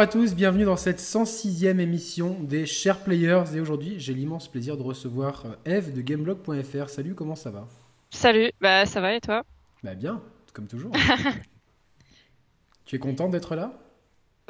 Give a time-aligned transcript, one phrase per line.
[0.00, 3.54] Bonjour à tous, bienvenue dans cette 106e émission des Chers Players.
[3.54, 6.88] Et aujourd'hui, j'ai l'immense plaisir de recevoir euh, Eve de Gameblog.fr.
[6.88, 7.68] Salut, comment ça va?
[8.08, 9.42] Salut, bah ça va et toi?
[9.84, 10.22] Bah bien,
[10.54, 10.90] comme toujours.
[12.86, 13.74] tu es content d'être là?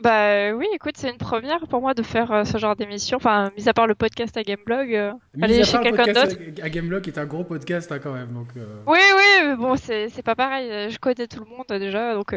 [0.01, 3.17] Bah oui, écoute, c'est une première pour moi de faire euh, ce genre d'émission.
[3.17, 5.13] Enfin, mis à part le podcast à Gameblog, euh,
[5.43, 6.37] aller chez quelqu'un d'autre.
[6.63, 8.33] à- Gameblog est un gros podcast hein, quand même.
[8.33, 10.91] Donc, euh, Oui, oui, mais bon, c'est pas pareil.
[10.93, 12.37] Je connais tout le monde déjà, donc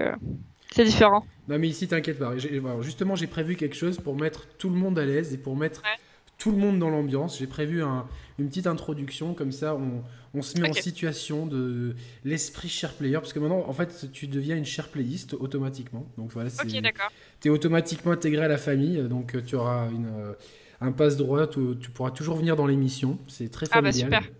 [0.74, 1.26] c'est différent.
[1.48, 2.32] Non mais ici t'inquiète pas.
[2.34, 5.56] Alors, justement j'ai prévu quelque chose pour mettre tout le monde à l'aise et pour
[5.56, 5.90] mettre Ouais.
[6.38, 7.38] tout le monde dans l'ambiance.
[7.40, 8.06] J'ai prévu un-
[8.40, 10.02] une petite introduction comme ça on,
[10.34, 14.28] on se met en situation de l'esprit share player parce que maintenant en fait tu
[14.28, 16.06] deviens une share playiste automatiquement.
[16.18, 17.12] Donc voilà c'est Ok, d'accord.
[17.40, 20.34] t'es automatiquement intégré à la famille donc euh, tu auras une, euh,
[20.82, 21.46] un passe droit.
[21.48, 23.18] Tu, tu pourras toujours venir dans l'émission.
[23.28, 24.24] C'est très Ah bah, familial.
[24.24, 24.32] super.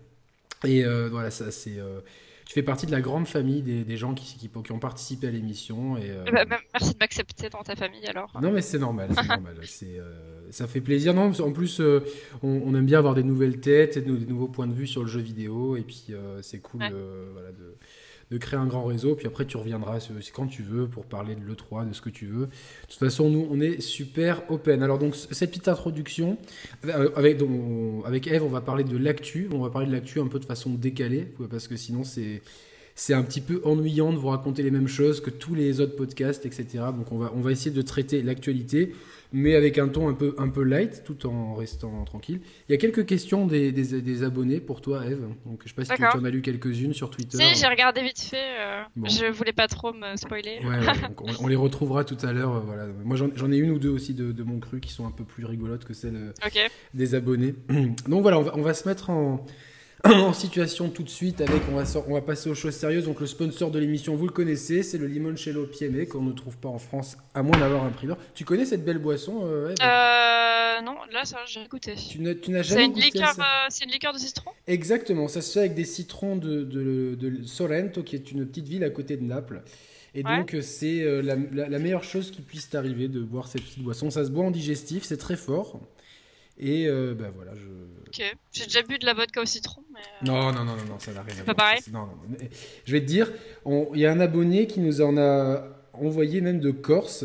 [0.70, 2.00] Et euh, voilà ça c'est euh,
[2.54, 5.30] fais partie de la grande famille des, des gens qui, qui, qui ont participé à
[5.30, 8.32] l'émission et euh, Bah, bah, merci de m'accepter dans ta famille alors.
[8.40, 9.56] non mais c'est normal, c'est normal.
[9.64, 11.14] C'est, euh, ça fait plaisir.
[11.14, 12.00] Non, en plus, euh,
[12.42, 14.86] on, on aime bien avoir des nouvelles têtes, et de- des nouveaux points de vue
[14.86, 16.92] sur le jeu vidéo, et puis euh, c'est cool Ouais.
[17.32, 17.74] voilà, de,
[18.30, 19.14] de créer un grand réseau.
[19.14, 19.98] Puis après, tu reviendras
[20.34, 22.46] quand tu veux pour parler de l'E3, de ce que tu veux.
[22.46, 22.50] De
[22.88, 24.82] toute façon, nous, on est super open.
[24.82, 26.38] Alors donc, cette petite introduction,
[26.86, 27.40] euh, avec,
[28.04, 29.48] avec Eve, on va parler de l'actu.
[29.52, 32.42] On va parler de l'actu un peu de façon décalée, parce que sinon, c'est
[32.94, 35.96] c'est un petit peu ennuyant de vous raconter les mêmes choses que tous les autres
[35.96, 36.66] podcasts, etc.
[36.96, 38.94] Donc on va, on va essayer de traiter l'actualité,
[39.34, 42.40] mais avec un ton un peu, un peu light, tout en restant tranquille.
[42.68, 45.20] Il y a quelques questions des, des, des abonnés pour toi, Eve.
[45.44, 47.36] Donc je sais pas si tu, en as lu quelques-unes sur Twitter.
[47.36, 48.36] Si, j'ai regardé vite fait.
[48.60, 49.08] euh, Bon.
[49.08, 50.60] Je voulais pas trop me spoiler.
[50.64, 52.54] Ouais, ouais, donc on, on les retrouvera tout à l'heure.
[52.56, 52.86] euh, Voilà.
[53.04, 55.24] Moi j'en ai une ou deux aussi de, de mon cru qui sont un peu
[55.24, 56.32] plus rigolotes que celles euh,
[56.94, 57.54] des abonnés.
[58.08, 59.44] Donc voilà, on va, on va se mettre en,
[60.04, 63.04] en situation tout de suite avec, on va, on va passer aux choses sérieuses.
[63.06, 66.56] Donc le sponsor de l'émission, vous le connaissez, c'est le limoncello Pieme qu'on ne trouve
[66.58, 68.18] pas en France à moins d'avoir un primeur.
[68.34, 71.94] Tu connais cette belle boisson euh, Euh, non, là ça j'ai goûté.
[71.94, 73.42] Tu n'as jamais C'est une goûté liqueur, ça?
[73.42, 74.50] euh, c'est une liqueur de citron?
[74.66, 78.66] Exactement, ça se fait avec des citrons de, de, de Sorrento, qui est une petite
[78.68, 79.62] ville à côté de Naples.
[80.16, 80.36] Et Ouais.
[80.38, 84.10] donc, c'est la, la- la meilleure chose qui puisse t'arriver de boire cette petite boisson.
[84.10, 85.80] Ça se boit en digestif, c'est très fort.
[86.56, 88.03] Et euh, ben voilà, je.
[88.16, 88.36] Ok.
[88.52, 90.00] J'ai déjà bu de la vodka au citron, mais.
[90.00, 91.56] euh, Non, non, non, non, non, ça n'a rien à pas voir.
[91.56, 91.80] pareil?
[91.84, 92.36] C'est- Non, non,
[92.84, 93.32] Je vais te dire,
[93.66, 97.24] il y a un abonné qui nous en a envoyé même de Corse.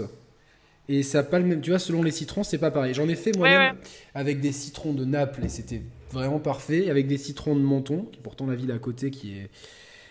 [0.92, 1.62] Et ça pas le même.
[1.62, 2.96] Tu vois, selon les citrons, c'est pas pareil.
[2.96, 3.82] J'en ai fait moi-même Ouais,
[4.16, 6.90] avec des citrons de Naples et c'était vraiment parfait.
[6.90, 9.52] Avec des citrons de Menton, qui est pourtant la ville à côté qui est,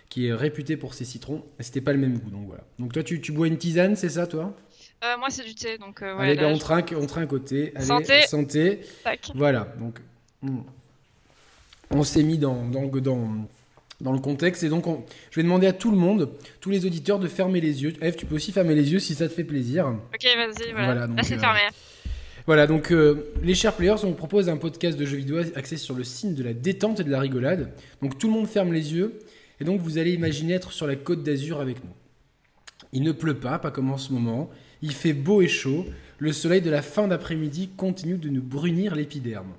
[0.08, 1.44] qui est réputée pour ses citrons.
[1.58, 2.30] C'était pas le même goût.
[2.30, 2.62] Donc voilà.
[2.78, 4.54] Donc toi, tu, tu bois une tisane, c'est ça, toi?
[5.04, 7.06] Euh, moi c'est du thé, donc euh, ouais, Allez, là, ben, on je- trinque, on
[7.06, 7.72] trinque au thé.
[7.74, 8.22] Allez, Santé.
[8.22, 8.80] santé.
[9.04, 9.30] tac.
[9.34, 10.02] Voilà, donc hmm.
[11.90, 13.28] On s'est mis dans, dans, le- dans,
[14.00, 16.86] dans le contexte et donc on- je vais demander à tout le monde, tous les
[16.86, 17.94] auditeurs, de fermer les yeux.
[18.02, 19.86] Eve, tu peux aussi fermer les yeux si ça te fait plaisir.
[19.88, 20.84] Ok, vas-y, voilà.
[20.86, 21.60] Voilà, donc, là c'est euh, fermé.
[22.46, 25.76] Voilà, donc euh, les chers players, on vous propose un podcast de jeux vidéo axé
[25.76, 27.72] sur le signe de la détente et de la rigolade.
[28.00, 29.18] Donc tout le monde ferme les yeux
[29.60, 31.90] et donc vous allez imaginer être sur la côte d'Azur avec nous.
[32.92, 34.48] Il ne pleut pas, pas comme en ce moment.
[34.80, 35.84] Il fait beau et chaud.
[36.20, 39.52] Le soleil de la fin d'après-midi continue de nous brunir l'épiderme.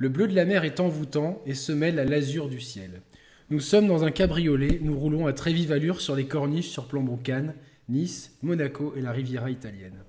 [0.00, 3.02] Le bleu de la mer est envoûtant et se mêle à l'azur du ciel.
[3.50, 6.86] Nous sommes dans un cabriolet, nous roulons à très vive allure sur les corniches sur
[6.86, 7.52] Plambon Cannes,
[7.90, 10.02] Nice, Monaco et la Riviera italienne.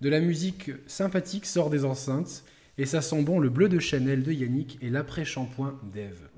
[0.00, 2.42] De la musique sympathique sort des enceintes
[2.78, 6.30] et ça sent bon le bleu de Chanel de Yannick et l'après-shampoing d'Eve.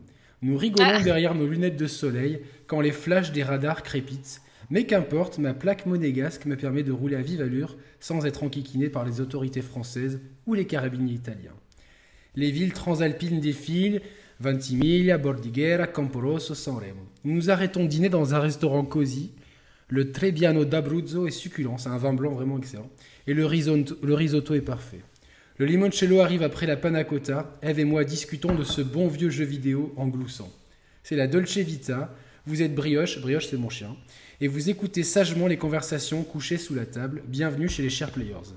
[0.42, 1.00] Nous rigolons Ah.
[1.00, 5.86] derrière nos lunettes de soleil quand les flashs des radars crépitent, mais qu'importe, ma plaque
[5.86, 10.20] monégasque me permet de rouler à vive allure sans être enquiquiné par les autorités françaises
[10.46, 11.54] ou les carabiniers italiens.
[12.36, 14.00] Les villes transalpines défilent,
[14.40, 17.02] Ventimiglia, Bordighera, Camporosso, Sanremo.
[17.24, 19.30] Nous nous arrêtons dîner dans un restaurant cosy.
[19.88, 22.90] Le Trebbiano d'Abruzzo est succulent, c'est un vin blanc vraiment excellent.
[23.26, 25.00] Et le risotto, le risotto est parfait.
[25.58, 27.52] Le limoncello arrive après la panna cotta.
[27.62, 30.50] Eve et moi discutons de ce bon vieux jeu vidéo en gloussant.
[31.04, 32.12] C'est la Dolce Vita.
[32.46, 33.96] Vous êtes brioche, brioche c'est mon chien,
[34.40, 37.22] et vous écoutez sagement les conversations couchées sous la table.
[37.26, 38.52] Bienvenue chez les chers players.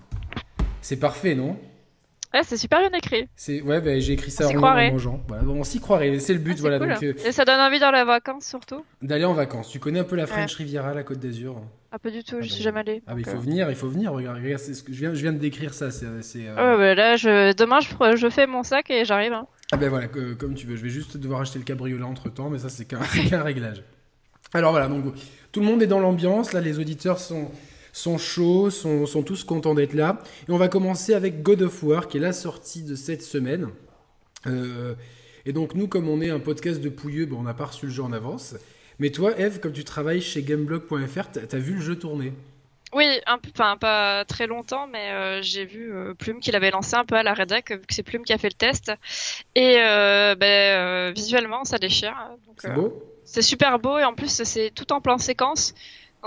[0.81, 1.57] C'est parfait, non?
[2.33, 3.27] Ouais, c'est super bien écrit.
[3.35, 5.23] C'est ouais, bah, j'ai écrit ça On en, en mangeant.
[5.27, 6.79] Voilà, on s'y croirait, c'est le but, Ah, voilà.
[6.79, 6.89] cool.
[6.89, 8.83] Donc euh, Et ça donne envie dans la vacance surtout.
[9.01, 9.69] d'aller en vacances.
[9.69, 11.61] Tu connais un peu la French Riviera, la Côte d'Azur?
[11.91, 13.01] Ah, pas du tout, Ah je bah, suis jamais allée.
[13.07, 13.39] Ah, mais il faut euh.
[13.39, 14.11] venir, il faut venir.
[14.11, 15.89] Regarde, regarde, c'est ce que je viens, je viens de décrire ça.
[15.89, 16.19] C'est, euh,
[16.55, 17.53] Ouais, bah, là, je...
[17.53, 19.31] demain, je, fais mon sac et j'arrive.
[19.31, 19.47] Hein.
[19.71, 20.75] Ah ben voilà, que- comme tu veux.
[20.75, 23.83] Je vais juste devoir acheter le cabriolet entre temps, mais ça c'est qu'un qu'un réglage.
[24.53, 25.03] Alors voilà, donc
[25.51, 26.51] tout le monde est dans l'ambiance.
[26.53, 27.51] Là, les auditeurs sont,
[27.97, 30.19] sont chauds, sont, sont tous contents d'être là.
[30.47, 33.69] Et on va commencer avec God of War, qui est la sortie de cette semaine.
[34.45, 34.93] Euh,
[35.45, 37.87] et donc nous, comme on est un podcast de pouilleux, ben, on n'a pas reçu
[37.87, 38.55] le jeu en avance.
[38.99, 42.33] Mais toi, Eve, comme tu travailles chez Gameblog.fr, t'as vu le jeu tourner?
[42.93, 46.71] Oui, un peu, enfin pas très longtemps, mais euh, j'ai vu euh, Plume qu'il avait
[46.71, 48.91] lancé un peu à la rédac, vu que c'est Plume qui a fait le test.
[49.55, 52.15] Et euh, ben, visuellement, ça déchire.
[52.45, 53.03] Donc, C'est beau?
[53.25, 55.73] c'est super beau et en plus c'est tout en plan séquence.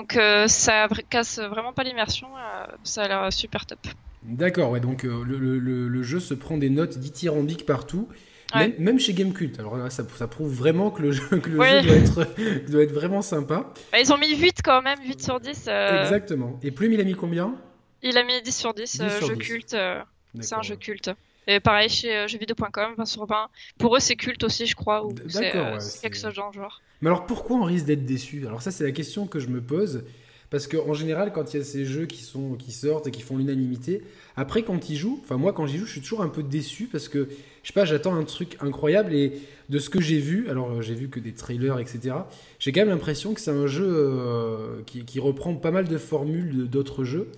[0.01, 2.29] Donc euh, ça casse vraiment pas l'immersion.
[2.39, 3.79] euh, ça a l'air super top.
[4.23, 8.09] D'accord, ouais, donc euh, le, le- le- le jeu se prend des notes dithyrambiques partout,
[8.55, 8.69] Ouais.
[8.69, 9.59] même, même chez Gamecult.
[9.61, 11.83] Alors là, ça, ça prouve vraiment que le jeu, que le Ouais.
[11.83, 13.73] jeu doit, être, doit être vraiment sympa.
[13.93, 15.67] Bah, ils ont mis 8 quand même, 8 sur 10.
[15.69, 16.59] euh, Exactement.
[16.63, 17.55] Et Plume, il a mis combien?
[18.03, 19.47] Il a mis 10 sur 10, 10 euh, sur jeu 10.
[19.47, 19.75] culte.
[19.75, 20.01] euh,
[20.41, 21.11] c'est un jeu culte.
[21.47, 23.49] Et pareil chez jeuxvideo.com, 20 sur 20.
[23.79, 25.05] Pour eux c'est culte aussi je crois.
[25.05, 26.81] Ou c'est d'accord, ouais, quelque chose genre.
[27.01, 28.47] Mais alors pourquoi on risque d'être déçu?
[28.47, 30.03] Alors ça c'est la question que je me pose.
[30.51, 33.23] Parce qu'en général, quand il y a ces jeux qui, sont, qui sortent et qui
[33.23, 34.03] font l'unanimité,
[34.37, 36.89] après quand ils jouent, enfin moi quand j'y joue, je suis toujours un peu déçu
[36.91, 37.29] parce que,
[37.63, 39.35] je sais pas, j'attends un truc incroyable et
[39.69, 42.17] de ce que j'ai vu, alors euh, j'ai vu que des trailers, etc.,
[42.59, 46.69] j'ai quand même l'impression que c'est un jeu euh, qui, reprend pas mal de formules
[46.69, 47.29] d'autres jeux.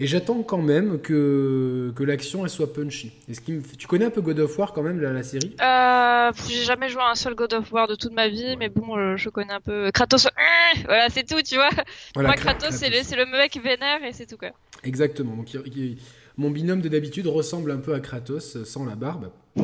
[0.00, 3.10] Et j'attends quand même que, que l'action elle soit punchy.
[3.28, 5.12] Et ce qui me fait- Tu connais un peu God of War quand même, la,
[5.12, 5.56] la série?
[5.60, 8.68] Euh, j'ai jamais joué à un seul God of War de toute ma vie, mais
[8.68, 10.26] bon, euh, je connais un peu Kratos.
[10.26, 10.30] euh,
[10.84, 11.70] voilà, c'est tout, tu vois.
[12.14, 14.50] Voilà, Moi, Kra- Kratos, c'est le, le mec vénère et c'est tout quoi.
[14.84, 15.34] Exactement.
[15.34, 15.98] Donc, il- il-
[16.36, 19.30] mon binôme de d'habitude ressemble un peu à Kratos euh, sans la barbe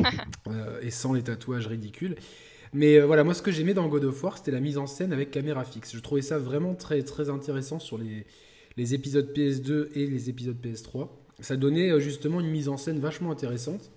[0.47, 2.15] euh, et sans les tatouages ridicules.
[2.73, 4.85] Mais euh, voilà, moi, ce que j'aimais dans God of War, c'était la mise en
[4.85, 5.95] scène avec caméra fixe.
[5.95, 8.25] Je trouvais ça vraiment très, très intéressant sur les,
[8.77, 11.07] les épisodes PS2 et les épisodes PS3.
[11.39, 13.91] Ça donnait euh, justement une mise en scène vachement intéressante.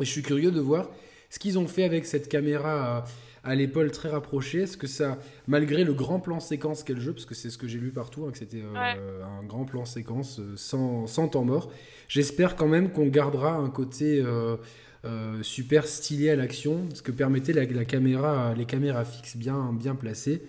[0.00, 0.90] Et je suis curieux de voir
[1.30, 3.04] ce qu'ils ont fait avec cette caméra à,
[3.50, 4.60] à l'épaule très rapprochée.
[4.62, 7.58] Est-ce que ça, malgré le grand plan séquence qu'est le jeu, parce que c'est ce
[7.58, 8.96] que j'ai lu partout, hein, que c'était euh, Ouais.
[9.40, 11.70] un grand plan séquence euh, sans, sans temps mort,
[12.08, 14.56] j'espère quand même qu'on gardera un côté euh,
[15.04, 19.72] euh, super stylé à l'action, ce que permettait la, la caméra, les caméras fixes bien,
[19.72, 20.42] bien placées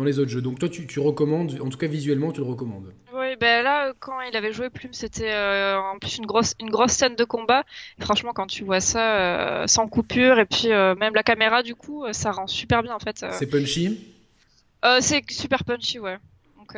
[0.00, 0.40] dans les autres jeux.
[0.40, 2.92] Donc toi, tu, tu recommandes, en tout cas visuellement, tu le recommandes.
[3.14, 6.70] Oui, ben là, quand il avait joué Plume, c'était euh, en plus une grosse, une
[6.70, 7.64] grosse scène de combat.
[7.98, 9.18] Et franchement, quand tu vois ça
[9.62, 12.94] euh, sans coupure et puis euh, même la caméra, du coup, ça rend super bien
[12.94, 13.24] en fait.
[13.32, 14.14] C'est punchy?
[15.00, 16.16] C'est super punchy, ouais.
[16.56, 16.74] Donc.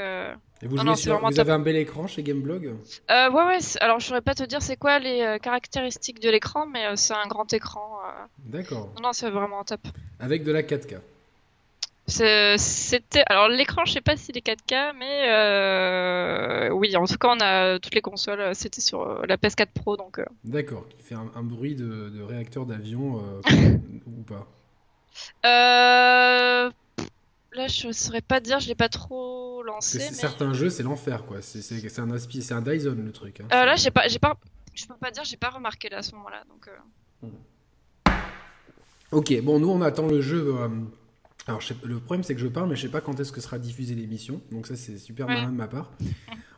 [0.64, 2.74] Et vous, Non, non, sur- avez un bel écran chez Gameblog?
[3.10, 3.58] Euh, ouais, ouais.
[3.80, 6.92] Alors, je saurais pas te dire c'est quoi les euh, caractéristiques de l'écran, mais euh,
[6.96, 7.98] c'est un grand écran.
[8.38, 8.92] D'accord.
[8.96, 9.80] Non, non, c'est vraiment top.
[10.20, 10.98] Avec de la 4K.
[12.58, 13.22] C'était.
[13.26, 16.70] Alors, l'écran, je sais pas s'il est 4K, mais euh...
[16.70, 18.40] oui, en tout cas, on a toutes les consoles.
[18.40, 20.18] euh, C'était sur euh, la PS4 Pro, donc.
[20.18, 23.76] euh, D'accord, qui fait un, un bruit de, de réacteur d'avion euh,
[24.06, 24.46] ou pas.
[25.46, 26.70] Euh...
[27.54, 29.98] Là, je saurais pas dire, je l'ai pas trop lancé.
[29.98, 30.04] Mais...
[30.04, 31.42] certains jeux, c'est l'enfer, quoi.
[31.42, 31.58] C'est
[31.98, 33.40] un, aspi- c'est un Dyson, le truc.
[33.40, 33.46] hein.
[33.50, 34.36] Là, j'ai pas, j'ai pas,
[34.74, 36.42] je peux pas dire, j'ai pas remarqué là à ce moment-là.
[36.48, 36.70] Donc,
[39.12, 40.54] Ok, bon, nous, on attend le jeu.
[41.48, 43.32] Alors, je sais- le problème, c'est que je parle, mais je sais pas quand est-ce
[43.32, 44.40] que sera diffusée l'émission.
[44.52, 45.34] Donc, ça, c'est super Ouais.
[45.34, 45.90] malin de ma part.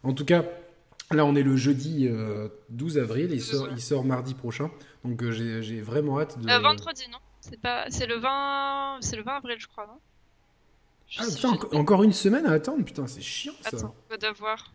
[0.02, 0.44] En tout cas,
[1.10, 3.30] là, on est le jeudi euh, 12 avril.
[3.30, 4.70] Il 12, sort, il sort mardi prochain.
[5.04, 6.48] Donc, euh, j'ai vraiment hâte de.
[6.50, 9.98] euh, vendredi, non C'est pas, c'est le 20, c'est le 20 avril, je crois, non?
[11.08, 11.26] Je Ah,
[11.58, 12.84] putain, encore une semaine à attendre?
[12.84, 13.68] Putain, c'est chiant, ça.
[13.76, 14.72] Attends, God of War.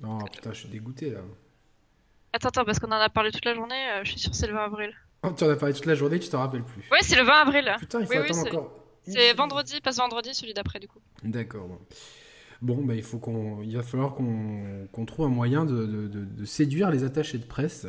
[0.00, 1.20] Non, putain, je suis dégoûté, là.
[2.32, 3.90] Attends, attends, parce qu'on en a parlé toute la journée.
[3.92, 4.94] euh, je suis sûre que c'est le 20 avril.
[5.22, 6.82] Tu en as parlé toute la journée, tu t'en rappelles plus.
[6.90, 7.64] Ouais, c'est le 20 avril.
[7.64, 7.76] là.
[7.78, 8.72] Putain, il faut Oui, oui, attendre c'est- encore.
[9.06, 10.98] C'est vendredi, passe vendredi, celui d'après du coup.
[11.24, 11.66] D'accord.
[11.68, 11.78] Bon,
[12.60, 16.06] Bon, bah, il faut qu'on, il va falloir qu'on qu'on trouve un moyen de, de-
[16.06, 17.86] de- de séduire les attachés de presse.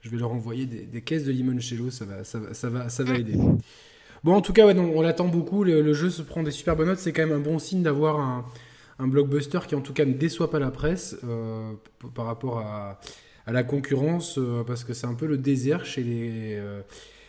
[0.00, 2.88] Je vais leur envoyer des, des caisses de limoncello, ça va, ça va, ça va,
[2.88, 3.36] ça va aider.
[4.24, 5.62] Bon, en tout cas, ouais, non, on l'attend beaucoup.
[5.64, 6.98] Le, le jeu se prend des super bonnes notes.
[7.00, 8.46] C'est quand même un bon signe d'avoir un,
[8.98, 11.72] un blockbuster qui, en tout cas, ne déçoit pas la presse euh,
[12.14, 13.00] par rapport à,
[13.48, 16.82] à la concurrence, euh, parce que c'est un peu le désert chez les, euh,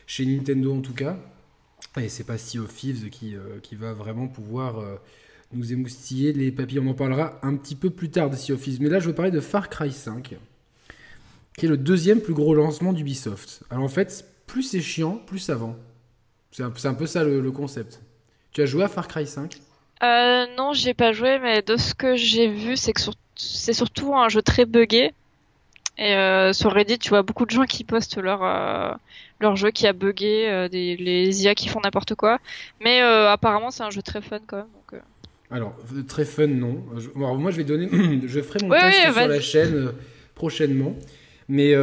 [0.06, 1.16] chez Nintendo en tout cas.
[1.98, 4.84] Et c'est pas Sea of Thieves qui, euh, qui va vraiment pouvoir
[5.54, 6.80] nous émoustiller les papilles.
[6.80, 8.82] On en parlera un petit peu plus tard de Sea of Thieves.
[8.82, 10.36] Mais là, je veux parler de Far Cry 5,
[11.58, 13.64] qui est le deuxième plus gros lancement d'Ubisoft.
[13.70, 15.78] Alors en fait, plus c'est chiant, plus ça vend.
[16.52, 18.02] C'est un, un peu ça le, concept.
[18.52, 19.56] Tu as joué à Far Cry 5
[20.04, 23.00] Euh, non, j'ai pas joué, mais de ce que j'ai vu, c'est que
[23.36, 25.14] c'est surtout un jeu très buggé.
[26.00, 28.94] Et euh, sur Reddit, tu vois beaucoup de gens qui postent leur euh,
[29.42, 32.40] leur jeu qui a buggé, euh, des, les IA qui font n'importe quoi.
[32.82, 34.68] Mais euh, apparemment, c'est un jeu très fun quand même.
[34.74, 35.02] Donc.
[35.52, 35.76] Alors,
[36.08, 36.84] très fun, non.
[36.98, 37.90] Je- alors, moi, je vais donner,
[38.28, 39.92] je ferai mon Ouais, test ouais, sur la chaîne
[40.36, 40.96] prochainement.
[41.50, 41.74] Mais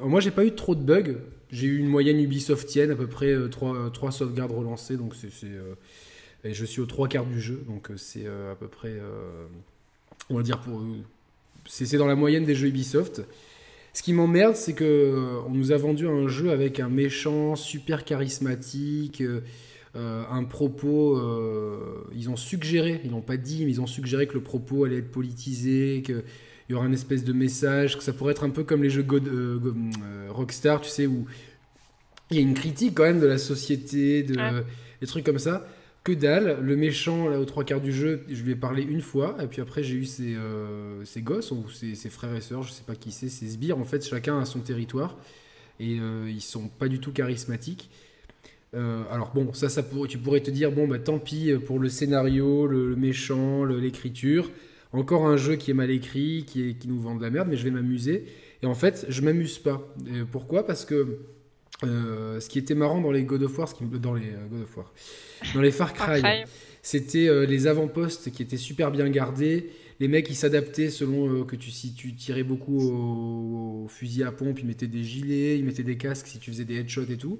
[0.00, 1.16] moi, j'ai pas eu trop de bugs.
[1.50, 4.96] J'ai eu une moyenne Ubisoftienne, à peu près 3, sauvegardes relancées.
[4.96, 5.28] Donc, c'est,
[6.44, 7.62] et je suis aux trois quarts du jeu.
[7.68, 8.94] Donc, c'est à peu près,
[10.30, 10.80] on va dire, pour,
[11.66, 13.22] c'est, dans la moyenne des jeux Ubisoft.
[13.94, 17.56] Ce qui m'emmerde, c'est que euh, on nous a vendu un jeu avec un méchant
[17.56, 19.20] super charismatique.
[19.20, 19.40] euh,
[19.94, 21.20] euh, un propos.
[22.14, 24.96] ils ont suggéré, ils n'ont pas dit, mais ils ont suggéré que le propos allait
[24.96, 26.22] être politisé, qu'il
[26.70, 29.02] y aura une espèce de message, que ça pourrait être un peu comme les jeux
[29.02, 29.30] God,
[30.30, 31.26] Rockstar, tu sais, où
[32.30, 34.34] il y a une critique quand même de la société, de,
[35.02, 35.66] des trucs comme ça.
[36.04, 39.02] Que dalle, le méchant, là, aux trois quarts du jeu, je lui ai parlé une
[39.02, 42.64] fois, et puis après, j'ai eu ses, euh, ses, gosses, ou ses, frères et sœurs,
[42.64, 45.16] je sais pas qui c'est, ses sbires, en fait, chacun a son territoire,
[45.78, 47.88] et euh, ils sont pas du tout charismatiques.
[48.74, 51.88] Euh, alors bon, ça, ça tu pourrais te dire, bon, bah tant pis pour le
[51.88, 54.50] scénario, le, méchant, l'écriture,
[54.92, 57.56] encore un jeu qui est mal écrit, qui, qui nous vend de la merde, mais
[57.56, 58.24] je vais m'amuser.
[58.62, 59.80] Et en fait, je m'amuse pas.
[60.32, 60.66] pourquoi?
[60.66, 61.18] Parce que
[61.84, 64.76] euh, ce qui était marrant dans les God of War, dans les euh, God of
[64.76, 64.92] War,
[65.54, 66.22] dans les Far Cry,
[66.82, 69.70] c'était euh, les avant-postes qui étaient super bien gardés.
[70.00, 74.58] Les mecs, ils s'adaptaient selon que tu, si tu tirais beaucoup au, fusil à pompe,
[74.60, 77.38] ils mettaient des gilets, ils mettaient des casques si tu faisais des headshots et tout.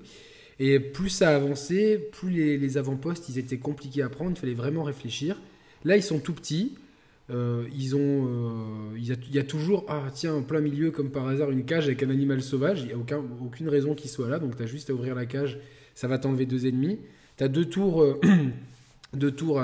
[0.61, 4.55] Et plus ça avançait, plus les, les avant-postes, ils étaient compliqués à prendre, il fallait
[4.55, 5.41] vraiment réfléchir.
[5.85, 6.75] Là, ils sont tout petits.
[7.33, 11.27] Euh, ils ont, euh, il, y a, toujours, ah tiens, en plein milieu, comme par
[11.29, 12.81] hasard, une cage avec un animal sauvage.
[12.83, 15.15] Il n'y a aucun, aucune raison qu'il soit là, donc tu as juste à ouvrir
[15.15, 15.59] la cage,
[15.95, 16.99] ça va t'enlever deux ennemis.
[17.39, 18.21] Tu as deux tours, euh,
[19.15, 19.62] deux, tours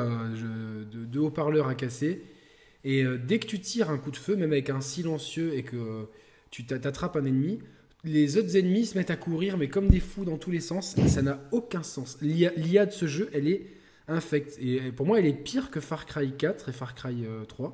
[0.91, 2.23] deux, haut-parleurs à casser.
[2.85, 6.07] Et dès que tu tires un coup de feu, même avec un silencieux, et que
[6.51, 7.59] tu t'attrapes un ennemi,
[8.05, 10.95] les autres ennemis se mettent à courir, mais comme des fous dans tous les sens.
[11.09, 12.19] Ça n'a aucun sens.
[12.23, 13.67] L'IA de ce jeu, elle est
[14.09, 17.67] infect Et pour moi, elle est pire que Far Cry 4 et Far Cry 3.
[17.67, 17.71] Euh,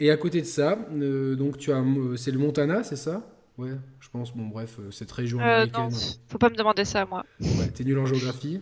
[0.00, 3.22] et à côté de ça, euh, donc tu as, euh, c'est le Montana, c'est ça?
[3.56, 3.70] Ouais,
[4.00, 4.34] je pense.
[4.34, 5.90] Bon, bref, cette région américaine.
[5.90, 7.24] Non, faut pas me demander ça, moi.
[7.40, 8.60] Ouais, t'es nul en géographie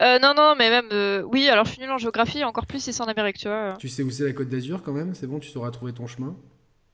[0.00, 3.02] Non, non, mais même, oui, alors je suis nul en géographie, encore plus si c'est
[3.02, 3.76] en Amérique, tu vois.
[3.78, 5.14] Tu sais où c'est la Côte d'Azur quand même?
[5.14, 6.36] C'est bon, tu sauras trouver ton chemin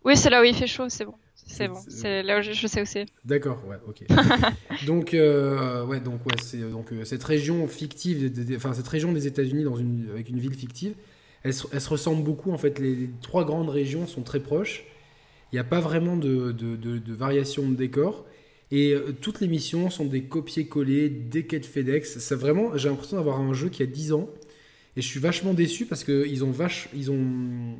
[0.04, 1.14] Oui, c'est là où il fait chaud, c'est bon.
[1.46, 3.06] C'est bon, c'est là où je, sais où c'est.
[3.24, 4.04] D'accord, ouais, ok.
[4.86, 9.26] donc, euh, ouais, donc, ouais, c'est donc euh, cette région fictive, enfin cette région des
[9.26, 10.94] États-Unis dans une avec une ville fictive,
[11.42, 12.50] elle, elle, se ressemble beaucoup.
[12.50, 14.84] En fait, les, trois grandes régions sont très proches.
[15.52, 18.24] Il n'y a pas vraiment de, de, de, variation de décor.
[18.70, 22.18] Et euh, toutes les missions sont des copier-coller, des quêtes FedEx.
[22.18, 24.28] C'est vraiment, j'ai l'impression d'avoir un jeu qui a 10 ans.
[24.96, 27.76] Et je suis vachement déçu parce qu'ils ont vache, ils ont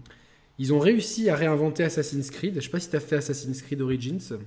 [0.58, 2.56] ils ont réussi à réinventer Assassin's Creed.
[2.56, 4.38] Je sais pas si tu as fait Assassin's Creed Origins.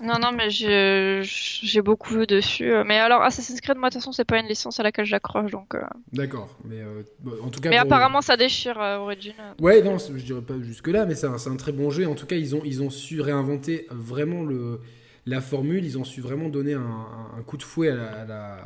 [0.00, 2.72] Non, non, mais j'ai beaucoup vu dessus.
[2.84, 5.52] Mais alors, Assassin's Creed, moi, de toute façon, c'est pas une licence à laquelle j'accroche,
[5.52, 5.74] donc.
[5.74, 5.82] Euh.
[6.12, 7.02] D'accord, mais euh,
[7.42, 7.70] en tout cas.
[7.70, 9.34] Mais apparemment, ça déchire euh, Origins.
[9.60, 12.08] Ouais, non, je dirais pas jusque là, mais c'est un, un, très bon jeu.
[12.08, 14.80] En tout cas, ils ont, ils ont su réinventer vraiment le,
[15.26, 15.84] la formule.
[15.84, 17.06] Ils ont su vraiment donner un,
[17.38, 18.58] un coup de fouet à, la,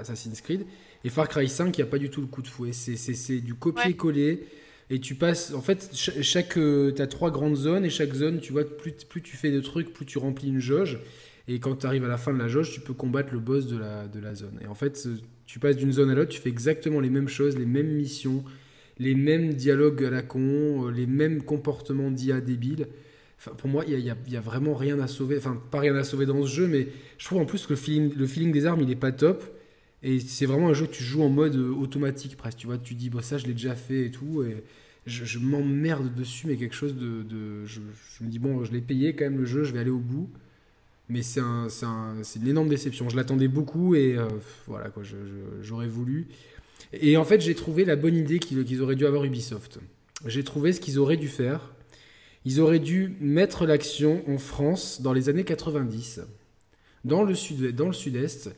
[0.00, 0.66] Assassin's Creed.
[1.04, 2.72] Et Far Cry 5, il n'y a pas du tout le coup de fouet.
[2.72, 4.44] C'est du copier-coller.
[4.90, 8.40] Et tu passes, en fait, chaque, euh, tu as trois grandes zones et chaque zone,
[8.40, 10.98] tu vois, plus, plus tu fais de trucs, plus tu remplis une jauge.
[11.48, 13.66] Et quand tu arrives à la fin de la jauge, tu peux combattre le boss
[13.66, 14.58] de la, de la zone.
[14.62, 15.08] Et en fait,
[15.46, 18.44] tu passes d'une zone à l'autre, tu fais exactement les mêmes choses, les mêmes missions,
[18.98, 22.86] les mêmes dialogues à la con, euh, les mêmes comportements d'IA débiles.
[23.38, 25.36] Enfin, pour moi, il n'y a, a, vraiment rien à sauver.
[25.36, 27.76] Enfin, pas rien à sauver dans ce jeu, mais je trouve en plus que le
[27.76, 29.42] feeling, le feeling des armes, il est pas top.
[30.02, 32.58] Et c'est vraiment un jeu que tu joues en mode euh, automatique presque.
[32.58, 34.42] Tu vois, tu dis, bon, ça, je l'ai déjà fait et tout.
[34.42, 34.64] Et
[35.06, 37.64] je, m'emmerde dessus, mais quelque chose de.
[37.66, 37.80] je,
[38.20, 40.28] me dis, bon, je l'ai payé quand même le jeu, je vais aller au bout.
[41.08, 43.08] Mais c'est un, un, une énorme déception.
[43.08, 44.28] Je l'attendais beaucoup et euh,
[44.66, 45.02] voilà, quoi,
[45.60, 46.28] j'aurais voulu.
[46.92, 49.78] Et en fait, j'ai trouvé la bonne idée qu'ils auraient dû avoir Ubisoft.
[50.26, 51.72] J'ai trouvé ce qu'ils auraient dû faire.
[52.44, 56.20] Ils auraient dû mettre l'action en France dans les années 90,
[57.04, 58.50] dans le sud, dans le sud-est.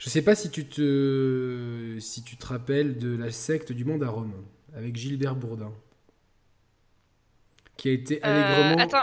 [0.00, 4.02] Je sais pas si tu te, si tu te rappelles de la secte du monde
[4.02, 4.32] à Rome
[4.74, 5.72] avec Gilbert Bourdin,
[7.76, 8.98] qui a été euh, allègrement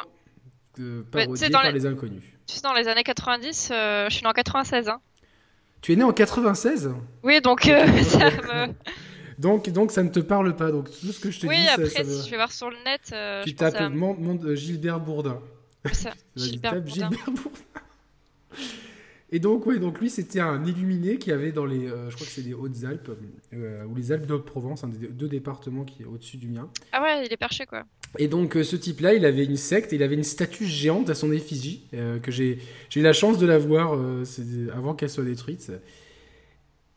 [0.80, 1.86] euh, parodié par les...
[1.86, 2.24] inconnus.
[2.48, 4.90] Tu sais, dans les années 90, euh, je suis né en 96.
[4.90, 5.00] Hein.
[5.82, 6.90] Tu es né en 96
[7.22, 7.62] Oui, donc
[8.04, 8.74] ça me...
[9.38, 10.72] Donc, donc ça ne te parle pas.
[10.72, 12.72] Donc tout ce que je te oui, dis, après, ça, si je vais voir sur
[12.72, 13.14] le net.
[13.46, 13.94] tu tapes
[14.56, 15.40] Gilbert Bourdin.
[15.94, 16.92] Ça, Gilbert, Bourdin.
[16.92, 17.52] Gilbert Bourdin.
[19.30, 22.26] Et donc, ouais, donc lui, c'était un illuminé qui avait dans les, euh, je crois
[22.26, 23.12] que c'est les Hautes-Alpes,
[23.54, 26.70] euh, ou les Alpes de Haute-Provence, un des deux départements qui est au-dessus du mien.
[26.94, 27.84] Ah ouais, il est perché, quoi.
[28.18, 31.16] Et donc, euh, ce type-là, il avait une secte, il avait une statue géante à
[31.16, 32.60] son effigie, que j'ai
[32.96, 34.00] eu la chance de la voir
[34.74, 35.72] avant qu'elle soit détruite.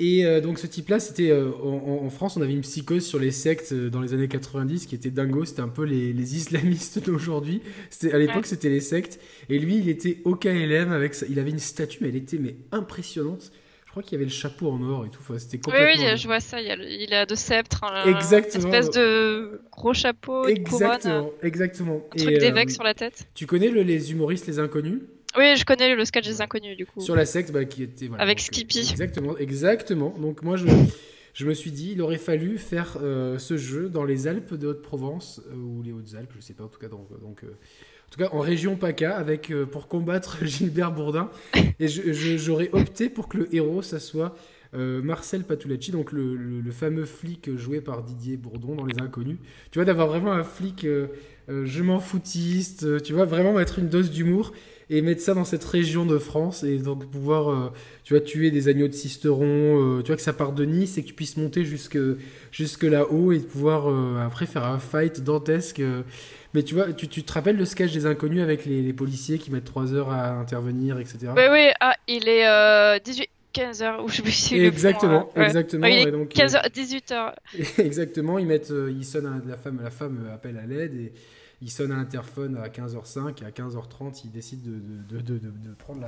[0.01, 3.31] Et euh, donc ce type-là, c'était euh, en, France, on avait une psychose sur les
[3.31, 5.45] sectes euh, dans les années 90 qui était dingo.
[5.45, 7.61] C'était un peu les, islamistes d'aujourd'hui.
[8.11, 9.21] À l'époque, c'était les sectes.
[9.51, 11.15] Et lui, il était au KLM avec.
[11.29, 13.53] Il avait une statue, mais elle était mais impressionnante.
[13.85, 15.21] Je crois qu'il y avait le chapeau en or et tout.
[15.37, 16.05] c'était complètement.
[16.05, 16.61] Oui, oui, je vois ça.
[16.63, 17.85] Il a, deux sceptres.
[18.07, 18.69] exactement.
[18.69, 20.47] Une espèce de gros chapeau.
[20.47, 20.95] Exactement.
[20.95, 22.07] Une couronne, exactement.
[22.15, 23.29] Un truc d'évêque sur la tête.
[23.35, 25.01] Tu connais les humoristes les inconnus?
[25.37, 27.01] Oui, je connais le sketch des inconnus du coup.
[27.01, 28.79] Sur la secte, bah, qui était avec Skippy.
[28.79, 30.15] Exactement, exactement.
[30.19, 30.67] Donc moi je
[31.33, 35.41] je me suis dit, il aurait fallu faire ce jeu dans les Alpes de Haute-Provence,
[35.55, 38.75] ou les Hautes-Alpes, je sais pas, en tout cas, donc, en tout cas en région
[38.75, 41.31] PACA, avec, pour combattre Gilbert Bourdin.
[41.79, 44.35] Et j'aurais opté pour que le héros, ça soit
[44.73, 49.39] euh, Marcel Patulacci, donc le, fameux flic joué par Didier Bourdon dans Les Inconnus.
[49.71, 51.09] Tu vois, d'avoir vraiment un flic euh,
[51.49, 54.53] euh, je m'en foutiste, tu vois, vraiment mettre une dose d'humour
[54.91, 57.73] et mettre ça dans cette région de France et donc pouvoir,
[58.05, 61.03] tu vois, tuer des agneaux de cisteron, tu vois, que ça part de Nice et
[61.03, 61.99] que tu puisses monter jusque,
[62.51, 63.87] jusque là-haut et pouvoir
[64.21, 65.81] après faire un fight dantesque.
[66.55, 69.65] Mais tu vois, tu, te rappelles le sketch des inconnus avec les, policiers qui mettent
[69.65, 71.19] 3 heures à intervenir, etc.
[71.37, 73.29] Oui, oui, ah, il est 18.
[73.55, 77.35] 15h ou je me suis exactement exactement il est 15h 18h
[77.79, 81.13] exactement ils mettent euh, ils sonnent à la femme la femme appelle à l'aide et
[81.63, 85.75] ils sonnent à l'interphone à 15h05 et à 15h30 ils décident de, de, de, de
[85.79, 86.01] prendre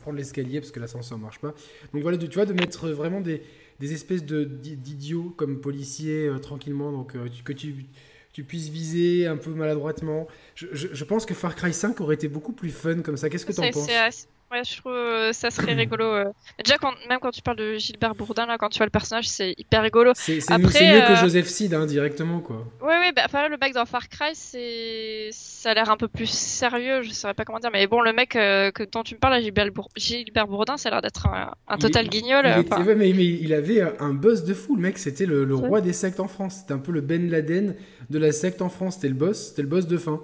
[0.00, 1.54] prendre l'escalier parce que l'ascenseur marche pas
[1.92, 3.42] donc voilà tu vois de mettre vraiment des,
[3.80, 7.86] des espèces de d'idiots comme policiers euh, tranquillement donc euh, que tu
[8.32, 10.28] tu puisses viser un peu maladroitement.
[10.54, 13.28] Je, je, pense que Far Cry 5 aurait été beaucoup plus fun comme ça.
[13.28, 14.28] Qu'est-ce que tu en penses?
[14.50, 16.04] Ouais, je trouve euh, ça serait rigolo.
[16.04, 16.24] Euh.
[16.64, 19.28] Déjà, quand, même quand tu parles de Gilbert Bourdin, là, quand tu vois le personnage,
[19.28, 20.10] c'est hyper rigolo.
[20.16, 22.66] C'est mieux que euh, Joseph Seed, hein, directement, quoi.
[22.82, 26.28] Ouais, ouais, bah, enfin, le mec dans Far Cry, ça a l'air un peu plus
[26.28, 29.40] sérieux, je saurais pas comment dire, mais bon, le mec que, dont tu me parles,
[29.40, 32.44] Gilbert, Gilbert Bourdin, ça a l'air d'être un, total guignol.
[32.46, 35.92] Il, mais, il avait un buzz de fou, le mec, c'était le, le roi des
[35.92, 36.56] sectes en France.
[36.60, 37.76] C'était un peu le Ben Laden
[38.10, 40.20] de la secte en France, c'était le boss, c'était le boss de fin.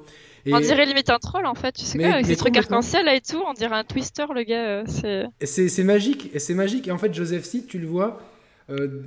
[0.52, 3.20] On dirait limite un troll en fait, tu sais quoi, avec ces trucs arc-en-ciel et
[3.20, 4.84] tout, on dirait un twister le gars.
[5.04, 6.88] Euh, c'est magique, et c'est magique.
[6.88, 8.20] Et en fait, Joseph Seed, tu le vois,
[8.70, 9.02] euh,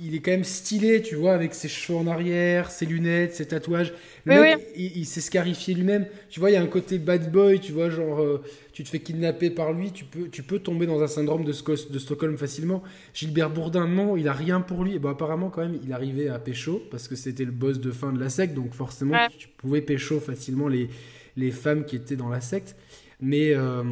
[0.00, 3.46] il est quand même stylé, tu vois, avec ses cheveux en arrière, ses lunettes, ses
[3.46, 3.92] tatouages.
[4.24, 6.06] Le mec, il, s'est scarifié lui-même.
[6.30, 8.88] Tu vois, il y a un côté bad boy, tu vois, genre, euh, tu te
[8.88, 12.36] fais kidnapper par lui, tu peux, tu peux tomber dans un syndrome de, de Stockholm
[12.36, 12.82] facilement.
[13.14, 14.94] Gilbert Bourdin, non, il a rien pour lui.
[14.94, 17.90] Et bon, apparemment, quand même, il arrivait à pécho, parce que c'était le boss de
[17.90, 20.88] fin de la secte, donc forcément, tu pouvais pécho facilement les,
[21.36, 22.76] les femmes qui étaient dans la secte.
[23.20, 23.82] Mais euh,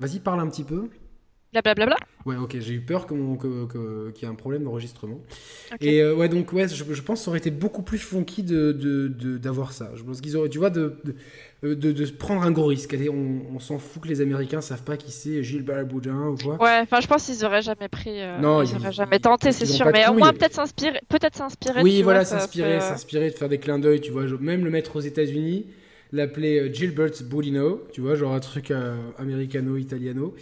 [0.00, 0.88] vas-y, parle un petit peu.
[1.62, 1.96] Blablabla.
[2.26, 5.20] Ouais, ok, j'ai eu peur qu'il que, y ait un problème d'enregistrement.
[5.80, 8.74] Et euh, ouais, donc ouais, je, pense que ça aurait été beaucoup plus funky d'avoir
[8.74, 9.08] de,
[9.38, 9.92] de, ça.
[9.94, 11.14] Je pense qu'ils auraient, tu vois, de, de,
[12.18, 12.94] prendre un gros risque.
[12.94, 16.62] Allez, on, s'en fout que les Américains savent pas qui c'est Gilles Boudin ou quoi.
[16.62, 18.20] Ouais, enfin, je pense qu'ils auraient jamais pris.
[18.20, 19.86] Euh, non, ils, auraient jamais tenté, c'est sûr.
[19.92, 21.00] Mais au moins, peut-être s'inspirer.
[21.08, 21.82] Peut-être s'inspirer.
[21.82, 24.24] Oui, voilà, s'inspirer, s'inspirer de faire des clins d'œil, tu vois.
[24.40, 25.66] Même le mettre aux États-Unis,
[26.12, 28.72] l'appeler euh, Gilbert Boudino, tu vois, genre un truc
[29.18, 30.34] americano-italiano.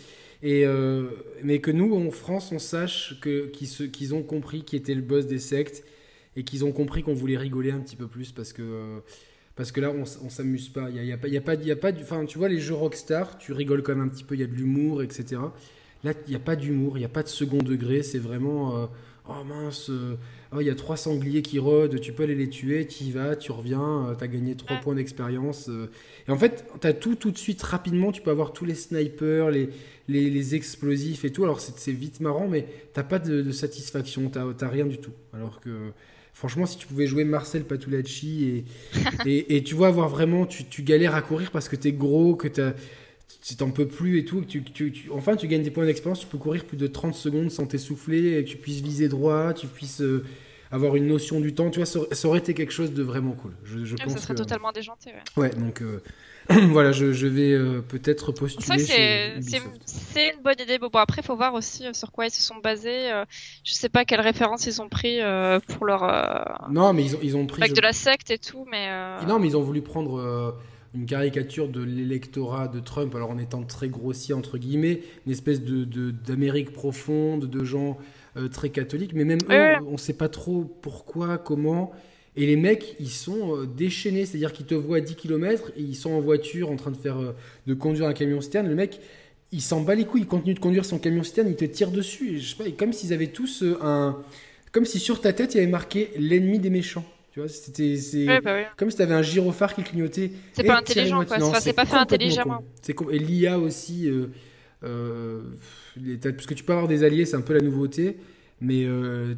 [0.42, 1.04] Et euh,
[1.44, 5.26] mais que nous, en France, on sache que, qu'ils, ont compris qui était le boss
[5.26, 5.85] des sectes
[6.37, 9.02] et qu'ils ont compris qu'on voulait rigoler un petit peu plus parce que,
[9.57, 10.88] parce que là, on, on s'amuse pas.
[10.91, 12.49] Il n'y a, y a, pas, y a pas, y a pas enfin, tu vois,
[12.49, 15.03] les jeux Rockstar, tu rigoles quand même un petit peu, il y a de l'humour,
[15.03, 15.41] etc.
[16.05, 18.77] Là, il n'y a pas d'humour, il n'y a pas de second degré, c'est vraiment,
[18.77, 18.87] euh,
[19.29, 20.17] oh mince, euh,
[20.53, 23.12] oh, il y a trois sangliers qui rôdent, tu peux aller les tuer, tu y
[23.12, 25.71] vas, tu reviens, tu as gagné trois points d'expérience.
[26.27, 28.75] et en fait, tu as tout tout de suite, rapidement, tu peux avoir tous les
[28.75, 29.69] snipers, les
[30.09, 31.45] les, explosifs et tout.
[31.45, 35.12] Alors c'est vite marrant, mais t'as pas de, satisfaction, t'as rien du tout.
[35.33, 35.93] Alors que
[36.33, 38.64] franchement, si tu pouvais jouer Marcel Patulacci
[39.27, 42.49] et, et, tu vois, avoir vraiment, tu, galères à courir parce que t'es gros, que
[42.49, 46.38] tu t'en peux plus et tout, tu, enfin tu gagnes des points d'expérience, tu peux
[46.38, 50.25] courir plus de 30 secondes sans t'essouffler, que tu puisses viser droit, tu puisses euh,
[50.71, 53.53] avoir une notion du temps, tu vois, ça, aurait été quelque chose de vraiment cool.
[53.64, 55.11] Je, je pense ça serait totalement déjanté.
[55.37, 56.03] Ouais, donc euh,
[56.70, 58.78] voilà, je, vais euh, peut-être postuler.
[58.78, 60.78] C'est une bonne idée.
[60.78, 63.11] Bon, après, il faut voir aussi euh, sur quoi ils se sont basés.
[63.64, 65.20] je sais pas quelles références ils ont pris
[65.68, 66.68] pour leur.
[66.70, 67.62] non, mais ils ont, ils ont pris.
[67.62, 68.88] Avec de la secte et tout, mais.
[69.26, 70.57] Non, mais ils ont voulu prendre
[70.94, 75.62] une caricature de l'électorat de Trump, alors en étant très grossier entre guillemets, une espèce
[75.62, 77.98] de d'Amérique profonde, de gens
[78.50, 81.92] très catholiques, mais même eux, on ne sait pas trop pourquoi, comment.
[82.35, 85.83] Et les mecs, ils sont euh, déchaînés, c'est-à-dire qu'ils te voient à 10 km et
[85.83, 87.33] ils sont en voiture en train de faire euh,
[87.66, 88.68] de conduire un camion citerne.
[88.68, 89.01] Le mec,
[89.51, 91.90] il s'en bat les couilles, il continue de conduire son camion citerne, il te tire
[91.90, 92.38] dessus.
[92.38, 94.18] je sais pas, comme s'ils avaient tous euh, un,
[94.73, 97.05] comme si sur ta tête il y avait marqué l'ennemi des méchants.
[97.33, 98.40] Tu vois, c'était bah
[98.77, 100.33] comme si tu avais un gyrophare qui clignotait.
[100.53, 101.61] C'est pas intelligent, quoi.
[101.61, 102.62] C'est pas fait intelligemment.
[102.83, 104.11] C'est et l'IA aussi,
[104.83, 108.18] parce que tu peux avoir des alliés, c'est un peu la nouveauté.
[108.61, 108.87] Mais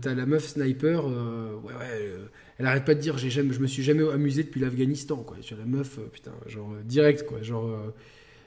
[0.02, 2.10] tu as la meuf sniper, ouais, ouais
[2.58, 5.36] elle arrête pas de dire j'ai jamais, je me suis jamais amusé depuis l'Afghanistan quoi.
[5.40, 7.66] Sur la meuf, euh, putain, genre euh, direct quoi, genre.
[7.66, 7.90] Euh,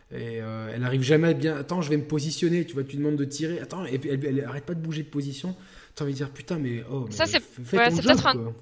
[0.10, 1.58] et elle arrive jamais à bien.
[1.58, 2.63] Attends, je vais me positionner.
[2.65, 3.60] Tu vois, tu demandes de tirer.
[3.60, 5.54] Attends, et puis elle, elle, arrête pas de bouger de position.
[5.96, 7.06] Tu as envie de dire putain, mais oh.
[7.08, 8.54] Mais ça c'est peut-être un.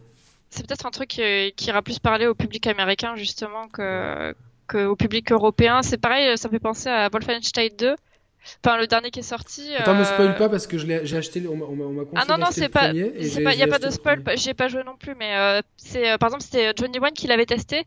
[0.49, 4.33] C'est peut-être un truc qui, ira plus parler au public américain justement que
[4.73, 5.83] au public européen.
[5.83, 7.95] C'est pareil, ça me fait penser à Wolfenstein 2.
[8.63, 9.75] Enfin, le dernier qui est sorti.
[9.75, 11.43] Attends, me spoil pas parce que j'ai acheté.
[11.47, 12.91] On m'a conseillé Ah non, non, c'est pas.
[12.91, 13.11] Il
[13.55, 14.23] n'y a pas de spoil.
[14.35, 17.45] J'ai pas joué non plus, mais euh, c'est par exemple c'était Johnny One qui l'avait
[17.45, 17.83] testé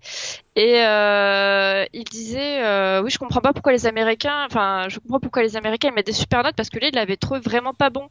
[0.57, 4.45] et euh, il disait euh, oui, je comprends pas pourquoi les Américains.
[4.47, 7.17] Enfin, je comprends pourquoi les Américains mettent des super notes parce que lui il l'avait
[7.17, 8.09] trouvé vraiment pas bon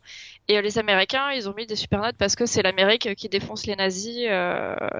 [0.47, 3.65] et les Américains ils ont mis des super notes parce que c'est l'Amérique qui défonce
[3.65, 4.27] les nazis.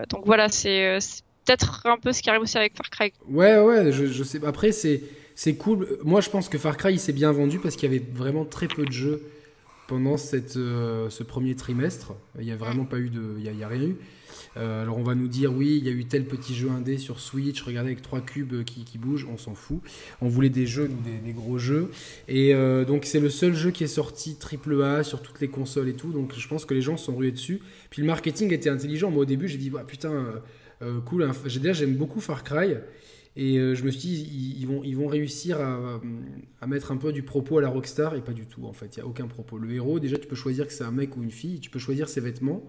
[0.10, 0.97] donc voilà, c'est
[1.45, 3.13] peut-être un peu ce qui arrive aussi avec Far Cry.
[3.29, 4.39] Ouais, ouais, je, je sais.
[4.45, 5.01] Après, c'est
[5.38, 5.88] c'est cool.
[6.04, 8.67] Moi, je pense que Far Cry s'est bien vendu parce qu'il y avait vraiment très
[8.67, 9.21] peu de jeux
[9.88, 12.13] pendant cette, euh, ce premier trimestre.
[12.39, 13.97] Il n'y a vraiment pas eu de, il y a, rien eu.
[14.58, 16.97] Euh, alors on va nous dire oui, il y a eu tel petit jeu indé
[16.97, 19.80] sur Switch, regardez avec trois cubes qui, qui bougent, on s'en fout.
[20.21, 20.89] On voulait des jeux,
[21.23, 21.91] des, gros jeux.
[22.28, 25.50] Et euh, donc c'est le seul jeu qui est sorti triple A sur toutes les
[25.50, 26.12] consoles et tout.
[26.12, 27.62] Donc je pense que les gens sont rués dessus.
[27.91, 29.12] Puis le marketing était intelligent.
[29.12, 30.41] Moi au début j'ai dit bah, putain
[31.06, 31.21] cool.
[31.21, 31.32] Hein.
[31.45, 32.73] Déjà j'aime beaucoup Far Cry.
[33.39, 36.02] Et euh, je me suis dit, ils, vont, ils vont réussir à,
[36.60, 38.97] à, mettre un peu du propos à la rockstar, et pas du tout, en fait.
[38.97, 39.60] Il n'y a aucun propos.
[39.60, 41.78] Le héros, déjà, tu peux choisir que c'est un mec ou une fille, tu peux
[41.78, 42.63] choisir ses vêtements,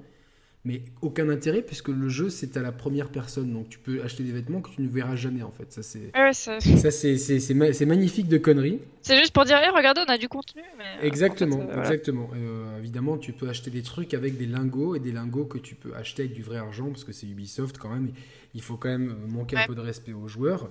[0.67, 3.51] mais aucun intérêt, puisque le jeu, c'est à la première personne.
[3.51, 5.73] Donc, tu peux acheter des vêtements que tu ne verras jamais, en fait.
[5.73, 6.11] Ça, c'est
[6.77, 8.81] ça, c'est magnifique de conneries.
[9.01, 10.61] C'est juste pour dire, regardez, on a du contenu.
[10.77, 12.29] Mais exactement, euh, exactement.
[12.35, 15.75] Euh, évidemment, tu peux acheter des trucs avec des lingots, et des lingots que tu
[15.75, 18.11] peux acheter avec du vrai argent, parce que c'est Ubisoft quand même
[18.55, 20.71] il faut quand même manquer un peu de respect aux joueurs.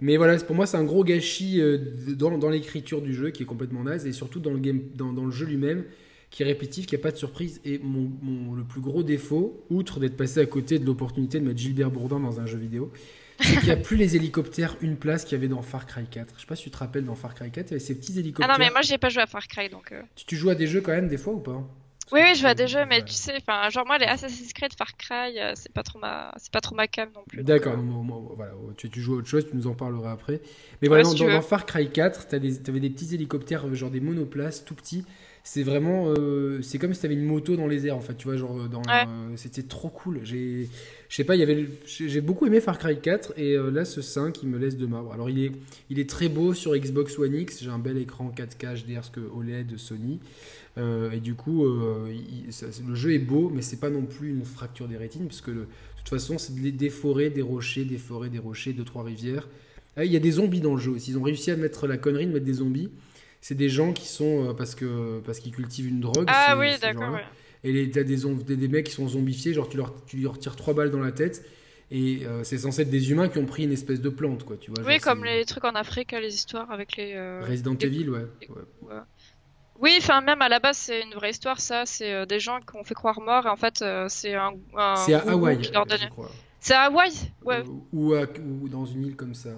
[0.00, 1.78] Mais voilà, pour moi, c'est un gros gâchis euh,
[2.14, 5.12] dans, dans l'écriture du jeu qui est complètement naze et surtout dans le, game, dans,
[5.12, 5.84] dans le jeu lui-même
[6.30, 7.60] qui est répétitif, qui n'a pas de surprise.
[7.64, 11.44] Et mon, mon, le plus gros défaut, outre d'être passé à côté de l'opportunité de
[11.44, 12.92] mettre Gilbert Bourdin dans un jeu vidéo,
[13.40, 16.04] c'est qu'il n'y a plus les hélicoptères une place qu'il y avait dans Far Cry
[16.08, 16.34] 4.
[16.36, 17.94] Je sais pas si tu te rappelles dans Far Cry 4, il y avait ces
[17.94, 18.48] petits hélicoptères.
[18.50, 19.92] Ah non, mais moi j'ai pas joué à Far Cry donc.
[19.92, 20.02] Euh.
[20.14, 21.66] Tu, tu, joues à des jeux quand même des fois ou pas?
[22.12, 24.72] Oui, oui, je vois des jeux, mais tu sais, enfin, genre moi, les Assassin's Creed,
[24.76, 27.42] Far Cry, euh, c'est pas trop ma, c'est pas trop ma cam non plus.
[27.42, 28.34] D'accord, euh.
[28.36, 30.40] voilà, tu, tu, joues à autre chose, tu nous en parleras après.
[30.80, 34.64] Mais voilà, dans, Far Cry 4, t'avais des, des petits hélicoptères, euh, genre des monoplaces,
[34.64, 35.04] tout petits.
[35.44, 36.12] C'est vraiment,
[36.60, 38.82] c'est comme si t'avais une moto dans les airs, en fait, tu vois, genre, dans,
[39.36, 40.20] c'était trop cool.
[40.22, 40.68] J'ai,
[41.08, 44.02] je sais pas, il y avait, j'ai beaucoup aimé Far Cry 4 et là, ce
[44.02, 45.10] 5, il me laisse de marbre.
[45.10, 45.52] Alors, il est,
[45.88, 47.62] il est très beau sur Xbox One X.
[47.62, 50.20] J'ai un bel écran 4K HDR, ce que OLED Sony.
[50.78, 52.12] Euh, et du coup, euh,
[52.86, 55.50] le jeu est beau, mais c'est pas non plus une fracture des rétines, parce que
[55.50, 59.48] de toute façon, c'est des forêts, des rochers, des forêts, des rochers, deux, trois rivières.
[59.96, 61.10] Ah, il y a des zombies dans le jeu aussi.
[61.10, 62.90] Ils ont réussi à mettre la connerie de mettre des zombies.
[63.40, 64.50] C'est des gens qui sont.
[64.50, 66.26] Euh, parce que parce qu'ils cultivent une drogue.
[66.28, 67.18] Ah oui, d'accord.
[67.64, 70.54] Et t'as des, des, des, mecs qui sont zombifiés, genre tu leur, tu leur tires
[70.54, 71.44] trois balles dans la tête.
[71.90, 74.70] Et c'est censé être des humains qui ont pris une espèce de plante, quoi, tu
[74.70, 74.84] vois.
[74.86, 77.18] Oui, comme les trucs en Afrique, les histoires avec les.
[77.40, 78.26] Resident Evil, ouais.
[78.50, 78.94] ouais.
[79.80, 82.60] Oui, enfin même à la base c'est une vraie histoire ça, c'est euh, des gens
[82.66, 84.52] qu'on fait croire morts et en fait euh, c'est un,
[84.96, 85.70] C'est à Hawaï,
[86.60, 87.12] C'est à Hawaï,
[87.44, 87.62] ouais.
[87.92, 89.50] Ou, ou, dans une île comme ça.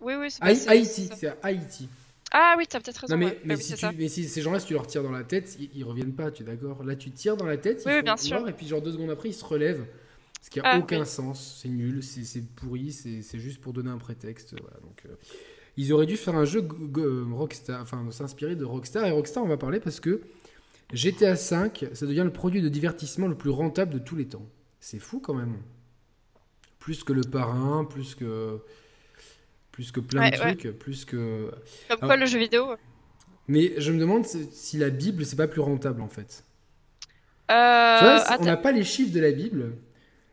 [0.00, 0.30] Oui oui.
[0.30, 1.88] C'est Haïti, c'est à Haïti.
[2.36, 3.16] Ah oui, t'as peut-être raison.
[3.16, 5.56] Non, mais, mais, si mais, si ces gens-là, si tu leur tires dans la tête,
[5.72, 8.16] ils, reviennent pas, tu es d'accord Là, tu tires dans la tête, ils oui, bien
[8.16, 8.48] sûr.
[8.48, 9.86] et puis genre deux secondes après, ils se relèvent.
[10.42, 13.98] Ce qui a ah, aucun sens, c'est nul, c'est pourri, c'est juste pour donner un
[13.98, 14.56] prétexte.
[14.60, 15.14] Voilà, donc, euh,
[15.76, 16.66] ils auraient dû faire un jeu
[17.32, 19.06] Rockstar, enfin s'inspirer de Rockstar.
[19.06, 20.22] Et Rockstar, on va parler parce que
[20.92, 24.46] GTA V, ça devient le produit de divertissement le plus rentable de tous les temps.
[24.80, 25.56] C'est fou quand même.
[26.78, 28.60] Plus que le parrain, plus que
[29.72, 31.50] plus que plein de trucs, plus que.
[31.88, 32.76] Comme quoi le jeu vidéo.
[33.48, 36.44] Mais je me demande si la Bible c'est pas plus rentable en fait.
[37.50, 39.76] Euh, tu vois, on n'a pas les chiffres de la Bible,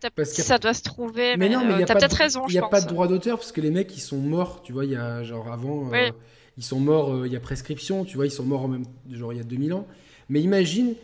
[0.09, 2.45] parce ça doit se trouver, mais, non, mais euh, t'as peut-être raison.
[2.47, 4.73] Il n'y a pas de droit d'auteur parce que les mecs ils sont morts, tu
[4.73, 6.09] vois, il y a genre avant, euh,
[6.57, 8.85] ils sont morts, euh, il y a prescription, tu vois, ils sont morts en même
[9.11, 9.87] genre il y a 2000 ans.
[10.29, 10.95] Mais imagine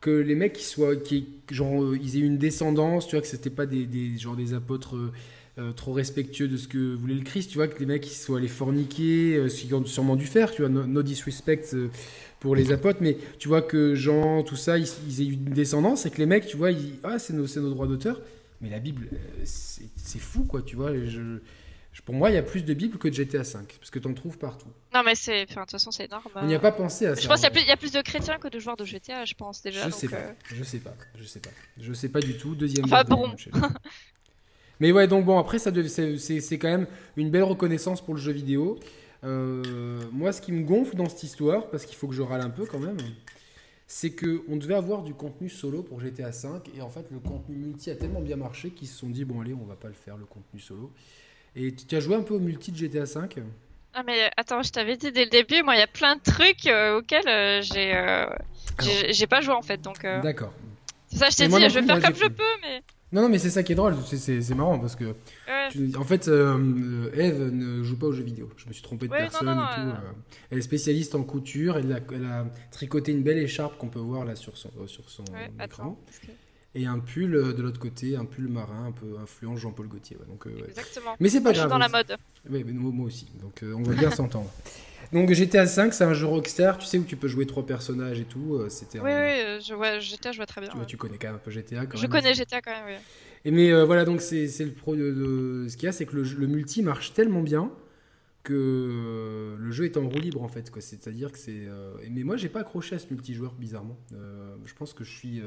[0.00, 3.50] que les mecs qui soient, qui, genre, ils aient une descendance, tu vois, que c'était
[3.50, 4.94] pas des, des, genre des apôtres
[5.74, 8.38] trop respectueux de ce que voulait le Christ, tu vois, que les mecs ils soient
[8.38, 11.74] allés forniquer, ce qu'ils ont sûrement dû faire, tu vois, no, disrespect
[12.40, 16.06] pour les apôtres, mais tu vois que Jean, tout ça, ils, aient eu une descendance
[16.06, 18.20] et que les mecs, tu vois, ils, ah, c'est nos, nos droits d'auteur.
[18.60, 20.92] Mais la Bible, euh, c'est fou, quoi, tu vois.
[20.94, 21.40] Je,
[22.04, 24.08] pour moi, il y a plus de Bible que de GTA V, parce que tu
[24.08, 24.68] en trouves partout.
[24.94, 26.24] Non, mais c'est, de toute façon, c'est énorme.
[26.34, 27.20] On n'y a pas pensé à ça.
[27.20, 29.62] Je pense qu'il y, a plus de chrétiens que de joueurs de GTA, je pense
[29.62, 29.86] déjà.
[29.86, 30.32] Je sais pas, euh.
[30.54, 32.54] je sais pas, je sais pas, je sais pas du tout.
[32.54, 32.84] Deuxième.
[32.84, 33.34] Enfin bon.
[34.80, 35.70] mais ouais, donc bon, après, ça
[36.18, 38.78] c'est quand même une belle reconnaissance pour le jeu vidéo.
[39.24, 42.42] Euh, moi, ce qui me gonfle dans cette histoire, parce qu'il faut que je râle
[42.42, 42.98] un peu quand même,
[43.86, 47.56] c'est qu'on devait avoir du contenu solo pour GTA V et en fait le contenu
[47.56, 49.94] multi a tellement bien marché qu'ils se sont dit bon allez on va pas le
[49.94, 50.92] faire le contenu solo.
[51.54, 53.42] Et tu as joué un peu au multi de GTA V?
[53.94, 56.20] Ah mais attends, je t'avais dit dès le début, moi il y a plein de
[56.20, 58.26] trucs euh, auxquels euh, euh,
[58.82, 60.02] j'ai j'ai pas joué en fait donc.
[60.02, 60.52] D'accord.
[61.06, 62.82] C'est ça, je t'ai dit, je vais faire comme je peux mais.
[63.12, 65.04] Non, non, mais c'est ça qui est drôle, c'est- marrant parce que.
[65.04, 65.68] Ouais.
[65.70, 68.50] tu- en fait, euh, Eve ne joue pas aux jeux vidéo.
[68.56, 69.80] Je me suis trompé de Ouais, personne non, non, et tout.
[69.80, 70.10] euh.
[70.50, 74.00] Elle est spécialiste en couture, elle a, elle a tricoté une belle écharpe qu'on peut
[74.00, 75.56] voir là sur son, euh, sur son Ouais, écran.
[75.60, 75.98] attends.
[76.74, 80.16] Et un pull de l'autre côté, un pull marin un peu influent Jean-Paul Gaultier.
[80.18, 80.68] ouais, donc, euh, ouais.
[80.68, 81.16] Exactement.
[81.20, 81.70] Mais c'est pas Moi, je suis grave.
[81.70, 82.16] dans la mode.
[82.50, 83.26] Oui, mais moi, moi aussi.
[83.40, 84.50] Donc euh, on va bien s'entendre.
[85.12, 88.20] Donc GTA 5, c'est un jeu Rockstar, tu sais, où tu peux jouer trois personnages
[88.20, 88.54] et tout.
[88.54, 90.70] euh, C'était Oui, un- oui, euh, je vois, GTA, je vois très bien.
[90.70, 90.86] Tu, vois, ouais.
[90.86, 91.86] tu connais quand même un peu GTA.
[91.86, 92.10] Quand Je même.
[92.10, 93.04] connais GTA quand même, oui.
[93.44, 95.92] Et mais euh, voilà, donc c'est c'est le pro de, de- ce qu'il y a,
[95.92, 97.70] c'est que le, multi marche tellement bien
[98.44, 100.70] que le jeu est en roue libre en fait.
[100.80, 101.66] C'est-à-dire que c'est.
[101.68, 103.98] euh, Mais moi, j'ai pas accroché à ce multijoueur bizarrement.
[104.14, 105.42] Euh, je pense que je suis,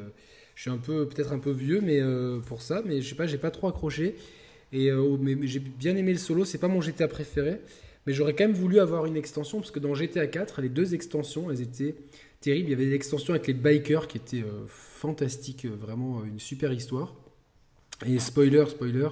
[0.56, 2.02] je suis un peu, peut-être un peu vieux, mais
[2.48, 4.16] pour ça, mais je sais pas, j'ai pas trop accroché.
[4.74, 6.46] Et mais, mais j'ai bien aimé le solo.
[6.46, 7.62] C'est pas mon GTA préféré,
[8.06, 10.94] mais j'aurais quand même voulu avoir une extension parce que dans GTA 4, les deux
[10.94, 11.96] extensions, elles étaient
[12.42, 12.70] terribles.
[12.70, 16.40] Il y avait l'extension avec les bikers qui était euh, fantastique, euh, vraiment euh, une
[16.40, 17.14] super histoire.
[18.06, 19.10] Et spoiler, spoiler,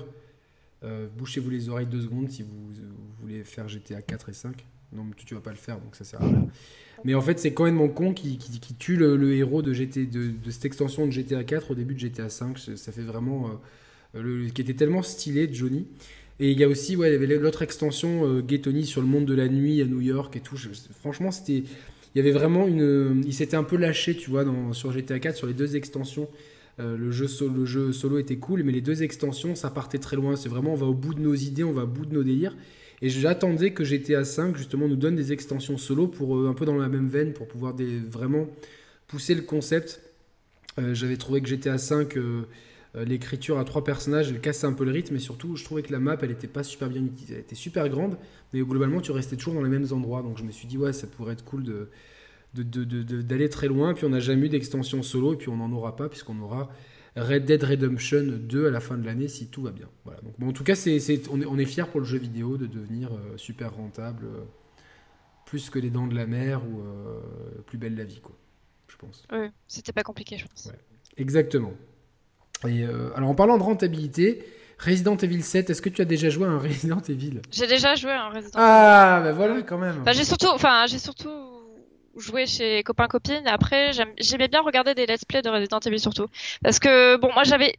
[1.18, 2.72] bouchez-vous les oreilles deux secondes si vous,
[3.20, 4.66] voulez faire GTA 4 et 5.
[4.94, 6.48] Non, mais tu, vas pas le faire, donc ça sert à rien.
[7.04, 8.38] Mais en fait, c'est quand même mon con qui,
[8.80, 12.58] tue le, héros de, cette extension de GTA 4 au début de GTA 5.
[12.58, 13.60] Ça fait vraiment.
[14.14, 15.86] qui était tellement stylé, Johnny.
[16.40, 19.82] Et il y a aussi, ouais, l'autre extension, euh, sur le monde de la nuit
[19.82, 20.58] à New York et tout.
[21.00, 21.64] Franchement, c'était.
[22.16, 23.24] Il y avait vraiment une.
[23.26, 26.30] Il s'était un peu lâché, tu vois, sur GTA 4, sur les deux extensions.
[26.80, 30.36] Euh, le, jeu solo, était cool, mais les deux extensions, ça partait très loin.
[30.36, 32.24] C'est vraiment, on va au bout de nos idées, on va au bout de nos
[32.24, 32.56] délires.
[33.02, 36.66] Et j'attendais que GTA 5, justement, nous donne des extensions solo pour euh, un peu
[36.66, 37.76] dans la même veine, pour pouvoir
[38.10, 38.48] vraiment
[39.08, 40.02] pousser le concept.
[40.80, 42.44] Euh, J'avais trouvé que GTA 5, euh, euh,
[43.06, 45.92] l'écriture à trois personnages, elle cassait un peu le rythme, et surtout, je trouvais que
[45.92, 47.36] la map, elle était pas super bien utilisée.
[47.36, 48.18] Elle était super grande,
[48.54, 50.22] mais globalement, tu restais toujours dans les mêmes endroits.
[50.22, 51.90] Donc je me suis dit, ouais, ça pourrait être cool de
[52.54, 53.94] d'aller très loin.
[53.94, 56.70] Puis on n'a jamais eu d'extension solo, et puis on n'en aura pas, puisqu'on aura
[57.16, 59.90] Red Dead Redemption 2 à la fin de l'année, si tout va bien.
[60.06, 60.22] Voilà.
[60.22, 62.58] Donc, bon, en tout cas, c'est- on est, on est fiers pour le jeu vidéo
[62.58, 64.44] de devenir euh, super rentable, euh,
[65.46, 67.20] plus que les dents de la mer ou euh,
[67.66, 68.36] plus belle la vie, quoi.
[68.88, 69.26] Je pense.
[69.32, 70.68] Oui, c'était pas compliqué, je pense.
[70.68, 70.80] Ouais.
[71.18, 71.74] Exactement.
[72.66, 74.44] Et euh, alors en parlant de rentabilité,
[74.80, 77.42] Resident Evil 7, est-ce que tu as déjà joué à un Resident Evil?
[77.52, 80.02] J'ai déjà joué à un Resident Ah, bah voilà quand même.
[80.02, 81.30] Enfin, j'ai surtout, enfin, j'ai surtout
[82.16, 83.48] joué chez copains copines.
[83.48, 86.28] Après, j'aimais bien regarder des let's play de Resident Evil surtout,
[86.64, 87.76] parce que bon, moi j'avais,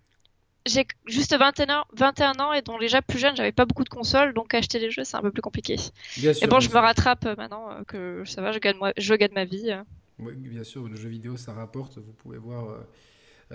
[0.66, 3.88] j'ai juste 21 ans, 21 ans et donc déjà plus jeune, j'avais pas beaucoup de
[3.88, 5.76] consoles, donc acheter des jeux c'est un peu plus compliqué.
[6.18, 6.44] Bien sûr.
[6.44, 9.14] Et bon, je me rattrape euh, maintenant euh, que ça va, je gagne, moi, je
[9.14, 9.70] gagne ma vie.
[9.72, 9.82] euh.
[10.20, 11.98] Oui, bien sûr, le jeu vidéo, ça rapporte.
[11.98, 12.76] Vous pouvez voir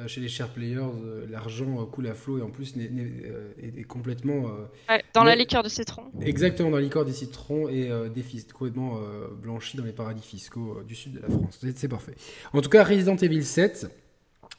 [0.07, 3.25] chez les share players, euh, l'argent euh, coule à flot et en plus n'est- n'est-
[3.25, 6.03] euh, est, est complètement euh, Ouais, dans la liqueur de citron.
[6.21, 10.77] exactement dans l'icor des citrons et euh, défis- complètement euh, blanchi dans les paradis fiscaux
[10.79, 11.57] euh, du sud de la France.
[11.61, 12.15] C'est c'est parfait.
[12.53, 13.87] En tout cas, Resident Evil 7,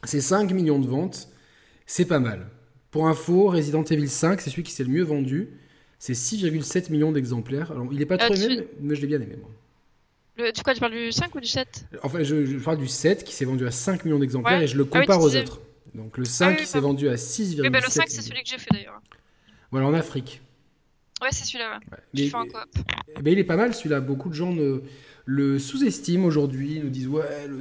[0.04, 1.28] c'est 5 millions de ventes.
[1.86, 2.46] C'est pas mal.
[2.90, 5.48] Pour info, Resident Evil 5, c'est celui qui s'est le mieux vendu.
[5.98, 7.72] C'est 6,7 millions d'exemplaires.
[7.72, 9.50] Alors, il est pas Euh, trop tu- aimé, mais je l'ai bien aimé, moi.
[10.36, 12.88] Le, tu quoi, tu parles du 5 ou du 7 Enfin, je, je parle du
[12.88, 14.64] 7 qui s'est vendu à 5 millions d'exemplaires Ouais.
[14.64, 15.60] et je le Ah oui, compare aux autres.
[15.94, 18.42] Donc le 5 Ah oui, s'est vendu à 6,7 Oui, bah le 5 c'est celui
[18.42, 19.00] que j'ai fait d'ailleurs.
[19.70, 20.40] Voilà, en Afrique.
[21.22, 21.78] Ouais, c'est celui-là.
[21.92, 21.96] Ouais.
[21.96, 21.98] Ouais.
[22.14, 22.84] Mais- en coop.
[23.16, 24.00] eh ben, il est pas mal celui-là.
[24.00, 24.80] Beaucoup de gens ne-
[25.26, 27.60] le sous-estiment aujourd'hui, nous disent ouais, le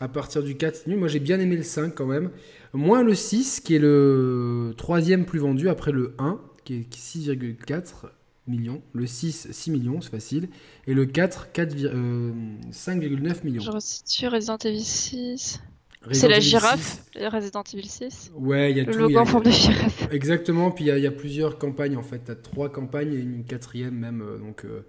[0.00, 0.98] à partir du 4 c'est nul.
[0.98, 2.30] Moi j'ai bien aimé le 5 quand même.
[2.74, 8.06] Moins le 6 qui est le troisième plus vendu après le 1 qui est 6,4
[8.48, 8.82] millions.
[8.92, 10.48] Le 6, 6 millions, c'est facile.
[10.86, 12.32] Et le 4, 4 vi- euh,
[12.72, 13.62] 5,9 millions.
[13.62, 15.60] Je resitue Resident Evil 6.
[16.02, 16.80] Resident C'est la girafe,
[17.12, 17.20] 6.
[17.20, 18.30] le Resident Evil 6.
[18.34, 18.98] Ouais, il y a Le tout.
[18.98, 20.08] y logo en forme de girafe.
[20.12, 22.24] Exactement, puis il y, y a plusieurs campagnes en fait.
[22.24, 24.86] Tu as trois campagnes et une quatrième même, euh, donc euh,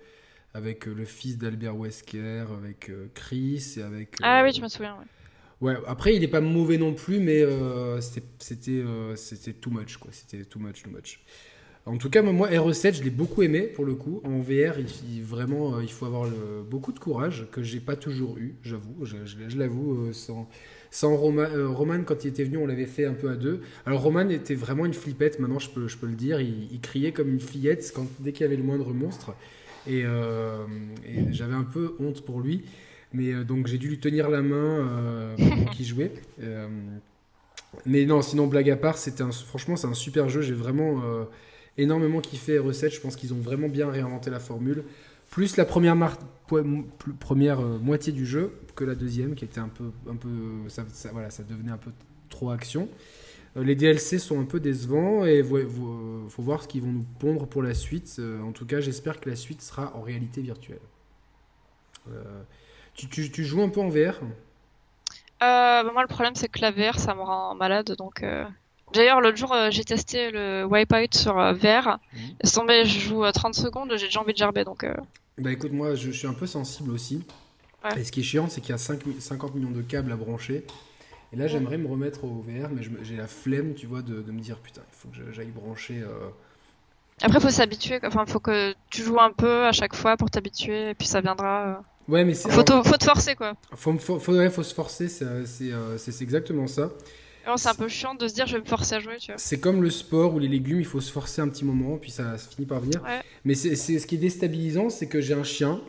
[0.54, 4.16] avec euh, le fils d'Albert Wesker, avec euh, Chris et avec.
[4.22, 4.96] Ah oui, je me souviens.
[4.96, 5.06] Ouais.
[5.62, 9.16] Ouais, après il est pas mauvais non plus, mais euh, c'était euh,
[9.60, 10.10] too much quoi.
[10.14, 11.20] C'était too much, too much.
[11.90, 14.22] En tout cas, moi, RE7, je l'ai beaucoup aimé pour le coup.
[14.24, 16.30] En VR, il, vraiment, euh, il faut avoir
[16.70, 19.06] beaucoup de courage que j'ai pas toujours eu, j'avoue.
[19.06, 20.48] Je, l'avoue, euh, sans,
[21.04, 23.62] euh, Roman, quand il était venu, on l'avait fait un peu à deux.
[23.88, 26.40] Alors Roman était vraiment une flippette, maintenant je peux, le dire.
[26.40, 29.34] Il, criait comme une fillette dès qu'il y avait le moindre monstre.
[29.88, 30.04] Et,
[31.32, 32.66] j'avais un peu honte pour lui.
[33.14, 36.12] Mais donc j'ai dû lui tenir la main pendant qu'il jouait.
[37.88, 40.42] Mais non, sinon blague à part, c'était franchement c'est un super jeu.
[40.42, 41.02] J'ai vraiment
[41.82, 42.94] énormément kiffé RE7.
[42.94, 44.84] Je pense qu'ils ont vraiment bien réinventé la formule.
[45.30, 46.18] Plus la première,
[46.52, 50.30] euh, moitié du jeu que la deuxième, qui était un peu, un peu,
[51.12, 51.92] voilà, ça devenait un peu
[52.30, 52.90] trop action.
[53.58, 57.06] Euh, les DLC sont un peu décevants et il faut voir ce qu'ils vont nous
[57.20, 58.16] pondre pour la suite.
[58.20, 60.80] Euh, en tout cas, j'espère que la suite sera en réalité virtuelle.
[62.10, 62.42] Euh,
[62.96, 64.20] tu, joues un peu en VR
[65.42, 68.46] Euh, bah, moi, le problème, c'est que la VR, ça me rend malade, donc euh,
[68.94, 72.00] D'ailleurs, l'autre jour, euh, j'ai testé le Wipeout sur euh, VR.
[72.42, 74.84] Laisse tomber, je joue à 30 secondes, j'ai déjà envie de gerber, donc...
[74.84, 74.94] euh,
[75.38, 77.24] Bah écoute, moi je, je suis un peu sensible aussi.
[77.84, 78.02] Ouais.
[78.02, 80.12] Et ce qui est chiant, c'est qu'il y a 5 mi- 50 millions de câbles
[80.12, 80.66] à brancher.
[81.32, 84.32] Et là, j'aimerais me remettre au VR, mais j'ai la flemme, tu vois, de, de
[84.32, 86.02] me dire putain, il faut que j'aille brancher.
[86.02, 86.30] euh,
[87.22, 90.90] Après, faut s'habituer, enfin, faut que tu joues un peu à chaque fois pour t'habituer,
[90.90, 91.68] et puis ça viendra...
[91.68, 91.74] euh.
[92.08, 92.50] Ouais, mais c'est.
[92.50, 93.54] Faut, faut te forcer, quoi.
[93.76, 96.90] faut, faut, faut- ouais, faut se forcer, euh, euh, c'est exactement ça.
[97.58, 99.38] C'est un peu chiant de se dire je vais me forcer à jouer, tu vois.
[99.38, 102.12] C'est comme le sport ou les légumes, il faut se forcer un petit moment, puis
[102.12, 103.02] ça, finit par venir.
[103.04, 103.22] Ouais.
[103.46, 105.80] Mais c'est ce qui est déstabilisant, c'est que j'ai un chien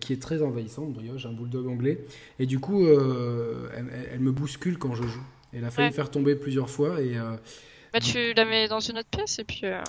[0.00, 1.98] qui est très envahissant, brioche, un bulldog anglais,
[2.38, 3.68] et du coup, euh,
[4.12, 5.22] elle, me bouscule quand je joue.
[5.52, 5.90] Elle a failli Ouais.
[5.90, 7.36] me faire tomber plusieurs fois, et euh,
[7.92, 9.62] Bah, tu la mets dans une autre pièce, et puis...
[9.64, 9.82] euh,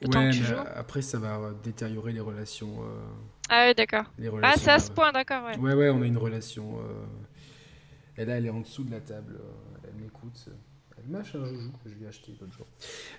[0.00, 0.54] Le temps ouais, que tu joues.
[0.76, 2.82] après, ça va euh, détériorer les relations.
[2.82, 3.00] euh,
[3.48, 4.04] Ah ouais, d'accord.
[4.44, 5.58] Ah, c'est à ce euh, point, d'accord, ouais.
[5.58, 6.78] Ouais, ouais, on a une relation.
[6.78, 9.40] euh, Et là, elle est en dessous de la table.
[10.04, 10.48] Euh, Elle m'écoute.
[10.96, 12.66] Elle mâche un joujou que je lui ai acheté l'autre jour.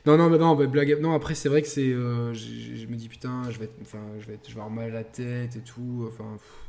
[0.06, 1.00] Non, non, mais non, bah, blague.
[1.02, 1.92] Non, après, c'est vrai que c'est.
[1.92, 4.70] euh, je me dis, putain, je vais, être, enfin, je, vais être, je vais avoir
[4.70, 6.08] mal à la tête et tout.
[6.08, 6.38] Enfin.
[6.38, 6.66] pff.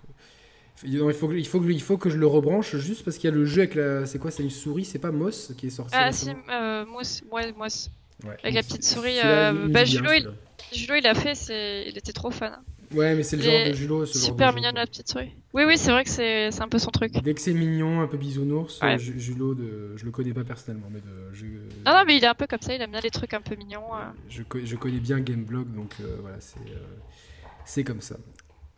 [0.84, 3.16] Non, il, faut que, il, faut que, il faut que je le rebranche juste parce
[3.16, 4.04] qu'il y a le jeu avec la.
[4.04, 7.22] C'est quoi C'est une souris C'est pas Moss qui est sorti Ah, si, euh, Mousse,
[7.30, 7.90] ouais, Mousse.
[8.24, 8.36] Ouais.
[8.42, 10.30] avec la petite souris, euh, bah, Julo, il-.
[10.72, 11.84] Julo, il a fait, c'est...
[11.86, 12.58] il était trop fan.
[12.94, 14.06] Ouais, mais c'est le genre de Julo.
[14.06, 14.80] Ce genre Super de mignonne quoi.
[14.82, 15.32] la petite souris.
[15.54, 17.12] Oui, oui, c'est vrai que c'est un peu son truc.
[17.12, 18.98] Dès que c'est mignon, un peu bisounours, Ouais.
[18.98, 19.96] Ju- Julo, de...
[19.96, 21.32] je le connais pas personnellement, mais de...
[21.34, 21.44] je...
[21.46, 23.40] Non, non, mais il est un peu comme ça, il aime bien les trucs un
[23.40, 23.94] peu mignons.
[23.94, 24.04] euh.
[24.28, 28.16] Je, je connais bien Gameblog, donc euh, voilà, c'est euh, comme ça.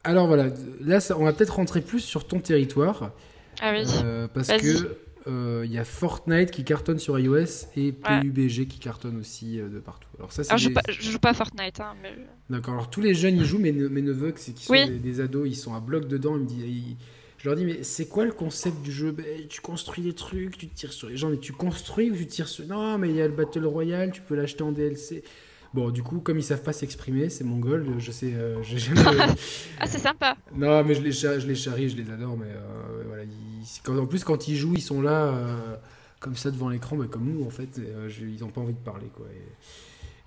[0.05, 0.47] Alors voilà,
[0.81, 3.11] là, ça- on va peut-être rentrer plus sur ton territoire,
[3.61, 3.85] Ah oui.
[4.05, 4.97] euh, parce que
[5.29, 9.79] il y a Fortnite qui cartonne sur iOS et PUBG qui cartonne aussi euh, de
[9.79, 10.09] partout.
[10.19, 12.13] Alors ça, c'est Alors, je joue, des- pas, je joue pas à Fortnite, hein, mais...
[12.51, 12.75] D'accord.
[12.75, 14.89] Alors tous les jeunes y jouent, mes, ne- mes neveux, qui qui sont Oui.
[14.89, 16.37] des, des ados, ils sont à bloc dedans.
[16.37, 16.97] Ils me disent, ils-
[17.39, 19.13] je leur dis, mais c'est quoi le concept du jeu?
[19.13, 22.27] Ben, Tu construis des trucs, tu tires sur les gens, mais tu construis ou tu
[22.27, 22.67] tires sur.
[22.67, 25.23] Non, mais il y a le Battle Royale, tu peux l'acheter en DLC.
[25.75, 27.87] Bon, du coup, comme ils savent pas s'exprimer, c'est mongol.
[27.99, 29.03] Je sais, euh, j'ai jamais.
[29.79, 30.37] Ah, c'est sympa.
[30.55, 33.25] non, mais je les, charrie, je les charrie, je les adore, mais euh, voilà.
[33.25, 35.27] ils- quand- en plus, quand ils jouent, ils sont là.
[35.35, 35.77] euh,
[36.21, 38.73] comme ça devant l'écran, mais comme nous en fait, euh, je- ils n'ont pas envie
[38.73, 39.27] de parler quoi.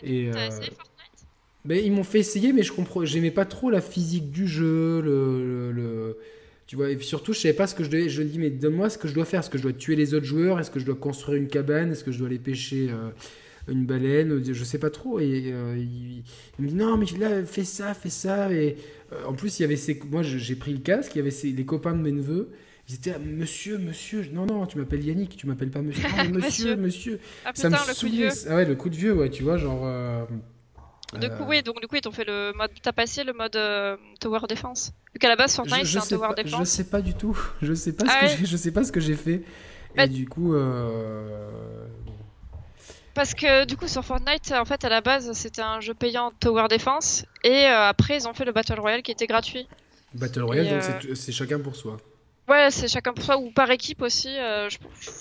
[0.04, 1.28] Et, et, T'as euh, essayé Fortnite?
[1.66, 5.02] ben, ils m'ont fait essayer, mais je comprends, j'aimais pas trop la physique du jeu,
[5.02, 6.18] le, le- le-
[6.66, 8.08] tu vois, et puis surtout, je savais pas ce que je devais.
[8.08, 9.42] Je dis, mais donne-moi ce que je dois faire.
[9.42, 10.58] Est-ce que je dois tuer les autres joueurs?
[10.62, 11.92] Est-ce que je dois construire une cabane?
[11.92, 13.10] Est-ce que je dois aller pêcher euh,
[13.72, 15.20] une baleine Je sais pas trop.
[15.20, 16.24] Et euh, il,
[16.60, 18.52] il me dit, non, mais là, fais ça, fais ça.
[18.52, 18.78] Et
[19.14, 21.16] euh, en plus, il y avait ces, moi, je- j'ai pris le casque.
[21.16, 22.50] Il y avait ces, les copains de mes neveux.
[22.90, 24.26] Ils étaient, monsieur, monsieur.
[24.34, 26.04] Non, non, tu m'appelles Yannick, tu m'appelles pas monsieur.
[26.10, 27.20] Non, mais monsieur, monsieur.
[27.46, 28.30] Ah Ça me le coup de vieux.
[28.32, 28.52] saoulait.
[28.52, 29.82] Ah ouais, le coup de vieux, ouais, tu vois, genre.
[29.86, 30.26] euh,
[31.20, 32.72] Du euh, coup, oui, donc du coup, ils t'ont fait le mode.
[32.82, 34.94] T'as passé le mode euh, Tower Defense.
[35.14, 36.70] Vu qu'à la base, Fortnite, c'est un Tower pas, je Defense.
[36.70, 37.38] sais pas du tout.
[37.62, 39.42] Je sais pas Ah ce que ouais j'ai, je sais pas ce que j'ai fait.
[39.96, 41.86] Bah- Et du coup, euh.
[43.14, 46.32] Parce que du coup, sur Fortnite, en fait, à la base, c'était un jeu payant
[46.40, 47.26] Tower Defense.
[47.44, 49.68] Et euh, après, ils ont fait le Battle Royale qui était gratuit.
[50.14, 51.98] Battle Royale, Et, donc euh, c'est- chacun pour soi.
[52.50, 54.30] Ouais, c'est chacun pour soi ou par équipe aussi.
[54.38, 54.78] euh, je-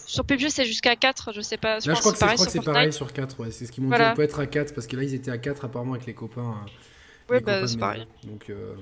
[0.07, 1.79] Sur PUBG, c'est jusqu'à 4, je sais pas.
[1.81, 3.39] Je Là, je crois que c'est, pareil sur pareil sur 4.
[3.41, 3.51] Ouais.
[3.51, 4.07] C'est ce qu'ils m'ont Voilà.
[4.07, 4.13] dit.
[4.13, 6.15] On peut être à 4 parce que là, ils étaient à 4 apparemment avec les
[6.15, 6.57] copains.
[7.29, 8.07] Ouais, les bah, c'est pareil.
[8.25, 8.75] Donc, euh,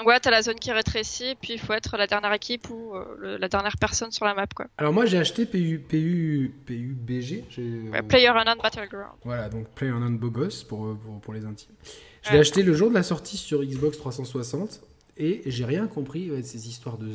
[0.00, 2.94] Donc ouais, t'as la zone qui rétrécit, puis il faut être la dernière équipe ou
[2.94, 4.64] euh, le- la dernière personne sur la map, quoi.
[4.78, 7.44] Alors moi, j'ai acheté PU, PU, PUBG.
[7.58, 9.12] Euh, Ouais, Player Unknown Battleground.
[9.24, 11.74] Voilà, donc Play on Beau Gosse pour, euh, pour, pour les intimes.
[12.22, 12.34] Je Ouais.
[12.36, 14.80] l'ai acheté le jour de la sortie sur Xbox 360
[15.18, 17.12] et j'ai rien compris ouais, ces histoires de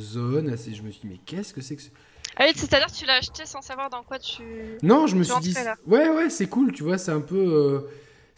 [0.52, 1.90] assez- Je me suis dit, mais qu'est-ce que c'est que ce-
[2.36, 4.42] Ah oui, c'est-à-dire tu l'as acheté sans savoir dans quoi tu...
[4.84, 5.74] Non, je me suis dit, là.
[5.88, 7.36] ouais, ouais, c'est cool, tu vois, c'est un peu.
[7.36, 7.80] euh,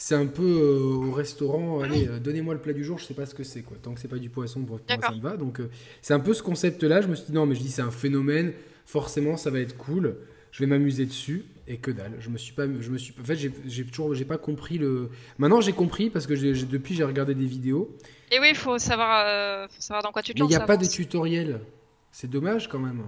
[0.00, 3.14] c'est un peu euh, au restaurant, allez, euh, donnez-moi le plat du jour, je sais
[3.14, 3.76] pas ce que c'est, quoi.
[3.82, 5.36] Tant que c'est pas du poisson, pour moi, ça me va.
[5.36, 5.68] Donc, euh,
[6.02, 7.00] c'est un peu ce concept-là.
[7.00, 8.52] Je me suis dit, non, mais je dis, c'est un phénomène,
[8.86, 10.16] forcément, ça va être cool,
[10.52, 12.12] je vais m'amuser dessus, et que dalle.
[12.20, 12.66] Je me suis pas.
[12.80, 14.14] Je me suis, en fait, j'ai toujours.
[14.14, 15.10] J'ai pas compris le.
[15.36, 16.34] Maintenant, j'ai compris, parce que
[16.64, 17.96] depuis, j'ai regardé des vidéos,
[18.30, 20.58] Et oui, il faut savoir, faut savoir dans quoi tu te mais il lances.
[20.58, 21.60] n'y a pas de tutoriel.
[22.12, 23.02] C'est dommage quand même.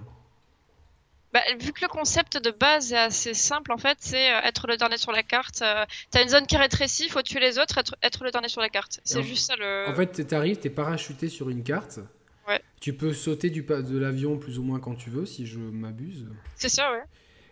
[1.32, 4.66] Bah, vu que le concept de base est assez simple, en fait, c'est euh, être
[4.66, 5.62] le dernier sur la carte.
[5.62, 8.60] euh, T'as une zone qui rétrécit, faut tuer les autres, être, être le dernier sur
[8.60, 9.00] la carte.
[9.04, 9.86] C'est en- juste ça le...
[9.88, 12.00] En fait, t'arrives, t'es parachuté sur une carte.
[12.48, 12.60] Ouais.
[12.80, 16.26] Tu peux sauter du de l'avion plus ou moins quand tu veux, si je m'abuse.
[16.56, 17.02] C'est ça, ouais.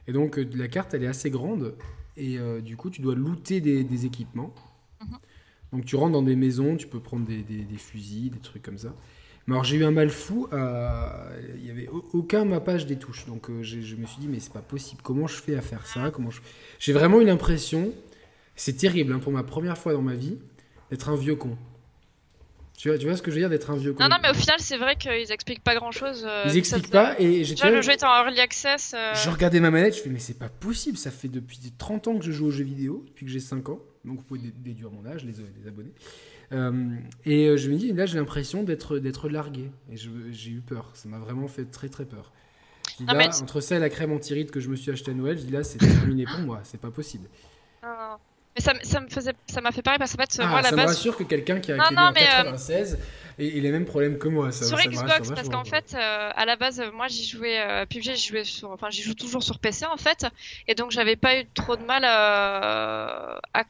[0.08, 1.76] Et donc, euh, la carte, elle est assez grande.
[2.16, 4.52] Et du coup, tu dois looter des, des équipements.
[5.00, 5.18] Mhm.
[5.72, 8.62] Donc, tu rentres dans des maisons, tu peux prendre des, des- des fusils, des trucs
[8.62, 8.92] comme ça.
[9.48, 10.46] Mais alors, j'ai eu un mal fou.
[10.52, 11.24] à-
[11.56, 13.26] Il y avait au- aucun mappage des touches.
[13.26, 15.00] Donc, euh, je me suis dit, mais c'est pas possible.
[15.02, 16.10] Comment je fais à faire ça?
[16.12, 16.40] Comment je...
[16.78, 17.92] J'ai vraiment eu l'impression,
[18.56, 20.36] c'est terrible hein, pour ma première fois dans ma vie,
[20.90, 21.56] d'être un vieux con.
[22.76, 24.04] Tu vois, tu vois ce que je veux dire d'être un vieux con?
[24.04, 26.28] Non, non, mais au final, c'est vrai qu'ils expliquent pas grand chose.
[26.44, 27.62] Ils expliquent pas et j'étais.
[27.62, 28.94] Déjà, le jeu est en early access.
[28.94, 32.06] euh, Je regardais ma manette, je fais mais c'est pas possible, ça fait depuis 30
[32.06, 34.40] ans que je joue aux jeux vidéo, depuis que j'ai 5 ans, donc vous pouvez
[34.40, 35.92] dé- déduire mon âge, les, les abonnés.
[36.52, 36.88] Euh,
[37.26, 40.90] et euh, je me dis, là j'ai l'impression d'être d'être largué, et j'ai eu peur,
[40.94, 42.32] ça m'a vraiment fait très très peur.
[42.90, 44.90] Je dis, Non, là, mais- entre ça et la crème anti-rides que je me suis
[44.90, 47.28] acheté à Noël, je dis là c'est terminé pour moi, c'est pas possible.
[47.82, 48.16] non, non.
[48.56, 50.70] Mais ça, me faisait, ça m'a fait pareil parce qu'en fait, Ah, moi, à la
[50.70, 52.98] ça me base, rassure que quelqu'un qui a été en mais, euh, 96
[53.38, 54.50] ait, ait les mêmes problèmes que moi.
[54.50, 57.24] Ça, sur ça me Xbox, parce qu'en fait, euh, à la base, euh, moi, j'y
[57.24, 60.26] jouais, euh, PUBG, j'y jouais sur, enfin, j'y joue toujours sur PC, en fait,
[60.66, 63.62] et donc j'avais pas eu trop de mal euh, à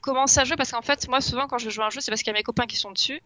[0.00, 2.10] commencer à jouer parce qu'en fait, moi, souvent, quand je joue à un jeu, c'est
[2.10, 3.20] parce qu'il y a mes copains qui sont dessus,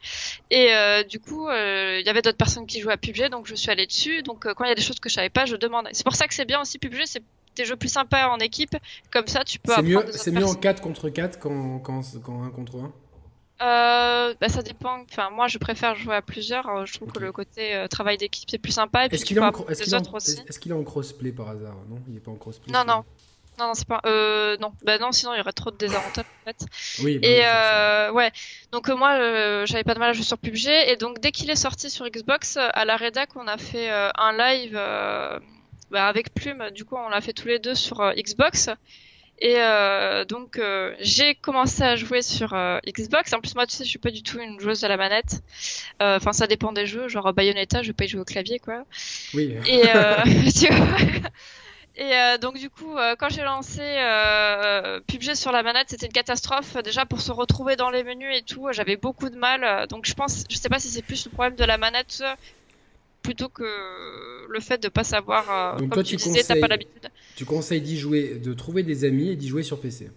[0.50, 3.46] et euh, du coup, euh, il y avait d'autres personnes qui jouaient à PUBG, donc
[3.46, 5.30] je suis allée dessus, donc euh, quand il y a des choses que je savais
[5.30, 5.88] pas, je demande.
[5.92, 7.22] C'est pour ça que c'est bien aussi PUBG, c'est
[7.56, 8.74] des jeux plus sympas en équipe,
[9.10, 10.60] comme ça, tu peux C'est mieux, c'est mieux en personnes.
[10.60, 12.92] 4 contre 4 qu'en qu'en qu'en 1 contre 1
[13.60, 15.00] Euh, bah, ça dépend.
[15.10, 16.84] Enfin, moi, je préfère jouer à plusieurs.
[16.86, 19.04] Je trouve que le côté euh, travail d'équipe c'est plus sympa.
[19.04, 21.76] Et puis Est-ce qu'il en est-ce qu'il en- est-ce- qu'il est en crossplay par hasard?
[21.88, 22.72] Non, il est pas en crossplay.
[22.72, 23.04] Non, non.
[23.58, 24.00] Non, non, c'est pas.
[24.06, 24.72] Euh, non.
[24.82, 26.66] Bah non, sinon il y aurait trop de désavantages en fait.
[27.02, 28.32] Oui, bah Et oui, euh, ouais.
[28.72, 30.68] Donc euh, moi, euh, j'avais pas de mal à jouer sur PUBG.
[30.88, 33.90] Et donc dès qu'il est sorti sur Xbox, euh, à la rédac, on a fait
[33.90, 34.74] un live
[35.90, 36.70] bah, avec Plume.
[36.74, 38.70] Du coup, on l'a fait tous les deux sur Xbox.
[39.38, 40.60] Et euh, donc
[41.00, 42.54] j'ai commencé à jouer sur
[42.86, 43.32] Xbox.
[43.32, 45.42] En plus moi tu sais je suis pas du tout une joueuse à la manette.
[46.00, 47.08] Euh, Enfin ça dépend des jeux.
[47.08, 48.84] Genre Bayonetta je vais pas y jouer au clavier quoi.
[49.34, 50.14] Oui, Et euh,
[50.56, 50.86] tu vois.
[51.94, 56.06] Et euh, donc du coup, euh, quand j'ai lancé euh, PUBG sur la manette, c'était
[56.06, 56.76] une catastrophe.
[56.82, 59.86] Déjà pour se retrouver dans les menus et tout, j'avais beaucoup de mal.
[59.88, 62.22] Donc je pense, je sais pas si c'est plus le problème de la manette
[63.22, 63.64] plutôt que
[64.48, 65.50] le fait de pas savoir.
[65.50, 67.08] euh, Donc comme toi, tu tu disais, t'as pas l'habitude.
[67.36, 70.10] tu conseilles d'y jouer, de trouver des amis et d'y jouer sur PC.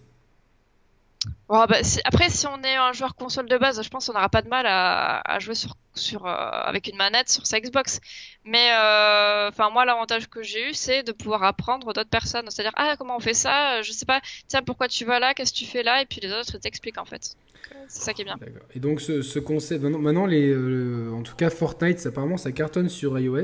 [1.48, 4.14] Bon, bah, si- après, si on est un joueur console de base, je pense qu'on
[4.14, 7.60] n'aura pas de mal à, à jouer sur, sur, euh, avec une manette sur sa
[7.60, 8.00] Xbox.
[8.44, 12.46] Mais euh, moi, l'avantage que j'ai eu, c'est de pouvoir apprendre d'autres personnes.
[12.50, 13.80] C'est-à-dire, ah, comment on fait ça?
[13.82, 14.20] Je sais pas.
[14.48, 15.34] Tiens, pourquoi tu vas là?
[15.34, 16.02] Qu'est-ce que tu fais là?
[16.02, 17.36] Et puis les autres t'expliquent en fait.
[17.72, 18.38] Euh, C'est ça qui est bien.
[18.74, 22.50] Et donc ce, ce concept, maintenant, les, euh, en tout cas Fortnite, ça, apparemment ça
[22.52, 23.36] cartonne sur iOS.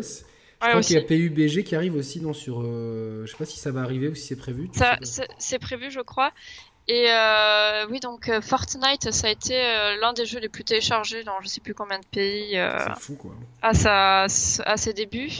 [0.60, 2.60] Je Ouais, crois qu'il y a PUBG qui arrive aussi non, sur...
[2.62, 4.70] euh, je sais pas si ça va arriver ou si c'est prévu.
[4.72, 4.98] Ça,
[5.38, 6.32] c'est prévu, je crois.
[6.88, 10.64] Et euh, oui, donc euh, Fortnite, ça a été euh, l'un des jeux les plus
[10.64, 12.58] téléchargés dans je sais plus combien de pays.
[12.58, 13.32] euh, C'est fou quoi.
[13.62, 15.30] à, sa, à ses débuts.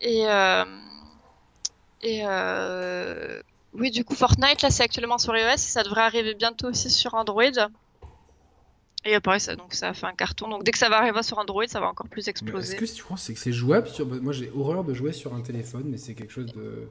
[0.00, 0.64] Et, euh,
[2.02, 2.22] et
[3.72, 6.90] oui, du coup, Fortnite, là, c'est actuellement sur iOS et ça devrait arriver bientôt aussi
[6.90, 7.42] sur Android.
[9.06, 10.48] Et pareil, ça, donc ça a fait un carton.
[10.48, 12.76] Donc dès que ça va arriver sur Android, ça va encore plus Mais Est-ce exploser.
[12.76, 14.06] que tu penses que c'est jouable sur...
[14.06, 16.88] Moi j'ai horreur de jouer sur un téléphone, mais c'est quelque chose de...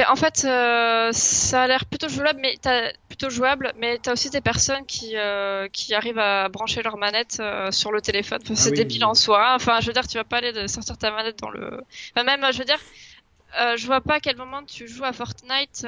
[0.00, 4.14] Mais en fait, euh, ça a l'air plutôt jouable, mais t'as plutôt jouable, mais t'as
[4.14, 8.38] aussi des personnes qui euh, qui arrivent à brancher leur manette euh, sur le téléphone.
[8.42, 9.10] Enfin, c'est oui, débile oui.
[9.10, 9.52] en soi.
[9.54, 11.82] Enfin, je veux dire, tu vas pas aller de sortir ta manette dans le.
[12.16, 12.78] Enfin, même, je veux dire,
[13.76, 15.86] je vois pas à quel moment tu joues à Fortnite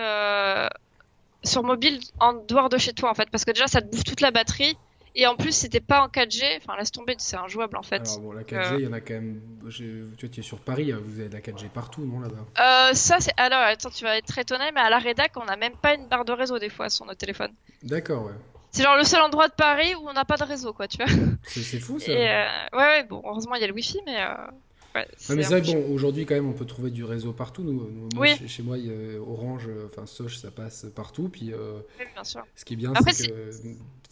[1.43, 4.05] sur mobile en dehors de chez toi, en fait, parce que déjà, ça te bouffe
[4.05, 4.77] toute la batterie.
[5.15, 8.01] Et en plus, t'es pas en 4G, enfin, laisse tomber, c'est injouable en fait.
[8.07, 8.45] Alors bon, la Euh.
[8.45, 9.41] 4G, il y en a quand même...
[9.71, 12.47] Tu vois, tu es sur Paris, hein, vous avez de la 4G partout, non là-bas?
[12.91, 13.33] Euh, ça, c'est.
[13.37, 16.09] Alors, attends, tu vas être étonné, mais à la rédac, on a même pas une
[16.09, 17.53] barre de réseau des fois sur notre téléphone.
[17.83, 18.33] D'accord, ouais.
[18.71, 20.97] C'est genre le seul endroit de Paris où on n'a pas de réseau, quoi, tu
[20.97, 21.07] vois.
[21.47, 22.11] C'est fou ça.
[22.11, 24.29] Et euh, ouais, ouais, bon, heureusement il y a le wifi, mais euh,
[24.95, 27.63] ouais, Ouais, mais c'est vrai bon, aujourd'hui quand même on peut trouver du réseau partout.
[27.65, 28.35] Nous, nous- moi, Oui.
[28.35, 31.29] chez, chez moi, il y a Orange, euh, enfin Soch, ça passe partout.
[31.29, 32.43] Puis euh, Oui, bien sûr.
[32.57, 33.51] ce qui est bien, c'est que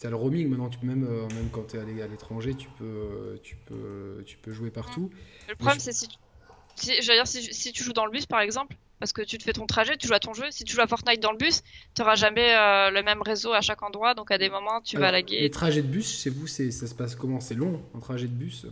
[0.01, 0.69] tu as le roaming maintenant.
[0.69, 4.23] Tu peux même, euh, même quand tu es à l'étranger, tu peux, euh, tu peux,
[4.25, 5.09] tu peux jouer partout.
[5.47, 6.17] Le problème, je- c'est si tu,
[6.75, 9.43] si, dire, si, si tu joues dans le bus, par exemple, parce que tu te
[9.43, 10.45] fais ton trajet, tu joues à ton jeu.
[10.51, 11.61] Si tu joues à Fortnite dans le bus,
[11.95, 15.07] t'auras jamais euh, le même réseau à chaque endroit, donc à des moments tu vas
[15.07, 15.49] Alors, Les laguer.
[15.49, 17.39] trajets de bus, chez vous, ça se passe comment?
[17.41, 18.65] C'est long, un trajet de bus?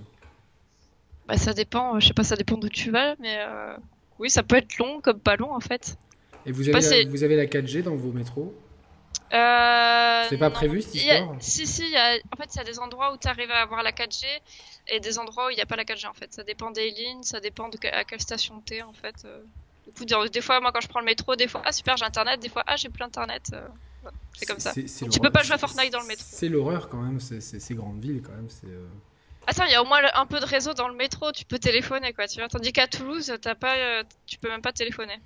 [1.26, 3.76] Bah ça dépend, je sais pas, ça dépend d'où tu vas, mais euh,
[4.18, 5.96] oui, ça peut être long comme pas long en fait.
[6.46, 8.54] Et vous avez, Bah, la, vous avez la 4G dans vos métros?
[9.32, 10.56] Euh, C'est pas non.
[10.56, 12.80] prévu cette a- histoire Si, si, il y a- en fait, il y a des
[12.80, 14.26] endroits où tu arrives à avoir la 4G
[14.88, 16.34] et des endroits où il n'y a pas la 4G en fait.
[16.34, 19.16] Ça dépend des lignes, ça dépend de à quelle station t'es en fait.
[19.26, 19.44] euh.
[19.86, 22.06] Du coup, des, fois, moi quand je prends le métro, des fois, ah super, j'ai
[22.06, 23.44] internet, des fois, ah j'ai plus internet.
[23.54, 23.68] euh.
[24.34, 24.74] C'est comme ça.
[24.74, 26.26] Donc, tu peux pas jouer à Fortnite dans le métro.
[26.30, 28.50] C'est l'horreur quand même, ces grandes villes quand même.
[28.50, 28.88] c'est, euh,
[29.48, 31.60] Attends, il y a au moins un peu de réseau dans le métro, tu peux
[31.60, 32.48] téléphoner quoi, tu vois.
[32.48, 35.18] Tandis qu'à Toulouse, t'as pas, euh, tu peux même pas téléphoner.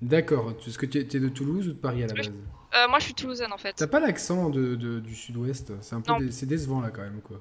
[0.00, 2.32] D'accord, est-ce que tu es, de Toulouse ou de Paris à la base?
[2.74, 3.74] Euh, moi, je suis toulousaine en fait.
[3.76, 5.72] T'as pas l'accent de, de- du sud-ouest?
[5.82, 7.40] C'est un peu dé- c'est décevant là quand même quoi.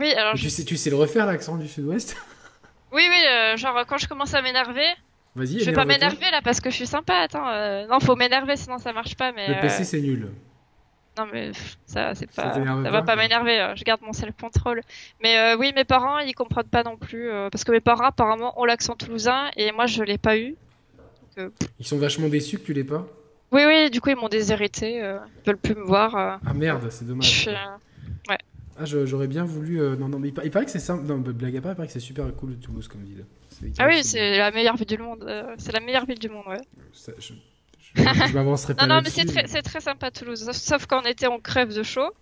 [0.00, 2.16] Oui, alors je- tu, sais, tu sais le refaire l'accent du sud-ouest?
[2.90, 4.86] Oui, oui, euh, genre quand je commence à m'énerver,
[5.36, 7.14] Vas-y, je vais pas m'énerver là parce que je suis sympa.
[7.16, 9.30] Attends, euh, non, faut m'énerver sinon ça marche pas.
[9.32, 10.28] Mais Le euh, PC c'est nul.
[11.18, 11.50] non mais
[11.86, 13.16] ça c'est pas ça, va pas?
[13.16, 14.82] m'énerver je garde mon self control
[15.20, 18.64] mais oui mes parents ils comprennent pas non plus parce que mes parents apparemment ont
[18.64, 20.56] l'accent toulousain et moi je l'ai pas eu
[21.80, 23.06] ils sont vachement déçus que tu l'aies pas?
[23.52, 27.06] Oui oui du coup ils m'ont déshérité ils veulent plus me voir ah merde c'est
[27.06, 27.48] dommage
[28.28, 28.38] ouais
[28.80, 29.80] ah, j'aurais bien voulu.
[29.80, 31.04] Euh, non, non, mais il, paraît que c'est simple.
[31.04, 33.24] Non, blague à part, il paraît que c'est super cool Toulouse comme ville.
[33.78, 35.24] Ah oui, c'est la meilleure ville du monde.
[35.26, 36.60] Euh, c'est la meilleure ville du monde, ouais.
[36.94, 37.32] je,
[37.96, 38.86] je, m'avancerai pas.
[38.86, 40.48] non, non, mais c'est très, c'est très sympa Toulouse.
[40.52, 42.12] Sauf qu'en été, on crève de chaud.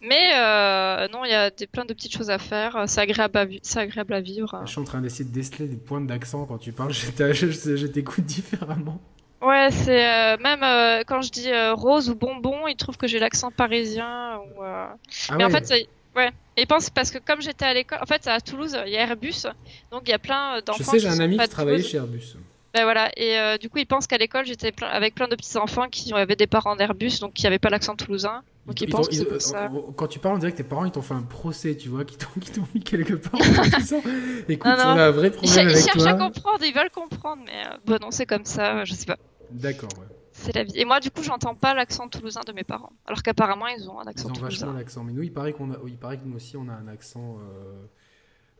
[0.00, 2.84] Mais euh, non, il y a des, plein de petites choses à faire.
[2.86, 4.62] C'est agréable à, c'est agréable à vivre.
[4.64, 6.92] Je suis en train d'essayer de déceler des points d'accent quand tu parles.
[6.92, 9.00] Je t'écoute différemment.
[9.42, 13.08] Ouais, c'est euh, même euh, quand je dis euh, rose ou bonbon, ils trouvent que
[13.08, 14.38] j'ai l'accent parisien.
[14.38, 14.96] Ou, ah
[15.36, 15.68] mais en fait,
[16.16, 16.30] ouais.
[16.56, 18.96] Et ils pensent parce que comme j'étais à l'école, en fait, à Toulouse, il y
[18.96, 19.46] a Airbus,
[19.90, 20.78] donc il y a plein d'enfants.
[20.78, 22.36] Je sais, j'ai un ami qui travaillait chez Airbus.
[22.72, 25.88] Ben voilà, et du coup, ils pensent qu'à l'école, j'étais avec plein de petits enfants
[25.90, 28.42] qui avaient des parents d'Airbus, donc qui n'avaient pas l'accent toulousain.
[28.66, 29.68] Donc ils, pensent que ça.
[29.96, 32.04] Quand tu parles, on dirait que tes parents ils t'ont fait un procès, tu vois,
[32.04, 33.40] qui t'ont mis quelque part.
[34.48, 37.42] Écoute, on a un vrai problème ils, avec ils cherchent à comprendre, ils veulent comprendre,
[37.44, 39.18] mais bon, non, c'est comme ça, je sais pas.
[39.52, 40.06] D'accord, ouais.
[40.32, 40.72] C'est la vie.
[40.76, 42.92] Et moi, du coup, j'entends pas l'accent toulousain de mes parents.
[43.06, 44.40] Alors qu'apparemment, ils ont un accent toulousain.
[44.40, 45.04] Ils ont vachement l'accent.
[45.04, 45.76] Mais nous, il paraît, qu'on a...
[45.86, 47.38] il paraît que nous aussi, on a un accent.
[47.38, 47.84] Euh,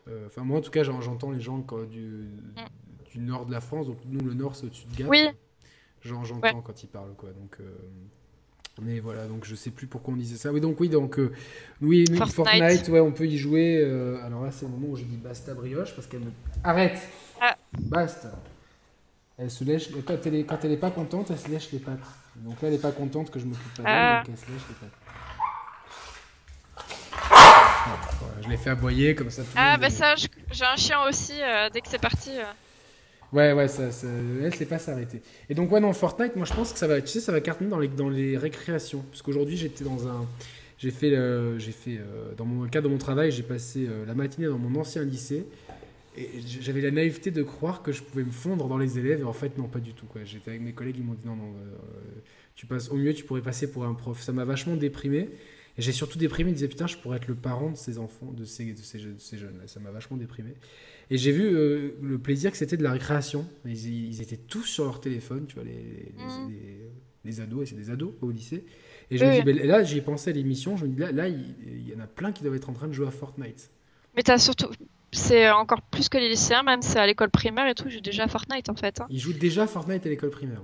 [0.09, 1.59] euh, enfin, moi, en tout cas, j'entends les gens
[1.90, 2.28] du...
[2.57, 3.11] Mm.
[3.11, 3.86] du nord de la France.
[3.86, 5.09] Donc, nous, le nord, c'est au-dessus de Gap.
[5.09, 5.28] Oui.
[6.03, 7.30] J'entends quand ils parlent, quoi.
[7.30, 7.57] Donc.
[7.61, 7.64] Euh,
[8.80, 10.51] mais voilà, donc je sais plus pourquoi on disait ça.
[10.51, 11.20] Oui, donc oui, donc
[11.82, 12.88] oui, Fortnite.
[12.88, 13.84] ouais, on peut y jouer.
[14.24, 16.32] alors là, c'est le moment où je dis basta brioche parce qu'elle me
[16.64, 16.99] arrête.
[17.38, 17.55] Ah.
[17.78, 18.32] Basta.
[19.43, 21.80] Elle se lèche, quand elle, est, quand elle est pas contente, elle se lèche les
[21.80, 21.99] pattes.
[22.36, 24.22] Donc là, elle est pas contente que je m'occupe pas d'elle, ah.
[24.24, 24.99] donc elle se lèche les pattes.
[28.40, 29.43] je l'ai fait aboyer comme ça.
[29.57, 32.30] ah, bah ça, j'ai un chien aussi, euh, dès que c'est parti.
[32.30, 32.45] Euh.
[33.32, 35.22] Ouais, ouais, ça, ça, elle sait pas s'arrêter.
[35.49, 37.40] Et donc, ouais, non, Fortnite, moi je pense que ça va, tu sais, ça va
[37.40, 39.03] cartonner dans les, dans les récréations.
[39.11, 40.24] Parce qu'aujourd'hui, j'étais dans un.
[40.78, 42.01] J'ai fait, euh, j'ai fait
[42.36, 45.47] dans mon cadre de mon travail, j'ai passé la matinée dans mon ancien lycée.
[46.17, 46.29] Et
[46.61, 49.33] j'avais la naïveté de croire que je pouvais me fondre dans les élèves, et en
[49.33, 50.07] fait, non, pas du tout.
[50.07, 50.25] Quoi.
[50.25, 52.21] J'étais avec mes collègues, ils m'ont dit non, non, euh,
[52.55, 54.21] tu passes, au mieux, tu pourrais passer pour un prof.
[54.21, 55.31] Ça m'a vachement déprimé.
[55.79, 57.99] Et j'ai surtout déprimé, ils me disaient putain, je pourrais être le parent de ces
[57.99, 59.59] enfants, de ces, de ces, ces jeunes.
[59.67, 60.51] Ça m'a vachement déprimé.
[61.11, 63.47] Et j'ai vu euh, le plaisir que c'était de la récréation.
[63.65, 66.13] Ils, ils, étaient tous sur leur téléphone, tu vois, les,
[67.25, 67.41] les, mmh.
[67.41, 68.65] ados, et c'est des ados au lycée.
[69.11, 71.29] Et je me dis, ben, là, j'ai pensé à l'émission, je me dis, là, là
[71.29, 73.71] il, il, y en a plein qui doivent être en train de jouer à Fortnite.
[74.15, 74.69] Mais t'as surtout,
[75.13, 78.01] c'est encore plus que les lycéens, même c'est à l'école primaire et tout, je joue
[78.01, 79.01] déjà Fortnite en fait.
[79.01, 79.07] Hein.
[79.11, 80.61] Ils jouent déjà Fortnite à l'école primaire.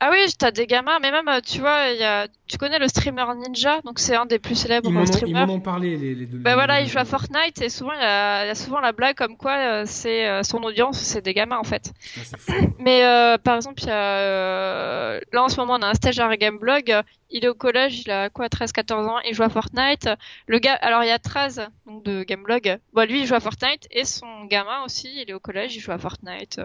[0.00, 2.26] Ah oui, t'as des gamins, mais même, tu vois, y a...
[2.48, 5.42] tu connais le streamer Ninja, donc c'est un des plus célèbres streamers.
[5.42, 6.38] Ils m'en ont parlé, les, les deux.
[6.38, 9.36] Bah voilà, il joue à Fortnite et souvent, il y a, souvent la blague comme
[9.36, 11.92] quoi euh, c'est euh, son audience, c'est des gamins en fait.
[12.18, 16.28] Ah, mais euh, par exemple, y a, là en ce moment, on a un stagiaire
[16.28, 16.92] à Gameblog,
[17.30, 20.10] il est au collège, il a quoi, 13-14 ans, il joue à Fortnite.
[20.48, 23.40] Le gars, alors il y a 13 donc de Gameblog, bon, lui il joue à
[23.40, 26.58] Fortnite et son gamin aussi, il est au collège, il joue à Fortnite.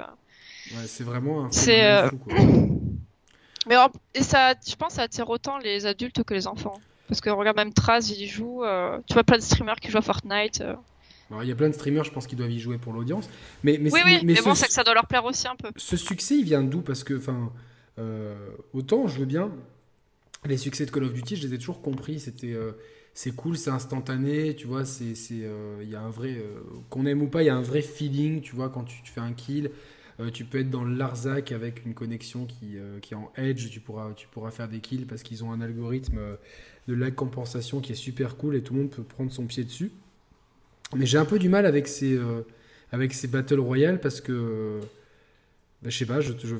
[0.71, 1.51] Ouais, c'est vraiment un.
[1.51, 2.09] C'est.
[3.67, 3.75] Mais
[4.13, 6.79] et ça, je pense, ça attire autant les adultes que les enfants?
[7.07, 8.63] Parce que regarde même Traz, il y joue.
[8.63, 10.61] Euh, tu vois plein de streamers qui jouent à Fortnite.
[10.61, 10.75] Euh.
[11.41, 13.27] il y a plein de streamers, je pense, qui doivent y jouer pour l'audience.
[13.63, 15.69] Mais, mais, oui, oui, mais, bon, c'est que ça doit leur plaire aussi un peu.
[15.75, 16.81] Ce succès, il vient d'où?
[16.81, 17.51] Parce que, enfin,
[17.97, 18.35] euh,
[18.73, 19.51] autant je veux bien.
[20.45, 22.19] Les succès de Call of Duty, je les ai toujours compris.
[22.19, 22.55] C'était,
[23.13, 24.85] c'est cool, c'est instantané, tu vois.
[24.85, 26.41] C'est, il y a un vrai,
[26.89, 29.11] qu'on aime ou pas, il y a un vrai feeling, tu vois, quand tu, tu
[29.11, 29.71] fais un kill.
[30.19, 33.69] Euh, tu peux être dans Larzac avec une connexion qui, euh, qui est en edge,
[33.69, 36.35] tu pourras, tu pourras faire des kills parce qu'ils ont un algorithme euh,
[36.87, 39.63] de lag compensation qui est super cool et tout le monde peut prendre son pied
[39.63, 39.91] dessus.
[40.95, 42.19] Mais j'ai un peu du mal avec ces,
[42.91, 44.79] avec ces Battle Royale parce que.
[45.83, 46.55] Bah, je sais pas, je, je,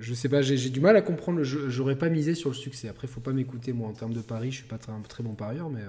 [0.00, 1.42] je sais pas, j'ai du mal à comprendre.
[1.42, 2.88] J'aurais pas misé sur le succès.
[2.88, 5.22] Après, faut pas m'écouter, moi, en termes de paris, je suis pas très, un très
[5.22, 5.82] bon parieur, mais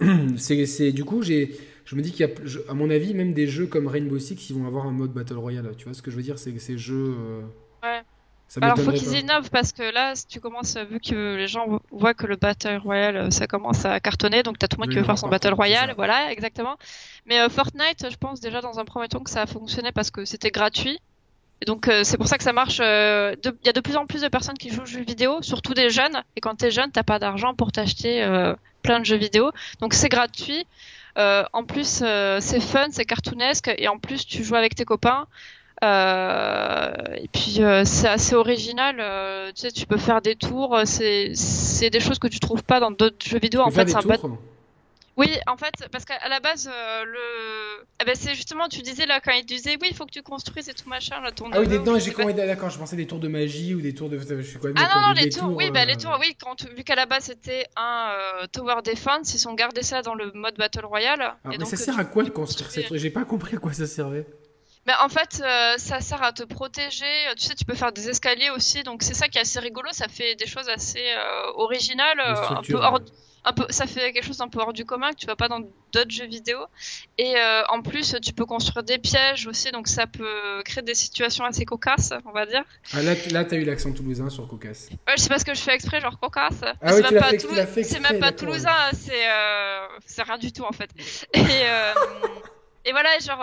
[0.36, 3.46] c'est du coup j'ai je me dis qu'il y a à mon avis même des
[3.46, 6.10] jeux comme Rainbow Six ils vont avoir un mode battle royale tu vois ce que
[6.10, 6.38] je veux dire?
[6.38, 7.42] C'est que ces jeux euh,
[7.82, 8.02] ouais.
[8.60, 12.14] alors faut qu'ils innovent parce que là si tu commences vu que les gens voient
[12.14, 15.04] que le battle royale ça commence à cartonner donc t'as tout le monde qui veut
[15.04, 16.76] faire son battle royale voilà exactement.
[17.26, 20.10] Mais euh, Fortnite je pense déjà dans un premier temps que ça a fonctionné parce
[20.10, 20.98] que c'était gratuit.
[21.60, 22.78] Et donc euh, c'est pour ça que ça marche.
[22.78, 25.74] Il y a de plus en plus de personnes qui jouent aux jeux vidéo, surtout
[25.74, 26.22] des jeunes.
[26.36, 28.22] Et quand t'es jeune, t'as pas d'argent pour t'acheter
[28.88, 29.52] plein de jeux vidéo.
[29.80, 30.66] Donc c'est gratuit.
[31.18, 34.86] Euh, en plus, euh, c'est fun, c'est cartoonesque, et en plus, tu joues avec tes
[34.86, 35.26] copains.
[35.84, 38.96] Euh, et puis c'est assez original.
[39.54, 40.80] tu sais, tu peux faire des tours.
[40.84, 43.60] C'est c'est des choses que tu trouves pas dans d'autres jeux vidéo.
[43.60, 44.38] en fait, c'est un
[45.18, 47.84] Oui, en fait, parce qu'à la base, euh, le.
[48.00, 50.22] Eh ben, c'est justement, tu disais là, quand il disait, oui, il faut que tu
[50.22, 51.80] construises et tout machin, là, ton Ah oui, des...
[51.80, 54.16] non, j'ai compris, d'accord, je pensais des tours de magie ou des tours de.
[54.16, 56.84] Je suis Ah non, non, les tours, oui, bah, les euh, tours, oui, quand, vu
[56.84, 60.56] qu'à la base c'était un euh, Tower Defense, ils ont gardé ça dans le mode
[60.56, 61.20] Battle Royale.
[61.20, 63.56] Ah, et mais donc, ça sert à quoi de construire ces trucs J'ai pas compris
[63.56, 64.24] à quoi ça servait.
[64.86, 67.04] Mais en fait, euh, ça sert à te protéger.
[67.36, 69.88] Tu sais, tu peux faire des escaliers aussi, donc c'est ça qui est assez rigolo.
[69.90, 73.00] Ça fait des choses assez euh, originales, un peu hors.
[73.48, 75.48] Un peu, ça fait quelque chose d'un peu hors du commun que tu vas pas
[75.48, 76.58] dans d'autres jeux vidéo.
[77.16, 80.94] Et euh, en plus, tu peux construire des pièges aussi, donc ça peut créer des
[80.94, 82.62] situations assez cocasses, on va dire.
[82.92, 84.88] Ah, là, là t'as eu l'accent toulousain sur Cocasse.
[85.06, 86.60] Ouais, je sais pas ce que je fais exprès, genre cocasse.
[86.82, 90.22] Ah oui, c'est tu même pas, fait- Toulouse- c'est même pas toulousain, c'est euh, c'est
[90.22, 90.90] rien du tout en fait.
[91.34, 91.94] Et, euh,
[92.84, 93.38] et voilà, genre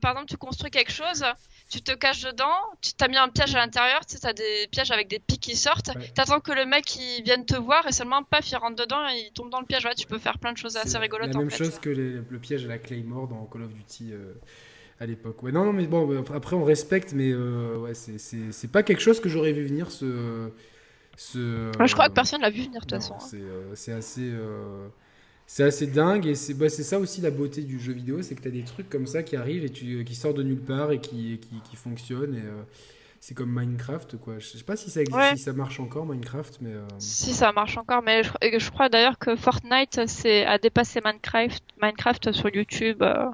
[0.00, 1.24] par exemple, tu construis quelque chose,
[1.70, 4.68] tu te caches dedans, tu t'as mis un piège à l'intérieur, tu sais, t'as des
[4.70, 6.08] pièges avec des pics qui sortent, Ouais.
[6.14, 9.26] t'attends que le mec il vienne te voir et seulement paf, il rentre dedans et
[9.26, 9.84] il tombe dans le piège.
[9.84, 11.58] Ouais, tu peux faire plein de choses assez rigolotes La en même fait.
[11.58, 14.32] chose que les- le piège à la Claymore dans Call of Duty euh,
[15.00, 15.42] à l'époque.
[15.42, 18.68] Ouais, non, non, mais bon, euh, après on respecte, mais euh, ouais, c'est- c'est c'est
[18.72, 20.50] pas quelque chose que j'aurais vu venir ce.
[21.16, 23.14] ce Ouais, je crois que personne l'a vu venir de toute façon.
[23.14, 23.18] hein.
[23.20, 24.30] C'est euh, c'est assez.
[25.48, 28.34] Euh, c'est assez dingue et c'est bah, ça aussi la beauté du jeu vidéo, c'est
[28.34, 30.60] que tu as des trucs comme ça qui arrivent et tu, qui sortent de nulle
[30.60, 32.34] part et qui, et qui, qui fonctionnent.
[32.34, 32.62] Et, euh,
[33.20, 34.38] c'est comme Minecraft, quoi.
[34.38, 35.36] Je sais pas si ça, existe, Ouais.
[35.36, 36.70] si ça marche encore, Minecraft, mais.
[36.72, 41.00] euh, Si ça marche encore, mais je, je crois d'ailleurs que Fortnite c'est a dépassé
[41.04, 43.26] Minecraft, Minecraft sur YouTube euh,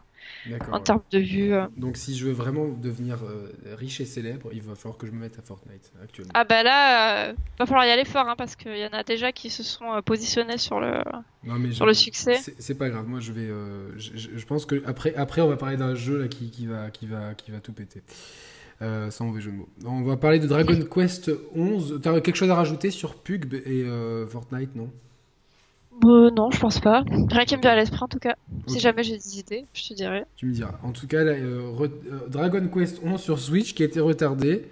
[0.72, 1.52] en termes de vues.
[1.54, 1.66] euh.
[1.76, 5.12] Donc si je veux vraiment devenir euh, riche et célèbre, il va falloir que je
[5.12, 6.30] me mette à Fortnite actuellement.
[6.34, 9.02] Ah bah là, euh, va falloir y aller fort, hein, parce qu'il y en a
[9.02, 10.98] déjà qui se sont euh, positionnés sur le,
[11.44, 12.36] non mais sur je- le succès.
[12.58, 13.06] c'est pas grave.
[13.08, 15.94] Moi je vais, euh, je, je- je pense que après, après on va parler d'un
[15.94, 18.02] jeu là qui, qui va, qui va, qui va tout péter.
[18.82, 19.68] Euh, sans mauvais jeu de mots.
[19.86, 22.00] On va parler de Dragon Quest 11.
[22.02, 24.90] T'as quelque chose à rajouter sur Pug et euh, Fortnite, non?
[26.04, 27.04] Euh, non, je pense pas.
[27.30, 28.34] Rien qui me vient à l'esprit en tout cas.
[28.66, 30.24] Si jamais j'ai des idées, je te dirai.
[30.36, 30.78] Tu me diras.
[30.82, 34.00] En tout cas, là, euh, re- euh, Dragon Quest 11 sur Switch qui a été
[34.00, 34.64] retardé.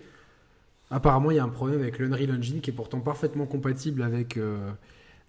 [0.91, 4.37] Apparemment, il y a un problème avec l'Unreal Engine qui est pourtant parfaitement compatible avec,
[4.37, 4.71] euh,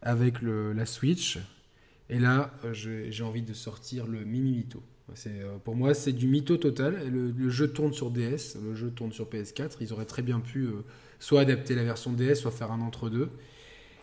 [0.01, 1.39] avec le- la Switch.
[2.09, 4.83] Et là, j'ai envie de sortir le Mimi Mito.
[5.63, 7.09] Pour moi, c'est du mytho total.
[7.09, 9.77] Le, le jeu tourne sur DS, le jeu tourne sur PS4.
[9.81, 10.67] Ils auraient très bien pu
[11.19, 13.29] soit adapter la version DS, soit faire un entre-deux.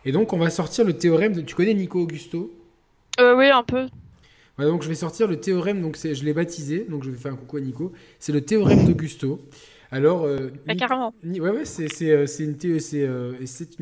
[0.04, 1.40] Et donc, on va sortir le théorème de.
[1.42, 2.52] Tu connais Nico Augusto?
[3.20, 3.86] Euh, oui, un peu.
[4.58, 7.16] Ouais, donc je vais sortir le théorème, donc c'est, je l'ai baptisé, donc je vais
[7.16, 7.92] faire un coucou à Nico.
[8.18, 9.40] C'est le théorème d'Augusto.
[9.90, 11.14] Alors, euh, Bah, carrément.
[11.24, 11.84] Ni- ouais, ouais, c'est,
[12.40, 13.32] une thé- euh,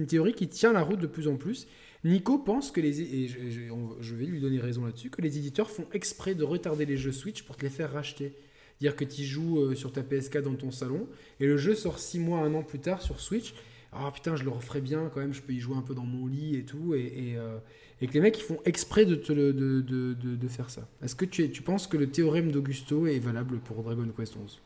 [0.09, 1.67] théorie qui tient la route de plus en plus.
[2.05, 5.21] Nico pense que les, et je, je- on- je vais lui donner raison là-dessus, que
[5.21, 8.33] les éditeurs font exprès de retarder les jeux Switch pour te les faire racheter.
[8.81, 11.09] Dire que tu joues euh, sur ta PSK dans ton salon
[11.41, 13.53] et le jeu sort 6 mois, un an plus tard sur Switch.
[13.93, 16.05] Ah putain, je le referais bien quand même, je peux y jouer un peu dans
[16.05, 16.95] mon lit et tout.
[16.95, 17.01] Et,
[17.33, 17.59] et, euh,
[18.01, 20.71] et que les mecs ils font exprès de, te le- de, de, de, de faire
[20.71, 20.87] ça.
[21.03, 24.37] Est-ce que tu, es- tu penses que le théorème d'Augusto est valable pour Dragon Quest
[24.37, 24.61] 11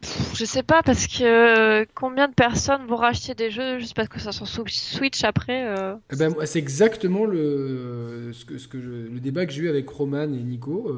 [0.00, 3.94] Pff, Je sais pas parce que euh, combien de personnes vont racheter des jeux juste
[3.94, 5.66] parce que ça sur Sw- Switch après.
[5.66, 9.62] euh, Eh ben, c'est exactement le, ce que, ce que je- le débat que j'ai
[9.62, 10.94] eu avec Roman et Nico.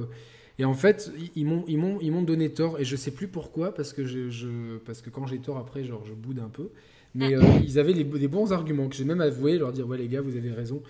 [0.58, 2.80] et en fait, ils- ils m'ont, ils, m'ont, ils m'ont donné tort.
[2.80, 5.84] Et je sais plus pourquoi, parce que, je, je- parce que quand j'ai tort après,
[5.84, 6.70] genre, je boude un peu.
[7.14, 9.98] Mais euh, ils avaient les- des bons arguments que j'ai même avoué, leur dire Ouais,
[9.98, 10.82] les gars, vous avez raison.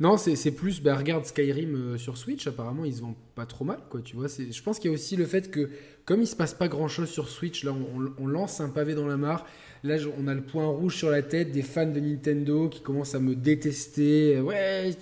[0.00, 3.64] Non, c'est, plus, bah, regarde Skyrim euh, sur Switch, apparemment, ils se vendent pas trop
[3.64, 4.26] mal, quoi, tu vois.
[4.26, 5.70] Je pense qu'il y a aussi le fait que,
[6.04, 7.72] comme il se passe pas grand chose sur Switch, là,
[8.18, 9.46] on, lance un pavé dans la mare.
[9.84, 13.14] Là, on a le point rouge sur la tête des fans de Nintendo qui commencent
[13.14, 14.40] à me détester.
[14.40, 14.92] Ouais,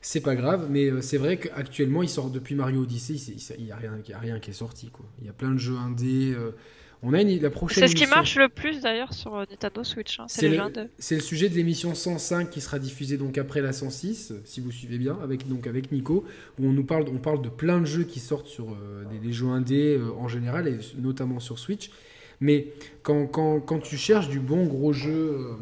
[0.00, 3.14] c'est pas grave, mais euh, c'est vrai qu'actuellement, il sort depuis Mario Odyssey,
[3.58, 5.06] il n'y a, rien- il y a rien qui est sorti, quoi.
[5.20, 6.34] Il y a plein de jeux indés.
[6.34, 6.50] euh,
[7.04, 7.86] on a une, la prochaine.
[7.86, 10.18] C'est ce qui marche le plus d'ailleurs sur euh, Nintendo Switch.
[10.18, 10.88] hein, c'est le, de.
[10.98, 14.72] c'est le sujet de l'émission 105 qui sera diffusée donc après la 106, si vous
[14.72, 16.24] suivez bien, avec, donc avec Nico,
[16.58, 19.18] où on nous parle, on parle de plein de jeux qui sortent sur euh, des,
[19.18, 21.90] des jeux indés euh, en général, et notamment sur Switch.
[22.40, 22.68] Mais
[23.02, 25.54] quand, quand, quand tu cherches du bon gros jeu, euh,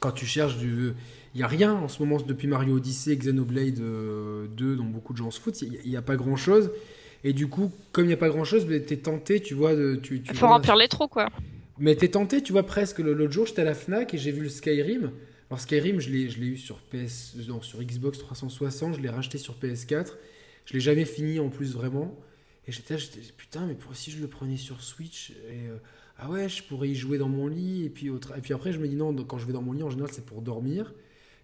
[0.00, 0.92] quand tu cherches du...
[1.34, 5.12] Il n'y a rien en ce moment depuis Mario Odyssey, Xenoblade euh, 2, dont beaucoup
[5.12, 6.70] de gens se foutent, il n'y a, pas grand-chose.
[7.24, 9.74] Et du coup, comme il n'y a pas grand-chose, tu es tenté, tu vois...
[9.74, 11.28] De, tu, tu faut vois- remplir les trous quoi.
[11.78, 12.98] mais t'es tenté, tu vois, presque.
[12.98, 15.10] L'autre jour, j'étais à la Fnac et j'ai vu le Skyrim.
[15.50, 19.08] Alors, Skyrim, je l'ai je l'ai eu sur, PS, non, sur Xbox 360, je l'ai
[19.08, 20.12] racheté sur PS4.
[20.66, 22.18] Je l'ai jamais fini en plus, vraiment.
[22.66, 22.96] Et j'étais
[23.36, 25.76] putain, mais pour, si je le prenais sur Switch, et, euh,
[26.18, 27.84] ah ouais, je pourrais y jouer dans mon lit.
[27.84, 29.62] Et puis, au tra- et puis après, je me dis non, quand je vais dans
[29.62, 30.92] mon lit, en général, c'est pour dormir.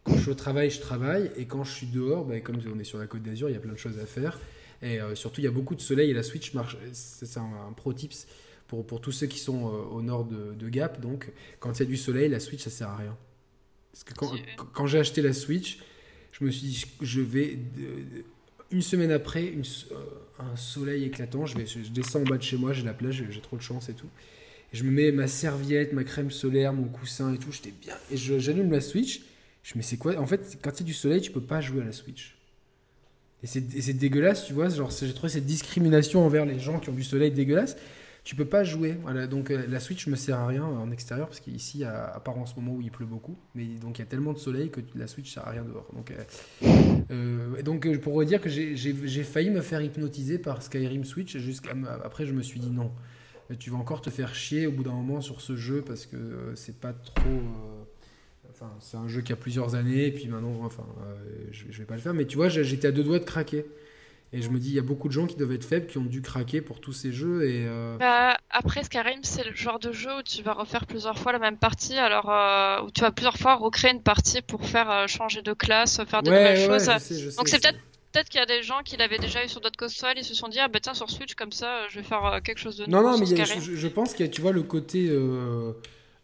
[0.04, 1.30] Quand je suis au travail, je travaille.
[1.36, 3.56] Et quand je suis dehors, bah, comme on est sur la côte d'Azur, il y
[3.56, 4.38] a plein de choses à faire.
[4.82, 6.76] Et euh, surtout, il y a beaucoup de soleil et la Switch marche.
[6.92, 8.26] C'est c'est un, un pro tips
[8.66, 11.00] pour, pour tous ceux qui sont euh, au nord de, de Gap.
[11.00, 13.16] Donc, quand il y a du soleil, la Switch, ça sert à rien.
[13.92, 14.32] Parce que quand,
[14.72, 15.78] quand j'ai acheté la Switch,
[16.32, 17.58] Je me suis dit, je vais.
[18.70, 19.64] Une semaine après, une,
[20.38, 23.24] un soleil éclatant, je, vais, je descends en bas de chez moi, j'ai la plage,
[23.28, 24.06] j'ai trop de chance et tout.
[24.72, 27.96] Et je me mets ma serviette, ma crème solaire, mon coussin et tout, j'étais bien.
[28.12, 29.22] Et j'allume la Switch.
[29.64, 30.16] Je me dis, c'est quoi?
[30.18, 32.36] En fait, quand il y a du soleil, tu peux pas jouer à la Switch.
[33.42, 34.68] Et c'est dégueulasse, tu vois.
[34.68, 37.76] Genre, j'ai trouvé cette discrimination envers les gens qui ont du soleil dégueulasse.
[38.22, 38.96] Tu peux pas jouer.
[39.30, 42.44] Donc euh, la Switch me sert à rien en extérieur parce qu'ici, à, part en
[42.44, 44.80] ce moment où il pleut beaucoup, mais donc il y a tellement de soleil que
[44.94, 45.86] la Switch sert à rien dehors.
[45.94, 46.66] Donc, euh,
[47.10, 51.38] euh, donc pour dire que j'ai failli me faire hypnotiser par Skyrim Switch.
[51.38, 51.70] Jusqu'à
[52.04, 52.90] après, je me suis dit non.
[53.58, 56.52] Tu vas encore te faire chier au bout d'un moment sur ce jeu parce que
[56.54, 57.40] c'est pas trop
[58.80, 61.94] c'est un jeu qui a plusieurs années, et puis maintenant, enfin, euh, je, vais pas
[61.94, 62.14] le faire.
[62.14, 63.64] Mais tu vois, j'étais à deux doigts de craquer.
[64.32, 65.98] Et je me dis, il y a beaucoup de gens qui doivent être faibles, qui
[65.98, 67.48] ont dû craquer pour tous ces jeux.
[67.48, 71.18] Et euh, bah, après, Skyrim, c'est le genre de jeu où tu vas refaire plusieurs
[71.18, 74.64] fois la même partie, alors euh, où tu vas plusieurs fois recréer une partie pour
[74.64, 76.86] faire changer de classe, faire de nouvelles choses.
[77.36, 77.78] Donc c'est peut-être
[78.12, 80.34] peut-être qu'il y a des gens qui l'avaient déjà eu sur d'autres consoles, ils se
[80.34, 82.86] sont dit ah bah tiens sur Switch comme ça, je vais faire quelque chose de
[82.86, 83.02] nouveau.
[83.02, 85.08] Non non, mais je, je, pense qu'il y a tu vois le côté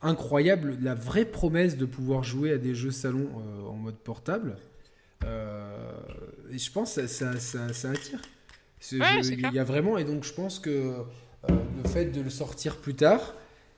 [0.02, 4.56] incroyable, la vraie promesse de pouvoir jouer à des jeux salon euh, en mode portable.
[5.24, 5.92] Euh,
[6.52, 8.20] et je pense que ça, ça, attire.
[8.92, 11.02] Il y a vraiment, et donc je pense que euh,
[11.82, 13.34] le fait de le sortir plus tard,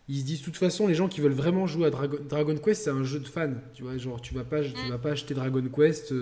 [0.08, 2.84] ils se disent de toute façon, les gens qui veulent vraiment jouer à Dragon, Quest,
[2.84, 3.54] c'est un jeu de fans.
[3.74, 4.90] Tu vois, genre, tu vas pas, tu mm.
[4.90, 6.14] vas pas acheter Dragon Quest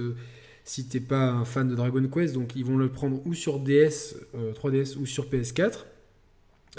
[0.64, 2.34] si t'es pas un fan de Dragon Quest.
[2.34, 5.84] Donc, ils vont le prendre ou sur DS, 3DS ou sur PS4.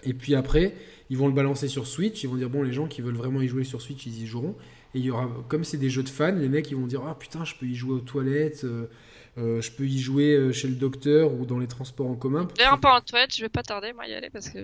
[0.03, 0.73] Et puis après,
[1.09, 3.41] ils vont le balancer sur Switch, ils vont dire bon les gens qui veulent vraiment
[3.41, 4.55] y jouer sur Switch, ils y joueront.
[4.93, 7.01] Et il y aura, comme c'est des jeux de fans, les mecs ils vont dire
[7.05, 8.89] ah putain je peux y jouer aux toilettes, euh,
[9.37, 12.47] euh, je peux y jouer euh, chez le docteur ou dans les transports en commun.
[12.57, 14.59] D'ailleurs pas en toilette, je vais pas tarder moi y aller parce que.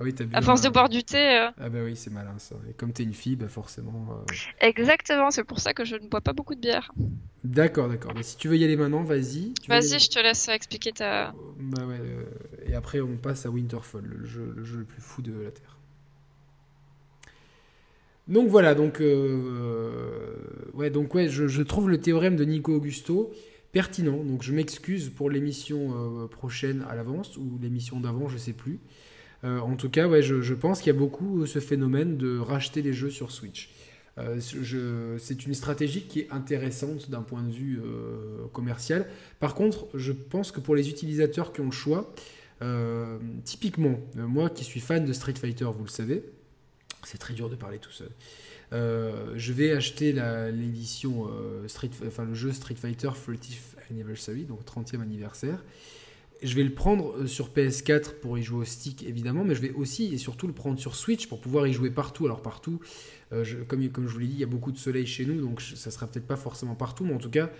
[0.00, 1.48] Ah oui, à force de boire du thé.
[1.58, 2.54] Ah bah oui, c'est malin ça.
[2.70, 4.24] Et comme t'es une fille, bah forcément.
[4.60, 6.92] Exactement, c'est pour ça que je ne bois pas beaucoup de bière.
[7.42, 8.12] D'accord, d'accord.
[8.14, 9.54] Mais si tu veux y aller maintenant, vas-y.
[9.66, 11.34] Vas-y, je te laisse expliquer ta.
[11.58, 11.98] Bah ouais.
[12.68, 15.50] Et après, on passe à Winterfall, le jeu, le jeu le plus fou de la
[15.50, 15.77] Terre.
[18.28, 20.34] Donc voilà, donc, euh,
[20.74, 20.92] ouais,
[21.28, 23.32] je, trouve le théorème de Nico Augusto
[23.72, 24.22] pertinent.
[24.22, 28.80] Donc je m'excuse pour l'émission euh, prochaine à l'avance ou l'émission d'avant, je sais plus.
[29.44, 32.92] Euh, en tout cas, je, pense qu'il y a beaucoup ce phénomène de racheter les
[32.92, 33.70] jeux sur Switch.
[34.40, 37.80] c'est une stratégie qui est intéressante d'un point de vue
[38.52, 39.06] commercial.
[39.40, 42.12] Par contre, je pense que pour les utilisateurs qui ont le choix,
[43.44, 46.24] typiquement, moi qui suis fan de Street Fighter, vous le savez,
[47.04, 48.10] c'est très dur de parler tout seul.
[48.72, 50.12] Euh, je vais acheter
[50.52, 55.62] l'édition euh, Street, enfin le jeu Street Fighter 30th Anniversary, donc 30e anniversaire.
[56.42, 59.62] Je vais le prendre euh, sur PS4 pour y jouer au stick évidemment, mais je
[59.62, 62.26] vais aussi et surtout le prendre sur Switch pour pouvoir y jouer partout.
[62.26, 62.80] Alors partout,
[63.68, 65.60] comme, comme je vous l'ai dit, il y a beaucoup de soleil chez nous, donc
[65.60, 67.50] ça sera peut-être pas forcément partout, mais en tout cas,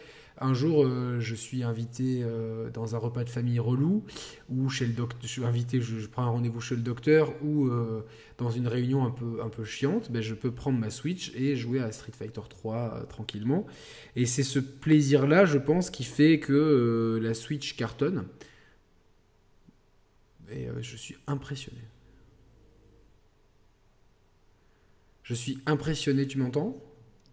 [0.40, 4.04] un jour, euh, je suis invité euh, dans un repas de famille relou,
[4.48, 7.66] ou chez le docteur, je suis invité, je, prends un rendez-vous chez le docteur, ou
[7.66, 8.04] euh,
[8.38, 11.90] dans une réunion un peu, chiante, ben, je peux prendre ma Switch et jouer à
[11.92, 13.66] Street Fighter 3 tranquillement.
[14.16, 18.26] Et c'est ce plaisir-là, je pense, qui fait que la Switch cartonne.
[20.50, 21.80] Et je suis impressionné.
[25.22, 26.74] Je suis impressionné, tu m'entends?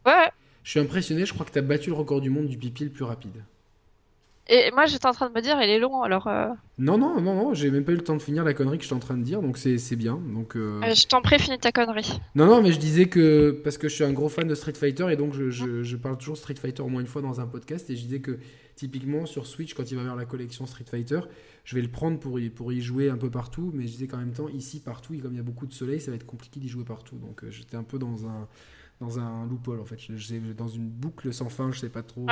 [0.06, 0.30] Ouais.
[0.66, 2.86] Je suis impressionné, je crois que tu as battu le record du monde du pipi
[2.86, 3.44] le plus rapide.
[4.48, 6.26] Et moi, j'étais en train de me dire, il est long, alors.
[6.26, 6.48] Euh.
[6.80, 8.84] Non, non, non, non, j'ai même pas eu le temps de finir la connerie que
[8.84, 10.20] je suis en train de dire, donc c'est bien.
[10.34, 10.82] Donc, euh.
[10.84, 12.20] Euh, je t'en prie, finis ta connerie.
[12.34, 13.62] Non, non, mais je disais que.
[13.64, 16.18] Parce que je suis un gros fan de Street Fighter, et donc je, je, parle
[16.18, 18.40] toujours Street Fighter au moins une fois dans un podcast, et je disais que
[18.76, 21.22] typiquement sur Switch, quand il va y avoir la collection Street Fighter,
[21.64, 24.08] je vais le prendre pour y, pour y jouer un peu partout, mais je disais
[24.08, 26.26] qu'en même temps, ici, partout, comme il y a beaucoup de soleil, ça va être
[26.26, 27.18] compliqué d'y jouer partout.
[27.18, 28.48] Donc j'étais un peu dans un
[29.02, 32.26] dans un loophole en fait, je, dans une boucle sans fin, je sais pas trop.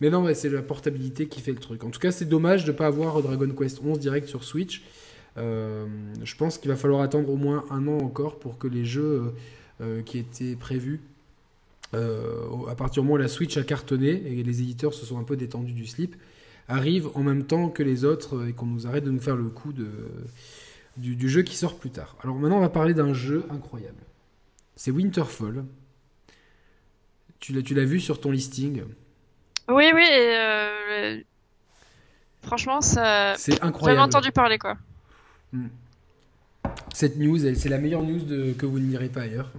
[0.00, 1.84] Mais non, c'est la portabilité qui fait le truc.
[1.84, 4.82] En tout cas, c'est dommage de pas avoir Dragon Quest 11 direct sur Switch.
[5.38, 5.86] Euh,
[6.22, 9.02] je pense qu'il va falloir attendre au moins un an encore pour que les jeux
[9.02, 9.30] euh,
[9.80, 11.00] euh, qui étaient prévus,
[11.94, 15.24] à partir du moment où la Switch a cartonné et les éditeurs se sont un
[15.24, 16.16] peu détendus du slip,
[16.66, 19.50] arrivent en même temps que les autres et qu'on nous arrête de nous faire le
[19.50, 19.90] coup de,
[20.96, 22.16] du, du jeu qui sort plus tard.
[22.22, 24.02] Alors maintenant, on va parler d'un jeu incroyable.
[24.74, 25.64] C'est Winterfall.
[27.42, 28.82] Tu l'as, tu l'as vu sur ton listing?
[29.68, 30.06] Oui, oui.
[30.08, 31.20] Euh,
[32.40, 33.34] franchement, ça.
[33.36, 33.98] C'est incroyable.
[33.98, 34.76] J'ai entendu parler, quoi.
[35.52, 35.66] Hmm.
[36.94, 39.50] Cette news, c'est la meilleure news de, que vous ne lirez pas ailleurs.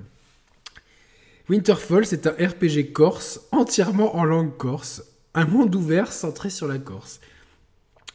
[1.50, 5.04] Winterfall, c'est un RPG corse entièrement en langue corse,
[5.34, 7.20] un monde ouvert centré sur la Corse.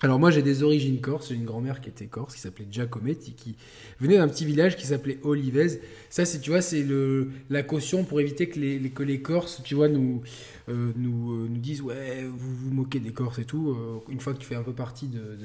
[0.01, 3.32] Alors moi j'ai des origines corse, j'ai une grand-mère qui était corse, qui s'appelait Giacometti,
[3.32, 3.57] qui
[3.99, 5.80] venait d'un petit village qui s'appelait Olivez.
[6.09, 9.61] Ça c'est tu vois c'est le la caution pour éviter que les, que les Corses
[9.64, 10.22] tu vois nous
[10.68, 13.70] euh, nous, euh, nous disent ouais vous vous moquez des Corses et tout.
[13.70, 15.36] Euh, une fois que tu fais un peu partie de,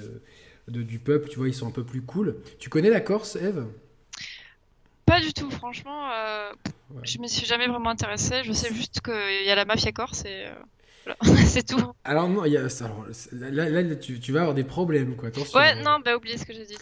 [0.68, 2.38] de, du peuple, tu vois ils sont un peu plus cool.
[2.60, 3.66] Tu connais la Corse, Eve?
[5.08, 6.10] Pas du tout, franchement.
[7.04, 8.44] Je me suis jamais vraiment intéressée.
[8.44, 10.46] Je sais juste qu'il y a la mafia corse et
[11.46, 11.94] c'est tout.
[12.04, 12.68] Alors non, y a,
[13.32, 15.30] là, là tu, tu, vas avoir des problèmes, quoi.
[15.30, 15.60] Attention.
[15.60, 16.76] Ouais, non, bah oubliez ce que j'ai dit.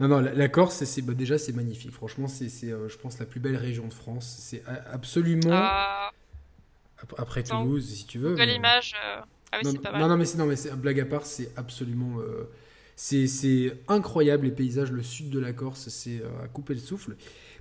[0.00, 1.92] Non, non, la, Corse, c'est bah, déjà c'est magnifique.
[1.92, 4.36] Franchement, c'est, euh, je pense, la plus belle région de France.
[4.40, 4.62] C'est
[4.92, 5.50] absolument.
[5.52, 6.10] Ah.
[7.16, 8.34] Après Toulouse, si tu veux.
[8.34, 9.20] Quelle image euh,
[9.52, 10.00] Ah oui, c'est pas mal.
[10.00, 12.20] Non, non, mais c'est non, mais blague à part, c'est absolument.
[12.20, 12.48] Euh,
[12.96, 14.90] c'est incroyable les paysages.
[14.90, 17.16] Le sud de la Corse, c'est à couper le souffle.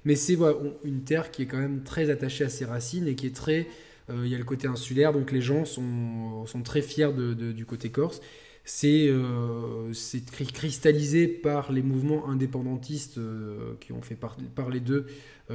[0.05, 3.15] Mais c'est voilà, une terre qui est quand même très attachée à ses racines et
[3.15, 3.63] qui est très euh,
[4.09, 7.65] il y a le côté insulaire, donc les gens sont, sont très fiers de, du
[7.65, 8.21] côté corse.
[8.63, 9.93] C'est euh,
[10.53, 14.17] cristallisé par les mouvements indépendantistes euh, qui ont fait
[14.55, 15.07] parler d'eux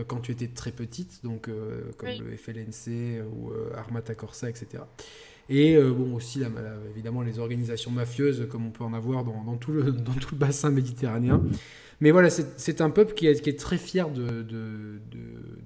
[0.07, 1.51] quand tu étais très petite, donc
[1.99, 4.85] comme le FLNC ou Armata Corsa, etc.
[5.49, 6.41] Et bon, aussi,
[6.91, 10.39] évidemment, les organisations mafieuses, comme on peut en avoir dans, tout, le, dans tout le
[10.39, 11.43] bassin méditerranéen.
[12.03, 14.99] Mais voilà, c'est un peuple qui est, qui est, très fier de, de,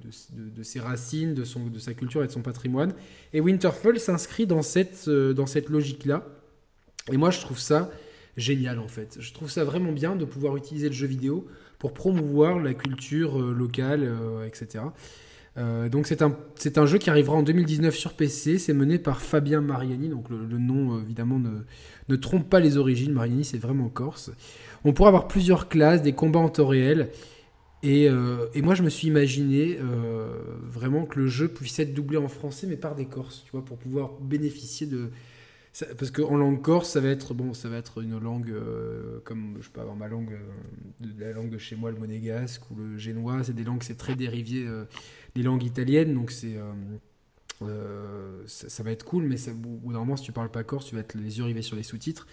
[0.04, 2.92] de, ses racines, de, son, de sa culture et de son patrimoine.
[3.32, 6.26] Et Winterfell s'inscrit dans cette, euh, dans cette logique-là.
[7.10, 7.90] Et moi, je trouve ça
[8.36, 9.16] génial, en fait.
[9.18, 11.46] Je trouve ça vraiment bien de pouvoir utiliser le jeu vidéo
[11.78, 14.84] pour promouvoir la culture euh, locale, euh, etc.
[15.56, 16.36] donc c'est un,
[16.76, 20.58] un jeu qui arrivera en 2019 sur PC, c'est mené par Fabien Mariani, donc le,
[20.58, 21.62] nom évidemment ne,
[22.08, 24.30] ne, trompe pas les origines, Mariani c'est vraiment corse.
[24.84, 27.10] On pourra avoir plusieurs classes, des combats en temps réel.
[27.82, 30.28] Et, euh, moi, je me suis imaginé euh,
[30.62, 33.64] vraiment que le jeu puisse être doublé en français, mais par des Corses, tu vois,
[33.64, 35.10] pour pouvoir bénéficier de.
[35.98, 39.58] parce qu'en langue corse, ça va être bon, ça va être une langue euh, comme
[39.60, 40.36] je peux avoir ma langue,
[41.00, 43.44] de, la langue de chez moi, le monégasque ou le génois.
[43.44, 44.66] C'est des langues, c'est très dérivé
[45.36, 46.56] des langues italiennes, donc c'est
[48.46, 49.52] ça, va être cool, mais ça,
[49.84, 52.26] normalement, si tu parles pas corse, tu vas être les yeux rivés sur les sous-titres.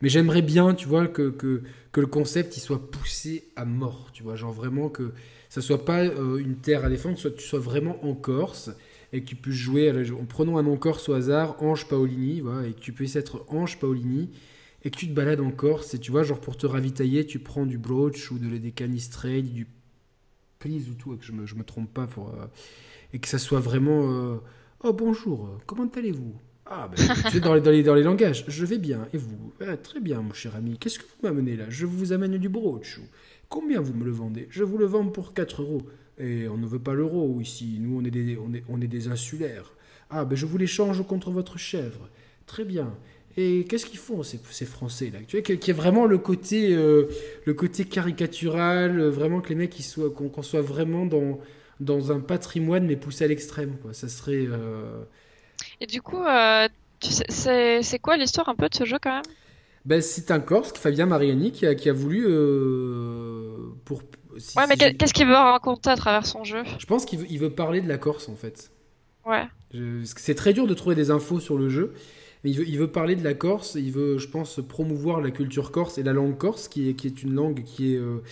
[0.00, 4.10] Mais j'aimerais bien, tu vois, que, que, que, le concept il soit poussé à mort,
[4.12, 5.12] tu vois, genre vraiment que
[5.48, 8.70] ça soit pas euh, une terre à défendre, que tu sois vraiment en Corse
[9.12, 12.66] et que tu puisses jouer, en prenant un nom corse au hasard, Ange Paolini, voilà,
[12.66, 14.30] et que tu puisses être Ange Paolini
[14.84, 17.38] et que tu te balades en Corse et tu vois, genre pour te ravitailler, tu
[17.38, 19.68] prends du brooch ou de, des canistrés, du
[20.66, 22.08] et que je me, me trompe pas.
[22.18, 22.46] Euh,
[23.12, 24.10] et que ça soit vraiment.
[24.10, 24.36] Euh,
[24.84, 26.34] oh bonjour, comment allez-vous?
[26.66, 28.44] Ah, ben, dans, les, dans, les, dans les langages.
[28.48, 29.06] Je vais bien.
[29.12, 29.52] Et vous?
[29.60, 30.78] Ah, Très bien, mon cher ami.
[30.78, 31.64] Qu'est-ce que vous m'amenez là?
[31.68, 33.00] Je vous amène du brooch.
[33.48, 34.46] Combien vous me le vendez?
[34.50, 35.82] Je vous le vends pour 4 euros.
[36.18, 37.78] Et on ne veut pas l'euro ici.
[37.80, 39.72] Nous, on est des, on est, on est des insulaires.
[40.08, 42.08] Ah, ben je vous l'échange contre votre chèvre.
[42.46, 42.94] Très bien.
[43.36, 46.74] Et qu'est-ce qu'ils font ces, ces, Français là Tu vois, qui est vraiment le côté,
[46.74, 47.08] euh,
[47.46, 51.38] le côté caricatural, euh, vraiment que les mecs soient, qu'on soit vraiment dans,
[51.80, 53.76] dans un patrimoine mais poussé à l'extrême.
[53.82, 53.94] Quoi.
[53.94, 54.46] Ça serait.
[54.46, 55.02] Euh,
[55.80, 56.68] et du coup, euh,
[57.00, 59.34] c'est quoi l'histoire un peu de ce jeu quand même?
[59.86, 62.24] Ben, C'est un Corse, Fabien Mariani, qui a, qui a voulu.
[63.86, 64.02] Pour,
[64.56, 66.62] ouais, mais qu'est-ce qu'il veut raconter à travers son jeu?
[66.78, 68.70] Je pense qu'il veut, il veut parler de la Corse en fait.
[69.24, 69.46] Ouais.
[70.04, 71.94] C'est très dur de trouver des infos sur le jeu,
[72.44, 76.02] il veut, parler de la Corse, il veut, je pense, promouvoir la culture corse et
[76.02, 77.98] la langue corse, qui est, une langue qui est.
[77.98, 78.22] Euh,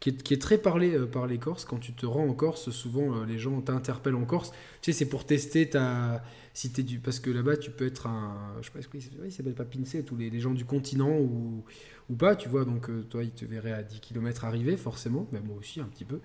[0.00, 1.66] qui est, très parlée par les Corses.
[1.66, 4.50] Quand tu te rends en Corse, souvent les gens t'interpellent en Corse.
[4.80, 8.34] Tu sais, c'est pour tester ta, si du parce que là-bas tu peux être un
[8.60, 11.62] je sais pas il s'appelle pas Pincé tous les, gens du continent ou,
[12.08, 15.28] ou pas tu vois donc euh, toi il te verrait à 10 km arriver forcément
[15.32, 16.18] mais moi aussi un petit peu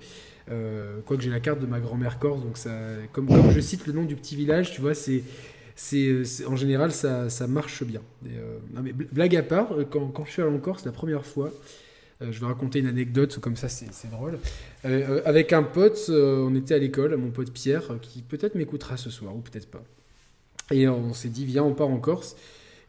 [0.50, 2.72] euh, quoique j'ai la carte de ma grand-mère corse donc ça
[3.12, 5.24] comme je cite le nom du petit village tu vois c'est
[5.76, 10.42] c'est en général ça, marche bien euh, non, blague à part quand, quand je suis
[10.42, 11.52] allé en Corse la première fois
[12.22, 14.40] je vais raconter une anecdote, comme ça c'est drôle.
[15.26, 19.36] avec un pote, on était à l'école, mon pote Pierre, qui peut-être m'écoutera ce soir,
[19.36, 19.84] ou peut-être pas.
[20.72, 22.38] Et on s'est dit, viens, on part en Corse.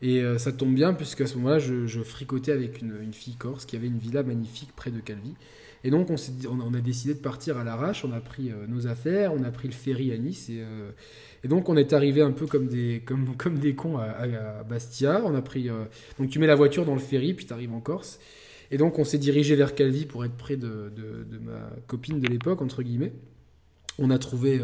[0.03, 3.65] Et euh, ça tombe bien, puisque à ce moment-là, je, fricotais avec une, fille corse
[3.65, 5.35] qui avait une villa magnifique près de Calvi.
[5.85, 8.05] Et donc, on, a décidé de partir à l'arrache.
[8.05, 10.49] On a pris euh, nos affaires, on a pris le ferry à Nice.
[10.49, 10.91] Et, euh,
[11.47, 15.23] et donc, on est arrivé un peu comme des, comme, comme des cons à, Bastia.
[15.25, 15.69] On a pris,
[16.19, 18.19] donc, tu mets la voiture dans le ferry, puis tu arrives en Corse.
[18.73, 22.19] Et donc, on s'est dirigé vers Calvi pour être près de, de, de ma copine
[22.19, 23.13] de l'époque, entre guillemets.
[23.99, 24.61] On a trouvé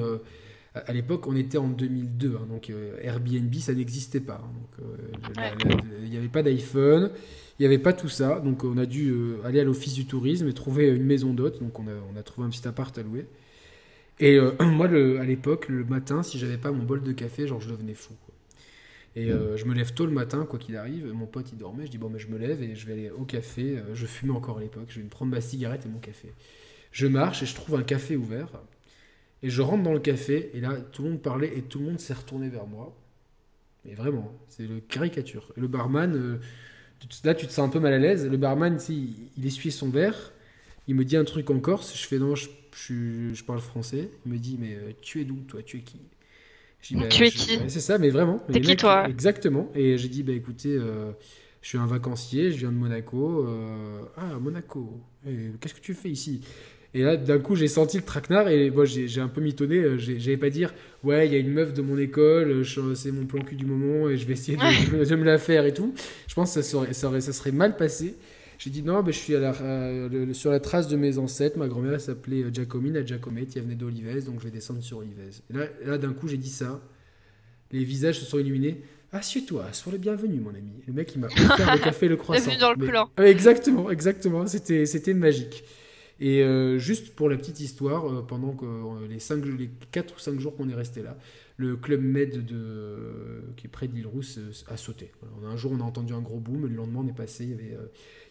[0.74, 4.43] à l'époque, on était en 2002, hein, donc euh, Airbnb, ça n'existait pas.
[4.43, 5.51] Hein, euh,
[6.03, 7.11] il n'y avait pas d'iPhone,
[7.59, 8.41] il n'y avait pas tout ça.
[8.41, 11.61] Donc, on a dû euh, aller à l'office du tourisme et trouver une maison d'hôte.
[11.61, 13.26] Donc, on a, on a, trouvé un petit appart à louer.
[14.21, 17.61] Et moi, le, à l'époque, le matin, si j'avais pas mon bol de café, genre,
[17.61, 18.15] je devenais fou.
[19.15, 21.13] Et euh, je me lève tôt le matin, quoi qu'il arrive.
[21.13, 21.87] Mon pote, il dormait.
[21.87, 23.79] Je dis, bon, mais je me lève et je vais aller au café.
[23.79, 24.87] Euh, je fumais encore à l'époque.
[24.89, 26.33] Je vais me prendre ma cigarette et mon café.
[26.93, 28.49] Je marche et je trouve un café ouvert.
[29.43, 30.51] Et je rentre dans le café.
[30.55, 32.97] Et là, tout le monde parlait et tout le monde s'est retourné vers moi.
[33.85, 35.53] Mais vraiment, c'est le caricature.
[35.57, 36.39] Et le barman, euh,
[37.25, 38.27] là, tu te sens un peu mal à l'aise.
[38.27, 40.33] Le barman, il, il essuie son verre.
[40.89, 41.97] Il me dit un truc en corse.
[41.97, 44.09] Je fais, non, je, je, je parle français.
[44.26, 45.62] Il me dit, mais tu es d'où, toi?
[45.62, 46.01] Tu es qui?
[46.83, 47.59] Dis, bah, tu es qui?
[47.68, 48.41] C'est ça, mais vraiment.
[48.53, 49.09] T'es qui toi?
[49.09, 49.70] Exactement.
[49.74, 51.12] Et j'ai dit, bah écoutez, euh,
[51.61, 53.47] je suis un vacancier, je viens de Monaco.
[53.47, 55.01] Euh, ah, Monaco.
[55.61, 56.41] Qu'est-ce que tu fais ici?
[56.95, 59.76] Et là, d'un coup, j'ai senti le traquenard et moi, j'ai un peu mitonné.
[59.76, 60.74] Euh, j'avais pas dire,
[61.05, 62.64] ouais, il y a une meuf de mon école,
[62.97, 65.64] c'est mon plan cul du moment et je vais essayer de, de, me la faire
[65.64, 65.95] et tout.
[66.26, 68.16] Je pense que ça, serait, ça, aurait, ça serait mal passé.
[68.59, 71.59] J'ai dit non, ben, je suis à la, sur la trace de mes ancêtres.
[71.59, 75.42] Ma grand-mère s'appelait Giacomine à Giacomette, elle venait d'Olivès, donc je vais descendre sur Olivès.
[75.50, 76.80] Et là, là d'un coup, j'ai dit ça.
[77.72, 78.82] Les visages se sont illuminés.
[79.12, 80.72] Assieds-toi, sois le bienvenu, mon ami.
[80.86, 82.44] Le mec, il m'a offert le café et le croissant.
[82.44, 83.11] Bienvenue dans le plan.
[83.18, 84.46] exactement, exactement.
[84.46, 85.64] C'était, c'était magique.
[86.20, 90.14] Et euh, juste pour la petite histoire, euh, pendant que euh, les, cinq, les 4
[90.14, 91.18] ou 5 jours qu'on est resté là,
[91.57, 94.38] le club Med de, qui est près de l'île Rousse
[94.68, 95.11] a sauté.
[95.44, 97.55] un jour, on a entendu un gros boom, le lendemain, on est passé, il y
[97.55, 97.76] avait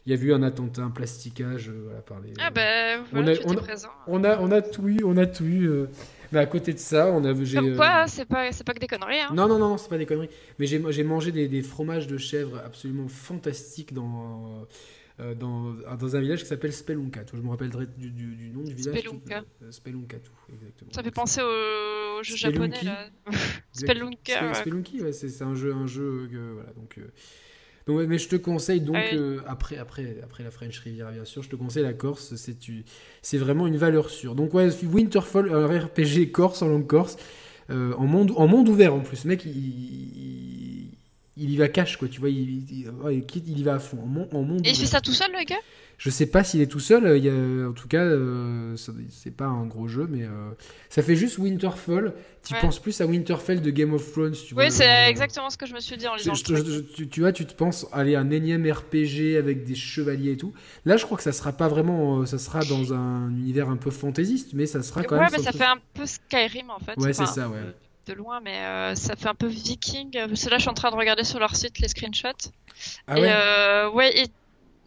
[0.06, 2.34] il y a eu un attentat, un plasticage, euh, voilà, par les...
[2.39, 3.89] Ah ben, on, a, on, présent.
[4.08, 5.70] on, a, on a tout eu, on a tout eu.
[5.70, 5.89] Euh,
[6.32, 7.34] mais à côté de ça, on a...
[7.34, 9.20] Comme quoi, euh, c'est pas, c'est pas que des conneries.
[9.20, 9.30] Hein.
[9.34, 10.30] Non, non, non, c'est pas des conneries.
[10.58, 14.68] Mais j'ai, mangé des, des, fromages de chèvre absolument fantastiques dans...
[15.39, 17.22] Dans, dans, un village qui s'appelle Spelunka.
[17.32, 18.97] Je me rappellerai du, du, du nom du village.
[18.97, 19.43] Spelunka.
[19.70, 20.91] Spelunka, tout, exactement.
[20.91, 23.06] Ça fait penser au, jeu japonais, là.
[23.72, 24.56] Spelunka.
[24.56, 26.97] Spelunky, ouais, c'est, un jeu, un jeu voilà, donc
[27.88, 31.42] donc, mais je te conseille donc, euh, après, après, après la French Riviera, bien sûr,
[31.42, 32.34] je te conseille la Corse.
[33.22, 34.36] C'est vraiment une valeur sûre.
[34.36, 37.18] Donc, ouais, Winterfall, un RPG corse en langue corse,
[37.70, 39.26] euh, en, monde, en monde ouvert en plus.
[39.26, 40.92] mec, il,
[41.38, 42.08] il, y va cash, quoi.
[42.08, 42.92] Tu vois, il, il,
[43.48, 43.98] il y va à fond.
[43.98, 45.56] En, en monde Et il fait ça tout seul, le gars?
[46.02, 47.16] Je sais pas s'il est tout seul.
[47.16, 50.49] Il y a, en tout cas, euh, c'est pas un gros jeu, mais euh,
[50.89, 52.16] ça fait juste Winterfall.
[52.43, 54.32] Tu penses plus à Winterfell de Game of Thrones.
[54.32, 56.34] Tu oui, c'est exactement ce que je me suis dit en lisant.
[56.34, 60.54] tu, vois, tu te penses aller un énième RPG avec des chevaliers et tout.
[60.86, 62.22] Là, je crois que ça sera pas vraiment.
[62.22, 65.26] Euh, ça sera dans un univers un peu fantaisiste, mais ça sera quand même.
[65.26, 66.97] Ouais, mais ça fait un peu Skyrim en fait.
[66.97, 67.60] Ouais, c'est ça, ouais.
[68.08, 70.10] De loin, mais ça fait un peu viking.
[70.14, 72.49] Parce là, je suis en train de regarder sur leur site les screenshots.
[73.06, 74.26] Ah et, ouais, ouais et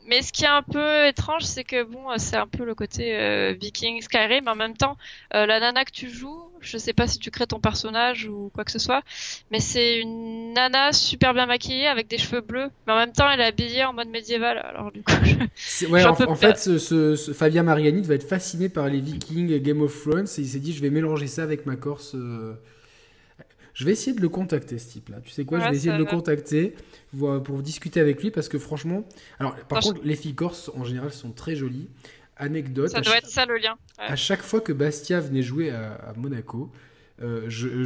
[0.07, 3.17] mais ce qui est un peu étrange, c'est que bon, c'est un peu le côté
[3.17, 4.49] euh, Viking Skyrim.
[4.49, 4.97] En même temps,
[5.35, 8.51] euh, la nana que tu joues, je sais pas si tu crées ton personnage ou
[8.55, 9.03] quoi que ce soit,
[9.51, 13.31] mais c'est une nana super bien maquillée avec des cheveux bleus, mais en même temps,
[13.31, 14.59] elle est habillée en mode médiéval.
[14.59, 15.87] Alors du coup, je...
[15.87, 19.99] ouais, en, fait, ce, ce, Fabien Mariani va être fasciné par les Vikings, Game of
[20.03, 22.15] Thrones, et il s'est dit, je vais mélanger ça avec ma Corse.
[22.15, 22.55] Euh,
[23.75, 25.21] je vais essayer de le contacter, ce type-là.
[25.21, 26.75] Tu sais quoi, je vais essayer de le contacter
[27.19, 29.07] pour, discuter avec lui parce que franchement.
[29.39, 31.89] Alors, par contre, les filles corses en général sont très jolies.
[32.37, 32.89] Anecdote.
[32.89, 33.77] Ça doit être ça le lien.
[33.99, 36.73] À chaque fois que Bastia venait jouer à, Monaco,
[37.23, 37.85] euh, je,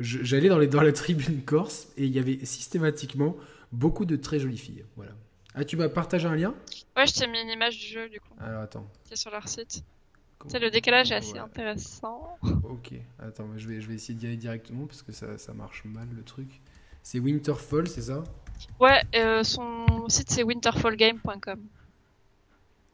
[0.00, 3.36] j'allais dans, les, dans la tribune corse et il y avait systématiquement
[3.72, 4.84] beaucoup de très jolies filles.
[4.96, 5.12] Voilà.
[5.54, 6.54] Ah, tu m'as partagé un lien?
[6.96, 8.34] Ouais, je t'ai mis une image du jeu du coup.
[8.38, 8.86] Alors attends.
[9.04, 9.82] C'est sur leur site.
[10.48, 12.38] C'est le décalage est assez intéressant.
[12.62, 15.84] Ok, attends, je vais, je vais essayer d'y aller directement parce que ça, ça marche
[15.84, 16.60] mal le truc.
[17.02, 18.22] C'est Winterfall, c'est ça?
[18.80, 21.60] Ouais, euh, son site c'est winterfallgame.com.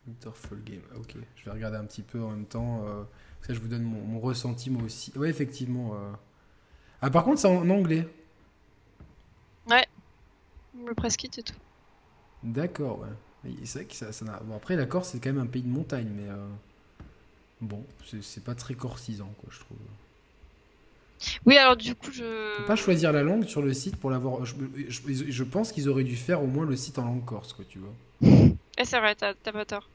[0.07, 1.17] Winterfall Game, ok.
[1.37, 2.85] Je vais regarder un petit peu en même temps.
[2.87, 3.05] Euh,
[3.43, 5.13] ça, je vous donne mon, ressenti moi aussi.
[5.17, 5.95] Ouais, effectivement.
[5.95, 6.13] Euh.
[7.01, 8.09] Ah, par contre, c'est en anglais.
[9.69, 9.87] Ouais,
[10.85, 11.55] le press kit et tout.
[12.43, 13.53] D'accord, ouais.
[13.65, 15.69] C'est vrai que ça, ça Bon, après, la Corse, c'est quand même un pays de
[15.69, 16.29] montagne, mais.
[17.63, 17.85] Bon,
[18.21, 19.79] c'est pas très corsisant, quoi, je trouve.
[21.47, 22.55] Oui, alors du coup, je.
[22.59, 24.45] Faut pas choisir la langue sur le site pour l'avoir.
[24.45, 24.55] Je,
[24.89, 27.79] je, pense qu'ils auraient dû faire au moins le site en langue corse, quoi, tu
[27.79, 27.95] vois.
[28.79, 29.89] Et c'est vrai, t'as pas tort.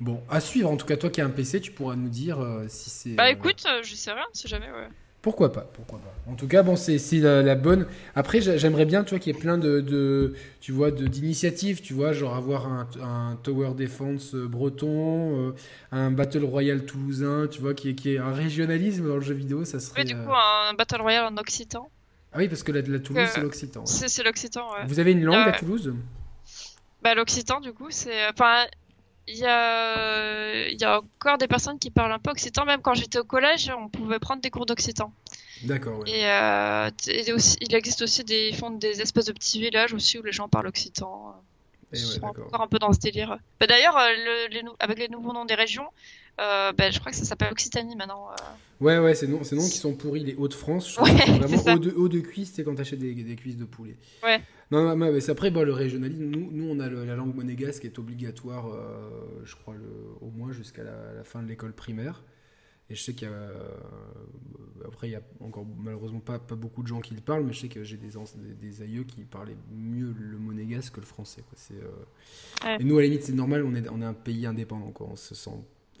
[0.00, 0.70] Bon, à suivre.
[0.70, 3.10] En tout cas, toi qui as un PC, tu pourras nous dire euh, si c'est.
[3.10, 4.88] Bah euh, écoute, euh, je sais rien, si jamais, ouais.
[5.26, 6.30] Pourquoi pas, pourquoi pas.
[6.30, 7.88] En tout cas, bon, c'est la, bonne.
[8.14, 12.12] Après, j'aimerais bien, tu vois, qu'il y ait plein de, tu vois, d'initiatives, tu vois,
[12.12, 15.54] genre avoir un, tower defense euh, breton, euh,
[15.90, 19.34] un battle royale toulousain, tu vois, qui est, qui est un régionalisme dans le jeu
[19.34, 20.02] vidéo, ça serait.
[20.02, 21.90] Oui, du coup, euh, un battle royale en occitan.
[22.32, 23.84] Ah oui, parce que la, la Toulouse, c'est l'occitan.
[23.84, 24.86] C'est l'occitan, ouais.
[24.86, 25.92] Vous avez une langue à Toulouse?
[27.02, 28.28] Bah, l'occitan, du coup, c'est.
[28.28, 28.66] Enfin,
[29.28, 32.64] il y a, y a encore des personnes qui parlent un peu occitan.
[32.64, 35.12] Même quand j'étais au collège, on pouvait prendre des cours d'occitan.
[35.62, 36.00] D'accord.
[36.00, 36.10] Ouais.
[36.10, 36.90] Et, euh,
[37.34, 40.48] aussi, il existe aussi des, font des espèces de petits villages aussi où les gens
[40.48, 41.34] parlent occitan.
[41.92, 43.38] Et ouais, encore un peu dans ce délire.
[43.60, 44.08] Bah, D'ailleurs, euh,
[44.50, 45.88] le, avec les nouveaux noms des régions,
[46.40, 48.28] Euh, ben, je crois que ça s'appelle Occitanie maintenant.
[48.30, 48.34] euh.
[48.84, 50.92] Ouais, ouais, c'est non, c'est non qui sont pourris les Hauts-de-France.
[50.94, 53.56] Je Ouais, trouve vraiment haut de, haut de cuisse, c'est quand t'achètes des, des cuisses
[53.56, 53.96] de poulet.
[54.22, 54.40] Ouais.
[54.70, 57.80] Non, non, mais après, bon, le régionalisme, nous, nous on a le- la langue monégasque
[57.82, 59.88] qui est obligatoire, euh, je crois, le,
[60.20, 62.22] au moins jusqu'à la, la fin de l'école primaire.
[62.90, 63.34] Et je sais qu'il y a.
[63.34, 63.58] euh,
[64.84, 67.52] après, il y a encore malheureusement pas, pas beaucoup de gens qui le parlent, mais
[67.52, 71.06] je sais que j'ai des, des, des aïeux qui parlaient mieux le monégasque que le
[71.06, 71.42] français.
[71.48, 71.58] Quoi.
[71.76, 71.88] Euh,
[72.64, 72.76] Ouais.
[72.80, 75.08] Et nous, à la limite, c'est normal, on est, on est un pays indépendant, quoi.
[75.10, 75.50] On se sent.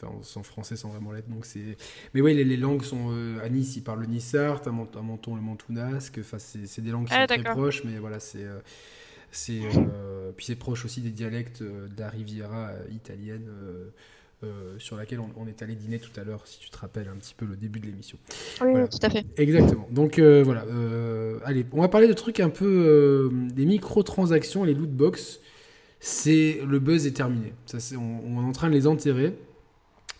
[0.02, 1.76] Enfin, sent français sans vraiment l'être, donc c'est.
[2.14, 3.08] Mais oui, les, les langues sont.
[3.10, 6.18] euh, à Nice, ils parlent le nissart, à, Mont- à Menton, le mantounasque.
[6.20, 8.44] Enfin, c'est des langues qui Ah, sont très proches, mais voilà, c'est.
[8.44, 8.58] euh,
[9.30, 13.48] c'est euh, puis c'est proche aussi des dialectes de la Riviera italienne
[14.44, 17.08] euh, sur laquelle on, on est allé dîner tout à l'heure, si tu te rappelles
[17.08, 18.18] un petit peu le début de l'émission.
[18.60, 18.88] Oui, Voilà.
[18.88, 19.24] tout à fait.
[19.36, 19.88] Exactement.
[19.90, 20.64] Donc euh, voilà.
[20.66, 25.40] euh, allez, on va parler de trucs un peu des microtransactions, les loot box.
[25.98, 27.52] C'est le buzz est terminé.
[27.64, 29.34] Ça, c'est- on, on est en train de les enterrer.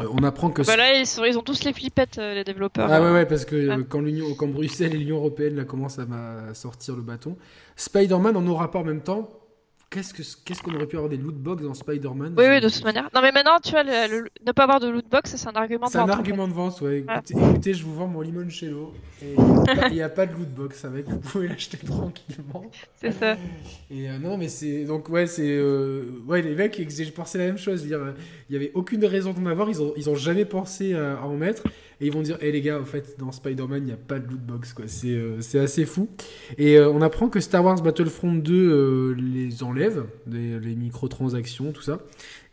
[0.00, 2.44] Euh, on apprend que Bah là, ils, sont- ils ont tous les flippettes, euh, les
[2.44, 2.88] développeurs.
[2.92, 3.82] ah ouais, ouais, parce que euh, Ah.
[3.88, 6.06] quand, l'Union, quand Bruxelles et l'Union Européenne là, commencent à,
[6.50, 7.36] à sortir le bâton,
[7.76, 9.30] Spider-Man en aura pas en même temps.
[9.88, 12.68] Qu'est-ce que- qu'est-ce qu'on aurait pu avoir des loot box dans Spider-Man Oui, oui, de
[12.68, 13.08] toute manière.
[13.14, 15.52] Non, mais maintenant, tu vois, le- le- ne pas avoir de loot box, c'est un
[15.52, 17.02] argument de C'est un vente, en argument de vente, ouais.
[17.06, 17.20] Voilà.
[17.20, 19.34] Écoutez, écoutez, je vous vends mon limoncello et
[19.88, 22.68] il n'y a, pas de loot box avec, vous pouvez l'acheter tranquillement.
[22.96, 23.36] C'est ça.
[23.90, 27.44] Et euh, non, mais c'est donc ouais, c'est euh, ouais les mecs, j'ai pensé la
[27.46, 27.86] même chose.
[27.90, 28.12] euh,
[28.50, 29.68] il y avait aucune raison d'en avoir.
[29.70, 31.62] Ils ont ils ont jamais pensé à, à en mettre.
[32.00, 34.18] Et ils vont dire, hé les gars, en fait, dans Spider-Man, il n'y a pas
[34.18, 34.86] de loot box quoi.
[34.86, 36.08] C'est euh, c'est assez fou.
[36.58, 41.72] Et euh, on apprend que Star Wars Battlefront 2 euh, les enlève, les, les microtransactions,
[41.72, 42.00] tout ça.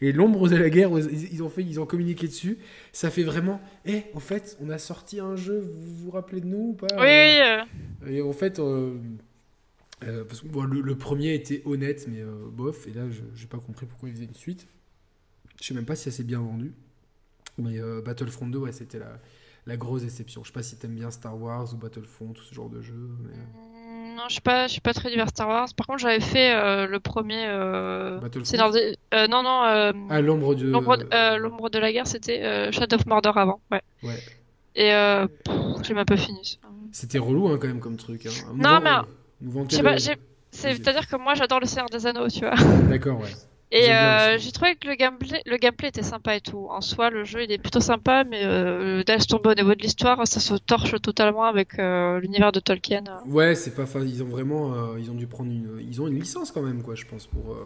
[0.02, 2.58] Et l'ombre de la guerre, ils, ils ont fait, ils ont communiqué dessus.
[2.94, 5.60] Ça fait vraiment, hé, en fait, on a sorti un jeu.
[5.60, 8.60] Vous vous rappelez de nous ou pas Oui, et en fait,
[10.08, 12.88] euh, parce que bon, le, le premier était honnête, mais euh, bof.
[12.88, 14.68] Et là, je j'ai pas compris pourquoi ils faisaient une suite.
[15.62, 16.74] Je sais même pas si ça s'est bien vendu.
[17.58, 19.20] Mais euh, Battlefront 2, ouais, c'était la,
[19.66, 20.41] la grosse déception.
[20.43, 22.93] Je sais pas si t'aimes bien Star Wars ou Battlefront, tout ce genre de jeu.
[23.22, 25.68] mais, euh, Non, je suis pas, je suis pas très divers Star Wars.
[25.76, 27.45] Par contre, j'avais fait euh, le premier.
[27.47, 28.20] Euh...
[28.20, 28.70] Battlefront?
[28.72, 29.62] Des- euh, non, non.
[30.10, 30.66] Ah, l'ombre de.
[30.70, 33.62] L'ombre de, la guerre, c'était Shadow of Mordor avant.
[33.72, 33.82] Ouais.
[34.04, 34.20] Ouais.
[34.76, 34.89] Et
[35.84, 36.60] j'ai même pas fini.
[36.91, 38.26] C'était relou, hein, quand même, comme truc.
[38.26, 38.30] Hein.
[38.56, 38.80] Non,
[39.41, 39.97] vend- mais-.
[40.51, 42.54] C'est-à-dire que moi, j'adore le Seigneur des Anneaux, tu vois.
[42.89, 43.30] D'accord, ouais.
[43.76, 46.67] Et euh, j'ai trouvé que le gameplay, le gameplay était sympa et tout.
[46.69, 49.82] En soi, le jeu, il est plutôt sympa, mais euh, laisse tomber au niveau de
[49.82, 53.03] l'histoire, ça se torche totalement avec euh, l'univers de Tolkien.
[53.26, 53.86] Ouais, c'est pas.
[54.01, 54.74] Ils ont vraiment.
[54.76, 55.80] euh, ils ont dû prendre une.
[55.82, 57.57] Ils ont une licence quand même, quoi, je pense, pour.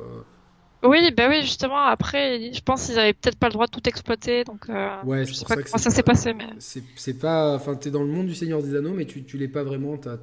[0.84, 3.90] Oui, bah oui, justement, après, je pense qu'ils avaient peut-être pas le droit de tout
[3.90, 4.68] exploiter, donc
[5.04, 6.48] Ouais, je c'est sais pour pas ça comment ça s'est pas- passé, mais...
[6.60, 7.56] C'est c'est pas.
[7.56, 9.98] Enfin, t'es dans le monde du Seigneur des Anneaux, mais tu, tu l'es pas vraiment.
[9.98, 10.18] T'as.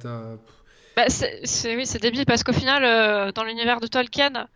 [0.95, 4.47] Bah, c'est, c'est- oui, c'est débile parce qu'au final, dans l'univers de Tolkien,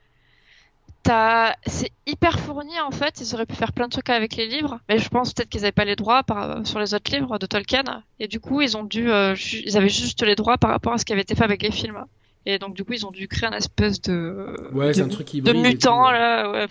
[1.66, 3.20] c'est hyper fourni en fait.
[3.22, 5.62] Ils auraient pu faire plein de trucs avec les livres, mais je pense peut-être qu'ils
[5.62, 7.84] avaient pas les droits par, sur les autres livres de Tolkien,
[8.20, 10.93] et du coup, ils ont dû, euh, ju- ils avaient juste les droits par rapport
[10.93, 12.04] à ce qui avait été fait avec les films.
[12.45, 15.10] Et donc, du coup, ils ont dû créer un espèce de, Ouais, c'est de, un
[15.10, 15.56] truc de hybride.
[15.56, 16.14] et tout, mutant ouais.
[16.14, 16.52] là.
[16.52, 16.68] Ouais.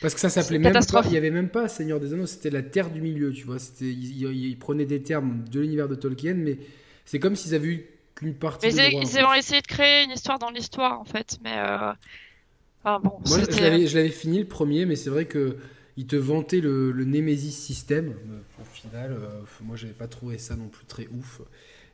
[0.00, 1.02] Parce que ça s'appelait même pas.
[1.06, 3.58] Il y avait même pas Seigneur des Anneaux, c'était la Terre du Milieu, tu vois.
[3.58, 3.86] C'était.
[3.86, 6.58] Ils, ils- ils prenaient des termes de l'univers de Tolkien, mais
[7.04, 8.66] c'est comme s'ils avaient eu qu'une partie.
[8.66, 9.24] Mais de ils, droit, ils fait.
[9.24, 11.92] ont essayé de créer une histoire dans l'histoire en fait, mais euh...
[12.84, 15.56] ah, bon, Moi, je l'avais fini le premier, mais c'est vrai que
[15.96, 18.14] ils te vantaient le, le Nemesis système.
[18.60, 21.42] Au final, euh, moi, j'avais pas trouvé ça non plus très ouf.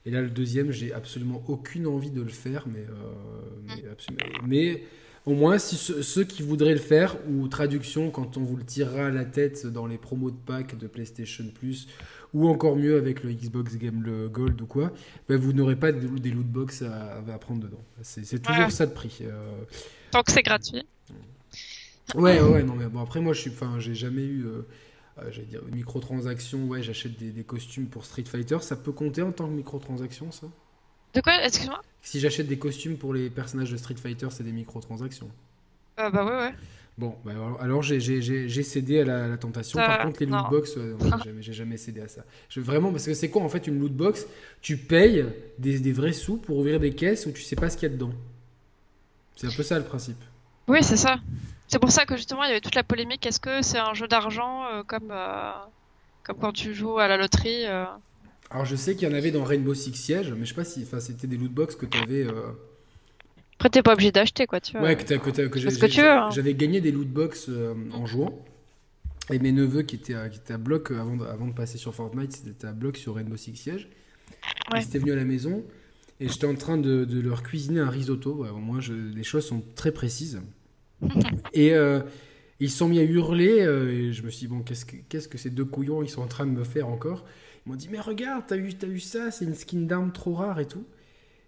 [0.04, 4.22] Et là, le deuxième, j'ai absolument aucune envie de le faire, mais, euh, mais, absolument-
[4.46, 4.84] mais
[5.24, 8.62] au moins, si ceux, ceux qui voudraient le faire, ou traduction, quand on vous le
[8.62, 11.88] tirera à la tête dans les promos de pack de PlayStation Plus,
[12.32, 14.92] ou encore mieux avec le Xbox Game le Gold ou quoi,
[15.28, 17.82] ben, vous n'aurez pas des, loot box à, à prendre dedans.
[18.02, 18.70] C'est c'est toujours Ouais.
[18.70, 19.18] ça de prix.
[19.22, 19.64] euh.
[20.16, 20.86] Tant que c'est gratuit.
[22.14, 24.62] Ouais, ouais, non, mais bon, après, moi, je suis, enfin, j'ai jamais eu, euh,
[25.18, 28.92] euh, j'allais dire, une microtransaction, ouais, j'achète des, des costumes pour Street Fighter, ça peut
[28.92, 30.46] compter en tant que microtransaction, ça?
[31.14, 31.42] De quoi?
[31.44, 31.80] Excuse-moi?
[32.02, 35.28] Si j'achète des costumes pour les personnages de Street Fighter, c'est des microtransactions.
[35.98, 36.54] euh, Bah ouais, ouais.
[36.98, 39.78] Bon, bah, alors, alors j'ai- cédé à la, à la tentation.
[39.78, 42.24] Par va, contre, les euh, non, j'ai jamais, cédé à ça.
[42.48, 44.26] Je, vraiment, parce que c'est quoi en fait une lootbox
[44.62, 45.26] Tu payes
[45.58, 47.92] des, des vrais sous pour ouvrir des caisses où tu sais pas ce qu'il y
[47.92, 48.12] a dedans.
[49.36, 50.18] C'est un peu ça le principe.
[50.66, 51.18] Oui, c'est ça.
[51.68, 53.24] C'est pour ça que justement il y avait toute la polémique.
[53.26, 55.52] Est-ce que c'est un jeu d'argent euh, comme euh,
[56.24, 57.84] comme quand tu joues à la loterie euh,
[58.50, 60.64] Alors je sais qu'il y en avait dans Rainbow Six Siege, mais je sais pas
[60.64, 62.26] si enfin, c'était des lootbox que tu avais.
[63.58, 64.82] Après t'es pas obligé d'acheter quoi, tu vois.
[64.82, 66.30] Ouais, que, que, que hein.
[66.30, 67.50] j'avais gagné des lootbox
[67.92, 68.44] en jouant.
[69.32, 71.78] Et mes neveux qui étaient, à- qui étaient à bloc avant de, avant de passer
[71.78, 73.88] sur Fortnite, ils étaient à bloc sur Rainbow Six Siege.
[74.70, 74.80] Ouais.
[74.80, 75.64] Ils étaient venus à la maison
[76.20, 78.44] et j'étais en train de, de leur cuisiner un risotto.
[78.46, 80.40] Au moins, je- les choses sont très précises.
[81.52, 82.00] et, euh,
[82.60, 84.96] ils se sont mis à hurler, euh, et je me suis dit, bon, qu'est-ce que,
[85.08, 87.24] qu'est-ce que ces deux couillons ils sont en train de me faire encore?
[87.66, 90.58] Ils m'ont dit, mais regarde, t'as t'as vu ça, c'est une skin d'arme trop rare
[90.60, 90.86] et tout.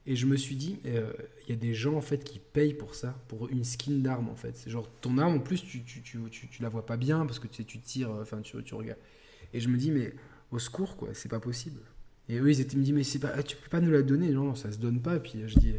[0.07, 1.13] Et je me suis dit, euh,
[1.47, 4.29] il y a des gens en fait qui payent pour ça, pour une skin d'arme
[4.31, 4.57] en fait.
[4.57, 7.39] C'est genre ton arme en plus, tu, tu, tu, tu, la vois pas bien parce
[7.39, 8.99] que tu, tu tires, euh, enfin tu, tu regardes.
[9.55, 10.15] Et je me dis, mais
[10.51, 11.81] au secours quoi, c'est pas possible.
[12.29, 14.31] Et eux ils étaient me dit, mais c'est pas, tu peux pas nous la donner,
[14.31, 15.17] non, ça se donne pas.
[15.17, 15.75] Et puis je dis,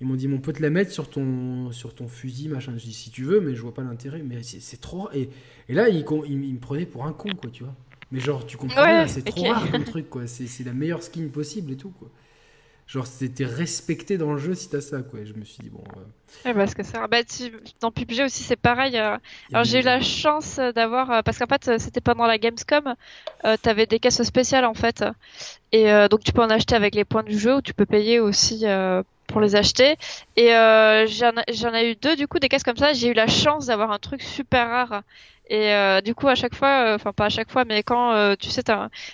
[0.00, 2.72] ils m'ont dit, on peut te la mettre sur ton, sur ton fusil, machin.
[2.78, 4.22] Je dis, si tu veux, mais je vois pas l'intérêt.
[4.22, 5.10] Mais c'est trop.
[5.12, 5.28] Et,
[5.68, 7.74] et là, ils, ils, me prenaient pour un con, quoi, tu vois.
[8.10, 10.26] Mais genre, tu comprends, c'est trop rare comme truc, quoi.
[10.26, 12.10] C'est la meilleure skin possible et tout, quoi.
[12.90, 15.20] Genre, c'était respecté dans le jeu si t'as ça, quoi.
[15.20, 15.84] Et je me suis dit, bon.
[16.44, 16.54] Euh...
[16.54, 17.06] parce que ça.
[17.06, 17.18] Bah,
[17.80, 18.98] Dans PUBG aussi, c'est pareil.
[18.98, 19.16] Euh,
[19.52, 21.08] alors, j'ai eu la chance d'avoir.
[21.12, 22.96] Euh, parce qu'en fait, c'était pendant la Gamescom.
[23.44, 25.04] Euh, T'avais des caisses spéciales, en fait.
[25.70, 27.86] Et euh, donc, tu peux en acheter avec les points du jeu ou tu peux
[27.86, 28.64] payer aussi
[29.30, 29.96] pour les acheter.
[30.36, 32.92] Et j'en ai eu deux, du coup, des caisses comme ça.
[32.92, 35.02] J'ai eu la chance d'avoir un truc super rare.
[35.50, 38.12] Et euh, du coup, à chaque fois, euh, enfin pas à chaque fois, mais quand
[38.12, 38.62] euh, tu sais,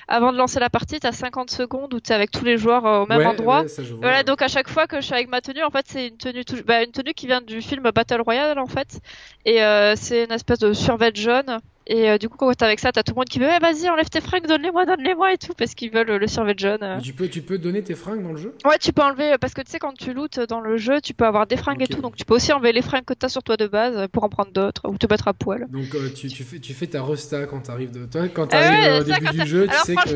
[0.06, 2.58] avant de lancer la partie, tu as 50 secondes où tu es avec tous les
[2.58, 3.64] joueurs au même endroit.
[4.02, 6.18] voilà, donc à chaque fois que je suis avec ma tenue, en fait, c'est une
[6.18, 9.00] tenue, bah, une tenue qui vient du film Battle Royale en fait,
[9.46, 9.60] et
[9.96, 11.58] c'est une espèce de survêt jaune.
[11.88, 13.60] Et euh, du coup, quand t'es avec ça, t'as tout le monde qui veut eh,
[13.60, 16.82] vas-y, enlève tes fringues, donne-les-moi, donne-les-moi et tout, parce qu'ils veulent le survêt jaune.
[16.82, 16.98] Euh.
[16.98, 18.54] Tu peux, tu peux donner tes fringues dans le jeu?
[18.64, 21.14] Ouais, tu peux enlever, parce que tu sais, quand tu lootes dans le jeu, tu
[21.14, 23.28] peux avoir des fringues et tout, donc tu peux aussi enlever les fringues que t'as
[23.28, 25.68] sur toi de base pour en prendre d'autres, ou te battre à poil.
[25.70, 28.06] Donc euh, tu, tu, fais, tu fais ta resta quand t'arrives de...
[28.06, 30.10] Toi, quand t'arrives au début du jeu, tu sais que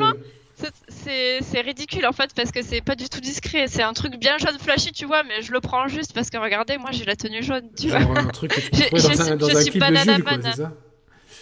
[1.41, 3.67] c'est ridicule en fait parce que c'est pas du tout discret.
[3.69, 6.37] C'est un truc bien jaune flashy, tu vois, mais je le prends juste parce que
[6.37, 8.01] regardez, moi j'ai la tenue jaune, tu vois.
[8.01, 10.57] un truc que tu peux trouver dans un, dans un clip de Jules, quoi, c'est
[10.57, 10.73] ça?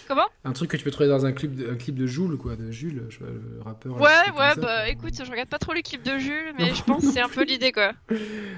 [0.09, 2.35] Comment Un truc que tu peux trouver dans un clip de, un clip de Jules,
[2.35, 3.95] quoi, de Jules, je, le rappeur.
[4.01, 7.05] Ouais, ouais, bah écoute, je regarde pas trop les clips de Jules, mais je pense
[7.05, 7.91] que c'est un peu l'idée, quoi.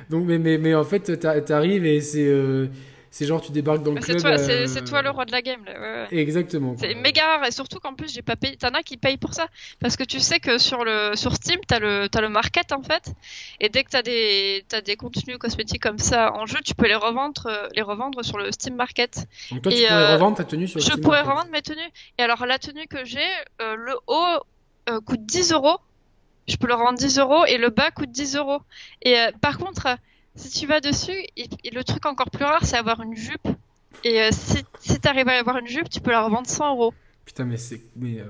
[0.10, 2.26] Donc, mais, mais, mais en fait, t'arrives et c'est.
[2.26, 2.68] Euh,
[3.12, 4.26] c'est genre tu débarques dans le club.
[4.26, 5.64] Euh, c'est toi, le roi de la game.
[5.66, 6.08] Là.
[6.12, 6.76] Exactement.
[6.80, 8.56] C'est méga rare et surtout qu'en plus j'ai pas payé.
[8.56, 9.48] T'en as qui payent pour ça
[9.82, 12.82] parce que tu sais que sur le sur Steam t'as le as le market en
[12.82, 13.14] fait
[13.60, 16.88] et dès que t'as des as des contenus cosmétiques comme ça en jeu tu peux
[16.88, 19.28] les revendre euh, les revendre sur le Steam Market.
[19.52, 21.82] Donc toi tu pourrais euh, revendre ta tenue sur le Je pourrais revendre mes tenues
[22.18, 23.20] et alors la tenue que j'ai
[23.60, 25.78] le haut coûte 10 euros.
[26.48, 28.62] Je peux le revendre 10 euros et le bas coûte 10 euros.
[29.02, 29.98] Et par contre
[30.36, 33.48] si tu vas dessus, et, le truc encore plus rare, c'est avoir une jupe.
[34.04, 36.94] Et euh, si, si t'arrives à avoir une jupe, tu peux la revendre 100 euros.
[37.26, 37.82] Putain, mais c'est.
[37.96, 38.26] Mais euh,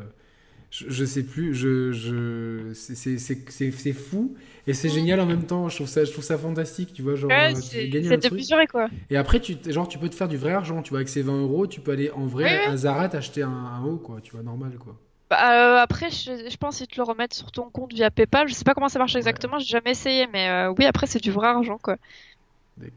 [0.71, 4.35] je, sais plus, je, je, c'est fou
[4.67, 5.69] et c'est génial en même temps.
[5.69, 7.15] Je trouve ça, je trouve ça fantastique, tu vois.
[7.15, 8.89] Genre, ouais, c'est de quoi.
[9.09, 10.99] Et après, tu, genre, tu peux te faire du vrai argent, tu vois.
[10.99, 13.97] Avec ces 20 euros, tu peux aller en vrai à Zara t'acheter un, un haut,
[13.97, 14.97] quoi, tu vois, normal, quoi.
[15.31, 18.49] Bah, euh, après, je, pense qu'ils te le remettent sur ton compte via PayPal.
[18.49, 21.23] Je sais pas comment ça marche exactement, j'ai jamais essayé, mais euh, oui, après, c'est
[21.23, 21.95] du vrai argent, quoi.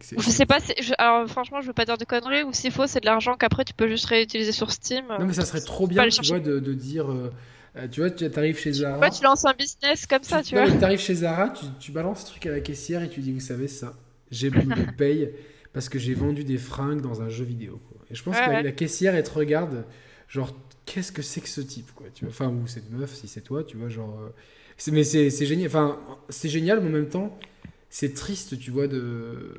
[0.00, 0.58] Je sais pas,
[0.98, 3.64] alors franchement, je veux pas dire de conneries, ou s'il faut, c'est de l'argent qu'après
[3.64, 5.04] tu peux juste réutiliser sur Steam.
[5.08, 7.08] Non, mais ça serait trop bien, tu vois, de, dire.
[7.08, 7.30] Euh,
[7.92, 8.98] tu vois, tu arrives chez Zara.
[8.98, 10.68] Ouais, tu lances un business comme ça, tu, vois.
[10.68, 13.38] Tu arrives chez Zara, tu, balances ce truc à la caissière et tu dis, vous
[13.38, 13.92] savez, ça,
[14.32, 15.30] j'ai me paye
[15.72, 17.80] parce que j'ai vendu des fringues dans un jeu vidéo.
[18.10, 19.84] Et je pense que la caissière, elle te regarde,
[20.26, 20.52] genre,
[20.86, 22.32] qu'est-ce que c'est que ce type quoi tu vois?
[22.32, 25.98] Enfin ou cette meuf si c'est toi tu vois genre euh, mais c'est génial enfin
[26.28, 27.38] c'est génial mais en même temps
[27.90, 29.54] c'est triste tu vois de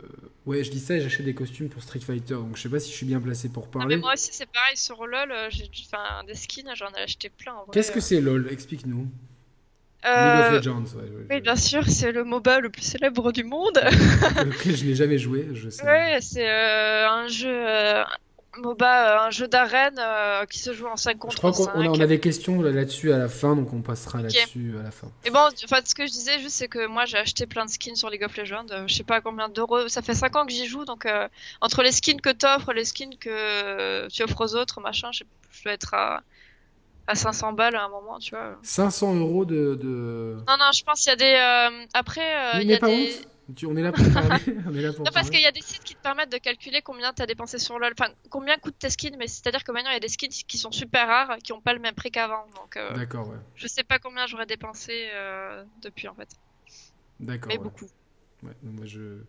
[0.45, 2.91] ouais je dis ça j'achète des costumes pour Street Fighter donc je sais pas si
[2.91, 3.95] je suis bien placé pour parler.
[3.95, 7.29] mais moi aussi c'est pareil sur LoL euh, j'ai enfin des skins j'en ai acheté
[7.29, 8.47] plein qu'est-ce que c'est LoL?
[8.51, 9.07] Explique-nous.
[10.05, 10.35] Euh...
[10.35, 13.81] League of Legends, ouais, oui, bien sûr, c'est le MOBA le plus célèbre du monde.
[14.63, 15.83] je n'ai jamais joué, je sais.
[15.83, 17.49] Ouais, c'est euh, un jeu,
[18.57, 21.65] MOBA, euh, un jeu d'arène euh, qui se joue en 5 contre Je crois qu'on
[21.67, 24.91] a, on a, des questions là-dessus à la fin, donc on passera là-dessus à la
[24.91, 25.07] fin.
[25.25, 27.69] Et bon, enfin, ce que je disais juste, c'est que moi j'ai acheté plein de
[27.69, 28.65] skins sur League of Legends.
[28.71, 29.87] Euh, je sais pas combien d'euros.
[29.87, 31.07] Ça fait 5 ans que j'y joue, donc
[31.61, 35.63] entre les skins que t'offres, les skins que tu offres aux autres, machin, je, je
[35.63, 36.21] dois être à,
[37.07, 38.57] à 500 balles à un moment, tu vois.
[38.63, 40.37] 500 euros de, de...
[40.47, 41.77] Non, non, je pense qu'il y a des.
[41.93, 43.15] après, il y a des.
[43.67, 44.41] On est là pour parler.
[44.97, 47.27] non, parce qu'il y a des sites qui te permettent de calculer combien tu as
[47.27, 47.93] dépensé sur LoL.
[47.97, 50.57] Enfin, combien coûtent tes skins, mais c'est-à-dire que maintenant il y a des skins qui
[50.57, 52.47] sont super rares, qui n'ont pas le même prix qu'avant.
[52.55, 53.37] Donc, euh, D'accord, ouais.
[53.55, 56.29] Je sais pas combien j'aurais dépensé euh, depuis en fait.
[57.19, 57.51] D'accord.
[57.51, 57.85] Mais beaucoup.
[58.43, 59.21] Ouais, moi je.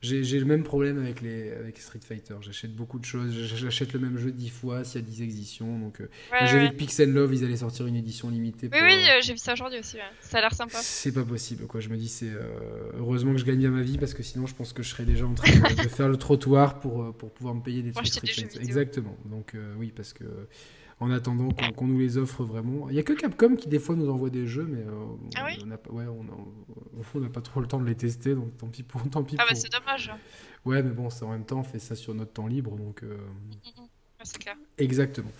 [0.00, 2.36] J'ai le même problème avec, les, avec Street Fighter.
[2.40, 3.32] J'achète beaucoup de choses.
[3.32, 5.78] J'achète le même jeu dix fois s'il y a 10 éditions.
[5.78, 6.06] Donc, euh,
[6.46, 8.68] j'ai vu que Pixel Love, ils allaient sortir une édition limitée.
[8.72, 9.96] Oui, oui, euh, j'ai vu ça aujourd'hui aussi.
[10.20, 10.78] Ça a l'air sympa.
[10.80, 11.66] C'est pas possible.
[11.66, 11.80] Quoi.
[11.80, 14.46] Je me dis, c'est euh, heureusement que je gagne bien ma vie parce que sinon,
[14.46, 17.56] je pense que je serais déjà en train de, faire le trottoir pour, pour pouvoir
[17.56, 18.60] me payer des trucs Street Fighter.
[18.60, 19.16] Exactement.
[19.24, 20.24] Donc, oui, parce que
[21.00, 22.88] en attendant qu'on nous les offre vraiment.
[22.90, 24.92] Il y a que Capcom qui des fois nous envoie des jeux, mais euh,
[25.36, 26.04] ah on n'a ouais,
[27.14, 29.08] on n'a pas trop le temps de les tester, donc tant pis pour.
[29.08, 30.12] Tant pis ah bah c'est dommage.
[30.64, 33.02] Ouais, mais bon, en même temps, on fait ça sur notre temps libre, donc.
[33.02, 33.16] Euh,
[34.24, 34.56] c'est clair.
[34.78, 35.30] Exactement.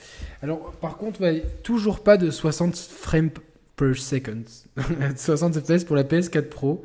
[0.41, 3.31] Alors, par contre, ouais, toujours pas de 60 frames
[3.77, 4.45] per second.
[5.17, 6.85] 60 FPS pour la PS4 Pro.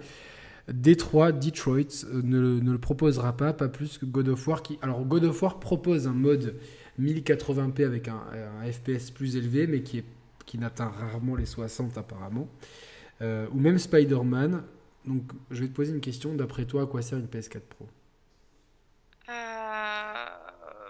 [0.71, 4.63] Détroit, Detroit euh, ne, ne, le proposera pas, pas plus que God of War.
[4.63, 4.79] Qui...
[4.81, 6.55] Alors, God of War propose un mode
[6.99, 8.21] 1080p avec un,
[8.61, 10.05] un FPS plus élevé, mais qui, est,
[10.45, 12.47] qui n'atteint rarement les 60 apparemment.
[13.21, 14.63] Euh, ou même Spider-Man.
[15.05, 16.33] Donc, je vais te poser une question.
[16.33, 17.87] D'après toi, à quoi sert une PS4 Pro?
[19.29, 19.33] Euh...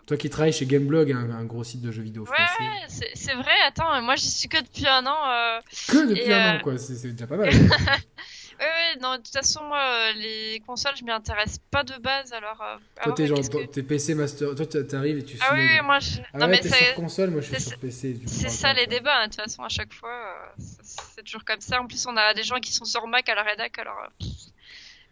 [0.06, 2.42] Toi qui travailles chez Gameblog, un, un gros site de jeux vidéo français.
[2.60, 3.54] Ouais, c'est vrai.
[3.68, 5.18] Attends, moi j'y suis que depuis un an.
[5.30, 5.60] Euh...
[5.88, 6.78] Que depuis Et, un euh, an, quoi.
[6.78, 7.50] C'est déjà pas mal.
[8.60, 11.96] Ouais, ouais, non, de toute façon, moi, euh, les consoles, je m'y intéresse pas de
[12.02, 12.62] base, alors.
[12.62, 14.56] euh, toi, t'es genre, que- t'es PC Master.
[14.56, 16.20] Toi, t'arrives et tu Ah oui, oui, moi, je...
[16.34, 18.20] Ah non, ouais, mais t'es c'est sur console, moi je suis sur PC.
[18.28, 20.12] c'est ça les débats, hein, de toute façon, à chaque fois,
[20.58, 21.82] euh, c'est toujours comme ça.
[21.82, 23.98] En plus, on a des gens qui sont sur Mac à la rédac, alors.
[24.22, 24.26] euh,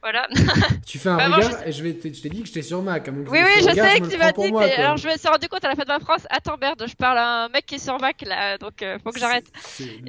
[0.01, 0.27] Voilà.
[0.85, 2.81] Tu fais un Bah, regard et je, vais te- je t'ai dit que j'étais sur
[2.81, 3.07] Mac.
[3.07, 4.51] hein, donc Oui, oui, je regard, sais que tu m'as dit.
[4.51, 4.83] moi, mais quoi.
[4.83, 6.25] alors, je me suis rendu compte à la fin de ma France.
[6.31, 9.11] Attends, merde, je parle à un mec qui est sur Mac là, donc euh, faut
[9.11, 9.45] que j'arrête.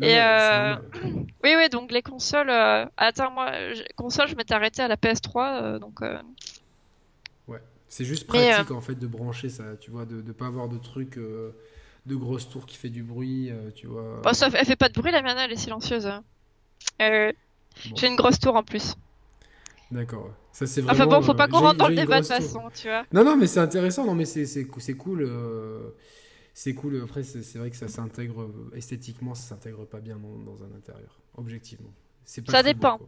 [0.00, 0.76] Et, euh.
[1.44, 2.48] Oui, oui, donc les consoles.
[2.48, 3.52] euh, Attends, moi,
[3.96, 6.00] console, je m'étais arrêté à la PS3, euh, donc.
[6.02, 6.18] euh,
[7.88, 10.68] C'est juste mais, pratique en fait de brancher ça, tu vois, de ne pas avoir
[10.68, 11.50] de truc euh,
[12.06, 14.22] de grosse tour qui fait du bruit, tu vois.
[14.24, 16.06] Bon, ça, elle fait pas de bruit, la mienne, elle est silencieuse.
[16.06, 16.24] hein.
[17.02, 17.32] Euh,
[17.86, 17.96] Bon.
[17.96, 18.94] J'ai une grosse tour en plus.
[19.92, 20.30] D'accord.
[20.52, 20.94] Ça c'est vraiment.
[21.04, 22.88] Enfin bon, faut euh, pas qu'on j'ai- rentre dans le débat de toute façon, tu
[22.88, 23.04] vois.
[23.12, 24.04] Non, non, mais c'est intéressant.
[24.06, 25.22] Non, mais c'est cool.
[25.22, 25.90] euh,
[26.54, 27.00] C'est cool.
[27.04, 30.76] Après, c'est c'est vrai que ça s'intègre euh, esthétiquement, ça s'intègre pas bien dans, un
[30.76, 31.90] intérieur, objectivement.
[32.46, 33.00] Pas Ça beau, dépend.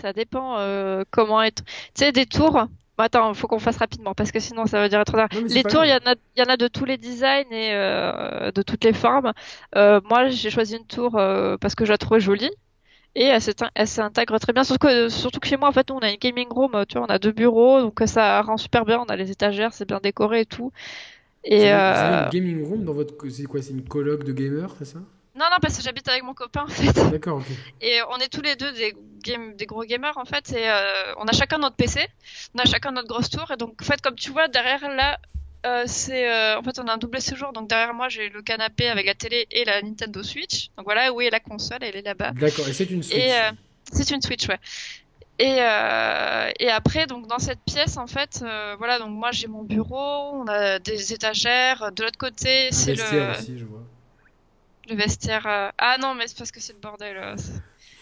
[0.00, 1.64] Ça dépend euh, comment être.
[1.64, 2.66] Tu sais, des tours.
[2.98, 5.28] Bon, attends, faut qu'on fasse rapidement parce que sinon ça va durer trop tard.
[5.34, 5.90] Non, Les tours, il y
[6.40, 9.32] y en a de tous les designs et euh, de toutes les formes.
[9.76, 12.50] Euh, moi, j'ai choisi une tour euh, parce que je la trouvais jolie
[13.18, 13.24] et
[13.74, 14.62] elle s'intègre très bien.
[14.62, 16.74] Surtout que, surtout que chez moi, en fait, nous, on a une gaming room.
[16.74, 19.00] euh, Tu vois, on a deux bureaux, donc euh, ça rend super bien.
[19.00, 20.70] On a les étagères, c'est bien décoré et tout.
[21.42, 23.14] Et vous avez euh, une gaming room dans votre.
[23.30, 24.98] C'est quoi C'est une coloc de gamers, c'est ça?
[25.34, 27.10] Non, non, parce que j'habite avec mon copain en fait.
[27.10, 27.46] D'accord, ok.
[27.80, 30.52] Et on est tous les deux des, game, des gros gamers en fait.
[30.52, 32.00] Et euh, on a chacun notre PC,
[32.54, 33.50] on a chacun notre grosse tour.
[33.50, 35.18] Et donc en fait, comme tu vois derrière là,
[35.64, 37.52] euh, c'est euh, en fait on a un double séjour.
[37.52, 40.68] Donc derrière moi j'ai le canapé avec la télé et la Nintendo Switch.
[40.76, 42.32] Donc voilà où est la console, elle est là-bas.
[42.32, 43.16] D'accord, et c'est une Switch.
[43.16, 43.50] Et euh,
[43.92, 44.58] c'est une Switch, ouais.
[45.38, 48.42] Et, et après, donc dans cette pièce, en fait,
[48.78, 51.92] voilà, donc moi j'ai mon bureau, on a des étagères.
[51.92, 53.82] De l'autre côté, c'est vestiaire le, aussi, je vois.
[54.88, 55.72] le vestiaire.
[55.76, 57.36] Ah non, mais c'est parce que c'est le bordel.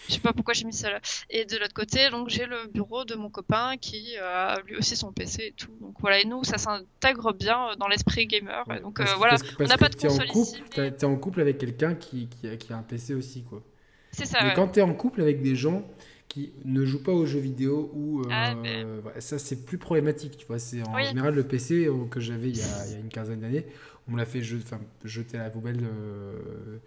[0.07, 0.99] Je sais pas pourquoi j'ai mis ça là.
[1.29, 4.95] Et de l'autre côté, donc j'ai le bureau de mon copain qui a lui aussi
[4.95, 5.71] son PC et tout.
[5.81, 8.63] Donc voilà, et nous, ça s'intègre bien euh, dans l'esprit gamer.
[8.75, 11.05] Et donc euh, Parce voilà, parce on n'a pas de t'es en console couple, T'es
[11.05, 13.63] en couple avec quelqu'un qui, qui, a, qui a un PC aussi, quoi.
[14.11, 14.53] C'est ça, Mais ouais.
[14.55, 15.83] quand t'es en couple avec des gens
[16.27, 18.83] qui ne jouent pas aux jeux vidéo ou euh, Ah, mais-
[19.19, 20.59] ça c'est plus problématique, tu vois.
[20.59, 21.05] C'est en Oui.
[21.05, 23.65] général le PC que j'avais il, y a- il y a une quinzaine d'années,
[24.07, 24.57] on me l'a fait je-
[25.03, 26.77] jeter à la poubelle euh,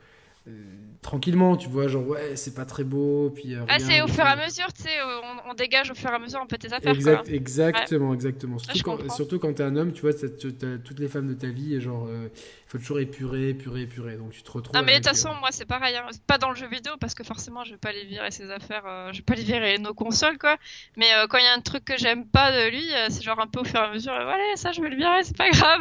[1.02, 4.24] tranquillement, tu vois, genre ouais c'est pas très beau, puis euh, Ah, c'est au fur
[4.24, 6.46] et à mesure, tu sais, euh, on, on dégage au fur et à mesure un
[6.46, 7.34] peu tes affaires, Exact, quoi.
[7.34, 8.58] exactement, exactement.
[8.58, 9.14] Surtout je quand, comprends.
[9.14, 11.48] surtout quand t'es un homme, tu vois, t'as, tu- t'as toutes les femmes de ta
[11.48, 12.28] vie, et genre, euh,
[12.68, 14.16] faut toujours épurer, épurer, épurer.
[14.16, 14.76] Donc tu te retrouves.
[14.76, 15.96] Non, mais de toute façon, moi, c'est pareil.
[15.96, 16.06] Hein.
[16.26, 18.84] Pas dans le jeu vidéo, parce que forcément, je vais pas les virer ses affaires,
[18.86, 20.56] euh, je vais pas les virer nos consoles, quoi.
[20.96, 23.22] Mais euh, quand il y a un truc que j'aime pas de lui, euh, c'est
[23.22, 25.24] genre un peu au fur et à mesure, euh, voilà, ça, je vais le virer,
[25.24, 25.80] c'est pas grave.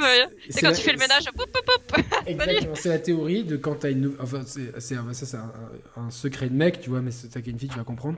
[0.50, 2.02] c'est quand la- tu fais le ménage, poup, poup, poup.
[2.28, 4.16] Exactement, c'est la théorie de quand t'as une.
[4.20, 5.52] Enfin, c'est, ça, c'est un,
[5.98, 8.18] un secret de mec, tu vois, mais est une fille, tu vas comprendre.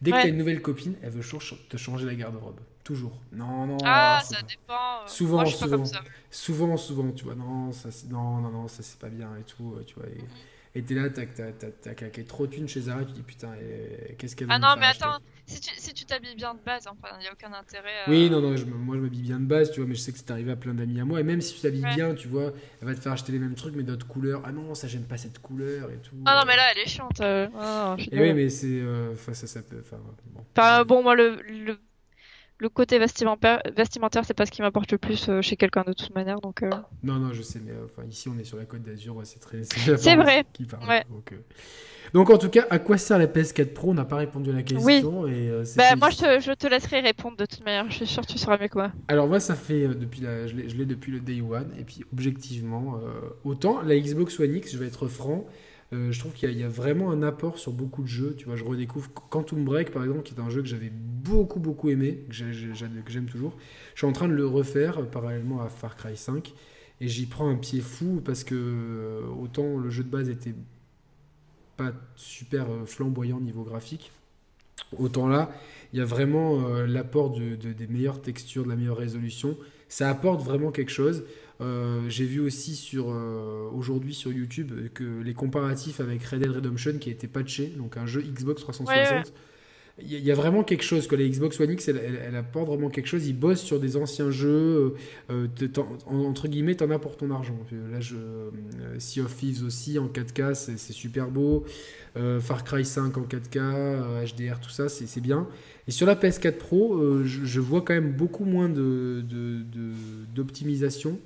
[0.00, 0.22] Dès que Ouais.
[0.22, 1.22] t'as une nouvelle copine, elle veut
[1.68, 2.60] te changer la garde-robe.
[2.84, 3.18] Toujours.
[3.32, 3.78] Non, non.
[3.84, 4.74] Ah, ça dépend.
[5.02, 5.06] euh.
[5.08, 5.82] Souvent, moi, je souvent.
[6.30, 9.74] Souvent, souvent, tu vois, non, ça, non, non, non, ça c'est pas bien et tout,
[9.76, 10.06] euh, tu vois.
[10.08, 10.18] Et,
[10.76, 13.22] et t'es là, t'as, t'as, t'as, t'as claqué trop de thunes chez Zara, tu dis
[13.22, 16.54] putain, et qu'est-ce qu'elle va Ah non, mais attends, si tu si tu t'habilles bien
[16.54, 17.90] de base, enfin, il y a aucun intérêt.
[18.08, 20.00] euh, Oui, non, non, je moi je m'habille bien de base, tu vois, mais je
[20.00, 21.20] sais que c'est arrivé à plein d'amis à moi.
[21.20, 21.94] Et même si tu t'habilles Ouais.
[21.96, 24.42] bien, tu vois, elle va te faire acheter les mêmes trucs, mais d'autres couleurs.
[24.44, 26.14] Ah non, ça j'aime pas cette couleur et tout.
[26.24, 27.20] Ah non, mais Euh, là, elle est chiante.
[27.20, 27.48] euh.
[27.54, 28.66] Ah, non, Et oui, mais c'est.
[28.80, 29.80] euh, Enfin, ça, ça peut.
[29.80, 30.44] Enfin, bon.
[30.86, 31.78] Bon, moi, le, le,
[32.58, 35.92] le côté vestimentaire, vestimentaire c'est pas ce qui m'apporte le plus euh, chez quelqu'un de
[35.92, 36.62] toute manière, donc.
[36.62, 36.70] euh.
[37.02, 39.38] Non, non, je sais, mais euh, enfin, ici on est sur la côte d'Azur, c'est
[39.40, 39.62] très.
[39.96, 40.44] C'est vrai.
[40.54, 41.04] Qui parle, Ouais.
[41.10, 41.36] donc, euh.
[42.14, 43.90] donc, en tout cas, à quoi sert la PS4 Pro?
[43.90, 45.26] On n'a pas répondu à la question.
[45.26, 47.90] Et, euh, c'est- Bah, moi, je te, je te laisserai répondre de toute manière.
[47.90, 48.90] Je suis sûre que tu sauras mieux que moi.
[49.08, 52.98] Alors moi ça fait depuis la, je l'ai depuis le day one et puis objectivement
[53.44, 55.44] autant la Xbox One X je vais être franc
[55.92, 58.56] euh, je trouve qu'il y, a- vraiment un apport sur beaucoup de jeux tu vois
[58.56, 62.24] je redécouvre Quantum Break par exemple qui est un jeu que j'avais beaucoup beaucoup aimé
[62.28, 63.56] que j'ai- j'ai- j'ai- que j'aime toujours
[63.94, 66.54] je suis en train de le refaire euh, parallèlement à Far Cry 5
[67.00, 70.54] et j'y prends un pied fou parce que euh, autant le jeu de base était
[71.76, 74.12] pas super flamboyant niveau graphique
[74.98, 75.50] Autant là,
[75.92, 79.56] il y a vraiment l'apport de, des meilleures textures, de la meilleure résolution.
[79.88, 81.24] Ça apporte vraiment quelque chose.
[81.60, 86.50] Euh, j'ai vu aussi sur euh, aujourd'hui sur YouTube que les comparatifs avec Red Dead
[86.50, 89.32] Redemption qui a été patché, donc un jeu Xbox 360.
[90.02, 93.06] Il y, a vraiment quelque chose que la Xbox One X, elle, apporte vraiment quelque
[93.06, 93.26] chose.
[93.26, 94.94] Ils bossent sur des anciens jeux.
[96.06, 97.58] entre guillemets, t'en as pour ton argent.
[97.90, 98.16] Là, je,
[98.98, 101.64] Sea of Thieves aussi en 4K, c'est super beau.
[102.16, 104.24] Euh, Far Cry 5 en 4K, HDR, euh,
[104.62, 105.46] tout ça, c'est bien.
[105.86, 111.10] Et sur la PS4 Pro, euh, je, vois quand même beaucoup moins d'optimisation.
[111.10, 111.16] De,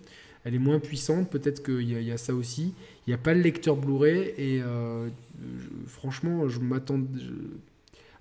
[0.44, 2.74] Elle est moins puissante, peut-être qu'il y, y, a ça aussi.
[3.06, 4.62] Il n'y a pas le lecteur Blu-ray et
[5.86, 7.00] franchement, je m'attends.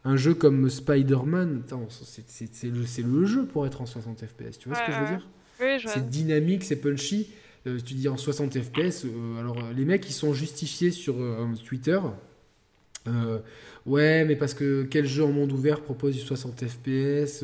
[0.05, 1.63] Un jeu comme Spider-Man,
[2.27, 4.57] c'est le, le, jeu pour être en 60 FPS.
[4.57, 5.27] Tu vois ce que je veux dire?
[5.89, 7.29] C'est dynamique, c'est punchy.
[7.63, 9.05] tu dis en 60 FPS.
[9.39, 11.15] alors, les mecs, ils sont justifiés sur
[11.65, 11.99] Twitter
[13.07, 13.39] euh,
[13.85, 17.43] ouais, mais parce que quel jeu en monde ouvert propose du 60 FPS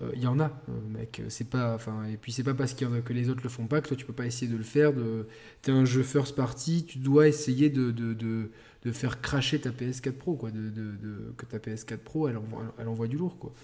[0.00, 0.50] Il euh, euh, y en a,
[0.88, 1.22] mec.
[1.28, 3.88] C'est pas, enfin, et puis c'est pas parce que les autres le font pas que
[3.88, 4.92] toi tu peux pas essayer de le faire.
[4.92, 5.26] De,
[5.62, 8.50] t'es un jeu first party, tu dois essayer de, de, de,
[8.84, 10.50] de faire cracher ta PS4 Pro, quoi.
[10.50, 10.72] De,
[11.36, 13.54] que ta PS4 Pro, elle envoie, elle envoie du lourd, quoi.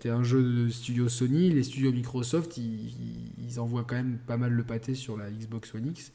[0.00, 4.52] t'es un jeu de studio Sony, les studios Microsoft, ils, envoient quand même pas mal
[4.52, 6.12] le pâté sur la Xbox One X.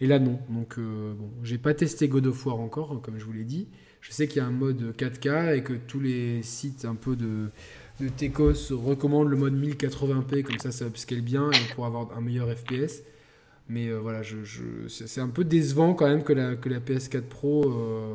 [0.00, 0.38] Et là, non.
[0.50, 3.68] Donc, euh, bon, j'ai pas testé God of War encore, comme je vous l'ai dit.
[4.00, 7.16] Je sais qu'il y a un mode 4K et que tous les sites un peu
[7.16, 7.50] de,
[8.00, 12.20] de Tecos recommandent le mode 1080p, comme ça, ça upscale bien et pour avoir un
[12.20, 13.02] meilleur FPS.
[13.68, 14.36] Mais euh, voilà, je,
[14.88, 17.64] c'est un peu décevant quand même que la, que la PS4 Pro.
[17.64, 18.14] Euh,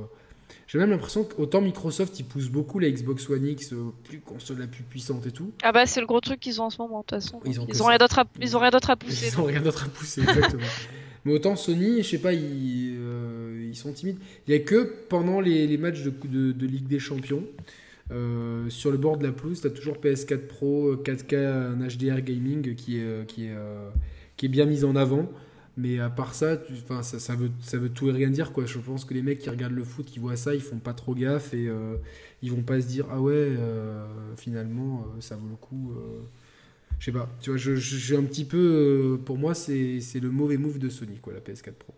[0.68, 3.74] j'ai même l'impression qu'autant Microsoft ils poussent beaucoup la Xbox One X,
[4.06, 5.52] plus console la plus puissante et tout.
[5.64, 7.42] Ah bah c'est le gros truc qu'ils ont en ce moment de toute façon.
[7.44, 9.28] Ils ont, rien d'autre à, ils ont rien d'autre à pousser.
[9.28, 10.64] Ils ont rien d'autre à pousser, exactement.
[11.26, 14.18] Mais autant Sony, je sais pas, ils, euh, ils sont timides.
[14.48, 17.44] Il y a que pendant les, les matchs de, de, Ligue des Champions,
[18.12, 22.22] euh, sur le bord de la pelouse, tu as toujours PS4 Pro, 4K, un HDR
[22.22, 23.90] gaming qui est, qui est, euh,
[24.38, 25.30] qui est bien mis en avant.
[25.78, 28.52] Mais à part ça, tu, ça, ça, veut, ça veut tout et rien dire.
[28.52, 28.66] Quoi.
[28.66, 30.94] Je pense que les mecs qui regardent le foot, qui voient ça, ils font pas
[30.94, 31.70] trop gaffe et
[32.42, 33.56] ils vont pas se dire Ah ouais,
[34.36, 35.94] finalement, ça vaut le coup
[37.02, 38.60] je sais pas, tu vois, je, suis un petit peu.
[38.60, 41.96] Euh, pour moi, c'est le mauvais move de Sony, quoi, la PS4 Pro.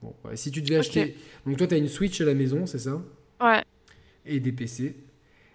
[0.00, 1.16] Bon, si tu devais acheter.
[1.44, 3.02] Donc, toi, tu as une Switch à la maison, c'est ça?
[3.40, 3.64] Ouais.
[4.26, 4.96] Et des PC.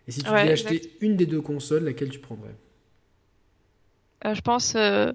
[0.07, 2.55] Et si tu devais acheter une des deux consoles, laquelle tu prendrais?
[4.25, 4.75] Euh, Je pense.
[4.75, 5.11] Euh,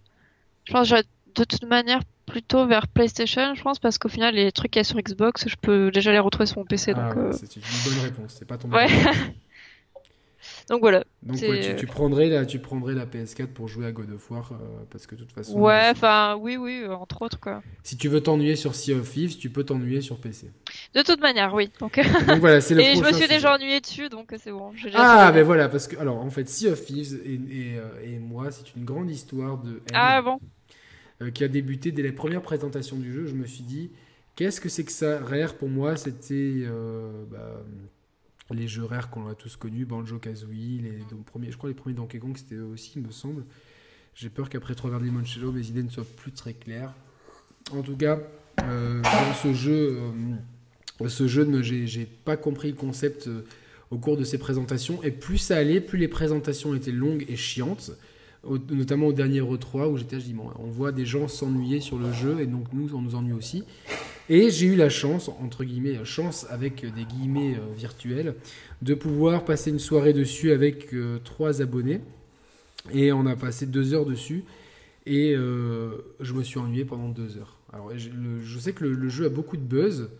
[0.64, 1.02] je pense que
[1.34, 4.82] de toute manière plutôt vers PlayStation, je pense, parce qu'au final, les trucs qu'il y
[4.82, 6.92] a sur Xbox, je peux déjà les retrouver sur mon PC.
[6.96, 8.86] Ah donc, C'est une bonne réponse, c'est pas ton Ouais.
[10.73, 11.05] Donc voilà.
[11.23, 11.36] Donc
[11.77, 14.57] tu, prendrais la, tu prendrais la PS4 pour jouer à God of War euh,
[14.90, 15.61] parce que de toute façon.
[15.61, 17.62] Ouais, enfin oui, oui, euh, entre autres quoi.
[17.82, 20.51] Si tu veux t'ennuyer sur Sea of Thieves, tu peux t'ennuyer sur PC.
[20.94, 21.70] De toute manière, oui.
[21.78, 22.01] Donc,
[22.40, 24.73] voilà, c'est le Et je me suis déjà ennuyé dessus, donc c'est bon.
[24.94, 28.51] Ah, ben voilà, parce que alors en fait, Sea of Thieves et, euh, et, moi,
[28.51, 29.82] c'est une grande histoire de.
[29.93, 30.39] ah bon.
[31.35, 33.27] qui a débuté dès la première présentation du jeu.
[33.27, 33.90] Je me suis dit,
[34.36, 35.20] qu'est-ce que c'est que ça?
[35.20, 36.65] Rare pour moi, c'était.
[37.31, 37.62] Bah,
[38.52, 41.94] les jeux rares qu'on a tous connus, Banjo Kazooie, les premiers, je crois les premiers
[41.94, 43.44] Donkey Kong c'était aussi, il me semble.
[44.14, 46.92] J'ai peur qu'après Trois de Limoncello, mes idées ne soient plus très claires.
[47.72, 48.18] En tout cas,
[48.62, 49.98] euh, dans ce jeu,
[51.00, 53.46] euh, ce jeu, j'ai pas compris le concept euh,
[53.90, 55.02] au cours de ces présentations.
[55.02, 57.92] Et plus ça allait, plus les présentations étaient longues et chiantes.
[58.44, 62.12] Notamment au dernier E3 où j'étais, je dis, on voit des gens s'ennuyer sur le
[62.12, 63.64] jeu et donc nous, on nous ennuie aussi.
[64.28, 68.35] Et j'ai eu la chance, entre guillemets, chance avec des guillemets euh, virtuels,
[68.81, 72.01] de pouvoir passer une soirée dessus avec euh, trois abonnés.
[72.93, 74.44] Et on a passé deux heures dessus.
[75.06, 77.59] Et euh, je me suis ennuyé pendant deux heures.
[77.73, 80.10] Alors, je, sais que le, jeu a beaucoup de buzz.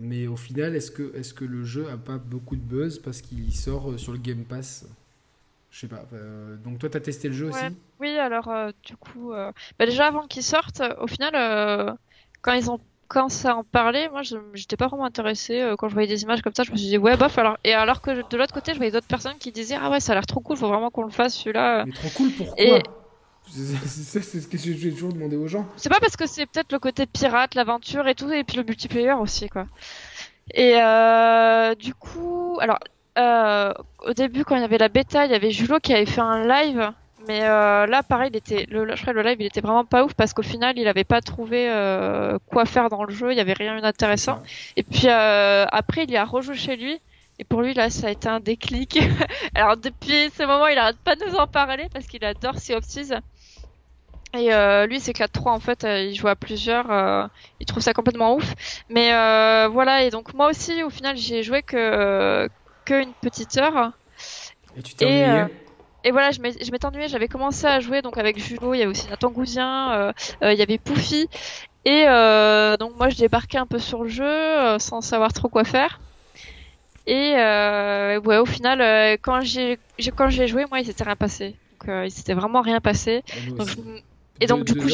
[0.00, 3.20] Mais au final, est-ce que, est que le jeu a pas beaucoup de buzz parce
[3.20, 4.86] qu'il sort sur le Game Pass?
[5.74, 6.04] Je sais pas.
[6.64, 7.64] donc toi, tu as testé le jeu aussi?
[8.00, 8.50] Oui, alors
[8.84, 11.96] du coup, bah, déjà avant qu'il sorte, au final,
[12.42, 12.78] quand ils ont
[13.08, 15.60] quand ça en parlait, moi, je j'étais pas vraiment intéressée.
[15.60, 17.36] Euh, quand je voyais des images comme ça, je me suis dit, ouais, bof.
[17.38, 20.00] Alors, et alors que de l'autre côté, je voyais d'autres personnes qui disaient, ah ouais,
[20.00, 21.84] ça a l'air trop cool, faut vraiment qu'on le fasse celui-là.
[21.86, 22.80] Mais trop cool, pourquoi?
[23.46, 25.66] C'est ce que j'ai toujours demandé aux gens.
[25.76, 28.64] C'est pas parce que c'est peut-être le côté pirate, l'aventure et tout, et puis le
[28.64, 29.66] multiplayer aussi, quoi.
[30.52, 35.32] Et euh, du coup, alors, euh, au début, quand il y avait la bêta, il
[35.32, 36.92] y avait Julo qui avait fait un live
[37.26, 39.84] mais euh, là, pareil, il était, le, je crois que le live, il était vraiment
[39.84, 43.32] pas ouf parce qu'au final, il avait pas trouvé euh, quoi faire dans le jeu.
[43.32, 44.42] Il y avait rien d'intéressant.
[44.76, 47.00] Et puis euh, après, il y a rejoué chez lui.
[47.38, 49.00] Et pour lui, là, ça a été un déclic.
[49.54, 52.74] Alors depuis ce moment, il arrête pas de nous en parler parce qu'il adore Sea
[52.74, 53.18] of Thieves.
[54.34, 56.90] Et euh, lui, c'est que la 3, en fait, euh, il joue à plusieurs.
[56.90, 57.26] Euh,
[57.60, 58.54] il trouve ça complètement ouf.
[58.90, 59.10] Mais
[59.68, 62.48] voilà, et donc moi aussi, au final, j'ai joué que
[62.84, 63.92] qu'une petite heure.
[64.76, 65.44] Et tu t'es ennuyé
[66.06, 67.08] et voilà, je m'étais ennuyée.
[67.08, 70.12] J'avais commencé à jouer donc avec Julot, il y avait aussi Nathan Gouzien,
[70.42, 71.28] il y avait Poufy.
[71.86, 72.04] Et
[72.78, 76.00] donc moi, je débarquais un peu sur le jeu sans savoir trop quoi faire.
[77.06, 79.78] Et ouais, au final, quand j'ai
[80.14, 81.56] quand j'ai joué, moi, il s'était rien passé.
[81.80, 83.22] Donc il s'était vraiment rien passé.
[84.40, 84.88] Et donc du coup,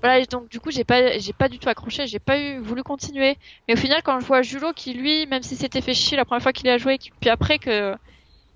[0.00, 2.82] voilà, donc du coup, j'ai pas, j'ai pas du tout accroché, j'ai pas eu voulu
[2.82, 3.36] continuer.
[3.66, 6.24] Mais au final, quand je vois Julot qui lui, même si c'était fait chier la
[6.24, 7.94] première fois qu'il a joué, puis après que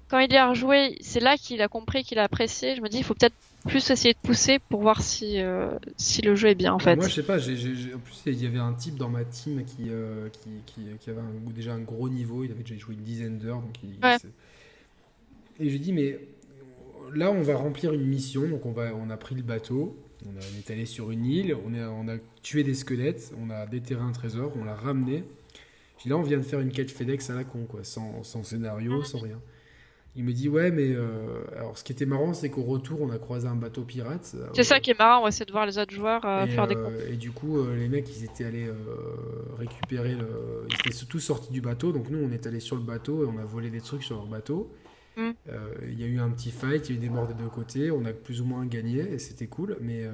[0.08, 2.76] quand il y a rejoué, c'est là qu'il a compris, qu'il a apprécié.
[2.76, 3.34] Je me dis, il faut peut-être
[3.66, 6.94] plus essayer de pousser pour voir si euh, si le jeu est bien en fait.
[6.94, 7.38] Moi, je sais pas.
[7.38, 11.10] En plus, il y avait un type dans ma team qui euh, qui, qui, qui,
[11.10, 11.22] avait
[11.54, 12.44] déjà un gros niveau.
[12.44, 13.96] Il avait déjà joué une dizaine d'heures, donc il,
[15.58, 16.18] et je dis mais
[17.14, 18.46] là, on va remplir une mission.
[18.48, 19.96] Donc on va, on a pris le bateau.
[20.28, 24.12] On, est allé sur une île, on, a tué des squelettes, on a déterré un
[24.12, 25.24] trésor, on l'a ramené.
[26.02, 28.42] J'ai là, on vient de faire une quête FedEx à la con, quoi, sans, sans
[28.42, 29.40] scénario, sans rien.
[30.18, 33.10] Il me dit ouais mais euh, alors ce qui était marrant c'est qu'au retour on
[33.10, 34.32] a croisé un bateau pirate.
[34.34, 36.46] Euh, c'est ça qui est marrant, on va essayer de voir les autres joueurs euh,
[36.46, 36.88] faire des coups.
[37.10, 38.66] Et du coup les mecs ils étaient allés
[39.58, 40.66] récupérer, le...
[40.70, 43.26] ils étaient tous sortis du bateau donc nous on est allés sur le bateau et
[43.26, 44.72] on a volé des trucs sur leur bateau.
[45.16, 45.30] Mm.
[45.88, 47.48] Il y a eu un petit fight, il y a eu des morts des deux
[47.48, 50.04] côtés, on a plus ou moins gagné et c'était cool mais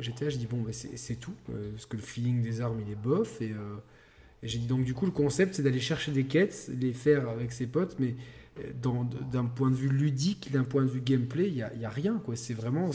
[0.00, 2.96] j'étais là je dis bon c'est tout parce que le feeling des armes il est
[2.96, 3.54] bof et,
[4.42, 7.26] et j'ai dit donc du coup le concept c'est d'aller chercher des quêtes, les faire
[7.30, 8.14] avec ses potes mais
[8.82, 11.90] d'un point de vue ludique, d'un point de vue gameplay, il n'y a, y a,
[11.90, 12.20] rien.
[12.24, 12.36] quoi.
[12.36, 12.90] C'est vraiment.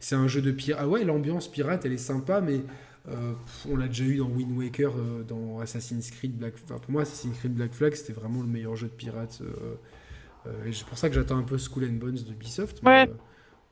[0.00, 0.82] C'est un jeu de pirate.
[0.82, 2.62] Ah ouais, l'ambiance pirate, elle est sympa, mais
[3.08, 3.32] euh,
[3.68, 6.80] on l'a déjà eu dans Wind Waker, euh, dans Assassin's Creed Black Flag.
[6.80, 9.40] pour moi, Assassin's Creed Black Flag, c'était vraiment le meilleur jeu de pirate.
[9.42, 9.74] Euh,
[10.66, 12.82] et c'est pour ça que j'attends un peu Skull and Bones de Ubisoft.
[12.82, 13.10] Mais,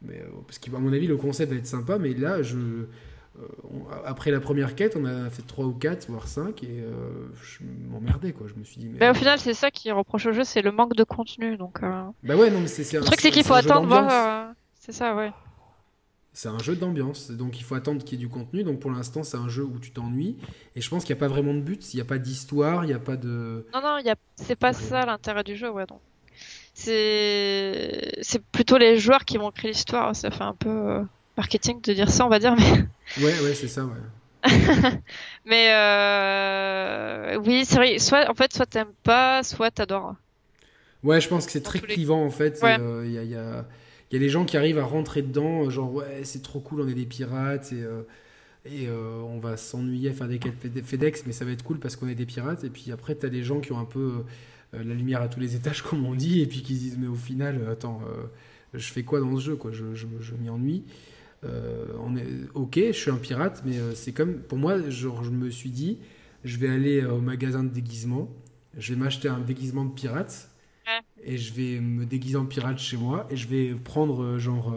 [0.03, 2.87] mais parce qu'à mon avis, le concept va être sympa, mais là, je
[3.39, 3.47] euh,
[4.05, 6.93] après la première quête, on a fait 3 ou 4, voire 5, et euh,
[7.43, 8.47] je m'emmerdais, quoi.
[8.47, 9.09] Je me suis dit, mais.
[9.09, 11.83] au final, c'est ça qui reproche au jeu, c'est le manque de contenu, donc.
[11.83, 12.05] Euh.
[12.23, 12.91] Bah ouais, non, mais c'est.
[12.97, 14.53] Le truc, c'est qu'il faut attendre voir.
[14.79, 15.33] C'est ça, ouais.
[16.37, 18.65] C'est un jeu d'ambiance, donc il faut attendre qu'il y ait du contenu.
[18.65, 20.37] Donc pour l'instant, c'est un jeu où tu t'ennuies.
[20.75, 22.85] Et je pense qu'il n'y a pas vraiment de but, il n'y a pas d'histoire,
[22.85, 23.65] il n'y a pas de.
[23.73, 24.15] Non, non, a...
[24.35, 25.87] c'est pas ça l'intérêt du jeu, ouais.
[25.87, 26.01] Donc.
[26.75, 28.19] C'est...
[28.21, 31.03] c'est plutôt les joueurs qui vont créer l'histoire, ça fait un peu
[31.37, 32.85] marketing de dire ça, on va dire, mais.
[33.25, 33.93] Ouais, ouais, c'est ça, ouais.
[35.45, 37.39] mais euh...
[37.45, 37.99] oui, c'est vrai.
[37.99, 40.15] Soit, en fait, soit t'aimes pas, soit t'adores.
[41.05, 42.59] Ouais, je pense que c'est très clivant en fait.
[42.63, 43.67] Il euh, y, a, y, a,
[44.11, 46.89] y, a, des gens qui arrivent à rentrer dedans, genre ouais, c'est trop cool, on
[46.89, 48.03] est des pirates et, euh,
[48.65, 51.79] et euh, on va s'ennuyer à faire des quêtes FedEx, mais ça va être cool
[51.79, 52.65] parce qu'on est des pirates.
[52.65, 54.25] Et puis après, t'as des gens qui ont un peu
[54.77, 57.15] la lumière à tous les étages, comme on dit, et puis qui disent mais au
[57.15, 58.01] final, attends,
[58.73, 60.85] je fais quoi dans ce jeu quoi Je, je, je m'y ennuie.
[61.45, 65.25] Euh, on est ok, je suis un pirate, mais euh, c'est comme pour moi, genre,
[65.25, 65.99] je me suis dit,
[66.45, 68.31] je vais aller euh, au magasin de déguisement,
[68.79, 70.51] je vais m'acheter un déguisement de pirate
[71.23, 74.75] et je vais me déguiser en pirate chez moi et je vais prendre genre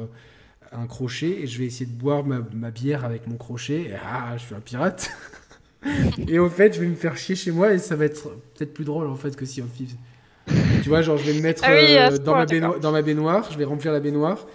[0.71, 3.89] un crochet et je vais essayer de boire ma, bière avec mon crochet.
[3.89, 5.11] Et, ah, je suis un pirate.
[6.27, 8.73] et au fait, je vais me faire chier chez moi et ça va être peut-être
[8.73, 9.95] plus drôle en fait que si on Thieves.
[10.83, 13.65] tu vois, genre je vais me mettre ah dans, ma dans ma baignoire, je vais
[13.65, 14.47] remplir la baignoire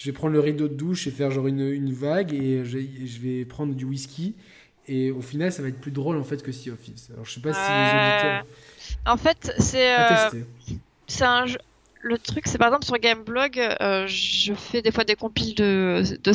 [0.00, 2.78] je vais prendre le rideau de douche et faire genre une, une vague et je,
[3.04, 4.34] je, vais prendre du whisky.
[4.88, 7.12] Et au final, ça va être plus drôle en fait que Sea of Thieves.
[7.12, 8.46] Alors je sais pas si les auditeurs.
[9.04, 9.98] En fait, c'est.
[9.98, 10.42] Euh,
[11.06, 11.58] c'est un jeu.
[12.02, 16.02] Le truc, c'est par exemple sur Gameblog, euh, je fais des fois des compiles de,
[16.22, 16.32] de.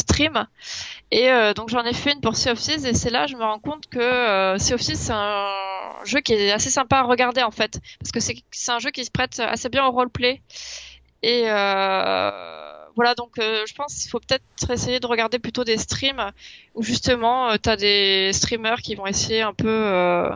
[1.11, 3.35] Et euh, donc j'en ai fait une pour Sea of Thieves et c'est là je
[3.35, 5.49] me rends compte que euh, Sea of Thieves c'est un
[6.03, 7.79] jeu qui est assez sympa à regarder en fait.
[7.99, 10.41] Parce que c'est un jeu qui se prête assez bien au roleplay.
[11.23, 12.31] Et euh,
[12.95, 16.31] voilà, donc euh, je pense qu'il faut peut-être essayer de regarder plutôt des streams
[16.75, 20.29] où justement euh, tu as des streamers qui vont essayer un peu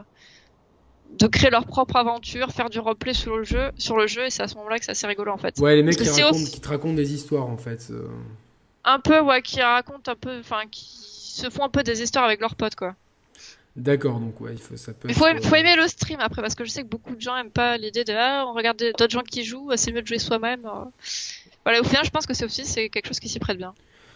[1.18, 4.30] de créer leur propre aventure, faire du replay sur le jeu, sur le jeu et
[4.30, 5.58] c'est à ce moment-là que c'est assez rigolo en fait.
[5.60, 7.92] Ouais, les mecs qui, qui, te racontent des histoires en fait.
[8.86, 12.26] Un peu, ouais, qui racontent un peu, enfin, qui se font un peu des histoires
[12.26, 12.96] avec leurs potes quoi.
[13.76, 15.08] D'accord, donc ouais, il faut ça peut.
[15.10, 17.38] Il faut, faut, aimer le stream après parce que je sais que beaucoup de gens
[17.38, 20.20] aiment pas l'idée de ah on regarde d'autres gens qui jouent, c'est mieux de jouer
[20.20, 20.68] soi-même
[21.66, 23.74] voilà, au final, je pense que c'est aussi c'est quelque chose qui s'y prête bien.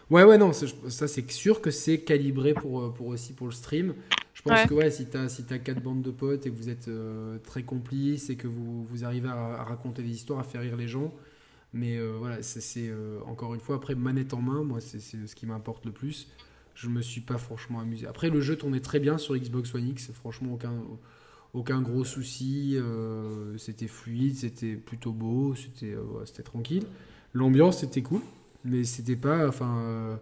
[0.10, 3.54] Ouais, ouais, non, ça c'est sûr que c'est calibré pour, euh, pour aussi pour le
[3.54, 3.94] stream.
[4.34, 6.70] Je pense que ouais, si t'as si as quatre bandes de potes et que vous
[6.70, 10.62] êtes euh, très complices et que vous, vous arrivez à, raconter des histoires, à faire
[10.62, 11.14] rire les gens,
[11.72, 12.92] mais euh, voilà, c'est
[13.26, 16.28] encore une fois après manette en main, moi c'est ce qui m'importe le plus.
[16.76, 18.08] Je me suis pas franchement amusé.
[18.08, 20.74] Après le jeu tournait très bien sur Xbox One X, franchement aucun
[21.54, 22.78] aucun gros souci,
[23.58, 26.86] c'était fluide, c'était plutôt beau, c'était tranquille.
[27.34, 28.22] L'ambiance était cool,
[28.64, 29.48] mais c'était pas.
[29.48, 30.16] Enfin, euh,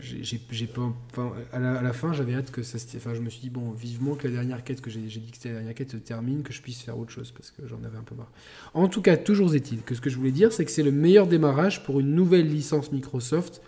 [0.00, 3.70] j'ai pas à la, fin j'avais hâte que ça enfin je me suis dit bon
[3.70, 6.42] vivement que la dernière quête que j'ai dit que c'était la dernière quête se termine
[6.42, 8.30] que je puisse faire autre chose parce que j'en avais un peu marre.
[8.74, 10.92] En tout cas toujours est-il que ce que je voulais dire c'est que c'est le
[10.92, 13.62] meilleur démarrage pour une nouvelle licence Microsoft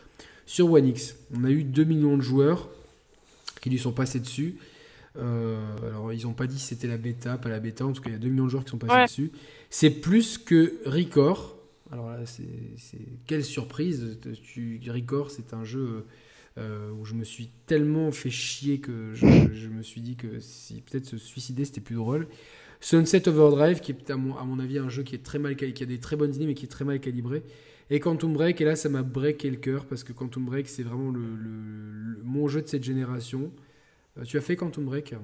[0.45, 1.17] sur One X.
[1.35, 2.69] On a eu 2 millions de joueurs
[3.63, 4.57] qui lui sont passés dessus.
[5.17, 8.01] Euh, alors ils ont pas dit si c'était la bêta pas la bêta en tout
[8.01, 9.33] cas il y a 2 millions de joueurs qui sont passés dessus.
[9.71, 11.57] C'est plus que Record
[11.93, 12.45] alors là, c'est
[13.27, 14.19] quelle surprise.
[14.43, 16.07] Tu, Record, c'est un jeu
[16.59, 20.83] euh, où je me suis tellement fait chier que je, me suis dit que si
[20.83, 22.29] peut-être se suicider, c'était plus drôle.
[22.81, 25.57] Sunset Overdrive, qui est à mon, à mon, avis un jeu qui est très mal
[25.57, 27.43] qui a des très bonnes idées mais qui est très mal calibré.
[27.91, 30.85] Et Quantum Break, et là ça m'a breaké le cœur parce que Quantum Break c'est
[30.85, 31.21] vraiment le,
[32.23, 33.53] mon jeu de cette génération.
[34.17, 35.15] Euh, tu as fait Quantum Break?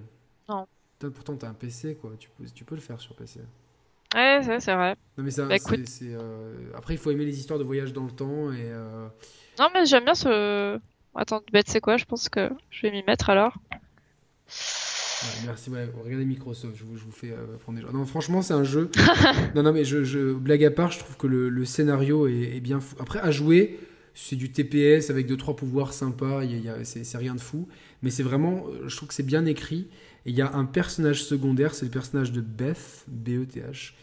[0.48, 0.66] Non.
[0.98, 3.40] Pourtant tu as un PC quoi, tu peux le faire sur PC.
[4.16, 4.96] Ouais, c'est vrai.
[5.18, 8.10] Non, mais ça, bah, euh, Après, il faut aimer les histoires de voyage dans le
[8.10, 8.64] temps et.
[8.64, 9.06] Euh,
[9.58, 10.78] non, mais j'aime bien ce.
[11.14, 13.58] Attends, bête, c'est quoi Je pense que je vais m'y mettre alors.
[15.44, 17.92] merci, regardez Microsoft, je vous, je vous fais euh, prendre des gens.
[17.92, 18.90] Non, franchement, c'est un jeu.
[19.54, 22.56] non, non, mais je, je, blague à part, je trouve que le, le scénario est,
[22.56, 22.96] est, bien fou.
[22.98, 23.78] Après, à jouer,
[24.14, 27.68] c'est du TPS avec deux trois pouvoirs sympas, y y a, c'est rien de fou.
[28.00, 29.88] Mais c'est vraiment, je trouve que c'est bien écrit.
[30.24, 33.94] Et il y a un personnage secondaire, c'est le personnage de Beth, B-E-T-H.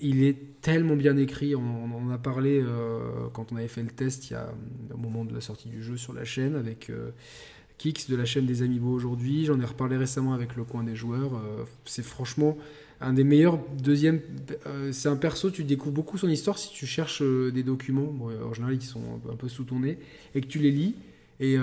[0.00, 3.90] Il est tellement bien écrit, on, en a parlé euh, quand on avait fait le
[3.90, 4.52] test il y a,
[4.94, 7.10] au moment de la sortie du jeu sur la chaîne avec euh,
[7.78, 9.46] Kix de la chaîne des Amiibo aujourd'hui.
[9.46, 11.34] J'en ai reparlé récemment avec le coin des joueurs.
[11.34, 12.56] Euh, c'est franchement
[13.00, 14.20] un des meilleurs deuxième.
[14.92, 18.14] c'est un perso, tu découvres beaucoup son histoire si tu cherches des documents,
[18.44, 19.00] en général qui sont
[19.32, 19.96] un peu sous ton nez,
[20.34, 20.94] et que tu les lis.
[21.40, 21.56] Et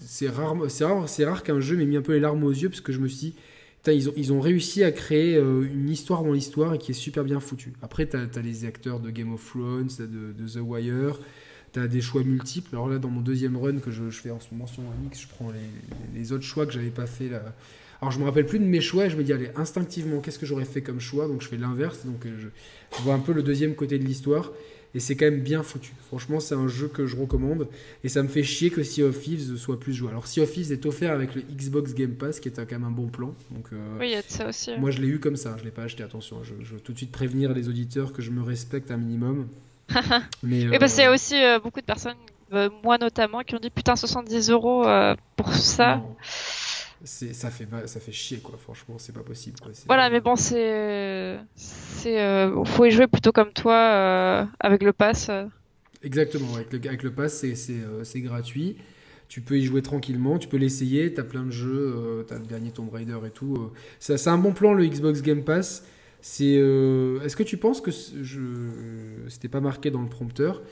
[0.00, 2.80] c'est rare, rare, rare qu'un jeu m'ait mis un peu les larmes aux yeux parce
[2.80, 3.34] que je me suis dit,
[3.92, 7.40] ils, ont, réussi à créer euh, une histoire dans l'histoire et qui est super bien
[7.40, 7.72] foutue.
[7.82, 11.18] Après, tu as, les acteurs de Game of Thrones, de, de The Wire,
[11.72, 12.70] tu as des choix multiples.
[12.72, 15.28] Alors là, dans mon deuxième run que je, fais en ce moment sur mix, je
[15.28, 17.42] prends les, les autres choix que j'avais pas fait là.
[18.00, 20.38] Alors je me rappelle plus de mes choix et je me dis allez instinctivement qu'est-ce
[20.38, 21.26] que j'aurais fait comme choix?
[21.26, 22.50] Donc je fais l'inverse donc euh,
[22.96, 24.52] je vois un peu le deuxième côté de l'histoire
[24.94, 25.92] et c'est quand même bien foutu.
[26.06, 27.68] Franchement, c'est un jeu que je recommande
[28.04, 30.10] et ça me fait chier que Sea of Thieves soit plus joué.
[30.10, 32.84] Alors Sea of Thieves est offert avec le Xbox Game Pass qui est quand même
[32.84, 33.34] un bon plan.
[33.50, 34.70] Donc, euh, oui, il y a de ça aussi.
[34.78, 36.02] Moi, je l'ai eu comme ça, je l'ai pas acheté.
[36.02, 39.48] Attention, je, veux tout de suite prévenir les auditeurs que je me respecte un minimum.
[40.42, 42.16] Mais, qu'il y a aussi euh, beaucoup de personnes,
[42.52, 44.84] euh, moi notamment, qui ont dit putain 70 euros
[45.36, 46.02] pour ça
[47.04, 49.56] ça fait ça fait chier quoi franchement c'est pas possible
[49.86, 54.92] voilà mais bon c'est c'est euh, faut y jouer plutôt comme toi euh, avec le
[54.92, 55.46] pass euh.
[56.02, 58.76] exactement avec le avec le pass c'est c'est gratuit.
[59.28, 62.70] Tu peux y jouer tranquillement tu peux l'essayer t'as plein de jeux t'as le dernier
[62.70, 63.70] Tomb Raider et tout
[64.00, 65.84] c'est un bon plan le Xbox Game Pass.
[66.20, 68.40] C'est est-ce que tu penses que je
[69.28, 70.62] c'était pas marqué dans le prompteur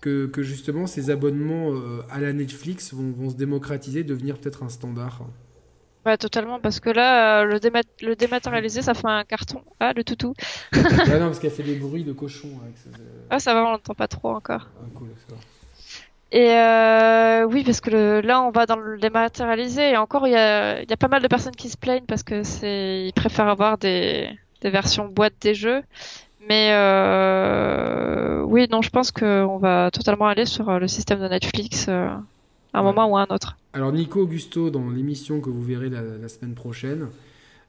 [0.00, 1.72] que, que justement ces abonnements
[2.08, 5.26] à la Netflix vont, vont se démocratiser devenir peut-être un standard?
[6.06, 7.60] Ouais, totalement, parce que là, euh, le,
[8.02, 9.62] le dématérialisé, ça fait un carton.
[9.80, 10.34] Ah, le toutou.
[10.72, 10.78] ah
[11.18, 12.48] non, parce qu'elle fait des bruits de cochon.
[12.62, 14.68] Avec euh, Ah, ça va, on l'entend pas trop encore.
[14.78, 15.34] Ah, cool, ça
[16.30, 20.36] Et euh, oui, parce que là, on va dans le dématérialisé, et encore, il y
[20.36, 23.48] a, y a pas mal de personnes qui se plaignent parce que c'est, ils préfèrent
[23.48, 24.28] avoir des,
[24.60, 25.82] des versions boîte des jeux.
[26.46, 31.88] Mais euh, oui, non, je pense qu'on va totalement aller sur le système de Netflix
[32.74, 33.56] un moment ou un autre.
[33.72, 37.08] Alors Nico Augusto, dans l'émission que vous verrez la, semaine prochaine,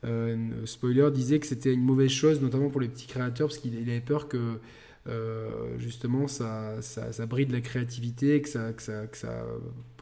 [0.03, 3.77] euh, spoiler, disait que c'était une mauvaise chose, notamment pour les petits créateurs, parce qu'il
[3.77, 4.59] avait peur que
[5.07, 9.45] euh, justement ça, ça, bride la créativité, que ça, que ça, que ça,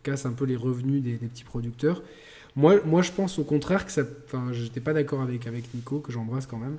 [0.04, 2.04] casse un peu les revenus des, petits producteurs.
[2.56, 4.04] Moi, moi, je pense au contraire que ça.
[4.26, 6.78] Enfin, j'étais pas d'accord avec, avec Nico, que j'embrasse quand même.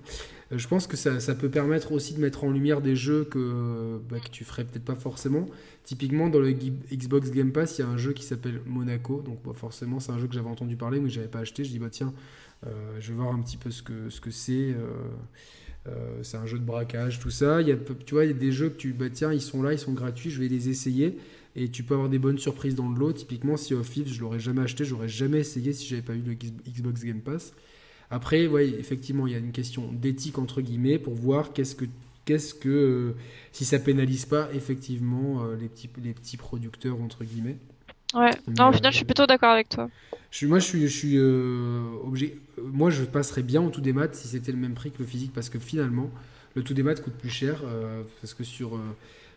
[0.55, 4.01] Euh, je pense que ça, peut permettre aussi de mettre en lumière des jeux que,
[4.09, 5.47] bah, tu ferais peut-être pas forcément.
[5.85, 9.23] Typiquement, dans le Xbox Game Pass, il y a un jeu qui s'appelle Monaco.
[9.23, 11.65] Donc, forcément, c'est un jeu que j'avais entendu parler, mais que j'avais pas acheté.
[11.65, 12.13] Je dis, bah tiens,
[12.67, 12.71] euh,
[13.01, 14.75] je vais voir un petit peu ce que ce que c'est.
[15.87, 17.61] Euh, c'est un jeu de braquage, tout ça.
[17.61, 19.63] Y a, tu vois, il y a des jeux que tu, bah tiens, ils sont
[19.63, 21.19] là, ils sont gratuits, je vais les essayer.
[21.57, 23.13] Et tu peux avoir des bonnes surprises dans le lot.
[23.13, 26.23] Typiquement, si of Thieves, je l'aurais jamais acheté, j'aurais jamais essayé si j'avais pas eu
[26.23, 27.53] le Xbox Game Pass.
[28.11, 31.87] Après, ouais, effectivement, il y a une question d'éthique entre guillemets pour voir qu'est-ce que
[32.25, 33.17] qu'est-ce que euh,
[33.53, 37.57] si ça pénalise pas effectivement euh, les petits les petits producteurs entre guillemets.
[38.15, 38.31] Ouais.
[38.59, 39.91] non, au final, je suis plutôt d'accord avec toi.
[40.31, 42.37] Je moi, je suis, je suis euh, obligé.
[42.63, 45.05] Moi, je passerais bien au tout des maths si c'était le même prix que le
[45.05, 46.11] physique, parce que finalement,
[46.55, 47.63] le tout des maths coûte plus cher,
[48.21, 48.79] parce que sur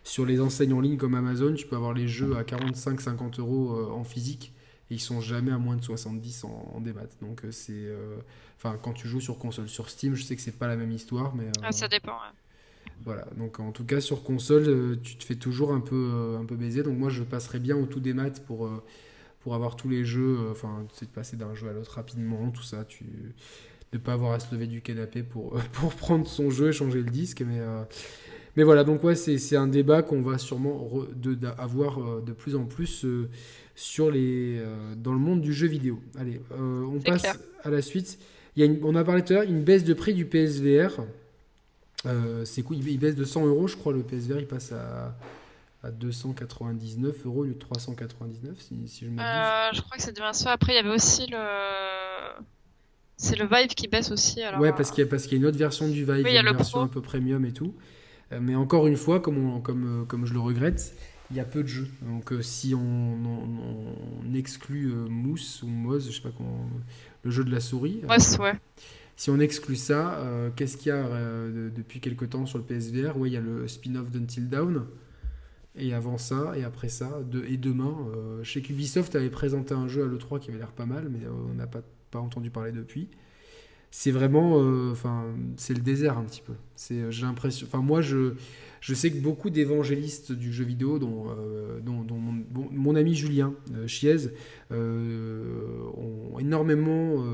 [0.04, 3.76] sur les enseignes en ligne comme Amazon, tu peux avoir les jeux à 45-50 euros
[3.92, 4.52] en physique,
[4.90, 7.02] et ils sont jamais à moins de 70 en, en démat.
[7.20, 7.88] Donc c'est,
[8.56, 10.92] enfin, quand tu joues sur console, sur Steam, je sais que c'est pas la même
[10.92, 11.50] histoire, mais.
[11.62, 12.18] Ah, ça dépend.
[13.04, 16.56] Voilà, donc en tout cas sur console, tu te fais toujours un peu, un peu
[16.56, 16.82] baiser.
[16.82, 18.68] Donc moi je passerais bien au tout des maths pour,
[19.40, 22.62] pour avoir tous les jeux, enfin, sais, de passer d'un jeu à l'autre rapidement, tout
[22.62, 22.84] ça.
[22.84, 23.04] Tu
[23.92, 27.00] ne pas avoir à se lever du canapé pour, pour prendre son jeu et changer
[27.00, 27.42] le disque.
[27.46, 27.60] Mais,
[28.56, 32.64] mais voilà, donc ouais, c'est un débat qu'on va sûrement de, avoir de plus en
[32.64, 33.06] plus
[33.78, 34.60] sur les,
[34.96, 36.00] dans le monde du jeu vidéo.
[36.18, 38.18] Allez, on passe à la suite.
[38.56, 41.00] Il y a on a parlé tout à l'heure, une baisse de prix du PSVR.
[42.06, 43.92] Euh, c'est cool, il baisse de 100 euros, je crois.
[43.92, 45.16] Le PSVR, il passe à,
[45.82, 49.24] à 299 euros au lieu de 399, si, si je m'abuse.
[49.24, 50.52] Euh, je crois que c'est devient ça.
[50.52, 51.38] Après, il y avait aussi le.
[53.16, 54.42] C'est le Vive qui baisse aussi.
[54.42, 54.60] Alors...
[54.60, 56.52] Ouais, parce qu'il y, a, parce qu'il y a une autre version du Vive, une
[56.52, 57.74] version un peu premium et tout.
[58.32, 60.94] Euh, mais encore une fois, comme, comme, comme je le regrette,
[61.30, 61.88] il y a peu de jeux.
[62.02, 66.68] Donc si on, on, exclut Mousse ou Moz, je sais pas comment,
[67.22, 68.00] le jeu de la souris.
[68.06, 68.54] Moz, ouais.
[69.18, 72.62] Si on exclut ça, euh, qu'est-ce qu'il y a euh, depuis quelques temps sur le
[72.62, 74.86] PSVR Oui, il y a le spin-off d'Until Down.
[75.74, 79.88] Et avant ça, et après ça, de, et demain, euh, chez Ubisoft avait présenté un
[79.88, 81.82] jeu à l'E3 qui avait l'air pas mal, mais on n'a pas,
[82.12, 83.08] pas entendu parler depuis.
[83.90, 84.54] C'est vraiment,
[84.92, 85.24] enfin,
[85.56, 86.54] c'est le désert un petit peu.
[86.76, 88.34] C'est, j'ai l'impression, enfin moi je,
[88.80, 91.26] je sais que beaucoup d'évangélistes du jeu vidéo, dont,
[91.82, 92.04] dont,
[92.70, 93.54] mon, ami Julien
[93.86, 94.28] Chiez,
[94.70, 97.24] ont énormément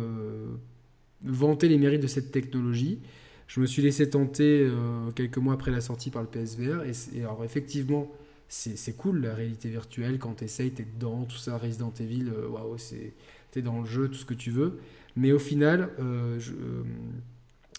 [1.24, 3.00] vanter les mérites de cette technologie.
[3.46, 6.82] Je me suis laissé tenter euh, quelques mois après la sortie par le PSVR.
[6.84, 8.10] Et, alors, effectivement,
[8.48, 12.28] c'est cool la réalité virtuelle quand tu essayes, tu es dedans, tout ça, Resident Evil,
[12.28, 14.78] euh, waouh, tu es dans le jeu, tout ce que tu veux.
[15.16, 16.38] Mais au final, euh,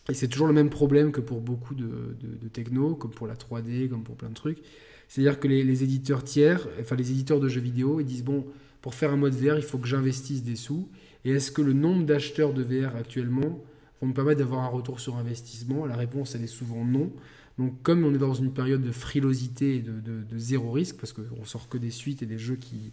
[0.10, 2.16] et c'est toujours le même problème que pour beaucoup de,
[2.54, 4.60] techno, comme pour la 3D, comme pour plein de trucs.
[5.08, 8.46] C'est-à-dire que les, les, éditeurs tiers, enfin les éditeurs de jeux vidéo, ils disent bon,
[8.82, 10.88] pour faire un mode VR, il faut que j'investisse des sous.
[11.24, 13.60] Et est-ce que le nombre d'acheteurs de VR actuellement
[14.00, 15.88] vont me permettre d'avoir un retour sur investissement?
[15.88, 17.12] La réponse, elle est souvent non.
[17.58, 21.46] Donc, comme on est dans une période de frilosité et de, zéro risque, parce qu'on
[21.46, 22.92] sort que des suites et des jeux qui,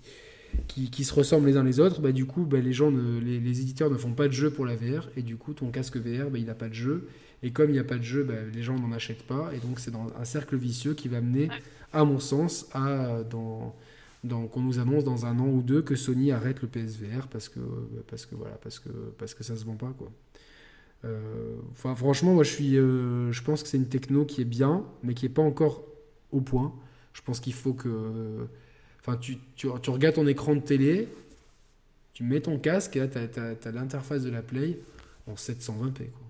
[0.69, 3.91] qui, se ressemblent les uns les autres, bah, du coup, bah, les, gens les, éditeurs
[3.91, 6.39] ne font pas de jeu pour la VR, et du coup, ton casque VR, bah,
[6.39, 7.09] il n'a pas de jeu.
[7.43, 9.59] Et comme il n'y a pas de jeu, bah, les gens n'en achètent pas, et
[9.59, 11.49] donc c'est dans un cercle vicieux qui va mener,
[11.93, 13.75] à mon sens, à dans
[14.25, 17.49] donc on nous annonce dans un an ou deux que Sony arrête le PSVR parce
[17.49, 17.59] que
[18.09, 18.89] parce que voilà parce que
[19.19, 20.13] parce que ça se vend pas quoi.
[21.05, 24.85] Euh, franchement moi je suis euh, je pense que c'est une techno qui est bien
[25.03, 25.85] mais qui est pas encore
[26.31, 26.73] au point.
[27.15, 28.47] Je pense qu'il faut que
[29.03, 31.09] enfin tu, tu, regardes ton écran de télé,
[32.15, 34.79] tu mets ton casque et là tu as, l'interface de la Play
[35.27, 36.23] en 720p quoi.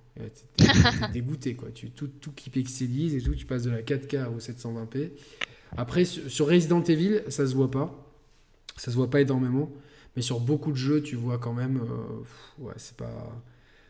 [0.57, 1.71] T'es dégoûté quoi.
[1.71, 5.11] Tu, tout, tout qui pixelise et tout, tu passes de la 4K au 720p.
[5.77, 7.95] Après, sur Resident Evil, ça se voit pas.
[8.77, 9.71] Ça se voit pas énormément.
[10.17, 11.79] Mais sur beaucoup de jeux, tu vois quand même.
[11.79, 13.43] Euh, ouais, c'est pas.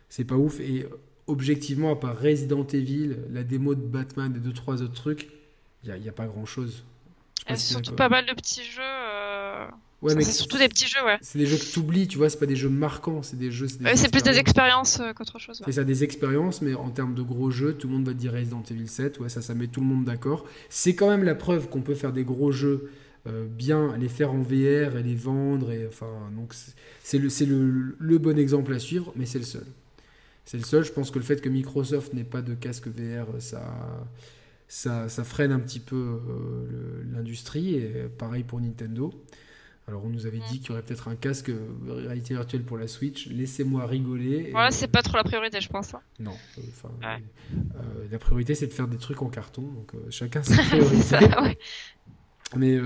[0.08, 0.60] C'est pas ouf.
[0.60, 0.86] Et
[1.26, 5.30] objectivement, à part Resident Evil, la démo de Batman et deux, trois autres trucs,
[5.82, 6.84] il n'y a, a, pas grand chose.
[7.46, 8.80] A surtout pas mal de petits jeux.
[8.82, 9.66] Euh,
[10.02, 11.16] Ouais, mais c'est surtout des petits jeux, ouais.
[11.20, 13.52] C'est des jeux que tu oublies, tu vois, c'est pas des jeux marquants, c'est des
[13.52, 13.68] jeux.
[13.68, 15.62] C'est plus des expériences euh, qu'autre chose.
[15.64, 18.18] C'est ça, des expériences, mais en termes de gros jeux, tout le monde va te
[18.18, 20.44] dire Resident Evil 7, ouais, ça, ça met tout le monde d'accord.
[20.70, 22.90] C'est quand même la preuve qu'on peut faire des gros jeux.
[23.28, 26.54] Euh, bien les faire en VR et les vendre et enfin donc
[27.04, 29.64] c'est le, le, le bon exemple à suivre mais c'est le seul
[30.44, 33.26] c'est le seul je pense que le fait que Microsoft n'ait pas de casque VR
[33.38, 33.62] ça
[34.72, 39.12] ça, ça freine un petit peu euh, l'industrie et pareil pour Nintendo
[39.88, 42.78] alors on nous avait dit qu'il y aurait peut-être un casque euh, réalité virtuelle pour
[42.78, 43.26] la Switch.
[43.26, 44.50] Laissez-moi rigoler.
[44.52, 45.92] Voilà, c'est pas trop la priorité, je pense.
[45.92, 46.00] Hein.
[46.20, 46.36] Non.
[46.58, 46.62] Euh,
[47.04, 49.62] euh, la priorité, c'est de faire des trucs en carton.
[49.62, 51.16] Donc chacun sa priorité.
[52.56, 52.78] Mais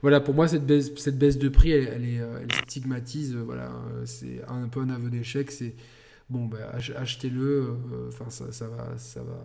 [0.00, 3.34] voilà, pour moi, cette baisse, cette baisse de prix, elle, est, elle stigmatise.
[3.34, 3.70] voilà,
[4.04, 5.50] c'est un peu un aveu d'échec.
[5.50, 5.74] C'est
[6.30, 7.76] bon, bah, achetez-le.
[8.08, 9.44] Enfin, ça, ça, va, ça va.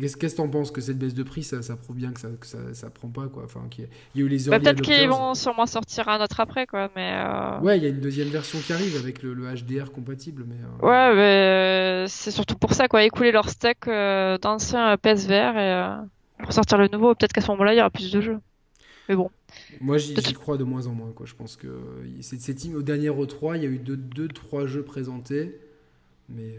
[0.00, 2.20] Qu'est-ce que tu en penses que cette baisse de prix, ça, ça prouve bien que
[2.20, 3.42] ça, que ça, ça prend pas quoi?
[3.44, 6.66] Enfin, il y a eu les bah, Peut-être qu'ils vont sûrement sortir un autre après
[6.66, 7.12] quoi, mais.
[7.12, 7.60] Euh...
[7.60, 10.54] Ouais, il y a une deuxième version qui arrive avec le, le HDR compatible, mais.
[10.54, 13.86] Euh, ouais, mais euh, c'est surtout pour ça quoi, écouler leur stack
[14.40, 17.14] d'anciens PSVR et ressortir le nouveau.
[17.14, 18.38] Peut-être qu'à ce moment-là, il y aura plus de jeux.
[19.10, 19.30] Mais bon.
[19.82, 21.26] Moi, j'y crois de moins en moins quoi.
[21.26, 21.68] Je pense que
[22.22, 25.60] c'est au dernier E3, il y a eu deux, deux, trois jeux présentés,
[26.30, 26.56] mais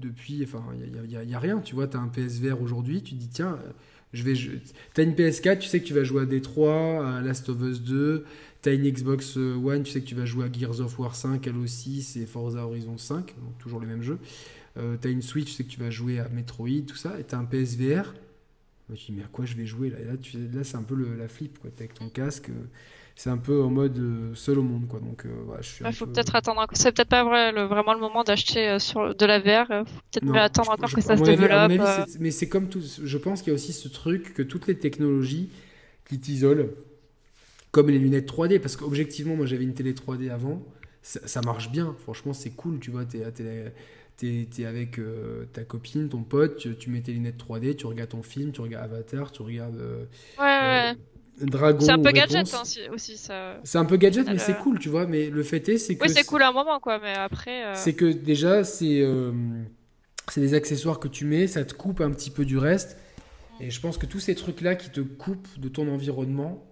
[0.00, 1.60] depuis, enfin, il n'y a, rien.
[1.60, 3.58] Tu vois, tu as un PSVR aujourd'hui, tu dis, tiens,
[4.12, 4.34] je vais.
[4.34, 4.60] Tu
[4.96, 7.82] as une PS4, tu sais que tu vas jouer à D3, à Last of Us
[7.82, 8.24] 2.
[8.62, 11.14] Tu as une Xbox One, tu sais que tu vas jouer à Gears of War
[11.14, 14.18] 5, elle aussi, c'est Forza Horizon 5, donc toujours les mêmes jeux.
[14.78, 17.18] Euh, tu as une Switch, tu sais que tu vas jouer à Metroid, tout ça.
[17.18, 18.14] Et tu as un PSVR,
[18.94, 20.00] tu dis, mais à quoi je vais jouer là?
[20.00, 21.70] Et là, tu, là c'est un peu la flip, quoi.
[21.70, 22.64] T'es avec ton casque, euh,
[23.16, 25.00] c'est un peu en mode euh, seul au monde, quoi.
[25.00, 26.64] Donc, euh, ouais, je suis un faut peu- peut-être attendre.
[26.74, 29.66] C'est peut-être pas vrai, le- vraiment le moment d'acheter euh, sur de la VR.
[29.86, 31.50] Faut peut-être attendre encore que ça se avis- développe.
[31.52, 32.82] avis, mais c'est comme tout.
[33.02, 35.50] Je pense qu'il y a aussi ce truc que toutes les technologies
[36.08, 36.68] qui t'isolent,
[37.70, 40.62] comme les lunettes 3D, parce qu'objectivement, moi j'avais une télé 3D avant,
[41.02, 41.94] ça, ça marche bien.
[42.02, 42.78] Franchement, c'est cool.
[42.80, 43.72] Tu vois, t'es t'es-
[44.16, 47.86] t'es- t'es avec euh, ta copine, ton pote, tu, tu mets tes lunettes 3D, tu
[47.86, 50.04] regardes ton film, tu regardes Avatar, tu regardes euh,
[50.38, 50.90] Ouais, ouais, ouais.
[50.92, 50.94] euh,
[51.42, 51.80] Dragon.
[51.80, 53.16] C'est un peu gadget hein, si- aussi.
[53.16, 53.60] Ça...
[53.64, 55.06] C'est un peu gadget, mais Euh, c'est cool, tu vois.
[55.06, 57.64] Mais le fait est, c'est que Oui, c'est cool à un moment, quoi, mais après.
[57.66, 59.32] euh, c'est que déjà, c'est euh,
[60.28, 62.96] c'est des accessoires que tu mets, ça te coupe un petit peu du reste.
[63.60, 66.66] Et je pense que tous ces trucs-là qui te coupent de ton environnement,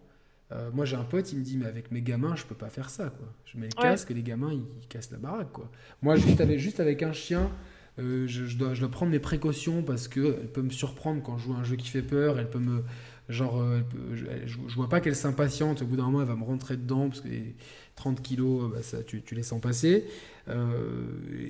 [0.53, 2.69] euh, moi j'ai un pote, il me dit, mais avec mes gamins, je peux pas
[2.69, 3.27] faire ça, quoi.
[3.47, 3.91] Je mets le Ouais.
[3.91, 5.71] casque les gamins, ils, ils cassent la baraque, quoi.
[6.03, 7.51] Moi, juste avec, juste avec un chien,
[7.99, 11.23] euh, je, je dois, je dois prendre mes précautions parce que elle peut me surprendre
[11.23, 12.83] quand je joue à un jeu qui fait peur, elle peut me...
[13.29, 13.81] Genre, euh,
[14.15, 17.09] je, je- vois pas qu'elle s'impatiente, au bout d'un moment, elle va me rentrer dedans,
[17.09, 17.55] parce que les
[17.97, 20.05] 30 kilos, bah, ça, tu, tu les sens passer.
[20.49, 21.49] Euh,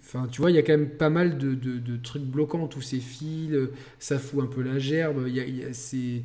[0.00, 2.80] Enfin, tu vois, il y a quand même pas mal de, de- trucs bloquants, tous
[2.82, 5.24] ces fils, euh, ça fout un peu la gerbe.
[5.34, 6.22] y a- y a- c'est-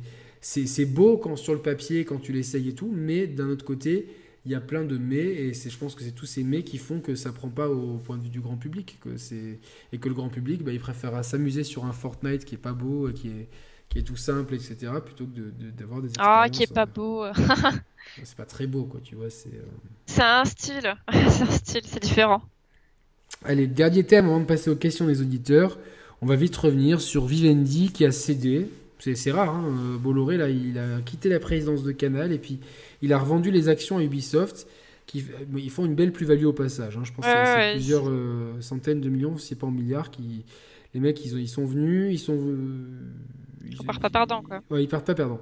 [0.86, 4.06] beau quand sur le papier, quand tu l'essayes et tout, mais d'un autre côté,
[4.44, 6.78] il y a plein de mais, et je pense que c'est tous ces mais qui
[6.78, 9.16] font que ça prend pas au point de vue du grand public, que
[9.92, 12.72] et que le grand public, bah, il préfère s'amuser sur un Fortnite qui est pas
[12.72, 13.48] beau, euh, qui est
[13.92, 16.84] qui est tout simple, etc., plutôt que de- de- d'avoir des Ah, qui est pas
[16.84, 17.24] euh, beau.
[18.24, 19.28] c'est pas très beau, quoi, tu vois.
[19.30, 19.50] C'est.
[19.50, 20.94] euh, un style.
[21.12, 22.42] c'est un style, c'est différent.
[23.44, 25.78] Allez, dernier thème avant de passer aux questions des auditeurs.
[26.22, 28.68] On va vite revenir sur Vivendi qui a cédé.
[28.98, 29.64] C'est rare, hein.
[29.66, 32.60] euh, Bolloré, là, il a quitté la présidence de Canal et puis
[33.02, 34.66] il a revendu les actions à Ubisoft.
[35.06, 35.24] Qui,
[35.56, 36.96] ils font une belle plus-value au passage.
[36.96, 37.02] hein.
[37.04, 39.66] Je pense que Ouais, c'est- c'est ouais, plusieurs euh, centaines de millions, si c'est pas
[39.66, 40.10] en milliards.
[40.12, 40.44] Qui,
[40.94, 42.38] les mecs, ils, ils sont venus, ils sont.
[43.70, 44.62] Ils, On part pas perdant, quoi.
[44.70, 45.40] Ouais, ils partent pas perdants.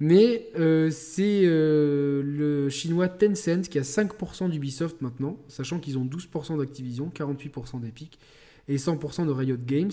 [0.00, 6.04] Mais euh, c'est euh, le chinois Tencent qui a 5% d'Ubisoft maintenant, sachant qu'ils ont
[6.04, 8.18] 12% d'Activision, 48% d'Epic
[8.68, 9.92] et 100% de Riot Games.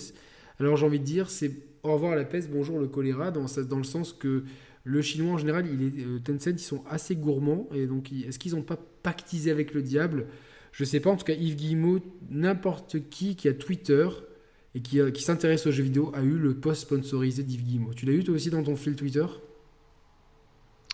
[0.59, 1.51] Alors j'ai envie de dire, c'est
[1.83, 4.43] au revoir la peste, bonjour le choléra, dans, dans le sens que
[4.83, 8.25] le chinois en général, il est, euh, Tencent, ils sont assez gourmands, et donc ils-
[8.25, 10.25] est-ce qu'ils n'ont pas pactisé avec le diable?
[10.71, 11.99] Je sais pas, en tout cas Yves Guillemot,
[12.29, 14.07] n'importe qui qui a Twitter
[14.79, 17.93] et qui, s'intéresse aux jeux vidéo a eu le post sponsorisé d'Yves Guillemot.
[17.93, 19.25] Tu l'as eu toi aussi dans ton fil Twitter?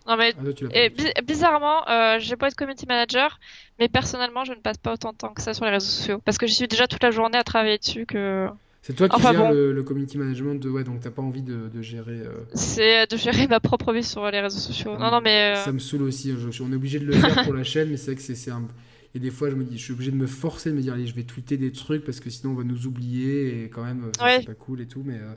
[0.07, 0.89] Non, mais Ah, toi, tu l'as pas Et eu.
[0.91, 3.39] bi- bizarrement, euh, j'ai pas être community manager,
[3.79, 6.21] mais personnellement, je ne passe pas autant de temps que ça sur les réseaux sociaux.
[6.23, 8.47] Parce que j'y suis déjà toute la journée à travailler dessus que
[8.83, 9.51] C'est toi qui Enfin, gères bon.
[9.51, 12.19] le, le community management de ouais, donc t'as pas envie de, de gérer.
[12.19, 14.91] euh, c'est de gérer ma propre vie sur les réseaux sociaux.
[14.95, 15.53] Ah, Non, non, mais.
[15.55, 16.33] euh, Ça me saoule aussi.
[16.37, 18.21] je- je- on est obligé de le faire pour la chaîne, mais c'est vrai que
[18.21, 18.67] c'est c'est un.
[19.15, 20.93] Et des fois, je me dis, je suis obligé de me forcer, de me dire,
[20.93, 23.83] allez, je vais tweeter des trucs parce que sinon on va nous oublier et quand
[23.83, 24.37] même, euh, Ouais.
[24.41, 25.03] c'est pas cool et tout.
[25.05, 25.33] Mais, euh,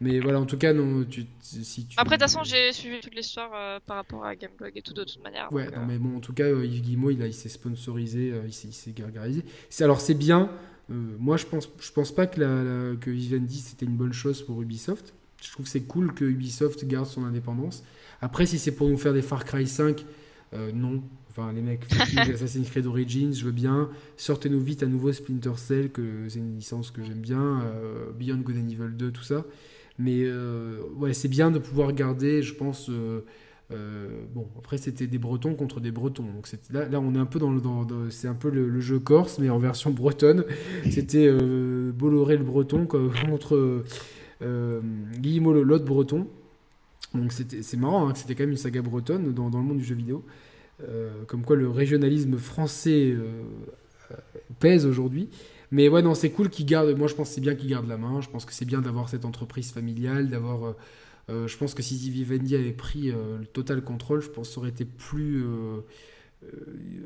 [0.00, 1.94] mais voilà, en tout cas, non, tu, si tu.
[1.98, 4.94] Après, de toute façon, j'ai suivi toute l'histoire euh, par rapport à Gameblog et tout
[4.94, 5.52] de toute manière.
[5.52, 8.32] Ouais, donc, non, mais bon, en tout cas, Yves Guillemot, il, a- il s'est sponsorisé,
[8.46, 9.44] il s'est- gargarisé.
[9.80, 10.50] Alors, c'est bien.
[10.88, 14.42] moi, je pense, je pense pas que, la, la- que Vivendi, c'était une bonne chose
[14.42, 15.14] pour Ubisoft.
[15.42, 17.82] Je trouve que c'est cool que Ubisoft garde son indépendance.
[18.20, 20.04] Après, si c'est pour nous faire des Far Cry 5,
[20.54, 21.02] euh, non.
[21.34, 21.80] Enfin, les mecs,
[22.34, 23.88] Assassin's Creed Origins, je veux bien.
[24.18, 27.62] Sortez-nous vite un nouveau Splinter Cell, que c'est une licence que j'aime bien.
[27.62, 29.44] euh, Beyond Good and Evil 2, tout ça.
[29.98, 32.90] Mais euh, ouais, c'est bien de pouvoir garder, je pense.
[32.90, 33.20] euh,
[34.34, 37.38] bon, après c'était des Bretons contre des Bretons, donc là, là on est un peu
[37.38, 37.60] dans le,
[38.10, 40.44] c'est un peu le, jeu corse, mais en version bretonne.
[40.90, 43.82] C'était Bolloré le Breton contre
[44.42, 46.26] Guillemot le- l'autre Breton.
[47.14, 49.94] Donc c'est marrant, hein, c'était quand même une saga bretonne dans le monde du jeu
[49.94, 50.22] vidéo.
[50.88, 53.42] Euh, comme quoi le régionalisme français euh,
[54.10, 54.14] euh,
[54.58, 55.28] pèse aujourd'hui.
[55.70, 56.96] Mais ouais, non, c'est cool qu'ils gardent.
[56.96, 58.20] Moi, je pense que c'est bien qu'ils gardent la main.
[58.20, 60.74] Je pense que c'est bien d'avoir cette entreprise familiale, d'avoir.
[61.28, 64.68] je pense que si Vivendi avait pris le total contrôle, je pense que ça aurait
[64.68, 65.42] été plus.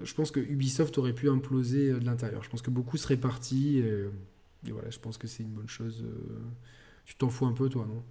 [0.03, 2.43] je pense que Ubisoft aurait pu imploser de l'intérieur.
[2.43, 3.79] Je pense que beaucoup seraient partis.
[3.79, 4.05] Et,
[4.67, 6.05] et voilà, je pense que c'est une bonne chose.
[7.05, 8.03] Tu t'en fous un peu, toi, non?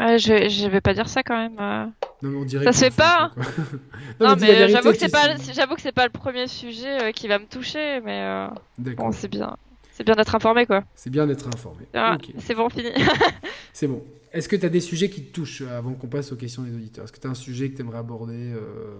[0.00, 1.56] Ouais, je, je vais pas dire ça quand même.
[1.60, 1.86] euh.
[2.22, 3.44] Non, mais on dirait Ça se fait pas, quoi.
[4.20, 6.46] Non, dis la mais vérité, j'avoue que c'est pas, j'avoue que c'est pas le premier
[6.46, 8.48] sujet euh, qui va me toucher, mais euh,
[8.78, 9.06] D'accord.
[9.06, 9.56] bon, c'est bien.
[9.92, 10.84] C'est bien d'être informé, quoi.
[10.94, 11.86] C'est bien d'être informé.
[11.94, 12.90] Ah, Ok, C'est bon, fini.
[13.72, 14.02] c'est bon.
[14.32, 16.62] Est-ce que tu as des sujets qui te touchent euh, avant qu'on passe aux questions
[16.62, 17.04] des auditeurs?
[17.04, 18.98] Est-ce que tu as un sujet que tu aimerais aborder euh,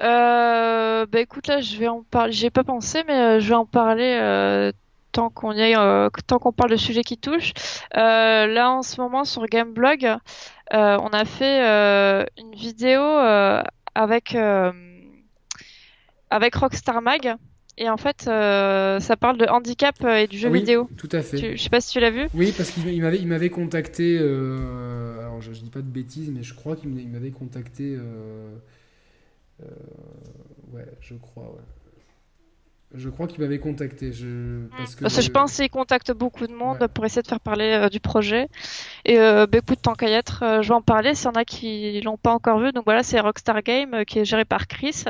[0.00, 2.32] Euh, bah écoute, là, je vais en parler.
[2.32, 4.72] J'y ai pas pensé, mais euh, je vais en parler euh,
[5.12, 7.52] tant qu'on y est, euh, tant qu'on parle de sujets qui touchent.
[7.96, 10.18] Euh, là, en ce moment, sur Gameblog, euh,
[10.72, 11.60] on a fait
[12.38, 13.02] une vidéo
[13.94, 14.36] avec
[16.32, 17.34] avec Rockstar Mag
[17.76, 20.88] Et en fait, ça parle de handicap et du jeu vidéo.
[20.96, 21.56] Tout à fait.
[21.56, 22.28] je sais pas si tu l'as vu.
[22.34, 24.18] Oui, parce qu'il m'avait, il m'avait contacté.
[24.18, 27.98] alors, je, je, dis pas de bêtises, mais je crois qu'il m'avait contacté.
[30.72, 31.44] ouais, je crois.
[31.44, 31.79] Ouais.
[32.92, 34.12] Je crois qu'il m'avait contacté.
[34.12, 34.66] Je...
[35.00, 37.88] Parce que je pense qu'il contacte beaucoup de monde pour essayer de faire parler euh,
[37.88, 38.48] du projet.
[39.04, 41.28] Et euh, bah, écoute, tant qu'à y être, euh, je vais en parler s'il y
[41.28, 42.72] en a qui l'ont pas encore vu.
[42.72, 45.04] Donc voilà, c'est Rockstar Game euh, qui est géré par Chris,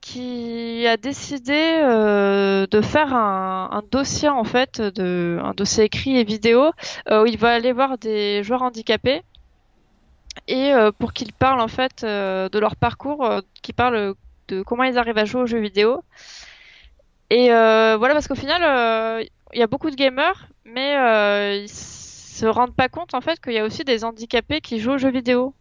[0.00, 6.24] qui a décidé de faire un, un, dossier en fait, de, un dossier écrit et
[6.24, 6.72] vidéo
[7.10, 9.22] où il va aller voir des joueurs handicapés
[10.48, 13.26] et pour qu'ils parlent en fait de leur parcours,
[13.62, 14.14] qu'ils parlent
[14.48, 16.02] de comment ils arrivent à jouer aux jeux vidéo.
[17.30, 21.62] Et euh, voilà, parce qu'au final, euh, il y a beaucoup de gamers, mais euh,
[21.62, 24.92] ils se rendent pas compte en fait qu'il y a aussi des handicapés qui jouent
[24.92, 25.54] aux jeux vidéo.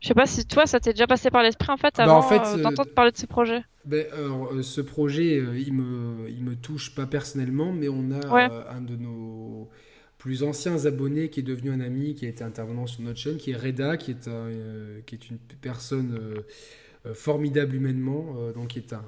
[0.00, 2.20] Je sais pas si toi, ça t'est déjà passé par l'esprit en fait bah, avant
[2.56, 3.62] d'entendre parler de ce projet.
[3.84, 4.06] Ben,
[4.62, 9.68] ce projet, il me, il me touche pas personnellement, mais on a un de nos
[10.18, 13.36] plus anciens abonnés qui est devenu un ami, qui a été intervenant sur notre chaîne,
[13.36, 14.50] qui est Reda, qui est, un,
[15.06, 16.40] qui est une personne euh,
[17.14, 19.04] formidable humainement, euh, donc qui est un,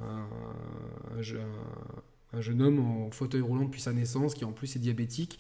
[1.17, 1.23] un,
[2.41, 5.39] jeune homme en fauteuil roulant depuis sa naissance, qui en plus est diabétique,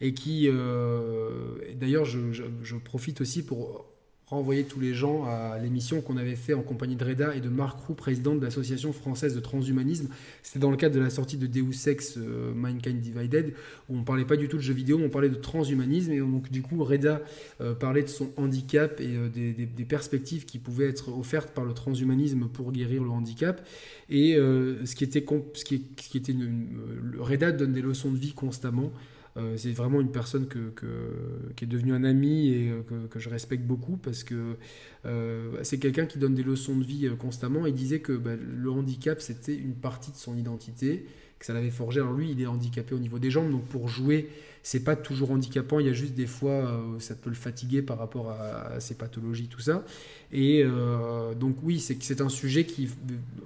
[0.00, 3.86] et qui, euh, d'ailleurs, je, profite aussi pour
[4.30, 7.48] renvoyer tous les gens à l'émission qu'on avait fait en compagnie de Reda et de
[7.48, 10.08] Marc Roux, président de l'Association française de transhumanisme.
[10.44, 13.54] C'était dans le cadre de la sortie de Deus Ex euh, Mankind Divided,
[13.88, 16.12] où on parlait pas du tout de jeux vidéo, mais on parlait de transhumanisme.
[16.12, 17.22] Et donc, du coup, Reda
[17.60, 21.74] euh, parlait de son handicap et euh, des, perspectives qui pouvaient être offertes par le
[21.74, 23.66] transhumanisme pour guérir le handicap.
[24.08, 24.36] Et
[24.84, 26.34] qui, ce qui était
[27.18, 28.92] Reda donne des leçons de vie constamment.
[29.36, 30.72] Euh, c'est vraiment une personne que,
[31.56, 34.56] qui est devenue un ami et euh, que, je respecte beaucoup parce que
[35.06, 37.66] euh, c'est quelqu'un qui donne des leçons de vie constamment.
[37.66, 41.06] Et disait que bah, le handicap c'était une partie de son identité,
[41.40, 42.00] que ça l'avait forgé.
[42.00, 44.30] Alors lui, il est handicapé au niveau des jambes, donc pour jouer,
[44.62, 45.80] c'est pas toujours handicapant.
[45.80, 49.48] Il y a juste des fois, ça peut le fatiguer par rapport à, ses pathologies,
[49.48, 49.82] tout ça.
[50.32, 50.62] Et
[51.38, 52.90] donc oui, c'est c'est un sujet qui,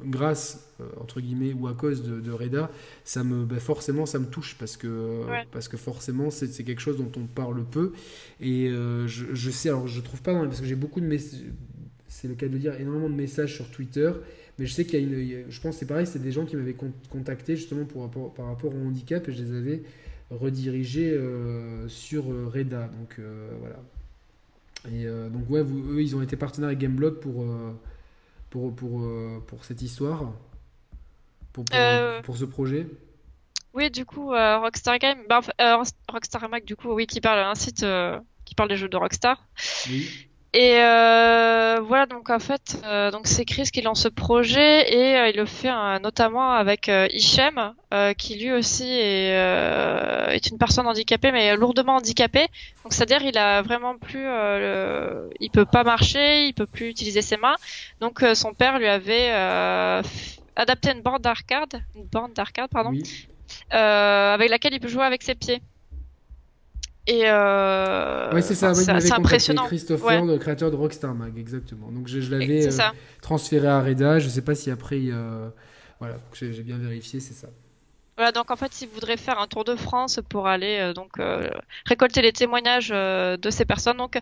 [0.04, 2.68] grâce euh, entre guillemets ou à cause de, Reda,
[3.04, 5.22] ça me ben, forcément ça me touche parce que
[5.52, 7.92] parce que forcément c'est quelque chose dont on parle peu
[8.40, 11.44] et euh, je, sais alors je trouve pas parce que j'ai beaucoup de messages
[12.08, 14.10] c'est le cas de dire énormément de messages sur Twitter
[14.58, 15.02] mais je sais qu'il y
[15.34, 16.76] a une je pense c'est pareil c'est des gens qui m'avaient
[17.10, 19.82] contacté justement pour par rapport au handicap et je les avais
[20.30, 22.88] redirigés euh, sur Reda.
[22.88, 23.20] Donc
[23.60, 23.76] voilà.
[24.92, 27.46] Et donc ouais eux ils ont été partenaires avec Gameblog pour
[28.50, 29.08] pour, pour,
[29.46, 30.32] pour cette histoire.
[31.54, 32.88] Pour, euh, pour, ce projet.
[33.74, 35.76] Oui, du coup, euh, Rockstar Game, bah, euh,
[36.08, 37.86] Rockstar Mac, du coup, oui, qui parle un site
[38.44, 39.46] qui parle des jeux de Rockstar.
[39.88, 40.28] Oui.
[40.56, 40.76] Et
[41.80, 42.80] voilà, donc en fait,
[43.12, 47.74] donc c'est Chris qui lance ce projet et il le fait notamment avec Hichem,
[48.16, 49.34] qui lui aussi est,
[50.32, 52.46] est une personne handicapée, mais lourdement handicapée.
[52.84, 55.28] Donc c'est-à-dire il a vraiment plus, le...
[55.40, 57.56] il peut pas marcher, il peut plus utiliser ses mains.
[58.00, 59.32] Donc son père lui avait
[60.56, 62.92] adapter une borne d'arcade, une borne d'arcade, pardon,
[63.72, 65.60] euh, avec laquelle il peut jouer avec ses pieds.
[67.06, 69.66] Et euh, c'est ça, c'est impressionnant.
[69.66, 71.90] Christopher, le créateur de Rockstar Mag, exactement.
[71.90, 72.82] Donc je, l'avais euh,
[73.20, 74.18] transféré à Reda.
[74.18, 75.02] Je sais pas si après,
[76.00, 77.48] voilà, j'ai bien vérifié, c'est ça.
[78.16, 81.18] Voilà, donc en fait, il voudrait faire un tour de France pour aller donc
[81.84, 83.98] récolter les témoignages de ces personnes.
[83.98, 84.18] Donc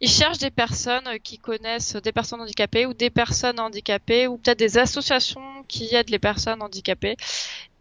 [0.00, 4.58] ils cherchent des personnes qui connaissent des personnes handicapées ou des personnes handicapées ou peut-être
[4.58, 7.16] des associations qui aident les personnes handicapées.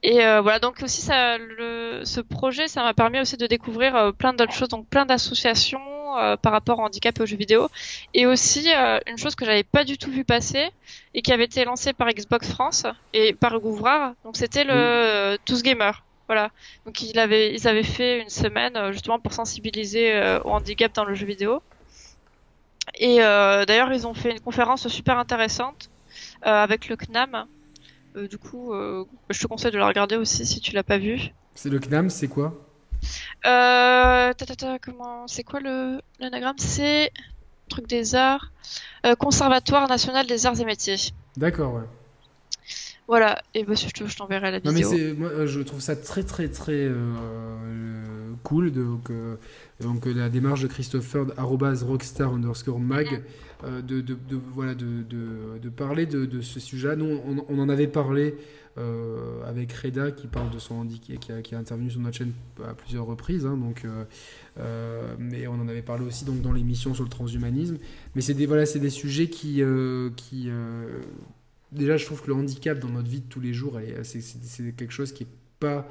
[0.02, 3.96] Et euh, voilà, donc aussi ça, le, ce projet, ça m'a permis aussi de découvrir
[3.96, 7.38] euh, plein d'autres choses, donc plein d'associations euh, par rapport au handicap et aux jeux
[7.38, 7.68] vidéo,
[8.14, 8.70] et aussi
[9.08, 10.70] une chose que j'avais pas du tout vu passer
[11.14, 15.64] et qui avait été lancée par Xbox France et par Gouvrard, donc c'était le Tous
[15.64, 16.04] Gamer.
[16.28, 16.52] Voilà,
[16.86, 21.16] donc ils avaient, ils avaient fait une semaine justement pour sensibiliser au handicap dans le
[21.16, 21.62] jeu vidéo.
[23.00, 25.90] Et euh, d'ailleurs, ils ont fait une conférence super intéressante
[26.46, 27.46] euh, avec le CNAM.
[28.16, 28.74] Euh, du coup,
[29.30, 31.20] je te conseille de la regarder aussi si tu l'as pas vu.
[31.56, 32.54] C'est le CNAM, c'est quoi?
[33.44, 36.58] Ta, ta, comment C'est quoi le l'anagramme?
[36.58, 37.12] C'est
[37.70, 38.52] truc des arts,
[39.18, 40.98] Conservatoire national des arts et métiers.
[41.38, 41.84] D'accord, ouais.
[43.08, 44.92] Voilà, et bah, je t'enverrai la vidéo.
[44.92, 46.90] Non, mais moi, je trouve ça très très très
[48.44, 48.72] cool.
[48.72, 49.10] Donc,
[49.82, 53.24] donc euh, la démarche de Christopher rockstar underscore mag
[53.64, 54.18] euh, de, de,
[54.54, 56.96] voilà, de, de, parler de, ce sujet.
[56.96, 58.36] Nous, on, en avait parlé
[58.78, 62.18] euh, avec Reda qui parle de son handicap, qui a, qui a intervenu sur notre
[62.18, 62.34] chaîne
[62.66, 63.46] à plusieurs reprises.
[63.46, 63.86] Hein, donc,
[65.18, 67.78] mais on en avait parlé aussi donc, dans l'émission sur le transhumanisme.
[68.16, 69.62] Mais c'est des, voilà, des sujets qui,
[70.16, 70.50] qui
[71.72, 74.94] déjà, je trouve que le handicap dans notre vie de tous les jours, c'est quelque
[74.94, 75.28] chose qui est
[75.60, 75.88] pas.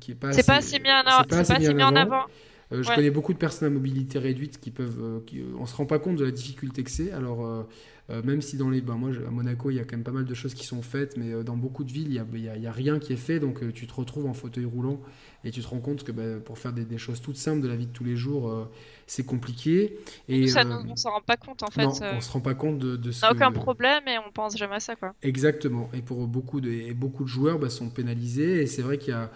[0.00, 2.24] Qui est pas c'est pas assez mis en, avant.
[2.70, 5.22] je connais beaucoup de personnes à mobilité réduite qui peuvent.
[5.26, 7.12] Qui, on se rend pas compte de la difficulté que c'est.
[7.12, 7.62] Alors, euh,
[8.08, 8.80] même si dans les.
[8.80, 10.80] Ben moi, à Monaco, il y a quand même pas mal de choses qui sont
[10.80, 13.16] faites, mais euh, dans beaucoup de villes, il n'y a, y a, rien qui est
[13.16, 13.38] fait.
[13.38, 15.00] Donc, euh, tu te retrouves en fauteuil roulant
[15.44, 17.76] et tu te rends compte que ben, pour faire des, choses toutes simples de la
[17.76, 18.68] vie de tous les jours,
[19.06, 19.98] c'est compliqué.
[20.26, 21.82] Et, ça, on s'en rend pas compte en fait.
[21.82, 23.24] Non, on se rend pas compte de, de ce.
[23.24, 24.96] On n'a aucun problème et on pense jamais à ça.
[24.96, 25.14] Quoi.
[25.22, 25.90] Exactement.
[25.92, 28.62] Et pour beaucoup de, et beaucoup de joueurs ben, sont pénalisés.
[28.62, 29.30] Et c'est vrai qu'il y a.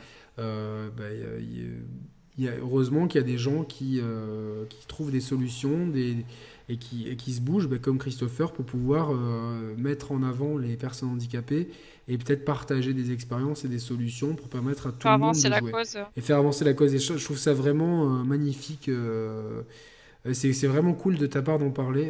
[2.38, 4.00] Il y a, heureusement qu'il y a des gens qui,
[4.70, 6.24] qui trouvent des solutions, des,
[6.72, 10.56] et qui, et qui se bougent, bah, comme Christopher, pour pouvoir euh, mettre en avant
[10.56, 11.68] les personnes handicapées
[12.08, 15.48] et peut-être partager des expériences et des solutions pour permettre à tout le monde de
[15.48, 15.70] la jouer.
[15.70, 15.98] Cause.
[16.16, 16.94] Et faire avancer la cause.
[16.94, 18.88] Et je, trouve ça vraiment euh, magnifique.
[18.88, 19.62] Euh,
[20.32, 22.08] c'est vraiment cool de ta part d'en parler.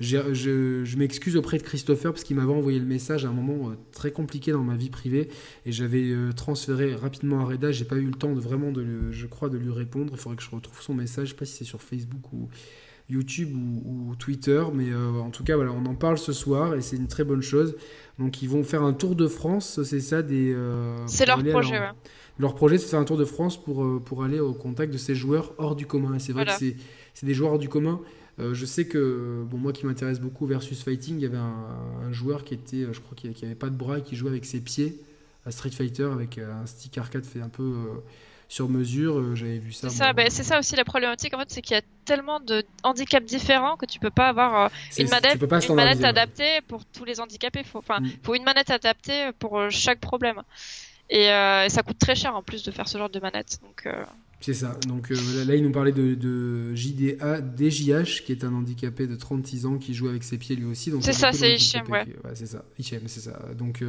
[0.00, 3.74] je, je m'excuse auprès de Christopher parce qu'il m'avait envoyé le message à un moment
[3.92, 5.28] très compliqué dans ma vie privée
[5.66, 7.70] et j'avais transféré rapidement à Reda.
[7.70, 10.14] J'ai pas eu le temps de vraiment de, je crois, de lui répondre.
[10.14, 11.28] Il faudrait que je retrouve son message.
[11.28, 12.48] Je sais pas si c'est sur Facebook ou
[13.08, 14.62] YouTube ou, Twitter.
[14.72, 17.24] Mais euh, en tout cas, voilà, on en parle ce soir et c'est une très
[17.24, 17.76] bonne chose.
[18.18, 20.52] Donc ils vont faire un tour de France, c'est ça des.
[20.54, 21.90] Euh, c'est leur projet, ouais.
[22.38, 24.98] Leur projet, c'est faire un tour de France pour, euh, pour aller au contact de
[24.98, 26.14] ces joueurs hors du commun.
[26.14, 28.00] Et c'est vrai que c'est des joueurs hors du commun.
[28.38, 32.44] je sais que, bon, moi qui m'intéresse beaucoup versus fighting, il y avait un, joueur
[32.44, 35.00] qui était, je crois, qui n'avait pas de bras et qui jouait avec ses pieds
[35.46, 37.72] à Street Fighter avec un stick arcade fait un peu
[38.48, 39.18] sur mesure.
[39.18, 39.88] Euh, j'avais vu ça.
[39.88, 42.40] C'est ça, bah, c'est ça aussi la problématique en fait, c'est qu'il y a tellement
[42.40, 44.68] de handicaps différents que tu peux pas avoir euh,
[44.98, 47.64] une manette, une manette adaptée pour tous les handicapés.
[47.64, 48.10] Faut, enfin, mm.
[48.22, 50.42] faut une manette adaptée pour euh, chaque problème.
[51.08, 51.28] Et,
[51.68, 53.60] ça coûte très cher en plus de faire ce genre de manette.
[53.62, 53.88] Donc.
[54.40, 54.76] C'est ça.
[54.86, 59.66] Donc là, il nous parlait de, de, JDA, DJH, qui est un handicapé de 36
[59.66, 60.92] ans qui joue avec ses pieds lui aussi.
[61.00, 62.06] C'est ça, c'est Hichem, ouais.
[62.24, 63.38] ouais c'est ça, Hichem, c'est ça.
[63.56, 63.82] Donc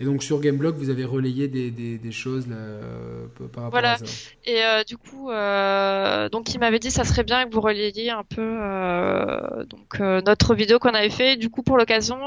[0.00, 3.84] et donc sur Gameblog, vous avez relayé des, des, des choses là, euh, par rapport
[3.84, 4.04] à ça.
[4.44, 8.10] Et euh, du coup, euh, donc il m'avait dit ça serait bien que vous relayiez
[8.10, 11.36] un peu euh, donc euh, notre vidéo qu'on avait fait.
[11.36, 12.18] Du coup, pour l'occasion,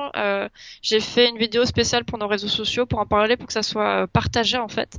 [0.81, 3.63] j'ai fait une vidéo spéciale pour nos réseaux sociaux pour en parler, pour que ça
[3.63, 4.97] soit partagé en fait.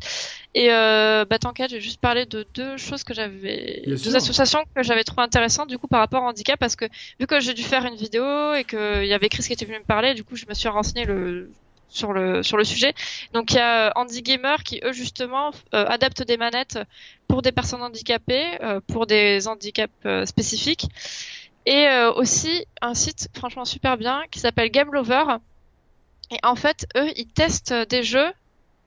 [0.54, 4.60] Et euh, bah, tant qu'à, j'ai juste parlé de deux choses que j'avais, deux associations
[4.74, 6.86] que j'avais trouvé intéressantes du coup par rapport au handicap, parce que
[7.20, 9.78] vu que j'ai dû faire une vidéo et qu'il y avait Chris qui était venu
[9.78, 11.50] me parler, du coup je me suis renseigné le
[11.88, 12.94] sur le sur le sujet.
[13.32, 16.78] Donc il y a euh, Andy Gamer qui eux justement euh, adaptent des manettes
[17.26, 19.92] pour des personnes handicapées, euh, pour des handicaps
[20.24, 20.86] spécifiques,
[21.66, 25.24] et aussi un site franchement super bien qui s'appelle Game Lover.
[26.30, 28.32] Et en fait eux ils testent des jeux,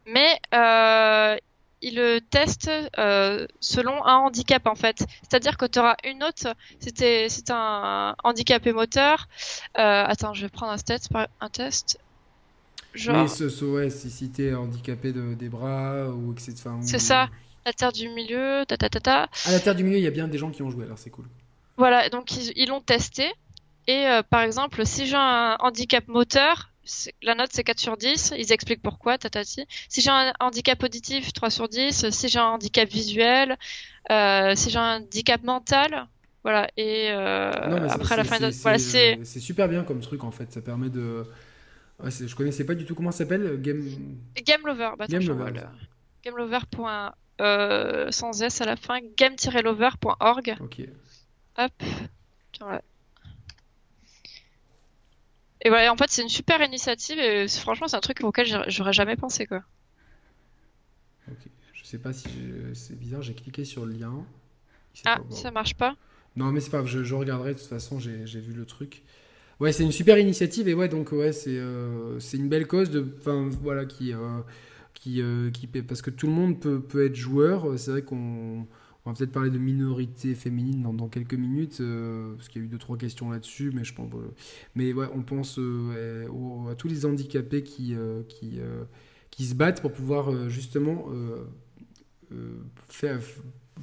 [0.05, 0.39] mais
[1.83, 2.71] ils le testent
[3.59, 5.05] selon un handicap en fait.
[5.21, 6.47] C'est-à-dire que tu auras une note,
[6.79, 9.27] c'était c'est un handicapé moteur.
[9.75, 11.09] attends, je vais prendre un test,
[11.39, 11.99] un test.
[12.93, 13.29] Genre...
[13.29, 16.55] ce, ouais, si, si t'es handicapé de, des bras ou que c'est.
[16.81, 17.29] C'est ça,
[17.65, 19.29] la terre du milieu, ta ta ta ta.
[19.45, 20.97] À la terre du milieu, il y a bien des gens qui ont joué, alors
[20.97, 21.25] c'est cool.
[21.77, 23.31] Voilà, donc ils l'ont testé.
[23.87, 26.69] Et euh, par exemple, si j'ai un handicap moteur,
[27.23, 29.65] la note c'est 4 sur 10, ils expliquent pourquoi, tatati.
[29.89, 32.09] Si j'ai un handicap auditif, 3 sur 10.
[32.09, 33.57] Si j'ai un handicap visuel,
[34.09, 36.07] euh, si j'ai un handicap mental,
[36.43, 36.69] voilà.
[36.77, 37.51] Et euh,
[37.89, 38.49] après la fin de.
[38.61, 39.19] Voilà, c'est.
[39.23, 41.25] C'est super bien comme truc en fait, ça permet de
[42.03, 43.83] Ouais, je connaissais pas du tout comment ça s'appelle Game...
[44.43, 44.91] Gamelover.
[44.97, 45.53] Bah, Gamelover.
[46.23, 46.59] Gamelover.
[47.41, 50.57] Euh, sans S à la fin, game-lover.org.
[50.59, 50.81] Ok.
[51.57, 51.71] Hop.
[55.63, 58.93] Et voilà, en fait, c'est une super initiative et franchement, c'est un truc auquel j'aurais
[58.93, 59.63] jamais pensé quoi.
[61.29, 61.47] Ok.
[61.73, 62.29] Je sais pas si
[62.73, 64.23] c'est bizarre, j'ai cliqué sur le lien.
[65.05, 65.95] Ah, ça marche pas
[66.35, 69.03] Non, mais c'est pas grave, je, je, regarderai de toute façon, j'ai vu le truc.
[69.61, 73.05] Ouais, c'est une super initiative et ouais, donc ouais, c'est euh, une belle cause de,
[73.19, 74.39] enfin voilà, qui euh,
[74.95, 77.77] qui euh, qui parce que tout le monde peut, peut être joueur.
[77.77, 78.65] C'est vrai qu'on
[79.05, 81.79] on va peut-être parler de minorité féminine dans, quelques minutes
[82.35, 84.09] parce qu'il y a eu deux trois questions là-dessus, mais je pense,
[84.73, 87.95] mais ouais, on pense à tous les handicapés qui
[88.29, 88.59] qui
[89.29, 91.05] qui se battent pour pouvoir justement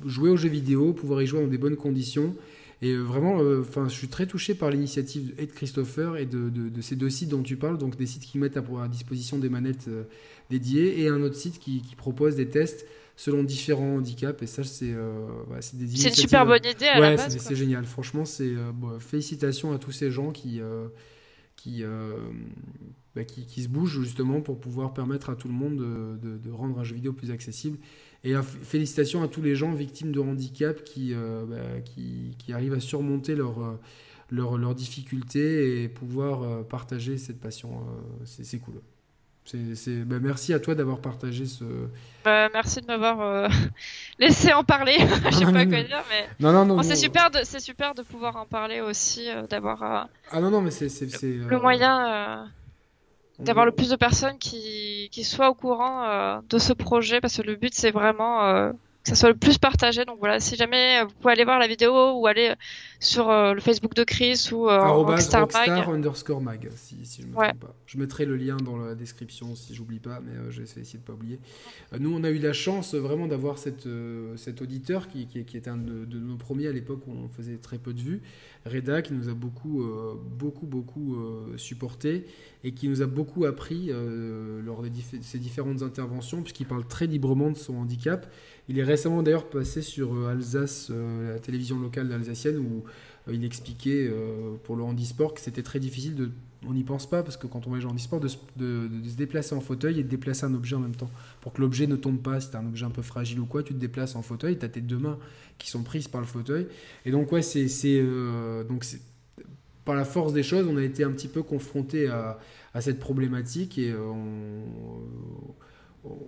[0.05, 2.35] jouer aux jeux vidéo, pouvoir y jouer dans des bonnes conditions
[2.81, 6.49] et euh, vraiment, euh, enfin, je suis très touché par l'initiative de Christopher et de,
[6.49, 9.49] de, ces deux sites dont tu parles, donc des sites qui mettent à, disposition des
[9.49, 10.05] manettes euh,
[10.49, 12.87] dédiées et un autre site qui, qui, propose des tests
[13.17, 14.41] selon différents handicaps.
[14.43, 14.95] Et ça, c'est
[15.75, 17.85] des C'est une super bonne idée à ouais, la c'est génial.
[17.85, 18.53] Franchement, c'est
[19.01, 20.61] félicitations à tous ces gens qui
[21.57, 21.83] qui,
[23.17, 26.51] bah, qui, qui, se bougent justement pour pouvoir permettre à tout le monde de, de
[26.53, 27.79] rendre un jeu vidéo plus accessible.
[28.25, 32.75] Et félicitations à tous les gens victimes de handicap qui, euh, bah, qui, qui, arrivent
[32.75, 33.79] à surmonter leur, euh,
[34.31, 37.81] leurs leurs difficultés et pouvoir partager cette passion.
[38.25, 38.81] c'est cool.
[39.75, 41.65] C'est, bah, merci à toi d'avoir partagé ce.
[42.23, 43.49] Bah, merci de m'avoir euh,
[44.19, 44.97] laissé en parler.
[45.31, 46.29] Je sais pas quoi dire, mais.
[46.41, 46.83] Non, non, non.
[46.83, 49.83] c'est super de, c'est super de pouvoir en parler aussi, euh, d'avoir.
[49.83, 50.87] Euh, ah non, non, mais c'est,
[51.23, 52.51] le moyen
[53.39, 57.43] d'avoir le plus de personnes qui, qui soient au courant de ce projet, parce que
[57.43, 60.05] le but c'est vraiment que ça soit le plus partagé.
[60.05, 62.55] Donc voilà, si jamais vous pouvez aller voir la vidéo ou aller
[63.01, 65.49] sur euh, le Facebook de Chris ou euh, Rockstar,
[65.89, 67.75] underscore mag, si, si je me trompe pas.
[67.87, 70.99] Je mettrai le lien dans la description si j'oublie pas, mais euh, je vais essayer
[70.99, 71.39] de pas oublier.
[71.93, 73.89] Euh, nous, on a eu la chance vraiment d'avoir cette,
[74.37, 77.29] cet auditeur qui, qui, qui était un de, de, nos premiers à l'époque où on
[77.29, 78.23] faisait très peu de vues,
[78.69, 79.85] Reda, qui nous a beaucoup,
[80.39, 81.19] beaucoup, beaucoup
[81.57, 82.27] supporté
[82.65, 83.91] et qui nous a beaucoup appris
[84.65, 84.89] lors de
[85.23, 88.27] ses différentes interventions, puisqu'il parle très librement de son handicap
[88.69, 92.85] il est récemment d'ailleurs passé sur euh, Alsace, euh, la télévision locale alsacienne, où
[93.29, 94.11] euh, il expliquait
[94.65, 96.31] pour le handisport que c'était très difficile de.
[96.67, 99.55] On n'y pense pas parce que quand on voyage en handisport, de, de, se déplacer
[99.55, 101.11] en fauteuil et de déplacer un objet en même temps.
[101.41, 103.63] Pour que l'objet ne tombe pas, si c'est un objet un peu fragile ou quoi,
[103.63, 105.19] tu te déplaces en fauteuil, tu as tes deux mains
[105.59, 106.67] qui sont prises par le fauteuil.
[107.05, 107.67] Et donc, ouais, c'est.
[108.69, 108.85] donc
[109.85, 112.39] par la force des choses, on a été un petit peu confronté à,
[112.75, 114.65] à cette problématique et on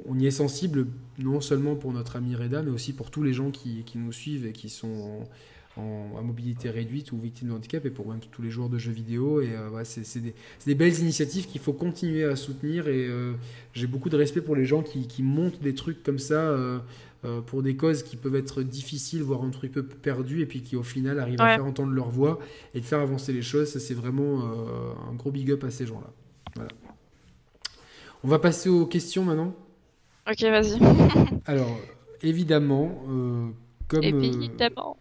[0.06, 0.86] on y est sensible
[1.18, 4.46] non seulement pour notre ami Reda, mais aussi pour tous les gens qui, nous suivent
[4.46, 5.24] et qui sont
[6.18, 8.92] à mobilité réduite ou victimes de handicap et pour même tous les joueurs de jeux
[8.92, 9.40] vidéo.
[9.40, 10.20] Et euh, c'est
[10.66, 12.88] des, belles initiatives qu'il faut continuer à soutenir.
[12.88, 13.32] Et euh,
[13.72, 16.40] j'ai beaucoup de respect pour les gens qui, montent des trucs comme ça.
[16.40, 16.78] Euh,
[17.46, 20.74] pour des causes qui peuvent être difficiles, voire un truc peu perdu, et puis qui
[20.74, 22.38] au final arrivent à faire entendre leur voix
[22.72, 23.68] et de faire avancer les choses.
[23.68, 24.42] C'est vraiment
[25.06, 26.10] un gros big up à ces gens-là.
[26.56, 26.70] Voilà.
[28.24, 29.54] On va passer aux questions maintenant.
[30.30, 30.78] Ok, vas-y.
[31.44, 31.78] Alors,
[32.22, 33.48] évidemment, euh,
[33.90, 34.04] comme.
[34.04, 34.96] Euh, évidemment.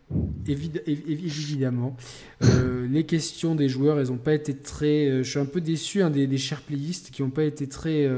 [0.48, 1.96] évidemment.
[2.44, 5.24] Euh, les questions des joueurs, elles n'ont pas été très.
[5.24, 8.10] je suis un peu déçu hein, des, des chers playlists qui n'ont pas été très,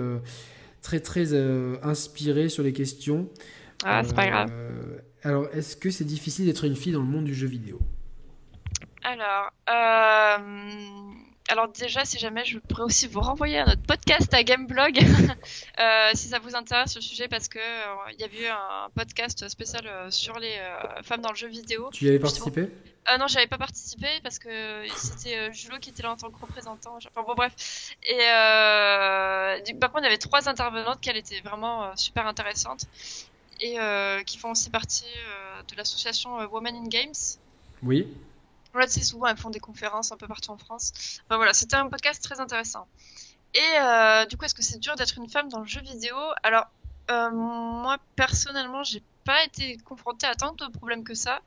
[0.82, 1.36] très, très
[1.84, 3.28] inspirés sur les questions.
[3.84, 4.52] Ah, c'est pas grave.
[5.24, 7.80] alors, est-ce que c'est difficile d'être une fille dans le monde du jeu vidéo?
[9.04, 9.52] Alors.
[11.50, 15.00] Alors déjà, si jamais, je pourrais aussi vous renvoyer à notre podcast à Gameblog,
[15.80, 18.90] euh, si ça vous intéresse le sujet, parce que euh, il y a eu un
[18.96, 20.58] podcast spécial euh, sur les
[21.04, 21.90] femmes dans le jeu vidéo.
[21.92, 22.70] Tu y avais participé?
[23.20, 24.50] Non, j'avais pas participé parce que
[24.96, 26.98] c'était Julo qui était là en tant que représentant.
[26.98, 27.96] Enfin bon, bref.
[28.04, 28.18] Et
[29.74, 32.86] par contre, il y avait trois intervenantes qui étaient vraiment super intéressantes
[33.60, 33.78] et
[34.26, 35.12] qui font aussi partie
[35.70, 37.14] de l'association Women in Games.
[37.84, 38.08] Oui.
[38.74, 41.22] Tu sais, souvent elles font des conférences un peu partout en France.
[41.26, 42.88] Enfin, voilà, c'était un podcast très intéressant.
[43.54, 46.16] Et euh, du coup, est-ce que c'est dur d'être une femme dans le jeu vidéo?
[46.42, 46.68] Alors,
[47.10, 51.42] euh, moi personnellement, j'ai pas été confrontée à tant de problèmes que ça,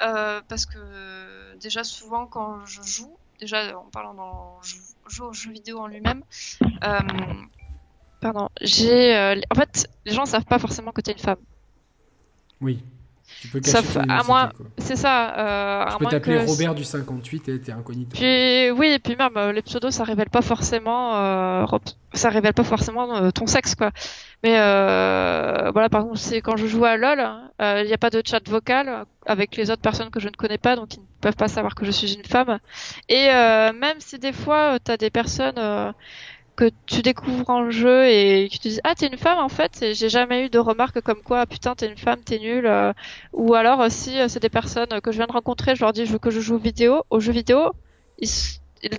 [0.00, 4.60] euh, parce que déjà souvent quand je joue, déjà en parlant dans
[5.20, 6.22] au jeu vidéo en lui-même,
[8.20, 11.38] pardon, j'ai, en fait, les gens savent pas forcément que tu es une femme.
[12.60, 12.82] Oui.
[13.40, 13.60] Tu peux
[14.08, 15.38] à moi, c'est ça.
[15.38, 18.10] Euh, tu peux t'appeler Robert du 58 et t'es incognito.
[18.14, 21.64] Puis oui, et puis même euh, les pseudos, ça révèle pas forcément, euh,
[22.12, 23.92] ça révèle pas forcément ton sexe, quoi.
[24.42, 27.26] Mais euh, voilà, par exemple, c'est quand je joue à LoL,
[27.60, 30.58] il n'y a pas de chat vocal avec les autres personnes que je ne connais
[30.58, 32.58] pas, donc ils ne peuvent pas savoir que je suis une femme.
[33.08, 35.94] Et même si des fois, tu as des personnes
[36.60, 39.80] que tu découvres en jeu et que tu dis ah t'es une femme en fait
[39.80, 42.92] et j'ai jamais eu de remarques comme quoi putain t'es une femme t'es nulle euh.
[43.32, 46.04] ou alors si euh, c'est des personnes que je viens de rencontrer je leur dis
[46.04, 47.72] je veux que je joue vidéo aux jeux vidéo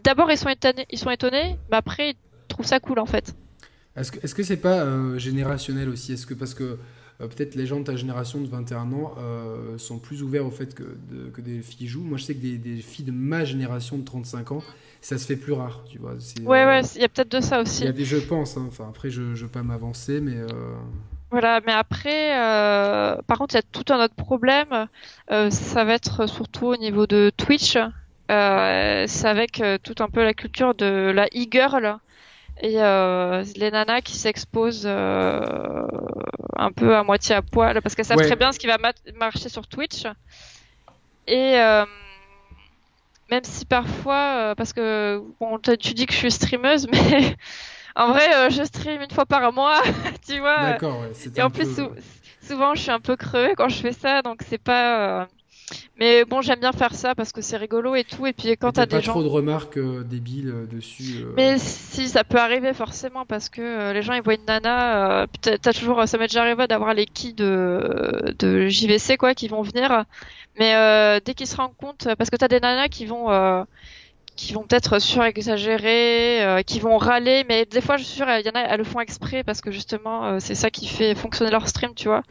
[0.04, 2.18] d'abord ils sont étonnés ils sont étonnés mais après ils
[2.48, 3.36] trouvent ça cool en fait
[3.96, 6.14] est-ce que est-ce que c'est pas euh, générationnel aussi?
[6.14, 6.78] Est-ce que parce que
[7.28, 9.16] peut-être les gens de ta génération de 21 ans
[9.78, 10.84] sont plus ouverts au fait que,
[11.34, 12.04] que des filles jouent.
[12.04, 14.64] Moi, je sais que des, des filles de ma génération de 35 ans,
[15.02, 16.14] ça se fait plus rare, tu vois.
[16.46, 17.82] Ouais, ouais, il y a peut-être de ça aussi.
[17.82, 18.66] Il y a des, je pense, hein.
[18.68, 20.38] enfin après je ne veux pas m'avancer, mais.
[20.38, 20.48] Euh,
[21.32, 24.88] voilà, mais après, euh, par contre, il y a tout un autre problème.
[25.32, 27.78] Euh, ça va être surtout au niveau de Twitch.
[28.30, 31.98] c'est avec tout un peu la culture de la e-girl
[32.62, 38.36] et les nanas qui s'exposent un peu à moitié à poil parce qu'elles savent très
[38.36, 38.78] bien ce qui va
[39.16, 40.06] marcher sur Twitch.
[41.28, 41.60] Et
[43.32, 47.36] même si parfois, euh, parce que bon, tu dis que je suis streameuse, mais
[47.96, 49.82] en vrai, euh, je stream une fois par mois,
[50.28, 50.72] tu vois.
[50.72, 51.80] D'accord, ouais, Et en plus,
[52.42, 55.28] souvent, je suis un peu crevée quand je fais ça, donc c'est pas.
[55.98, 58.26] Mais bon, j'aime bien faire ça parce que c'est rigolo et tout.
[58.28, 59.14] Et puis quand t'as des pas gens.
[59.14, 61.20] trop de remarques euh, débiles euh, dessus.
[61.22, 61.34] euh.
[61.38, 65.22] Mais si, ça peut arriver forcément parce que euh, les gens ils voient une nana.
[65.24, 69.48] euh, t'as toujours, ça m'est déjà arrivé d'avoir les quilles de, de JVC quoi qui
[69.48, 70.06] vont venir.
[70.60, 73.32] Mais euh, dès qu'ils se rendent compte, parce que t'as des nanas qui vont.
[73.32, 73.64] euh,
[74.38, 78.46] qui vont peut-être surexagérer, euh, qui vont râler, mais des fois je suis sûre, il
[78.46, 81.16] y en a, elles le font exprès parce que justement euh, c'est ça qui fait
[81.16, 82.24] fonctionner leur stream, tu vois.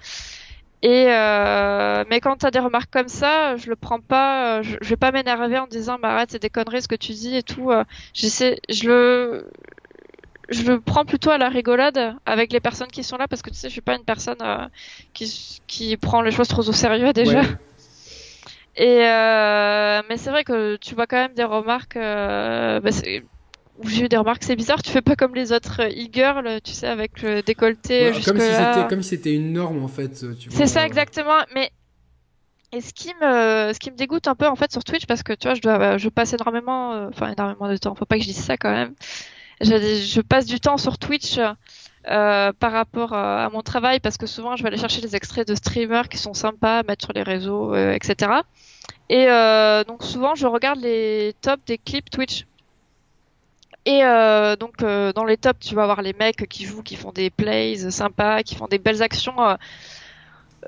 [0.83, 4.77] Et euh, mais quand t'as des remarques comme ça, je le prends pas, euh, je,
[4.81, 7.37] je vais pas m'énerver en disant bah arrête c'est des conneries ce que tu dis
[7.37, 7.71] et tout.
[7.71, 7.85] euh,
[8.15, 9.51] J'essaie, je le,
[10.49, 13.51] je le prends plutôt à la rigolade avec les personnes qui sont là parce que
[13.51, 14.67] tu sais je suis pas une personne euh,
[15.13, 17.41] qui qui prend les choses trop au sérieux déjà.
[17.41, 17.47] Ouais.
[18.77, 21.97] Et euh, mais c'est vrai que tu vois quand même des remarques.
[21.97, 22.91] Euh, bah,
[23.89, 26.87] j'ai eu des remarques, c'est bizarre, tu fais pas comme les autres e-girls, tu sais,
[26.87, 28.75] avec le décolleté Ouais, jusque comme si là.
[28.75, 30.23] c'était comme si c'était une norme en fait.
[30.23, 30.87] euh, C'est ça euh.
[30.87, 31.39] exactement.
[31.55, 31.71] Mais
[32.73, 35.23] et ce qui me ce qui me dégoûte un peu en fait sur Twitch parce
[35.25, 37.95] que tu vois je dois je passe énormément euh, enfin énormément de temps.
[37.95, 38.95] Faut pas que je dise ça quand même.
[39.61, 39.77] Je,
[40.07, 44.27] je passe du temps sur Twitch euh, par rapport à, à mon travail parce que
[44.27, 47.13] souvent je vais aller chercher des extraits de streamers qui sont sympas à mettre sur
[47.13, 48.31] les réseaux euh, etc.
[49.09, 52.47] Et euh, donc souvent je regarde les tops des clips Twitch.
[53.87, 56.97] Et euh, donc euh, dans les tops, tu vas avoir les mecs qui jouent, qui
[56.97, 59.37] font des plays sympas, qui font des belles actions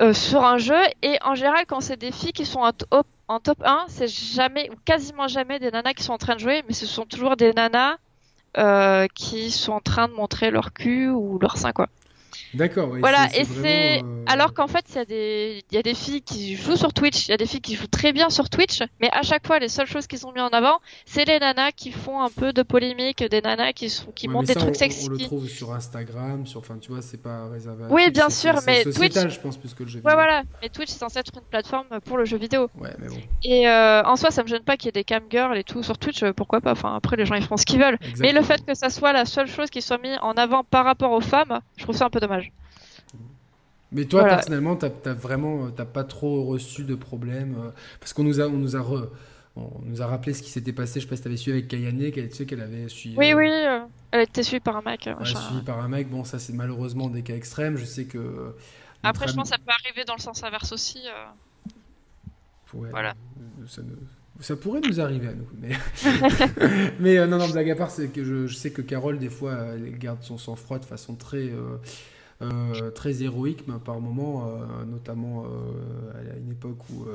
[0.01, 0.81] euh, sur un jeu.
[1.01, 4.07] Et en général, quand c'est des filles qui sont en top, en top 1, c'est
[4.07, 7.05] jamais ou quasiment jamais des nanas qui sont en train de jouer, mais ce sont
[7.05, 7.97] toujours des nanas
[9.15, 11.87] qui sont en train de montrer leur cul ou leur sein quoi.
[12.53, 12.89] D'accord.
[12.91, 15.81] ouais, Voilà, et c'est euh, alors qu'en fait il y a des il y a
[15.83, 18.29] des filles qui jouent sur Twitch, il y a des filles qui jouent très bien
[18.29, 21.25] sur Twitch, mais à chaque fois les seules choses qui sont mises en avant, c'est
[21.25, 24.45] les nanas qui font un peu de polémique, des nanas qui sont qui ouais, mais
[24.45, 25.07] des trucs on- sexy.
[25.07, 27.85] On, le trouve sur Instagram, sur, enfin, tu vois, c'est pas réservé.
[27.85, 30.13] À Oui, Twitch, bien sûr, mais sociétal, Twitch- je pense, plus que le jeu Ouais
[30.13, 32.69] voilà, mais Twitch c'est censé être une plateforme pour le jeu vidéo.
[32.79, 33.17] Ouais, mais bon.
[33.43, 35.83] Et euh, en soi ça me gêne pas qu'il y ait des camgirls et tout
[35.83, 36.71] sur Twitch, euh, pourquoi pas.
[36.71, 37.97] Enfin après les gens ils font ce qu'ils veulent.
[38.19, 40.85] Mais le fait que ça soit la seule chose qui soit mise en avant par
[40.85, 42.51] rapport aux femmes, je trouve ça un peu dommage.
[43.91, 44.35] Mais toi, Voilà.
[44.37, 47.69] personnellement, t'as t'as vraiment, euh, t'as pas trop reçu de problème euh,
[47.99, 49.09] parce qu'on nous a, on nous a, re-
[49.55, 50.99] on nous a rappelé ce qui s'était passé.
[50.99, 53.15] Je sais pas si t'avais suivi avec Kayane, qu'elle, tu sais qu'elle avait suivi.
[53.17, 53.79] Oui euh, oui, euh,
[54.11, 55.03] elle a été suivie par un mec.
[55.05, 55.39] ouais, machin.
[55.39, 56.09] suivi par un mec.
[56.09, 57.77] Bon, ça c'est malheureusement des cas extrêmes.
[57.77, 58.55] Je sais que.
[59.03, 61.03] Après, je pense que ça peut arriver dans le sens inverse aussi.
[62.73, 63.13] Ouais, Voilà.
[63.67, 63.89] Ça, ne-
[64.39, 65.47] ça pourrait nous arriver à nous.
[65.61, 65.75] Mais,
[66.99, 69.53] mais non, non, blague à part, c'est que je, je sais que Carole, des fois,
[69.75, 71.49] elle garde son sang-froid de façon très,
[72.43, 77.05] euh, très héroïque, mais par moments, euh, notamment euh, à une époque où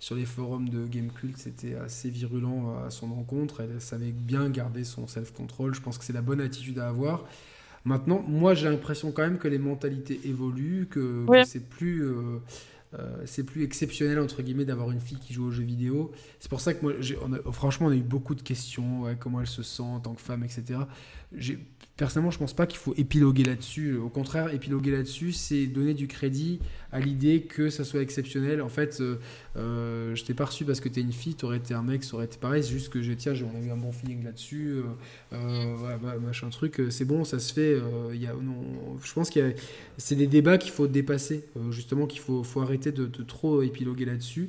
[0.00, 3.60] sur les forums de Gamecult, c'était assez virulent à son encontre.
[3.60, 5.74] Elle savait bien garder son self-control.
[5.74, 7.24] Je pense que c'est la bonne attitude à avoir.
[7.84, 12.04] Maintenant, moi, j'ai l'impression quand même que les mentalités évoluent, que, c'est plus.
[13.24, 16.12] c'est plus exceptionnel entre guillemets d'avoir une fille qui joue aux jeux vidéo.
[16.40, 16.92] C'est pour ça que moi,
[17.24, 19.98] on a- franchement, on a eu beaucoup de questions, ouais, comment elle se sent en
[20.00, 20.80] tant que femme, etc.
[21.34, 21.58] J'ai-
[21.98, 23.96] Personnellement, je pense pas qu'il faut épiloguer là-dessus.
[23.96, 26.58] Au contraire, épiloguer là-dessus, c'est donner du crédit
[26.90, 28.62] à l'idée que ça soit exceptionnel.
[28.62, 29.16] En fait, euh,
[29.56, 32.14] euh, je t'ai pas reçu parce que t'es une fille, t'aurais été un mec, ça
[32.14, 32.64] aurait été pareil.
[32.64, 34.76] C'est juste que j'ai, tiens, on a eu un bon feeling là-dessus,
[35.34, 36.80] euh, bah, machin truc.
[36.88, 37.74] C'est bon, ça se fait.
[37.74, 39.54] euh, y a, non, je pense qu'il
[39.98, 41.44] c'est des débats qu'il faut dépasser.
[41.70, 44.48] justement, qu'il faut, faut arrêter de, de trop épiloguer là-dessus.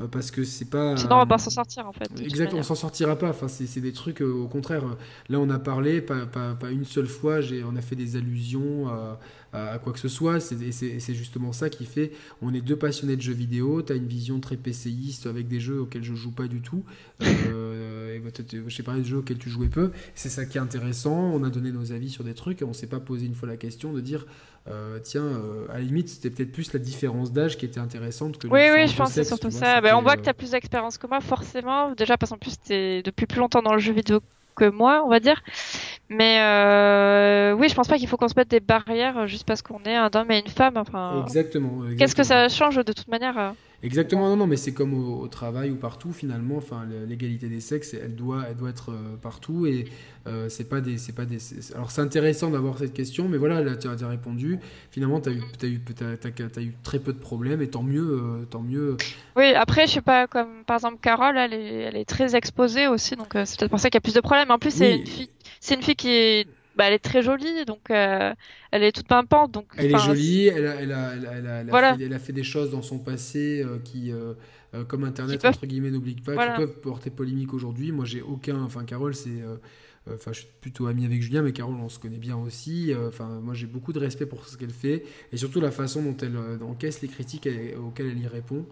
[0.00, 0.96] Euh, parce que c'est pas.
[0.96, 2.12] Sinon, on va euh, pas s'en sortir en fait.
[2.14, 3.30] de Exactement, on s'en sortira pas.
[3.30, 4.84] Enfin, c'est des trucs, euh, au contraire.
[4.84, 4.94] euh,
[5.28, 8.88] Là, on a parlé, pas, pas, pas une seule fois, on a fait des allusions
[8.88, 9.20] à,
[9.52, 10.40] à- quoi que ce soit.
[10.40, 12.12] C'est et c'est- justement ça qui fait.
[12.42, 13.82] On est deux passionnés de jeux vidéo.
[13.82, 16.82] Tu as une vision très PCiste avec des jeux auxquels je joue pas du tout.
[17.22, 19.90] Euh, peut-être, je sais pas, des jeux auxquels tu jouais peu.
[20.14, 21.14] C'est ça qui est intéressant.
[21.32, 23.48] On a donné nos avis sur des trucs et on s'est pas posé une fois
[23.48, 24.26] la question de dire.
[24.66, 28.38] Euh, tiens, euh, à la limite, c'était peut-être plus la différence d'âge qui était intéressante
[28.38, 29.80] que Oui, oui, je pense que c'est surtout vois, ça.
[29.82, 31.92] Ben, on voit euh, que tu as plus d'expérience que moi, forcément.
[31.92, 34.20] Déjà, parce qu'en plus, tu es depuis plus longtemps dans le jeu vidéo
[34.56, 35.42] que moi, on va dire.
[36.08, 39.44] Mais euh, oui, je pense pas qu'il faut qu'on se mette des barrières euh, juste
[39.46, 40.76] parce qu'on est un homme et une femme.
[40.76, 41.82] Enfin, Exactement.
[41.98, 43.50] qu'est-ce que ça change de toute manière euh
[43.84, 46.56] Exactement, non, non, mais c'est comme au, au travail ou partout finalement.
[46.56, 49.84] Enfin, l'égalité des sexes, elle doit, elle doit être euh, partout et
[50.26, 51.36] euh, c'est pas des, c'est pas des.
[51.74, 54.58] Alors c'est intéressant d'avoir cette question, mais voilà, là tu as, as répondu.
[54.90, 58.44] Finalement, tu as eu, t'as eu, eu très peu de problèmes et tant mieux, euh,
[58.46, 58.96] tant mieux.
[59.36, 62.86] Oui, après, je sais pas, comme par exemple Carole, elle est, elle est très exposée
[62.88, 64.50] aussi, donc euh, c'est peut-être pour ça qu'il y a plus de problèmes.
[64.50, 65.00] En plus, c'est Oui.
[65.00, 65.30] une fille,
[65.60, 68.32] c'est une fille qui est, bah, elle est très jolie, donc euh,
[68.70, 69.66] elle est toute pimpante, donc.
[69.76, 71.96] Elle est jolie, elle a, elle a, elle a, elle a- Voilà.
[71.96, 74.34] fait, elle a fait des choses dans son passé euh, qui, euh,
[74.88, 76.52] comme Internet peuvent- entre guillemets n'obligue pas, Voilà.
[76.54, 77.92] qui peuvent porter polémique aujourd'hui.
[77.92, 78.60] Moi, j'ai aucun.
[78.62, 79.42] Enfin, Carole, c'est.
[80.12, 82.92] Enfin, je suis plutôt ami avec Julien, mais Carole, on se connaît bien aussi.
[83.08, 85.02] Enfin, moi, j'ai beaucoup de respect pour ce qu'elle fait
[85.32, 87.48] et surtout la façon dont elle encaisse les critiques
[87.82, 88.66] auxquelles elle y répond.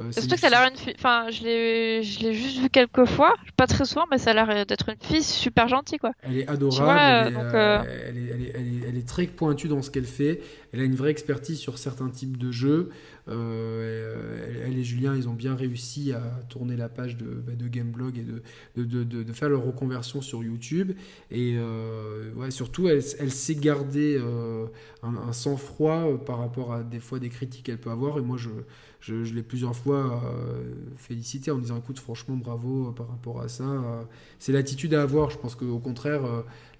[0.00, 0.94] Euh, Surtout que ça a l'air une fille.
[0.96, 4.34] Enfin, je l'ai, je l'ai juste vu quelques fois, pas très souvent, mais ça a
[4.34, 6.12] l'air d'être une fille super gentille, quoi.
[6.22, 7.36] Elle est adorable.
[7.54, 10.40] elle, est, très pointue dans ce qu'elle fait.
[10.72, 12.90] Elle a une vraie expertise sur certains types de jeux.
[13.30, 17.68] Euh, elle, et Julien, ils ont bien réussi à tourner la page de, bah, de
[17.68, 20.92] Gameblog et de, de, de, faire leur reconversion sur YouTube.
[21.30, 24.66] Et euh, ouais, surtout, elle, elle sait garder euh,
[25.02, 28.18] un, sang-froid par rapport à des fois des critiques qu'elle peut avoir.
[28.18, 28.48] Et moi, je,
[29.00, 30.22] je, l'ai plusieurs fois
[30.96, 34.06] félicité en disant écoute, franchement, bravo par rapport à ça.
[34.38, 35.30] C'est l'attitude à avoir.
[35.30, 36.22] Je pense qu'au contraire,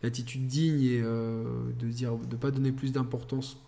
[0.02, 3.58] l'attitude digne et de dire de pas donner plus d'importance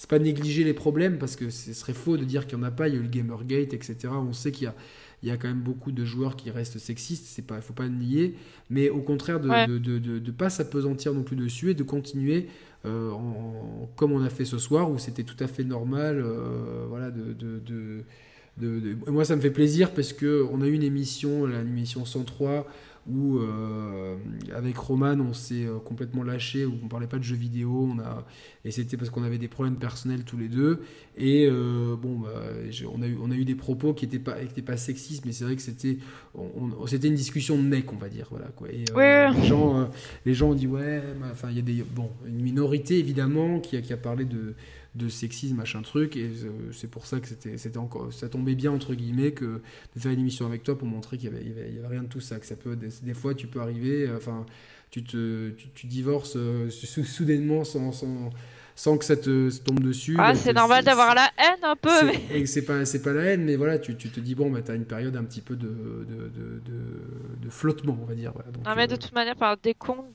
[0.00, 2.66] c'est pas négliger les problèmes parce que ce serait faux de dire qu'il n'y en
[2.66, 2.88] a pas.
[2.88, 3.96] Il y a eu le Gamergate, etc.
[4.08, 4.74] On sait qu'il y a,
[5.22, 7.26] il y a quand même beaucoup de joueurs qui restent sexistes.
[7.26, 8.34] C'est pas, faut pas le nier.
[8.70, 11.82] Mais au contraire, de ne de, de, de, pas s'apesantir non plus dessus et de
[11.82, 12.48] continuer
[12.86, 13.12] euh,
[13.96, 16.22] comme on a fait ce soir où c'était tout à fait normal.
[16.24, 17.10] Euh, voilà,
[19.06, 22.66] moi, ça me fait plaisir parce que on a eu une émission, l'émission 103
[23.08, 24.16] où euh,
[24.54, 27.98] avec Roman on s'est euh, complètement lâché, où on parlait pas de jeux vidéo, on
[27.98, 28.26] a,
[28.64, 30.82] et c'était parce qu'on avait des problèmes personnels tous les deux.
[31.16, 32.28] Et euh, bon, bah,
[32.92, 35.32] on, a eu, on a eu des propos qui n'étaient pas, qui pas sexistes, mais
[35.32, 35.98] c'est vrai que c'était,
[36.86, 38.26] c'était une discussion de mec, on va dire.
[38.30, 38.68] Voilà, quoi.
[38.68, 39.90] Et, les, gens,
[40.26, 43.76] les gens ont dit ouais, enfin il y a des, bon, une minorité évidemment qui
[43.76, 44.54] a, qui a parlé de
[44.94, 46.16] de sexisme, machin truc.
[46.16, 49.60] Et euh, c'est pour ça que c'était, c'était encore, ça tombait bien, entre guillemets, que
[49.94, 52.20] de faire une émission avec toi pour montrer qu'il n'y avait, avait, rien de tout
[52.20, 52.38] ça.
[52.38, 54.46] Que ça peut, des, fois, tu peux arriver, euh, enfin,
[54.90, 58.30] tu, te, tu, divorces euh, soudainement sans, sans,
[58.74, 60.16] sans, que ça te tombe dessus.
[60.18, 62.06] Ah, c'est normal d'avoir la haine un peu.
[62.06, 62.40] Mais...
[62.40, 64.62] Et c'est pas, c'est pas la haine, mais voilà, tu, tu te dis, bon, bah,
[64.62, 66.62] tu as une période un petit peu de, de, de,
[67.42, 68.32] de, flottement, on va dire.
[68.32, 68.50] Voilà.
[68.50, 70.06] Donc, mais de toute manière, par des comptes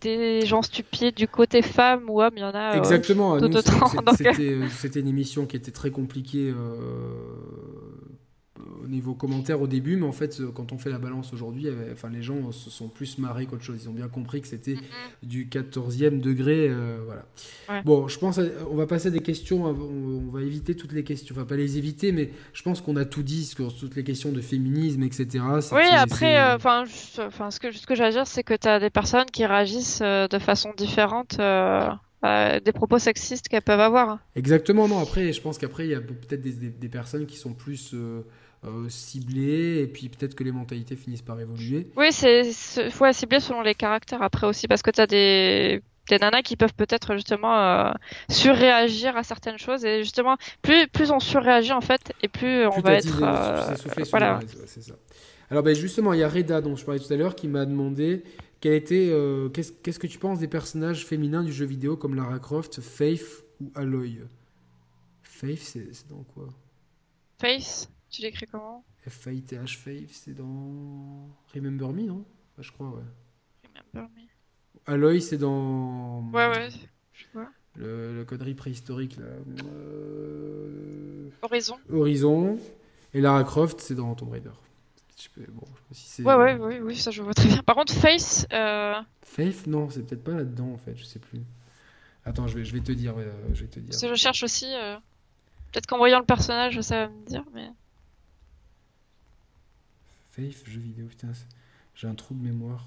[0.00, 2.74] des gens stupides du côté femme ou homme, il y en a.
[2.74, 3.38] Euh, Exactement.
[4.70, 6.54] C'était une émission qui était très compliquée euh,
[8.84, 12.08] au niveau commentaire au début, mais en fait, quand on fait la balance aujourd'hui, enfin,
[12.10, 13.80] les gens se sont plus marrés qu'autre chose.
[13.82, 14.76] Ils ont bien compris que c'était
[15.22, 16.68] du 14e degré.
[16.68, 17.82] Euh, voilà.
[17.84, 18.40] Bon, je pense,
[18.70, 19.64] on va passer à des questions.
[19.64, 21.34] On, va éviter toutes les questions.
[21.34, 24.32] Enfin, pas les éviter, mais je pense qu'on a tout dit sur toutes les questions
[24.32, 25.44] de féminisme, etc.
[25.72, 26.84] Oui, après, euh, enfin,
[27.18, 29.44] enfin, ce que, ce que j'ai à dire, c'est que tu as des personnes qui
[29.46, 31.38] réagissent euh, de façon différente.
[31.38, 34.18] des propos sexistes qu'elles peuvent avoir.
[34.36, 35.00] Exactement, non.
[35.00, 38.22] Après, je pense qu'après, il y a peut-être des, des, personnes qui sont plus euh,
[38.88, 41.88] ciblé et puis peut-être que les mentalités finissent par évoluer.
[41.96, 42.42] Oui, c'est
[43.00, 46.56] ouais, ciblé selon les caractères après aussi, parce que tu as des, des nanas qui
[46.56, 47.92] peuvent peut-être justement euh,
[48.28, 52.80] surréagir à certaines choses et justement plus plus on surréagit en fait et plus, on
[52.80, 53.74] va être euh,
[54.10, 54.40] voilà.
[54.66, 54.94] c'est ça.
[55.50, 57.64] Alors ben justement, il y a Reda dont je parlais tout à l'heure qui m'a
[57.64, 58.22] demandé
[58.60, 59.10] quel était
[59.54, 63.44] qu'est-ce qu'est-ce que tu penses des personnages féminins du jeu vidéo comme Lara Croft, Faith
[63.60, 64.18] ou Aloy?
[65.22, 66.48] Faith, c'est dans quoi?
[67.40, 67.88] Faith?
[68.10, 72.24] Tu l'écris comment F-A-I-T-H Faith, c'est dans Remember Me, non
[72.58, 73.02] Je crois, ouais.
[73.92, 74.22] Remember Me.
[74.86, 76.22] Aloy, c'est dans.
[76.32, 76.68] Ouais, ouais,
[77.12, 77.48] je vois.
[77.76, 79.26] Le, la connerie préhistorique, là.
[79.64, 81.30] Euh...
[81.42, 81.76] Horizon.
[81.92, 82.58] Horizon.
[83.14, 84.50] Et Lara Croft, c'est dans Tomb Raider.
[85.36, 87.62] Bon, je sais si ouais, ouais, oui, oui, ça je vois très bien.
[87.62, 88.46] Par contre, Faith.
[88.52, 88.94] Euh...
[89.22, 91.40] Faith, non, c'est peut-être pas là-dedans en fait, je sais plus.
[92.24, 93.14] Attends, je vais, je vais te dire.
[93.18, 93.90] Euh, je vais te dire.
[93.90, 94.66] Parce que je cherche aussi.
[95.72, 97.68] Peut-être qu'en voyant le personnage, ça va me dire, mais.
[100.30, 101.28] Faith, jeu vidéo, putain,
[101.94, 102.86] j'ai un trou de mémoire.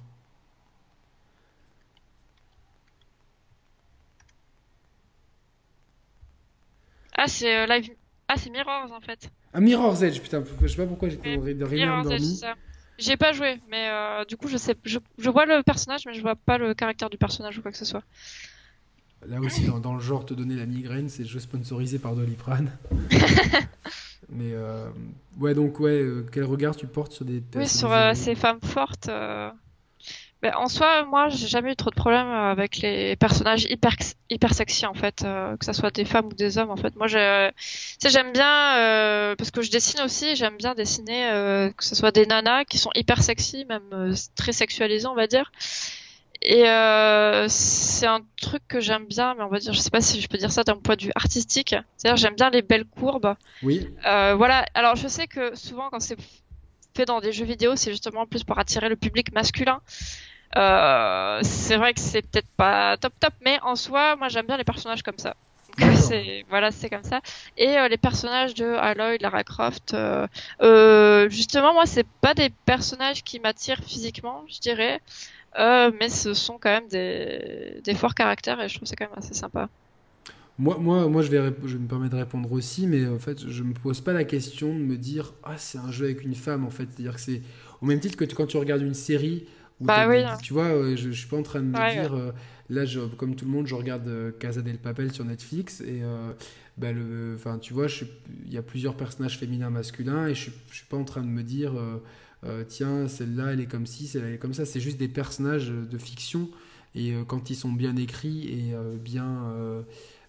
[7.15, 7.89] Ah, c'est euh, live.
[8.27, 9.29] Ah, c'est Mirror's en fait.
[9.53, 12.43] Ah, Mirror's Edge, putain, je sais pas pourquoi j'étais de rien Mirror's
[12.97, 16.13] J'ai pas joué, mais euh, du coup, je sais, je, je, vois le personnage, mais
[16.13, 18.03] je vois pas le caractère du personnage ou quoi que ce soit.
[19.27, 22.71] Là aussi, dans, dans le genre, te donner la migraine, c'est jeu sponsorisé par Doliprane.
[24.29, 24.89] Mais euh,
[25.39, 28.61] ouais, donc ouais, euh, quel regard tu portes sur des Oui, sur euh, ces femmes
[28.61, 29.09] fortes.
[30.41, 33.93] Ben, en soi, moi, j'ai jamais eu trop de problèmes avec les personnages hyper
[34.29, 36.93] hyper sexy en fait, que ça soit des femmes ou des hommes en fait.
[36.97, 42.25] Moi, j'aime bien parce que je dessine aussi, j'aime bien dessiner que ce soit des
[42.25, 45.49] nanas qui sont hyper sexy, même très sexualisées, on va dire.
[46.45, 50.01] Et euh, c'est un truc que j'aime bien, mais on va dire, je sais pas
[50.01, 51.73] si je peux dire ça d'un point de vue artistique.
[51.95, 53.35] C'est-à-dire, j'aime bien les belles courbes.
[53.61, 53.87] Oui.
[54.05, 54.65] Euh, voilà.
[54.73, 56.17] Alors, je sais que souvent, quand c'est
[56.95, 59.79] fait dans des jeux vidéo, c'est justement plus pour attirer le public masculin.
[60.57, 64.57] Euh, c'est vrai que c'est peut-être pas top top, mais en soi, moi, j'aime bien
[64.57, 65.35] les personnages comme ça.
[65.95, 67.21] c'est voilà, c'est comme ça.
[67.57, 70.27] Et euh, les personnages de Aloy, Lara Croft, euh,
[70.61, 75.01] euh, justement, moi, c'est pas des personnages qui m'attirent physiquement, je dirais.
[75.59, 79.05] Euh, mais ce sont quand même des, des, forts caractères et je trouve c'est quand
[79.05, 79.69] même assez sympa.
[80.57, 83.63] Moi, moi, moi je, vais, je me permets de répondre aussi, mais en fait, je
[83.63, 86.65] me pose pas la question de me dire ah c'est un jeu avec une femme
[86.65, 87.41] en fait, c'est-à-dire que c'est
[87.81, 89.45] au même titre que quand tu regardes une série.
[89.79, 90.23] bah oui.
[90.41, 92.31] tu vois, je, je, suis pas en train de me dire euh,
[92.69, 96.01] là, je, comme tout le monde, je regarde euh, Casa del Papel sur Netflix et
[96.77, 97.87] bah, le, tu vois,
[98.45, 101.27] il y a plusieurs personnages féminins, masculins et je, je suis pas en train de
[101.27, 101.73] me dire
[102.67, 104.65] tiens celle-là elle est comme ci, celle-là elle est comme ça.
[104.65, 106.49] C'est juste des personnages de fiction
[106.95, 109.53] et quand ils sont bien écrits et bien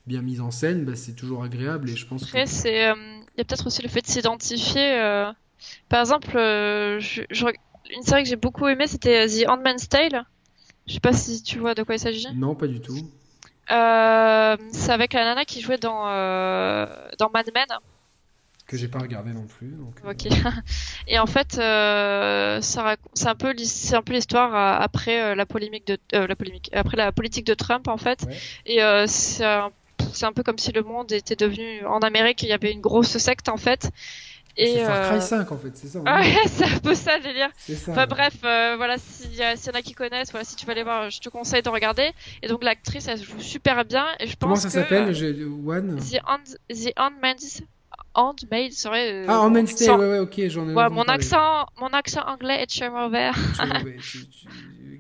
[0.06, 2.94] bien mise en scène, bah, c'est toujours agréable et je pense Après, c'est, euh,
[3.34, 5.00] il y a peut-être aussi le fait de s'identifier.
[5.00, 5.32] Euh,
[5.88, 7.22] par exemple, euh, je,
[7.90, 10.24] une série que j'ai beaucoup aimée, c'était The Handmaid's Tale.
[10.86, 12.26] Je sais pas si tu vois de quoi il s'agit.
[12.34, 12.98] Non, pas du tout.
[13.68, 16.04] c'est avec la nana qui jouait dans
[17.18, 17.66] dans Mad Men.
[18.66, 19.68] Que j'ai pas regardé non plus.
[19.68, 20.32] Donc, ok.
[21.06, 26.34] Et en fait, c'est un peu c'est un peu l'histoire après la polémique de la
[26.34, 28.26] polémique après la politique de Trump en fait.
[28.64, 29.70] Et c'est un
[30.22, 33.16] un peu comme si le monde était devenu en Amérique, il y avait une grosse
[33.18, 33.90] secte en fait.
[34.56, 36.00] Et Far Cry 5 euh, en fait, c'est ça.
[36.00, 37.50] Ouais, c'est un peu ça le délire.
[37.88, 40.72] enfin bref, euh, voilà, s'il y, y, en a qui connaissent, voilà, si tu veux
[40.72, 42.12] aller voir, je te conseille de regarder.
[42.42, 44.06] Et donc l'actrice, elle joue super bien.
[44.20, 47.62] Et je pense Comment ça s'appelle, euh, One The, Hand, The Handmaid's
[48.14, 49.12] Handmaid, serait.
[49.12, 50.74] Euh, ah, Handmaid's ouais, ouais, ok, j'en ai.
[50.74, 53.30] Ouais, mon accent, mon accent anglais est très mauvais.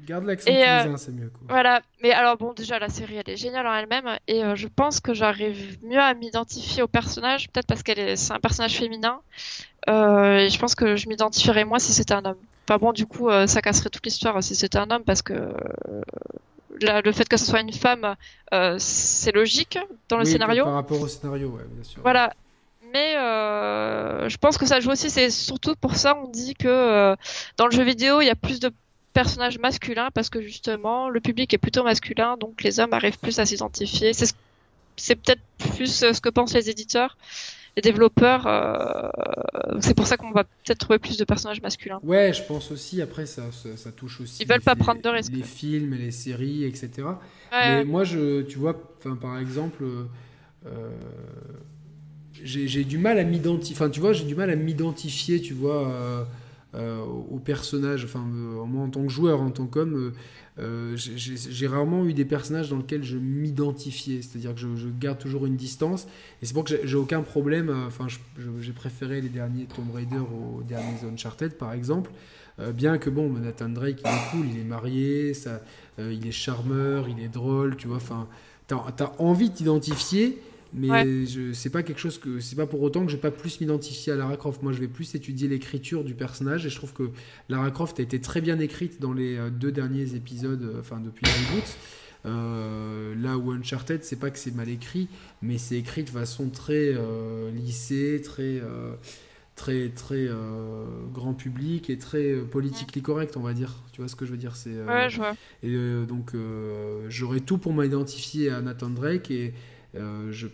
[0.06, 1.30] Garde l'accent euh, c'est mieux.
[1.30, 1.46] Quoi.
[1.48, 4.68] Voilà, mais alors bon, déjà la série elle est géniale en elle-même et euh, je
[4.68, 8.76] pense que j'arrive mieux à m'identifier au personnage, peut-être parce qu'elle est, c'est un personnage
[8.76, 9.20] féminin.
[9.88, 12.36] Euh, et je pense que je m'identifierais moins si c'était un homme.
[12.68, 15.54] Enfin bon, du coup, ça casserait toute l'histoire si c'était un homme parce que
[16.80, 18.14] le fait que ce soit une femme,
[18.78, 19.78] c'est logique
[20.08, 20.64] dans le scénario.
[20.64, 22.00] Par rapport au scénario, ouais, bien sûr.
[22.02, 22.32] Voilà,
[22.94, 25.10] mais je pense que ça joue aussi.
[25.10, 27.14] C'est surtout pour ça on dit que
[27.56, 28.70] dans le jeu vidéo il y a plus de
[29.12, 33.38] personnage masculin parce que justement le public est plutôt masculin, donc les hommes arrivent plus
[33.38, 34.12] à s'identifier.
[34.12, 34.34] C'est
[34.96, 37.16] c'est peut-être plus euh, ce que pensent les éditeurs,
[37.76, 38.46] les développeurs.
[38.46, 39.08] Euh,
[39.80, 42.00] c'est pour ça qu'on va peut-être trouver plus de personnages masculins.
[42.02, 43.02] Ouais, je pense aussi.
[43.02, 43.42] Après, ça,
[43.76, 44.42] ça, touche aussi.
[44.42, 45.32] Ils veulent pas prendre de risques.
[45.32, 46.90] Les films, les séries, etc.
[47.52, 48.76] Mais moi, je, tu vois,
[49.20, 49.84] par exemple.
[50.66, 50.90] Euh,
[52.44, 53.74] j'ai du mal à m'identifier.
[53.74, 56.26] Enfin, tu vois, j'ai du mal à m'identifier, tu vois,
[56.74, 60.12] euh, au personnage, enfin euh, moi en tant que joueur, en tant qu'homme,
[60.58, 65.46] euh, j'ai rarement eu des personnages dans lesquels je m'identifiais, c'est-à-dire que je, garde toujours
[65.46, 66.08] une distance,
[66.42, 68.08] et c'est pour que j'ai aucun problème, enfin
[68.60, 72.10] j'ai préféré les derniers Tomb Raider aux derniers Uncharted par exemple,
[72.72, 75.62] bien que bon, Nathan Drake il est cool, il est marié, ça,
[75.98, 78.26] il est charmeur, il est drôle, tu vois, enfin
[78.66, 80.40] t'as as envie de t'identifier,
[80.74, 83.30] mais je c'est pas quelque chose que c'est pas pour autant que je vais pas
[83.30, 84.62] plus m'identifier à Lara Croft.
[84.62, 87.10] Moi, je vais plus étudier l'écriture du personnage et je trouve que
[87.48, 91.00] Lara Croft a été très bien écrite dans les euh, deux derniers épisodes, euh, enfin
[91.00, 91.76] depuis le reboot.
[92.26, 95.08] Euh, là où Uncharted, c'est pas que c'est mal écrit,
[95.42, 96.94] mais c'est écrit de façon très
[97.52, 98.62] lissée, très
[99.56, 100.28] très très
[101.12, 103.74] grand public et très politiquement correct, on va dire.
[103.92, 105.36] Tu vois ce que je veux dire C'est ouais, je vois.
[105.62, 105.76] Et
[106.08, 106.32] donc
[107.10, 109.52] j'aurais tout pour m'identifier à Nathan Drake et
[109.92, 110.46] je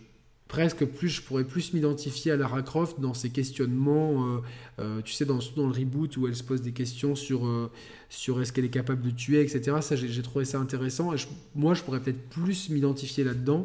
[0.51, 4.39] presque plus, je pourrais plus m'identifier à Lara Croft dans ses questionnements, euh,
[4.79, 7.71] euh, tu sais, dans, le reboot où elle se pose des questions sur, euh,
[8.09, 9.77] sur est-ce qu'elle est capable de tuer, etc.
[9.79, 11.13] Ça, j'ai trouvé ça intéressant.
[11.55, 13.63] Moi, je pourrais peut-être plus m'identifier là-dedans.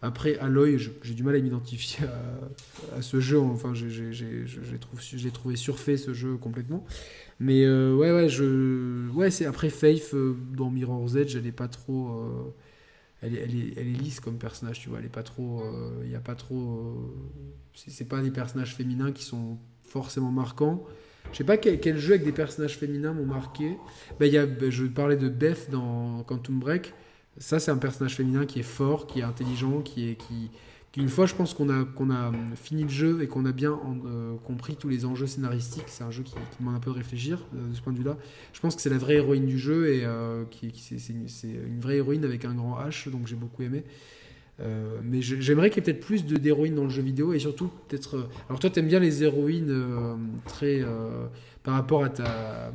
[0.00, 2.06] Après, Aloy, j'ai du mal à m'identifier
[2.96, 3.40] à, ce jeu.
[3.40, 6.84] Enfin, j'ai trouvé, surfait ce jeu complètement.
[7.40, 10.14] Mais ouais, ouais, je, ouais, c'est après Faith
[10.56, 12.54] dans Mirror's Edge, n'est pas trop
[13.20, 14.98] elle est, lisse comme personnage, tu vois.
[15.00, 15.62] Elle est pas trop.
[15.64, 16.56] Il euh, n'y a pas trop.
[16.56, 16.94] Euh,
[17.74, 20.84] c'est pas des personnages féminins qui sont forcément marquants.
[21.32, 23.76] Je sais pas quel, jeu avec des personnages féminins m'ont marqué.
[24.18, 26.94] Ben, y a, ben, je parlais de Beth dans Quantum Break.
[27.38, 30.50] Ça, c'est un personnage féminin qui est fort, qui est intelligent, qui est, qui,
[30.96, 34.74] une fois, je pense qu'on a, fini le jeu et qu'on a bien euh, compris
[34.74, 37.74] tous les enjeux scénaristiques, c'est un jeu qui, demande un peu de réfléchir euh, de
[37.74, 38.16] ce point de vue-là.
[38.52, 41.96] Je pense que c'est la vraie héroïne du jeu et euh, qui, c'est, une, vraie
[41.96, 43.84] héroïne avec un grand H, donc j'ai beaucoup aimé.
[45.04, 48.28] mais j'aimerais qu'il y ait peut-être plus d'héroïnes dans le jeu vidéo et surtout peut-être.
[48.48, 49.72] alors toi, t'aimes bien les héroïnes
[50.46, 50.82] très
[51.62, 52.72] par rapport à ta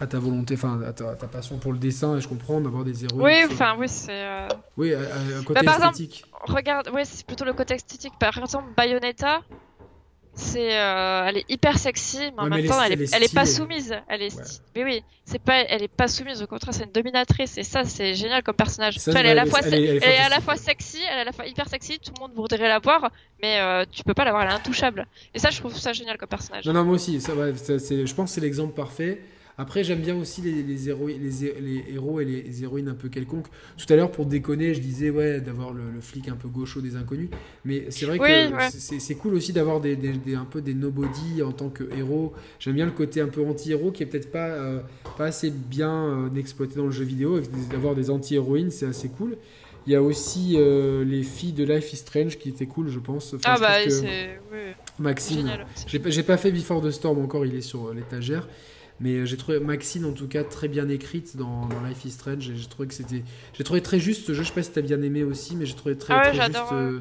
[0.00, 3.04] à ta volonté, enfin à ta, passion pour le dessin, et je comprends d'avoir des
[3.04, 3.22] héroïnes.
[3.22, 4.10] Oui, enfin oui, c'est.
[4.10, 6.24] Euh, oui, un côté bah, esthétique.
[6.42, 8.14] regarde, oui, c'est plutôt le côté esthétique.
[8.18, 9.40] Par exemple, Bayonetta,
[10.36, 13.46] c'est, euh, elle est hyper sexy, mais en même temps, elle, est, elle est, pas
[13.46, 13.94] soumise.
[14.08, 16.42] Elle est, mais oui, c'est pas, elle est pas soumise.
[16.42, 18.98] Au contraire, c'est une dominatrice, et ça, c'est génial comme personnage.
[19.06, 21.32] elle, est à la fois, elle, est, à la fois sexy, elle est à la
[21.32, 22.00] fois hyper sexy.
[22.00, 24.42] Tout le monde voudrait la voir, mais euh, tu peux pas la voir.
[24.42, 25.06] Elle est intouchable.
[25.34, 26.64] Et ça, je trouve ça génial comme personnage.
[26.64, 27.20] Non, non, moi aussi.
[27.20, 29.20] Ça, je pense que c'est l'exemple parfait.
[29.56, 33.08] Après, j'aime bien aussi les, les, héros, les, les, héros et les, héroïnes un peu
[33.08, 33.46] quelconques.
[33.76, 36.96] Tout à l'heure, pour déconner, je disais ouais, d'avoir le, flic un peu gaucho des
[36.96, 37.28] inconnus.
[37.64, 41.52] Mais c'est vrai que c'est cool aussi d'avoir des, des, un peu des nobody en
[41.52, 42.32] tant que héros.
[42.58, 44.80] J'aime bien le côté un peu anti-héros qui est peut-être pas, euh,
[45.16, 47.40] pas assez bien euh, exploité dans le jeu vidéo.
[47.70, 49.36] D'avoir des anti-héroïnes, c'est assez cool.
[49.86, 52.98] Il y a aussi euh, les filles de Life is Strange qui étaient cool, je
[52.98, 53.36] pense.
[53.44, 54.40] ah bah, c'est.
[54.98, 55.48] Maxime.
[55.86, 58.48] J'ai pas fait Before the Storm encore, il est sur l'étagère.
[59.00, 62.52] Mais euh, j'ai trouvé Maxine en tout cas très bien écrite dans, Life is Strange.
[62.54, 63.22] J'ai trouvé que c'était,
[63.52, 64.42] j'ai trouvé très juste ce jeu.
[64.42, 66.56] Je sais pas si t'as bien aimé aussi, mais j'ai trouvé très, ah juste.
[66.72, 67.00] Euh,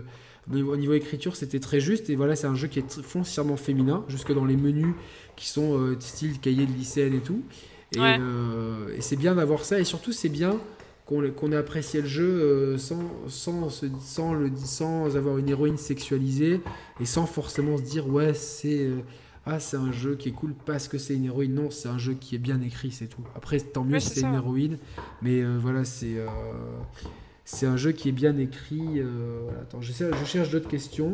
[0.51, 2.09] au niveau écriture, c'était très juste.
[2.09, 4.93] Et voilà, c'est un jeu qui est foncièrement féminin, jusque dans les menus
[5.35, 7.43] qui sont euh, style cahier de lycéenne et tout.
[7.95, 9.79] Et, et c'est bien d'avoir ça.
[9.79, 10.59] Et surtout, c'est bien
[11.05, 16.59] qu'on ait apprécié le jeu sans, sans, sans, le, sans avoir une héroïne sexualisée
[16.99, 18.87] et sans forcément se dire ouais c'est
[19.45, 21.53] ah c'est un jeu qui est cool parce que c'est une héroïne.
[21.53, 23.25] Non, c'est un jeu qui est bien écrit, c'est tout.
[23.35, 24.77] Après, tant mieux si c'est une héroïne,
[25.21, 26.27] mais euh, voilà, c'est euh,
[27.43, 28.99] c'est un jeu qui est bien écrit.
[28.99, 31.13] Euh, attends, je, je cherche d'autres questions.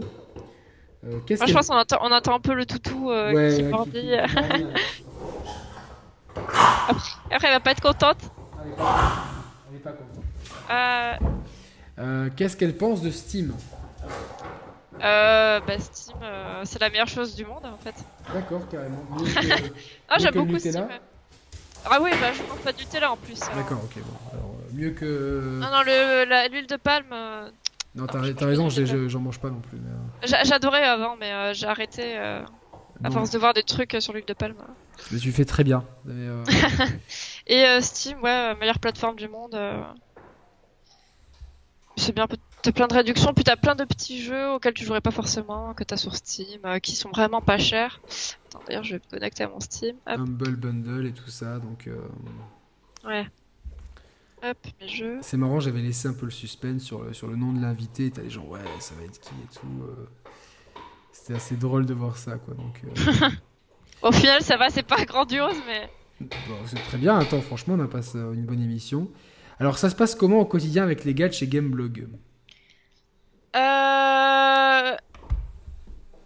[1.01, 3.09] Moi, je pense qu'on entend, on entend un peu le toutou
[3.55, 4.13] qui mordit.
[7.31, 8.19] Après, elle va pas être contente.
[8.63, 9.23] Elle est pas,
[9.69, 10.23] elle est pas contente.
[12.35, 13.55] Qu'est-ce qu'elle pense de Steam?
[15.01, 17.95] Euh, bah Steam, euh, c'est la meilleure chose du monde en fait.
[18.33, 19.05] D'accord, carrément.
[20.09, 20.87] ah, j'aime beaucoup Steam.
[21.85, 23.39] Ah oui, bah je mange pas du Nutella en plus.
[23.39, 23.95] D'accord, ok.
[23.95, 24.33] Bon.
[24.33, 25.59] Alors, euh, mieux que.
[25.59, 27.05] Non, non, l'huile de palme.
[27.11, 27.49] Euh,
[27.95, 29.79] non, t'as raison, j'en mange pas non plus.
[30.23, 34.57] J'adorais avant, mais j'ai arrêté à force de voir des trucs sur l'huile de palme.
[35.11, 35.85] Mais tu fais très bien.
[37.47, 39.57] Et Steam, ouais, meilleure plateforme du monde.
[41.95, 42.27] C'est bien,
[42.69, 45.73] T'as plein de réductions, puis t'as plein de petits jeux auxquels tu jouerais pas forcément,
[45.73, 47.99] que t'as sur Steam, euh, qui sont vraiment pas chers.
[48.45, 49.95] Attends, d'ailleurs, je vais me connecter à mon Steam.
[50.05, 51.87] Humble Bundle et tout ça, donc.
[51.87, 51.97] Euh,
[53.07, 53.25] ouais.
[54.43, 55.17] Hop, mes jeux.
[55.23, 58.11] C'est marrant, j'avais laissé un peu le suspense sur le, sur le nom de l'invité.
[58.11, 59.83] T'as les gens, ouais, ça va être qui et tout.
[59.85, 60.05] Euh.
[61.11, 62.53] C'était assez drôle de voir ça, quoi.
[62.53, 62.83] Donc.
[64.03, 65.89] Au final, ça va, c'est pas grandiose, mais.
[66.67, 67.17] c'est très bien.
[67.17, 69.09] Attends, franchement, on a passé une bonne émission.
[69.59, 72.07] Alors, ça se passe comment au quotidien avec les gars de chez Gameblog?
[73.55, 74.95] Euh...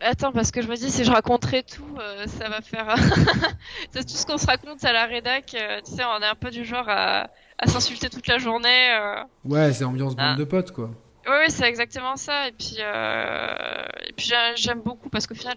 [0.04, 2.94] Attends, parce que je me dis, si je raconterais tout, euh, ça va faire.
[3.92, 5.56] c'est tout ce qu'on se raconte à la rédac.
[5.56, 7.30] Euh, tu sais, on est un peu du genre à,
[7.66, 8.92] s'insulter toute la journée.
[8.92, 9.24] Euh.
[9.46, 10.36] Ouais, c'est ambiance bande ah.
[10.36, 10.90] de potes, quoi.
[11.26, 12.50] Oui, c'est exactement ça.
[12.50, 15.56] Et puis, et puis j'aime beaucoup parce qu'au final,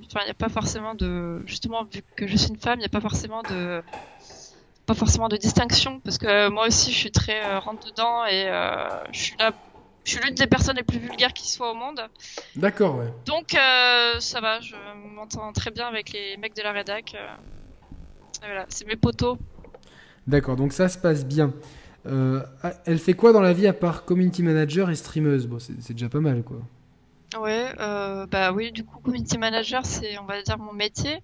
[0.00, 1.42] il n'y a pas forcément de.
[1.44, 3.82] Justement, vu que je suis une femme, il n'y a pas forcément de.
[4.86, 8.46] Pas forcément de distinction parce que moi aussi je suis très rentre dedans et
[9.12, 9.52] je suis là
[10.08, 12.00] je suis l'une des personnes les plus vulgaires qui soient au monde.
[12.56, 13.12] D'accord, ouais.
[13.26, 14.74] Donc euh, ça va, je
[15.14, 17.14] m'entends très bien avec les mecs de la rédac.
[17.14, 17.26] Euh.
[18.40, 19.36] voilà, c'est mes potos.
[20.26, 21.52] D'accord, donc ça se passe bien.
[22.06, 25.46] Euh, ah, elle fait quoi dans la vie à part community manager et streameuse?
[25.46, 26.58] Bon, c'est déjà pas mal, quoi.
[27.38, 31.16] Ouais, bah oui, du coup, community manager, c'est, on va dire, mon métier.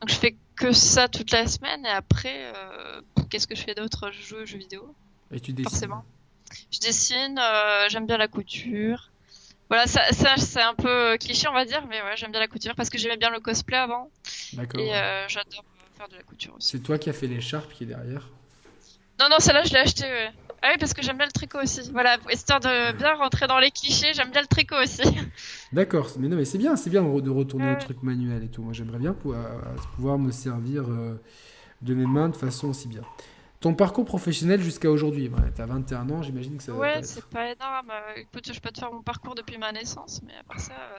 [0.00, 2.50] Donc je fais que ça toute la semaine et après,
[3.28, 4.10] qu'est-ce que je fais d'autre?
[4.10, 4.94] Je joue aux jeux vidéo.
[5.30, 6.04] Et tu dessines Forcément.
[6.70, 9.10] Je dessine, euh, j'aime bien la couture.
[9.68, 10.02] Voilà, ça,
[10.36, 12.98] c'est un peu cliché, on va dire, mais ouais, j'aime bien la couture parce que
[12.98, 14.10] j'aimais bien le cosplay avant.
[14.52, 14.80] D'accord.
[14.80, 15.64] Et euh, j'adore
[15.96, 16.68] faire de la couture aussi.
[16.68, 18.28] C'est toi qui as fait l'écharpe qui est derrière
[19.18, 20.28] Non, non, celle-là, je l'ai achetée,
[20.60, 21.90] Ah oui, parce que j'aime bien le tricot aussi.
[21.90, 25.02] Voilà, histoire de bien rentrer dans les clichés, j'aime bien le tricot aussi.
[25.72, 28.62] D'accord, mais non, mais c'est bien, c'est bien de retourner au truc manuel et tout.
[28.62, 29.46] Moi, j'aimerais bien pouvoir,
[29.96, 31.18] pouvoir me servir euh,
[31.80, 33.02] de mes mains de façon aussi bien.
[33.62, 37.24] Ton parcours professionnel jusqu'à aujourd'hui, ouais, tu as 21 ans, j'imagine que ça Ouais, c'est
[37.26, 37.92] pas énorme.
[37.92, 40.72] Euh, écoute, je peux te faire mon parcours depuis ma naissance, mais à part ça.
[40.72, 40.98] Euh,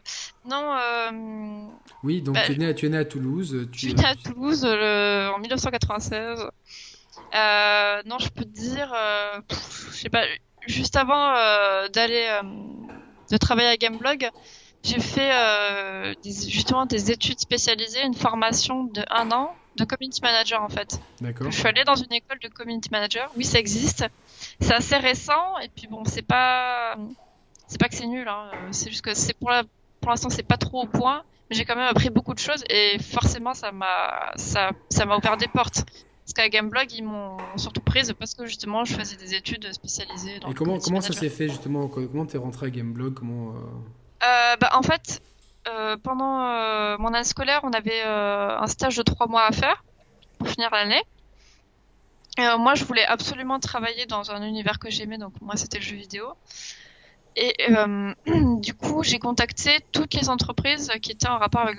[0.49, 0.73] non.
[0.73, 1.67] Euh...
[2.03, 3.67] Oui, donc bah, tu, es né, tu, es né, à Toulouse.
[3.73, 3.79] Tu...
[3.79, 6.39] Je suis né à Toulouse en 1996.
[7.35, 8.95] Euh, non, je peux te dire.
[9.49, 10.23] je sais pas,
[10.65, 11.33] juste avant
[11.93, 12.39] d'aller.
[13.29, 14.29] de travailler à Gameblog,
[14.83, 20.61] j'ai fait des, justement des études spécialisées, une formation de un an de community manager
[20.61, 20.99] en fait.
[21.21, 21.51] D'accord.
[21.51, 23.31] Je suis allée dans une école de community manager.
[23.35, 24.05] Oui, ça existe.
[24.59, 26.95] C'est assez récent et puis bon, c'est pas,
[27.67, 28.27] c'est pas que c'est nul.
[28.27, 28.51] Hein.
[28.71, 29.63] C'est juste que c'est pour la,
[30.01, 32.63] pour l'instant c'est pas trop au point, mais j'ai quand même appris beaucoup de choses
[32.69, 35.83] et forcément ça m'a, ça, ça m'a ouvert des portes.
[36.25, 40.39] Parce qu'à Gameblog, ils m'ont surtout prise parce que justement, je faisais des études spécialisées.
[40.39, 41.89] Dans et comment, comment ça s'est fait justement?
[41.89, 43.13] Comment t'es rentré à Gameblog?
[43.13, 43.59] Comment euh...
[44.23, 45.21] Euh, bah, En fait,
[45.97, 49.83] pendant euh, mon année scolaire, on avait euh, un stage de trois mois à faire
[50.37, 51.01] pour finir l'année.
[52.37, 55.95] moi, je voulais absolument travailler dans un univers que j'aimais, donc moi, c'était le jeu
[55.95, 56.33] vidéo.
[57.35, 57.55] Et
[58.27, 61.77] du coup, j'ai contacté toutes les entreprises qui étaient en rapport avec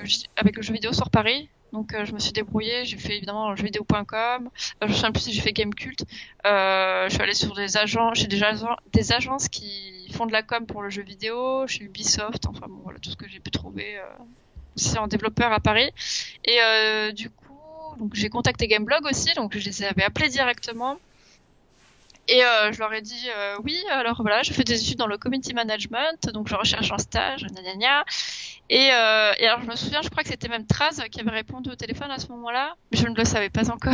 [0.57, 4.51] le, jeu vidéo sur Paris, Donc je me suis débrouillée, j'ai fait évidemment jeuxvideo.com,
[4.87, 6.05] je sais plus si j'ai fait Gamecult.
[6.45, 8.41] je suis allée sur des agents, chez des,
[8.93, 12.81] des agences qui font de la com pour le jeu vidéo, chez Ubisoft, enfin bon
[12.85, 14.01] voilà tout ce que j'ai pu trouver
[14.77, 15.91] aussi en développeur à Paris.
[16.45, 16.59] Et
[17.13, 17.45] du coup
[18.13, 20.99] j'ai contacté Gameblog aussi, donc je les avais appelés directement.
[22.27, 25.07] Et euh, je leur ai dit euh, oui, alors voilà, je fais des études dans
[25.07, 28.05] le community management, donc je recherche un stage, gna.
[28.71, 31.71] Et, euh, alors je me souviens, je crois que c'était même Traz qui avait répondu
[31.71, 33.93] au téléphone à ce moment-là, mais je ne le savais pas encore.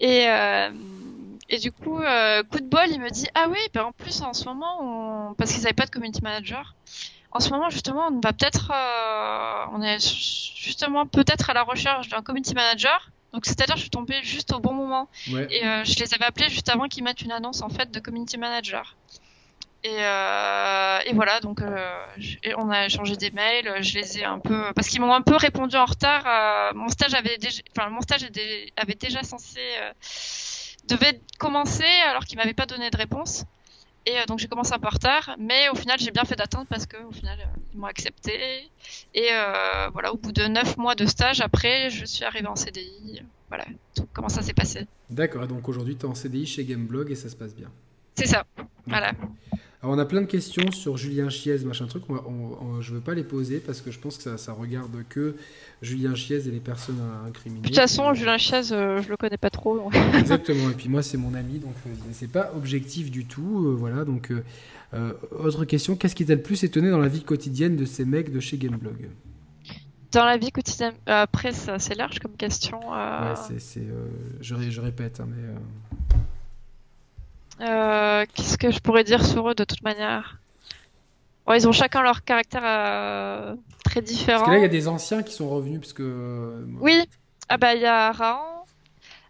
[0.00, 0.70] Et, euh,
[1.48, 4.22] et du coup, euh, coup de bol, il me dit ah oui, ben en plus
[4.22, 5.34] en ce moment, on...
[5.34, 6.74] parce qu'ils n'avaient pas de community manager,
[7.32, 9.98] en ce moment justement, on va peut-être, euh, on est
[10.56, 13.10] justement peut-être à la recherche d'un community manager.
[13.32, 15.08] Donc c'est-à-dire je suis tombée juste au bon moment.
[15.50, 17.98] Et euh, je les avais appelés juste avant qu'ils mettent une annonce en fait de
[17.98, 18.94] community manager.
[19.82, 22.06] Et, euh, et voilà, donc euh,
[22.56, 25.36] on a échangé des mails, je les ai un peu parce qu'ils m'ont un peu
[25.36, 26.22] répondu en retard.
[26.26, 28.24] Euh, mon stage avait déjà, enfin mon stage
[28.76, 29.92] avait déjà censé euh,
[30.88, 33.44] devait commencer alors qu'ils m'avaient pas donné de réponse.
[34.06, 36.36] Et euh, donc j'ai commencé un peu en retard, mais au final j'ai bien fait
[36.36, 38.70] d'attendre parce que au final euh, ils m'ont accepté.
[39.14, 42.56] Et euh, voilà, au bout de 9 mois de stage, après je suis arrivée en
[42.56, 43.22] CDI.
[43.48, 43.64] Voilà,
[43.94, 44.86] tout, comment ça s'est passé?
[45.08, 47.70] D'accord, donc aujourd'hui tu es en CDI chez Gameblog et ça se passe bien.
[48.14, 48.44] C'est ça,
[48.86, 49.12] voilà.
[49.84, 52.04] Alors on a plein de questions sur Julien Chiez, machin truc.
[52.08, 55.36] On, je veux pas les poser parce que je pense que ça, ça regarde que
[55.82, 57.60] Julien Chiez et les personnes incriminées.
[57.60, 59.90] De toute façon, Julien Chiez, euh, je le connais pas trop.
[60.18, 60.70] Exactement.
[60.70, 63.66] Et puis moi, c'est mon ami, donc euh, c'est pas objectif du tout.
[63.66, 64.06] Euh, voilà.
[64.06, 64.32] Donc
[65.38, 68.32] autre question qu'est-ce qui t'a le plus étonné dans la vie quotidienne de ces mecs
[68.32, 69.10] de chez Gameblog?
[70.12, 72.78] Dans la vie quotidienne, après, c'est large comme question.
[72.90, 73.82] Ouais, c'est,
[74.40, 75.42] je, je, répète, hein, mais
[77.60, 80.38] euh, qu'est-ce que je pourrais dire sur eux de toute manière?
[81.54, 84.38] Ils ont chacun leur caractère euh, très différent.
[84.38, 85.80] Parce que là, il y a des anciens qui sont revenus.
[85.80, 86.02] Parce que...
[86.02, 87.08] Euh, oui,
[87.48, 88.64] ah bah il y a Rahan,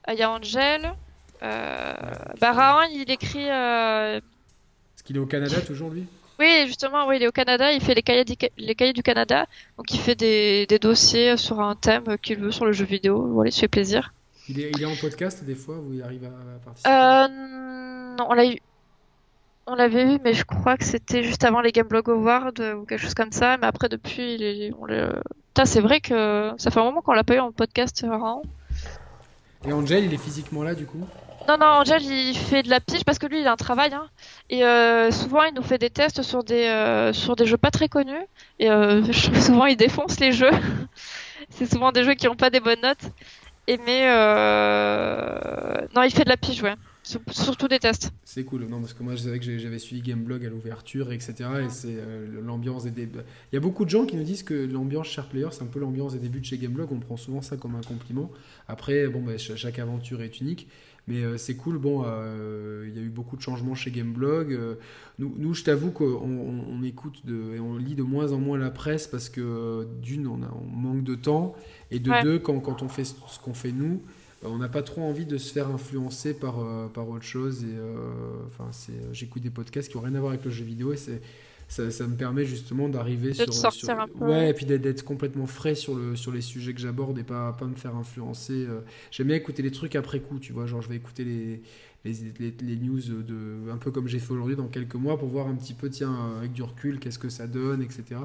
[0.08, 0.92] il y a Angel.
[1.40, 3.46] Bah Rahan, il écrit.
[3.46, 6.06] Est-ce qu'il est au Canada toujours lui?
[6.40, 9.04] Oui, justement, oui, il est au Canada, il fait les cahiers, du, les cahiers du
[9.04, 9.46] Canada,
[9.76, 13.24] donc il fait des, des dossiers sur un thème qu'il veut sur le jeu vidéo,
[13.30, 14.12] voilà, il se fait plaisir.
[14.48, 16.90] Il est, il est en podcast des fois où il arrive à participer?
[18.18, 18.58] Non, on l'a eu.
[19.66, 22.84] On l'avait vu, mais je crois que c'était juste avant les Game Blog Awards ou
[22.84, 23.56] quelque chose comme ça.
[23.56, 24.86] Mais après, depuis, on
[25.64, 28.42] c'est vrai que ça fait un moment qu'on l'a pas eu en podcast, vraiment.
[29.66, 31.06] Et Angel, il est physiquement là, du coup?
[31.48, 33.92] Non, non, Angel, il fait de la pige parce que lui, il a un travail.
[33.94, 34.08] Hein.
[34.50, 37.70] Et euh, souvent, il nous fait des tests sur des, euh, sur des jeux pas
[37.70, 38.26] très connus.
[38.58, 40.50] Et euh, souvent, il défonce les jeux.
[41.50, 43.04] c'est souvent des jeux qui n'ont pas des bonnes notes.
[43.66, 44.06] Et mais...
[45.94, 46.74] Non, il fait de la pige, ouais.
[47.30, 48.10] Surtout des tests.
[48.24, 51.34] C'est cool, non, parce que moi je savais que j'avais suivi Gameblog à l'ouverture, etc.
[51.64, 53.20] Et c'est euh, l'ambiance des débuts.
[53.52, 55.66] Il y a beaucoup de gens qui nous disent que l'ambiance Share Player, c'est un
[55.66, 56.92] peu l'ambiance des débuts de chez Gameblog.
[56.92, 58.30] On prend souvent ça comme un compliment.
[58.68, 60.68] Après, bon, bah, chaque aventure est unique.
[61.06, 64.58] Mais euh, c'est cool, bon, euh, il y a eu beaucoup de changements chez Gameblog.
[65.18, 68.56] nous, nous, je t'avoue qu'on on, écoute de, et on lit de moins en moins
[68.56, 71.54] la presse parce que d'une, on, on, manque de temps.
[71.90, 74.00] Et de deux, quand, quand on fait ce qu'on fait nous,
[74.44, 77.64] on n'a pas trop envie de se faire influencer par, euh, par autre chose.
[77.64, 77.96] Et euh,
[78.46, 80.96] enfin, c'est, j'écoute des podcasts qui n'ont rien à voir avec le jeu vidéo et
[80.96, 81.20] c'est,
[81.66, 84.26] ça, ça me permet justement d'arriver sur, sortir un peu.
[84.26, 87.54] ouais, et puis d'être, complètement frais sur le sur les sujets que j'aborde et pas
[87.54, 88.66] pas me faire influencer.
[89.10, 91.62] J'aime bien écouter les trucs après coup, tu vois, genre je vais écouter les
[92.04, 95.54] les, news de, un peu comme j'ai fait aujourd'hui dans quelques mois pour voir un
[95.54, 98.20] petit peu, tiens, avec du recul, qu'est-ce que ça donne, etc.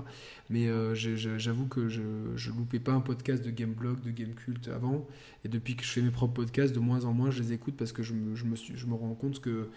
[0.49, 2.01] Mais euh, j'avoue que je,
[2.35, 5.07] je loupais pas un podcast de Gameblog, de Gamecult avant.
[5.45, 7.75] Et depuis que je fais mes propres podcasts, de moins en moins, je les écoute
[7.77, 9.69] parce que je me, je me, je me rends compte que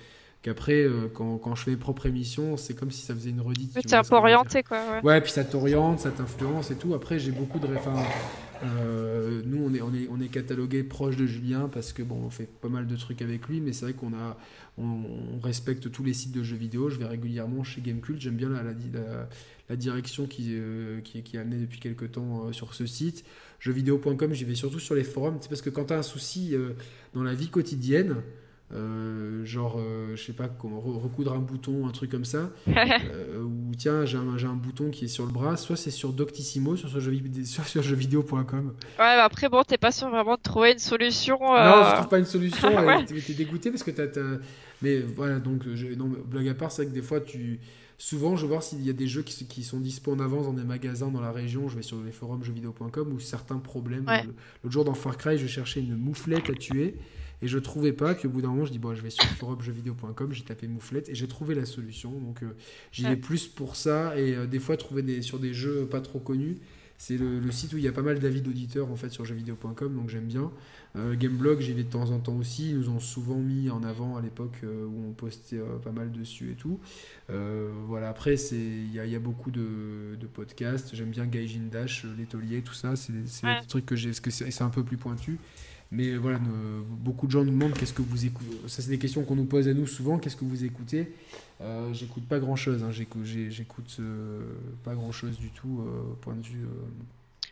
[0.43, 3.41] qu'après, euh, quand, quand, je fais mes propres émissions, c'est comme si ça faisait une
[3.41, 3.79] redite.
[3.87, 4.79] Tu un peu orienté, quoi.
[4.79, 5.03] Ouais.
[5.03, 6.95] ouais, puis ça t'oriente, ça t'influence et tout.
[6.95, 7.69] Après, j'ai beaucoup de.
[7.75, 7.95] Enfin,
[8.65, 12.17] euh, nous, on est, on, est, on est catalogué proche de Julien parce que bon,
[12.27, 14.37] on fait pas mal de trucs avec lui, mais c'est vrai qu'on a,
[14.79, 16.91] on, respecte tous les sites de jeux vidéo.
[16.91, 18.21] Je vais régulièrement chez Gamecult.
[18.21, 18.73] J'aime bien la, la,
[19.69, 23.25] la, direction qui, euh, qui, qui, est amenée depuis quelques temps sur ce site.
[23.61, 25.39] Jeuxvideo.com, j'y vais surtout sur les forums.
[25.41, 26.55] C'est parce que quand tu as un souci
[27.15, 28.17] dans la vie quotidienne,
[28.75, 32.51] euh, genre, euh, je sais pas, comment recoudre un bouton, un truc comme ça.
[32.69, 36.13] euh, ou tiens, j'ai un, un, bouton qui est sur le bras, soit c'est sur
[36.13, 37.01] Doctissimo, sur, jeu,
[37.45, 38.67] sur, sur jeuxvideo.com.
[38.67, 41.39] Ouais, bah après, bon, t'es pas sûr vraiment de trouver une solution.
[41.55, 41.65] Euh...
[41.65, 42.75] Non, je trouve pas une solution.
[42.87, 43.05] ouais.
[43.05, 44.07] T'es dégoûté parce que t'as.
[44.81, 47.61] Mais voilà, donc, je, non, blague à part, c'est que des fois, tu.
[47.99, 50.55] Souvent, je vois s'il y a des jeux qui, qui, sont dispo en avance dans
[50.55, 51.69] des magasins dans la région.
[51.69, 54.07] Je vais sur les forums jeuxvideo.com ou certains problèmes.
[54.65, 56.97] L'autre jour, dans Far Cry, je cherchais une mouflette à tuer
[57.43, 58.15] et je trouvais pas.
[58.15, 61.09] Puis au bout d'un moment, je dis bon, je vais sur forumjeuxvideo.com, j'ai tapé mouflette
[61.09, 62.13] et j'ai trouvé la solution.
[62.13, 62.55] Donc euh,
[62.93, 66.01] j'y vais plus pour ça et euh, des fois trouver des, sur des jeux pas
[66.01, 66.59] trop connus.
[66.99, 69.95] c'est le, site où il y a pas mal d'avis d'auditeurs en fait sur jeuxvideo.com,
[69.95, 70.51] donc j'aime bien.
[70.95, 72.71] Euh, Gameblog, j'y vais de temps en temps aussi.
[72.71, 75.93] Ils nous ont souvent mis en avant à l'époque euh, où on postait euh, pas
[75.93, 76.81] mal dessus et tout.
[77.87, 80.95] voilà, après, il y a, y a, beaucoup de, de podcasts.
[80.95, 82.97] J'aime bien Gaijin Dash, l'étolier, tout ça.
[82.97, 85.39] C'est des trucs que j'ai, parce que c'est un peu plus pointu.
[85.95, 86.39] Mais voilà,
[86.89, 88.57] beaucoup de gens nous demandent qu'est-ce que vous écoutez.
[88.67, 90.19] Ça, c'est des questions qu'on nous pose à nous souvent.
[90.19, 91.13] Qu'est-ce que vous écoutez?
[91.61, 92.83] Euh, J'écoute pas grand-chose.
[92.83, 92.91] Hein.
[92.91, 94.41] J'écoute euh,
[94.85, 96.67] pas grand-chose du tout euh, point de vue.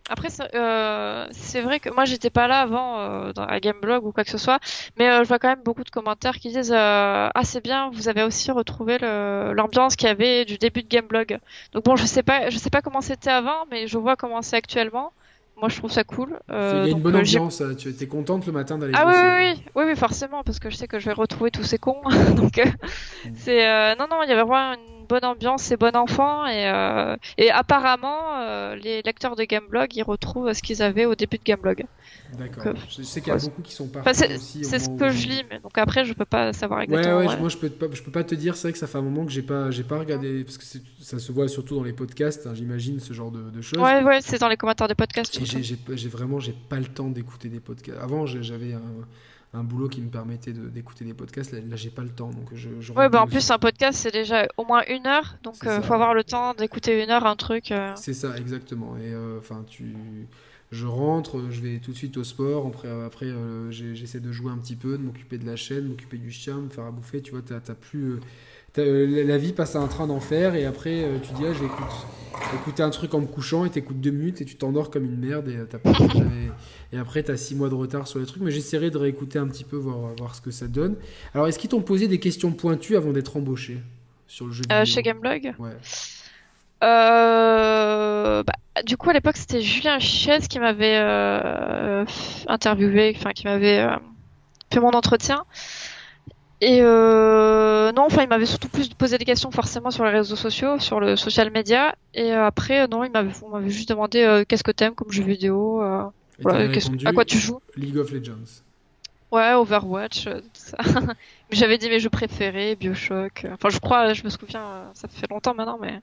[0.09, 4.31] Après, c'est vrai que moi, j'étais pas là avant dans, à Gameblog ou quoi que
[4.31, 4.59] ce soit,
[4.99, 8.23] mais je vois quand même beaucoup de commentaires qui disent Ah, c'est bien, vous avez
[8.23, 11.39] aussi retrouvé l'ambiance qu'il y avait du début de Gameblog.
[11.73, 14.41] Donc bon, je sais pas, je sais pas comment c'était avant, mais je vois comment
[14.41, 15.13] c'est actuellement
[15.61, 16.39] moi je trouve ça cool.
[16.51, 19.05] Euh, il y a une bonne euh, ambiance, tu étais contente le matin d'aller Ah
[19.07, 21.79] oui, oui, oui, oui, forcément, parce que je sais que je vais retrouver tous ces
[21.79, 22.01] cons.
[22.37, 23.31] Donc, euh, mm.
[23.37, 23.97] c'est.
[23.97, 27.51] non, non, il y avait vraiment une bonne ambiance, c'est bon enfant et, euh, et
[27.51, 31.85] apparemment euh, les lecteurs de Gameblog ils retrouvent ce qu'ils avaient au début de Gameblog.
[32.39, 32.67] D'accord.
[32.67, 35.29] Euh, je sais qu'il y a beaucoup qui sont partis enfin, C'est ce que je
[35.29, 37.19] lis, mais donc après je peux pas savoir exactement.
[37.19, 38.55] Ouais, ouais, moi je peux pas, je peux pas te dire.
[38.55, 40.65] C'est vrai que ça fait un moment que j'ai pas, j'ai pas regardé parce que
[41.01, 42.47] ça se voit surtout dans les podcasts.
[42.47, 43.81] Hein, j'imagine ce genre de, choses.
[43.81, 45.39] Ouais, ouais, c'est dans les commentaires des podcasts.
[45.45, 47.99] J'ai vraiment, j'ai pas le temps d'écouter des podcasts.
[48.01, 48.81] Avant, j'avais un
[49.53, 51.53] un boulot qui me permettait d'écouter des podcasts.
[51.53, 52.69] Là, j'ai pas le temps, donc je.
[52.81, 55.69] je ouais, bah en plus un podcast c'est déjà au moins une heure, donc il
[55.69, 57.73] euh, faut avoir le temps d'écouter une heure un truc.
[57.73, 57.93] Euh.
[57.97, 58.97] C'est ça, exactement.
[58.97, 59.97] Et euh, enfin, tu,
[60.71, 62.67] je rentre, je vais tout de suite au sport.
[62.69, 63.27] Après, après
[63.71, 66.69] j'essaie de jouer un petit peu, de m'occuper de la chaîne, m'occuper du chien, me
[66.69, 67.21] faire à bouffer.
[67.21, 68.21] Tu vois, t'as plus
[68.77, 71.69] la vie passe à un train d'enfer et après euh, tu dis ah, je vais
[72.55, 75.17] écouter un truc en me couchant et t'écoutes deux minutes et tu t'endors comme une
[75.19, 75.67] merde et, euh,
[76.93, 78.43] et après t'as six mois de retard sur les trucs.
[78.43, 80.97] Mais j'essaierai de réécouter un petit peu voir, voir ce que ça donne.
[81.35, 83.79] Alors est-ce qu'ils t'ont posé des questions pointues avant d'être embauché
[84.27, 85.77] sur le jeu vidéo chez Gameblog ouais.
[86.81, 88.43] Bah,
[88.87, 90.97] du coup à l'époque c'était Julien Chies qui m'avait
[92.47, 93.87] interviewé enfin qui m'avait
[94.73, 95.45] fait mon entretien
[96.61, 100.37] et euh, non, enfin, il m'avait surtout plus posé des questions forcément sur les réseaux
[100.37, 101.95] sociaux, sur le social media.
[102.13, 105.11] Et euh, après, non, il m'avait, on m'avait juste demandé euh, qu'est-ce que t'aimes comme
[105.11, 106.05] jeu vidéo, euh,
[106.45, 107.61] à quoi tu joues.
[107.77, 108.63] League of Legends.
[109.33, 110.77] Ouais, Overwatch, tout ça.
[111.51, 113.47] j'avais dit mes jeux préférés, Bioshock.
[113.53, 116.01] Enfin, je crois, je me souviens, ça fait longtemps maintenant, mais.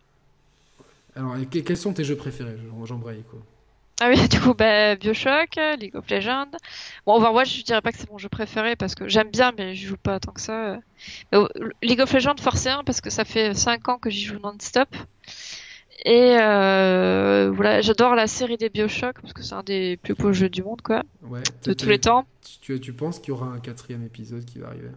[1.16, 3.40] Alors, quels sont tes jeux préférés J'embraye quoi?
[4.00, 6.52] Ah oui, du coup, bah, Bioshock, League of Legends.
[7.06, 9.76] Bon, Overwatch, je dirais pas que c'est mon jeu préféré parce que j'aime bien, mais
[9.76, 10.80] je joue pas tant que ça.
[11.82, 14.90] League of Legends, forcément, parce que ça fait 5 ans que j'y joue non-stop.
[16.06, 20.32] Et euh, voilà, j'adore la série des Bioshock parce que c'est un des plus beaux
[20.32, 21.04] jeux du monde, quoi.
[21.24, 22.26] Ouais, de tous les temps.
[22.62, 24.92] Tu, tu penses qu'il y aura un quatrième épisode qui va arriver?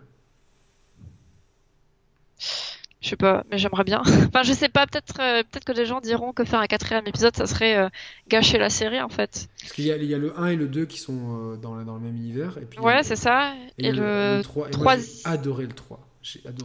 [3.00, 4.02] Je sais pas, mais j'aimerais bien.
[4.28, 7.06] enfin, je sais pas, peut-être euh, peut-être que des gens diront que faire un quatrième
[7.06, 7.88] épisode, ça serait euh,
[8.28, 9.48] gâcher la série en fait.
[9.60, 11.94] Parce qu'il y, y, a le 1 et le 2 qui sont euh, dans, dans,
[11.94, 12.58] le même univers.
[12.58, 13.54] Et puis ouais, c'est ça.
[13.78, 14.68] Et, le, 3.
[14.68, 15.98] Et moi, j'ai adoré le 3.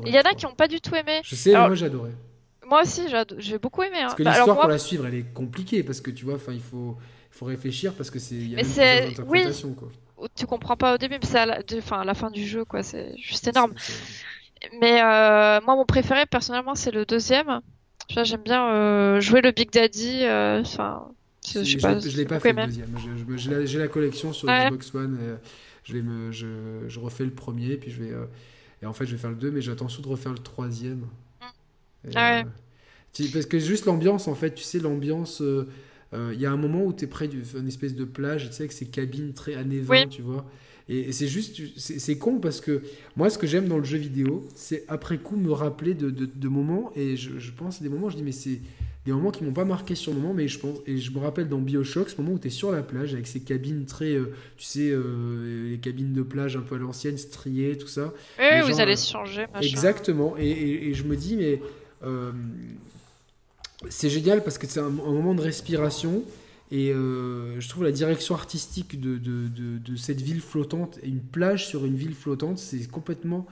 [0.05, 1.21] Il y en a qui n'ont pas du tout aimé.
[1.23, 2.11] Je sais, mais moi j'ai adoré.
[2.67, 3.03] Moi aussi,
[3.37, 3.97] j'ai beaucoup aimé.
[3.99, 4.05] Hein.
[4.05, 5.83] Parce que bah, l'histoire, pour la suivre, elle est compliquée.
[5.83, 6.97] Parce que tu vois, il faut,
[7.31, 8.35] faut réfléchir parce que c'est.
[8.35, 8.63] Mais
[9.27, 9.45] oui.
[9.77, 10.27] Quoi.
[10.35, 11.61] Tu comprends pas au début, mais c'est à, la...
[11.91, 12.83] à la fin du jeu, quoi.
[12.83, 13.73] C'est juste énorme.
[14.79, 17.61] Mais euh, moi, mon préféré, personnellement, c'est le deuxième.
[18.09, 20.23] J'aime bien euh, jouer le Big Daddy.
[20.23, 21.07] Euh, enfin,
[21.47, 22.95] je, je, pas, je l'ai pas fait le deuxième.
[23.65, 25.17] J'ai la, collection sur Xbox One.
[25.21, 25.35] Et
[25.83, 26.47] je, vais me, je,
[26.87, 28.11] je, refais le premier, puis je vais.
[28.81, 31.07] et en fait, je vais faire le 2, mais j'attends surtout de refaire le troisième.
[31.41, 32.09] Mm.
[32.15, 33.27] ah ouais.
[33.33, 35.41] parce que juste l'ambiance, en fait, tu sais, l'ambiance.
[36.13, 38.63] Il y a un moment où tu es près d'une espèce de plage, tu sais,
[38.63, 40.45] avec ces cabines très années 20, tu vois.
[40.87, 42.83] Et c'est juste, c'est con parce que
[43.15, 46.47] moi, ce que j'aime dans le jeu vidéo, c'est après coup me rappeler de, de,
[46.47, 46.91] moments.
[46.95, 48.59] Et je, je, pense à des moments, je dis, mais c'est
[49.05, 51.19] des moments qui m'ont pas marqué sur le moment, mais je pense, et je me
[51.19, 54.13] rappelle dans Bioshock, ce moment où tu es sur la plage avec ces cabines très,
[54.13, 58.13] euh, tu sais, euh, les cabines de plage un peu à l'ancienne, striées, tout ça.
[58.39, 59.67] Oui, vous allez se changer, machin.
[59.67, 60.35] Exactement.
[60.37, 60.49] Et,
[60.89, 61.61] et, je me dis, mais
[62.03, 62.31] euh,
[63.89, 66.23] c'est génial parce que c'est un, un, moment de respiration.
[66.71, 71.21] Et euh, je trouve la direction artistique de, de, de, cette ville flottante, et une
[71.21, 73.45] plage sur une ville flottante, c'est complètement...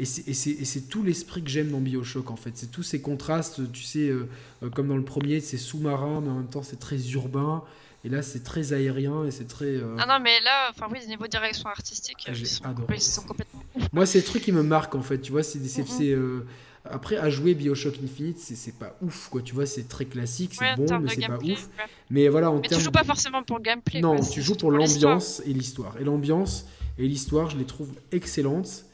[0.00, 2.52] Et c'est tout l'esprit que j'aime dans Bioshock, en fait.
[2.54, 4.28] C'est tous ces contrastes, tu sais, euh,
[4.62, 7.64] euh, comme dans le premier, c'est sous-marin, mais en même temps, c'est très urbain.
[8.04, 9.80] Et là, c'est très aérien et c'est très.
[9.98, 12.62] Ah non, mais là, enfin oui, niveau direction artistique, ils sont,
[12.94, 13.60] ils, sont, complètement.
[13.92, 15.18] Moi, c'est le truc qui me marque en fait.
[15.18, 16.44] Tu vois, c'est mm
[16.84, 19.42] après, à jouer Bioshock Infinite, c'est pas ouf, quoi.
[19.42, 21.68] Tu vois, c'est très classique, c'est bon, mais c'est pas ouf.
[22.10, 24.00] Mais voilà, en mais tu joues pas forcément pour le gameplay.
[24.00, 25.96] Non, tu joues pour, l'ambiance et l'histoire.
[26.00, 26.66] Et l'ambiance
[26.98, 28.84] et l'histoire, je les trouve excellentes.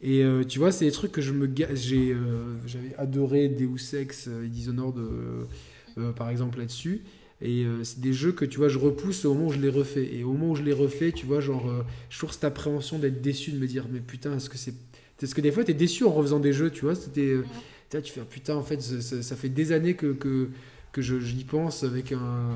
[0.00, 3.94] Et euh, tu vois, c'est des trucs que je me j'ai euh, j'avais adoré Deus
[3.94, 7.02] Ex et Dishonored euh, par exemple là-dessus.
[7.42, 9.68] Et euh, c'est des jeux que tu vois, je repousse au moment où je les
[9.68, 10.14] refais.
[10.14, 12.98] Et au moment où je les refais, tu vois, genre, euh, j'ai toujours cette appréhension
[13.00, 14.74] d'être déçu, de me dire, mais putain, est-ce que c'est.
[15.22, 17.20] Est-ce que des fois, t'es déçu en refaisant des jeux, tu vois C'était.
[17.22, 17.44] euh,
[17.90, 20.48] tu tu fais, ah, putain, en fait, ça, ça- ça fait des années que, que,
[20.92, 22.48] que je, j'y pense avec un.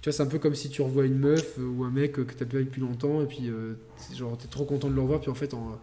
[0.00, 2.22] Tu vois, c'est un peu comme si tu revois une meuf ou un mec que
[2.22, 3.74] t'as pas vu depuis longtemps, et puis, euh,
[4.16, 5.78] genre, t'es trop content de le revoir, puis en fait, en-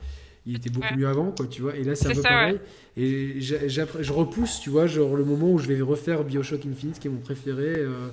[0.46, 0.96] il était beaucoup Ouais.
[0.96, 1.76] mieux avant, quoi, tu vois.
[1.76, 2.60] Et là, c'est un peu ça, pareil.
[2.96, 7.08] Et je repousse, tu vois, genre le moment où je vais refaire Bioshock Infinite, qui
[7.08, 7.76] est mon préféré.
[7.78, 8.08] euh,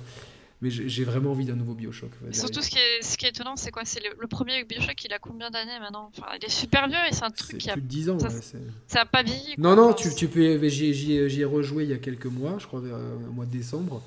[0.61, 2.11] mais j'ai vraiment envie d'un nouveau Bioshock.
[2.31, 3.83] Surtout, ce qui est, ce qui est étonnant, c'est quoi?
[3.85, 6.11] C'est le, le premier Bioshock, il a combien d'années maintenant?
[6.17, 8.19] Enfin, il est super vieux et c'est un truc qui a, plus de 10 ans.
[8.19, 9.55] ça, ouais, ça a pas vieilli.
[9.57, 10.67] non, non, tu, tu peux.
[10.67, 13.51] J'y ai rejoué il y a quelques mois, je crois, vers euh, le mois de
[13.51, 14.01] décembre.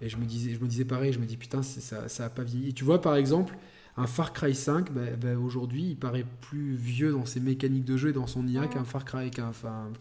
[0.00, 2.28] Et je me disais, je me disais pareil, je me dis putain, ça, ça a
[2.30, 2.70] pas vieilli.
[2.70, 3.54] Et tu vois, par exemple,
[3.98, 7.96] un Far Cry 5, bah, bah, aujourd'hui, il paraît plus vieux dans ses mécaniques de
[7.96, 9.52] jeu et dans son IA qu'un Far Cry, qu'un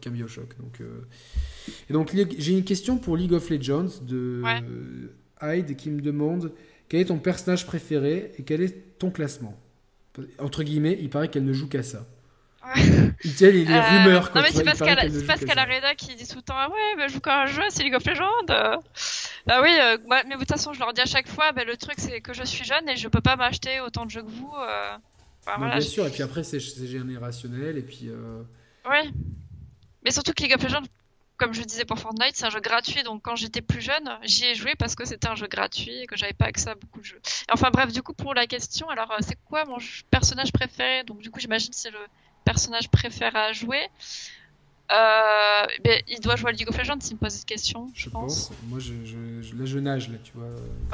[0.02, 0.58] qu'un Bioshock.
[0.60, 1.02] Donc, euh,
[1.90, 4.62] Et donc, j'ai une question pour League of Legends de Ouais.
[5.42, 6.52] Hyde qui me demande
[6.90, 9.58] quel est ton personnage préféré et quel est ton classement.
[10.40, 12.06] Entre guillemets, il paraît qu'elle ne joue qu'à ça.
[12.66, 12.82] Ouais.
[13.24, 14.32] Il tient les, les Euh, rumeurs.
[14.34, 15.66] non, mais c'est parce qu'à a ça.
[15.66, 17.84] Reda qui dit tout le temps Ah ouais, bah, je joue quand un jeu, c'est
[17.84, 18.26] League of Legends.
[18.50, 18.76] euh.
[19.46, 21.64] Bah oui, euh, bah, mais de toute façon, je leur dis à chaque fois bah,
[21.64, 24.24] le truc, c'est que je suis jeune et je peux pas m'acheter autant de jeux
[24.24, 24.52] que vous.
[24.58, 24.96] euh.
[25.42, 28.10] Enfin, Non, voilà, bien je- sûr, et puis après, c'est c'est générationnel, et puis.
[28.90, 29.10] Ouais.
[30.04, 30.82] Mais surtout que League of Legends,
[31.38, 33.04] comme je disais pour Fortnite, c'est un jeu gratuit.
[33.04, 36.08] Donc quand j'étais plus jeune, j'y ai joué parce que c'était un jeu gratuit et
[36.08, 37.22] que j'avais pas accès à beaucoup de jeux.
[37.52, 39.78] Enfin bref, du coup, pour la question, alors euh, c'est quoi mon
[40.10, 41.04] personnage préféré?
[41.04, 42.00] Donc du coup, j'imagine c'est le
[42.46, 43.90] personnage préféré à jouer.
[44.92, 48.04] Euh, ben, il doit jouer à League of Legends s'il me pose cette question, je,
[48.04, 48.50] je pense.
[48.50, 48.58] pense.
[48.68, 50.46] Moi, je, je- je- là, je nage, là, tu vois.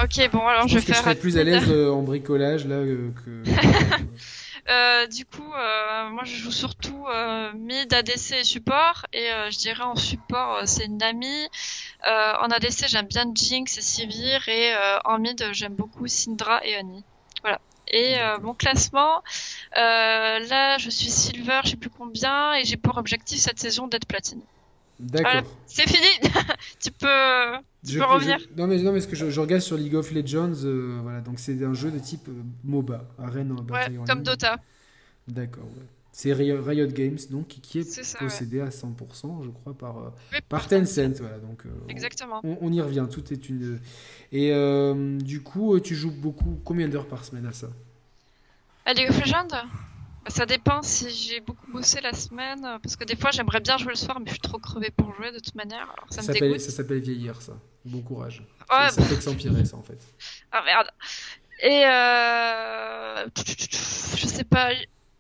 [0.02, 2.66] Ok, bon, alors je vais que je faire serais plus à l'aise euh, en bricolage,
[2.66, 3.44] là, euh, que.
[4.70, 9.08] Euh, du coup, euh, moi je joue surtout euh, mid, ADC et support.
[9.12, 11.48] Et euh, je dirais en support, c'est Nami.
[12.08, 14.48] Euh, en ADC, j'aime bien Jinx et Sivir.
[14.48, 17.04] Et euh, en mid, j'aime beaucoup Syndra et Annie.
[17.92, 19.22] Et euh, mon classement,
[19.78, 22.54] euh, là je suis Silver, je sais plus combien.
[22.56, 24.42] Et j'ai pour objectif cette saison d'être platine.
[25.00, 25.44] D'accord.
[25.66, 26.08] C'est fini
[26.80, 27.08] Tu peux,
[27.86, 29.78] tu Je- peux revenir je- non mais non mais ce que je, je regarde sur
[29.78, 33.64] League of Legends, euh, voilà donc c'est un jeu de type euh, MOBA, arène en
[33.74, 34.24] Ouais, en comme ligne.
[34.24, 34.58] Dota.
[35.28, 35.66] D'accord.
[35.66, 35.88] ouais.
[36.14, 38.04] C'est Riot, Games donc qui, est, ouais.
[38.20, 41.20] possédé à 100%, je crois par euh, Oui, par Tencent.
[41.20, 41.66] Voilà donc.
[41.66, 42.42] euh, Exactement.
[42.44, 43.08] On, on y revient.
[43.10, 43.80] Tout est une.
[44.34, 46.60] Et euh, du coup, tu joues beaucoup.
[46.66, 47.70] Combien d'heures par semaine à ça?
[48.86, 49.64] À League of Legends Bah,
[50.28, 53.92] Ça dépend si j'ai beaucoup bossé la semaine, parce que des fois j'aimerais bien jouer
[53.94, 56.26] le soir, mais je suis trop crevée pour jouer de toute manière, alors ça, me
[56.28, 56.60] s'appelle- dégoûte.
[56.60, 57.54] ça s'appelle vieillir, ça.
[57.86, 58.44] Bon courage.
[58.70, 59.98] Ouais, ça, ça fait que s'empirer, ça en fait.
[60.52, 60.88] ah merde.
[61.64, 63.28] Et euh...
[64.18, 64.70] je sais pas.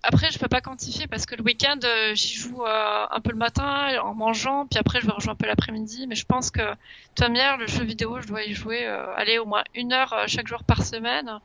[0.04, 3.32] Après, je peux pas quantifier parce que le week-end, euh, j'y joue euh, un peu
[3.32, 6.08] le matin en mangeant, puis après je vais rejouer un peu l'après-midi.
[6.08, 6.76] Mais je pense que de
[7.16, 10.16] toute manière, le jeu vidéo, je dois y jouer, euh, aller au moins une heure
[10.28, 11.40] chaque jour par semaine.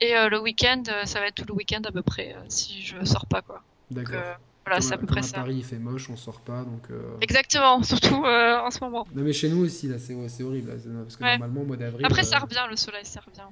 [0.00, 3.26] Et le week-end, ça va être tout le week-end à peu près, si je sors
[3.26, 3.62] pas quoi.
[3.90, 4.22] D'accord.
[4.64, 5.36] voilà, c'est à peu près à ça.
[5.36, 6.90] Paris, il fait moche, on sort pas, donc.
[6.90, 9.06] euh, Exactement, surtout euh, en ce moment.
[9.14, 10.70] Non mais chez nous aussi, là, c'est c'est horrible.
[10.70, 11.32] là, Parce que Ouais.
[11.38, 12.04] normalement, au mois d'avril.
[12.06, 13.46] Après, ça revient, le soleil, ça revient.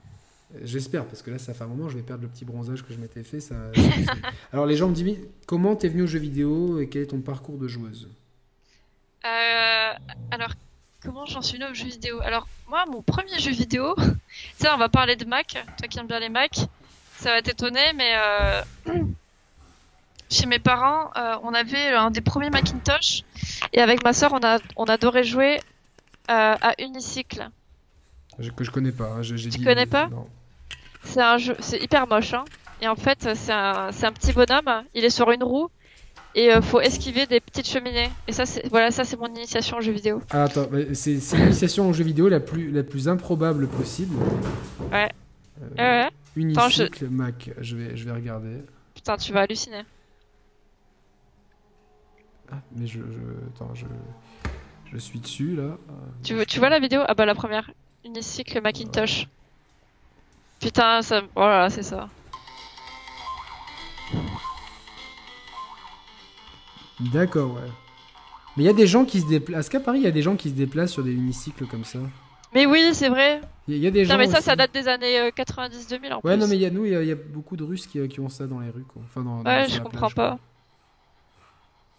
[0.62, 2.92] J'espère, parce que là, ça fait un moment, je vais perdre le petit bronzage que
[2.92, 3.40] je m'étais fait.
[3.40, 3.54] Ça,
[4.52, 7.20] Alors, les gens me disent, comment t'es venu aux jeux vidéo et quel est ton
[7.20, 8.08] parcours de joueuse?
[9.24, 9.92] Euh,
[10.30, 10.50] alors,
[11.02, 12.20] comment j'en suis venue aux jeux vidéo?
[12.22, 13.94] Alors, moi, mon premier jeu vidéo,
[14.58, 15.52] tiens, on va parler de Mac.
[15.78, 16.52] Toi qui aimes bien les Mac,
[17.18, 18.62] ça va t'étonner, mais euh,
[20.30, 23.22] chez mes parents, euh, on avait un des premiers Macintosh,
[23.72, 25.60] et avec ma soeur, on a, on adorait jouer
[26.28, 27.48] à Unicycle.
[28.38, 29.10] Je- Que je connais pas.
[29.10, 30.06] hein, j'ai- j'ai Tu dit- connais pas?
[30.08, 30.28] Non.
[31.04, 32.44] C'est un jeu, c'est hyper moche, hein.
[32.82, 34.84] Et en fait, c'est un, c'est un petit bonhomme.
[34.94, 35.68] Il est sur une roue.
[36.36, 38.08] Et euh, faut esquiver des petites cheminées.
[38.28, 40.22] Et ça, c'est voilà, ça c'est mon initiation aux jeux vidéo.
[40.30, 44.14] Ah, attends, c'est l'initiation aux jeux vidéo la plus, la plus improbable possible.
[44.92, 45.10] Ouais.
[45.78, 46.08] Euh, Ouais.
[46.36, 48.62] Unicycle Mac, je vais, je vais regarder.
[48.94, 49.82] Putain, tu vas halluciner.
[52.52, 53.84] Ah, mais je, je, attends, je,
[54.92, 55.76] je suis dessus là.
[56.22, 57.02] Tu, veux- tu vois la vidéo?
[57.08, 57.70] Ah bah la première.
[58.04, 59.26] Unicycle Macintosh.
[60.60, 61.22] Putain, ça...
[61.34, 62.08] Voilà, c'est ça.
[67.12, 67.68] D'accord, ouais.
[68.56, 69.60] Mais il y a des gens qui se déplacent.
[69.60, 71.84] Est-ce qu'à Paris, il y a des gens qui se déplacent sur des unicycles comme
[71.84, 71.98] ça?
[72.52, 73.40] Mais oui, c'est vrai.
[73.68, 74.14] Il y, a- des gens.
[74.14, 76.36] Non mais ça, aussi- ça date des années euh, 90-2000 en Ouais, plus.
[76.40, 77.86] non, mais il y a nous, il y, a- il y a beaucoup de Russes
[77.86, 79.02] qui, qui ont ça dans les rues, quoi.
[79.06, 80.28] Enfin, dans, Ouais, je comprends plage, quoi.
[80.30, 80.38] pas.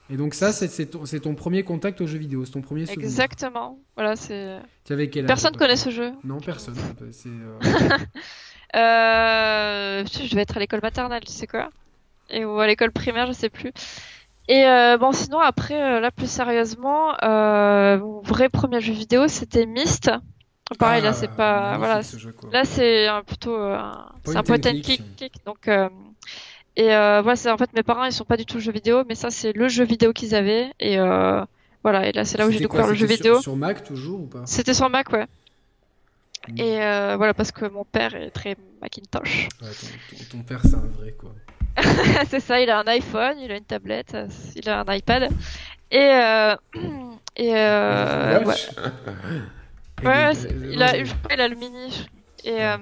[0.10, 3.06] Et donc ça, c'est ton, premier contact aux jeux vidéo, c'est ton premier souvenir.
[3.06, 3.80] Exactement.
[3.96, 4.60] Voilà, c'est...
[4.84, 6.12] Tu avais quel âge Personne connaît ce jeu.
[6.26, 6.76] Non, personne.
[7.12, 7.58] C'est euh,
[8.75, 10.03] Euh...
[10.06, 11.69] Je devais être à l'école maternelle, tu sais quoi?
[12.30, 13.72] Et ou à l'école primaire, je sais plus.
[14.48, 19.27] Et euh, bon, sinon après, euh, là plus sérieusement, euh, mon vrai premier jeu vidéo,
[19.27, 20.11] c'était Myst.
[20.80, 21.77] Pareil, là, Ah, c'est pas.
[21.77, 22.01] Voilà.
[22.03, 22.33] ce jeu.
[22.51, 23.58] Là, c'est un- plutôt.
[24.25, 25.01] c'est un point and click.
[25.17, 25.33] click.
[25.45, 25.90] Donc, euh,
[26.77, 29.03] et euh, voilà, c'est en fait mes parents, ils sont pas du tout jeux vidéo,
[29.08, 30.72] mais ça, c'est le jeu vidéo qu'ils avaient.
[30.80, 31.43] Et euh,
[31.83, 33.33] voilà, et là, c'est là où j'ai découvert le jeu c'était vidéo.
[33.35, 34.43] Sur, sur Mac toujours ou pas?
[34.45, 35.27] C'était sur Mac, ouais.
[36.48, 36.58] Mm.
[36.60, 39.48] Et euh, voilà, parce que mon père est très Macintosh.
[39.61, 41.32] Ouais, ton, ton- ton père, c'est un vrai, quoi.
[42.30, 45.30] c'est ça, il a un iPhone, il a une tablette, euh, il a un iPad.
[45.92, 46.56] Et, euh,
[47.36, 48.56] et euh, ouais.
[50.03, 52.08] Et- il a, je crois qu'il a le mini.
[52.44, 52.78] Et euh,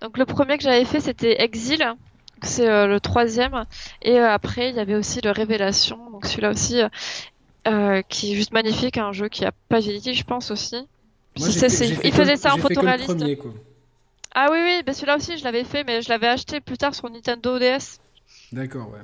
[0.00, 1.84] donc le premier que j'avais fait c'était Exil,
[2.42, 3.64] c'est euh, le troisième.
[4.02, 6.88] Et euh, après il y avait aussi le Révélation, donc celui-là aussi euh,
[7.66, 10.76] euh, qui est juste magnifique, un jeu qui a pas vieilli, je pense aussi.
[11.38, 13.16] Moi, il que- faisait ça en photoréaliste.
[13.16, 13.52] premier, quoi.
[14.34, 17.08] Ah oui oui, celui-là aussi je l'avais fait, mais je l'avais acheté plus tard sur
[17.08, 17.98] Nintendo DS.
[18.52, 19.00] D'accord, ouais.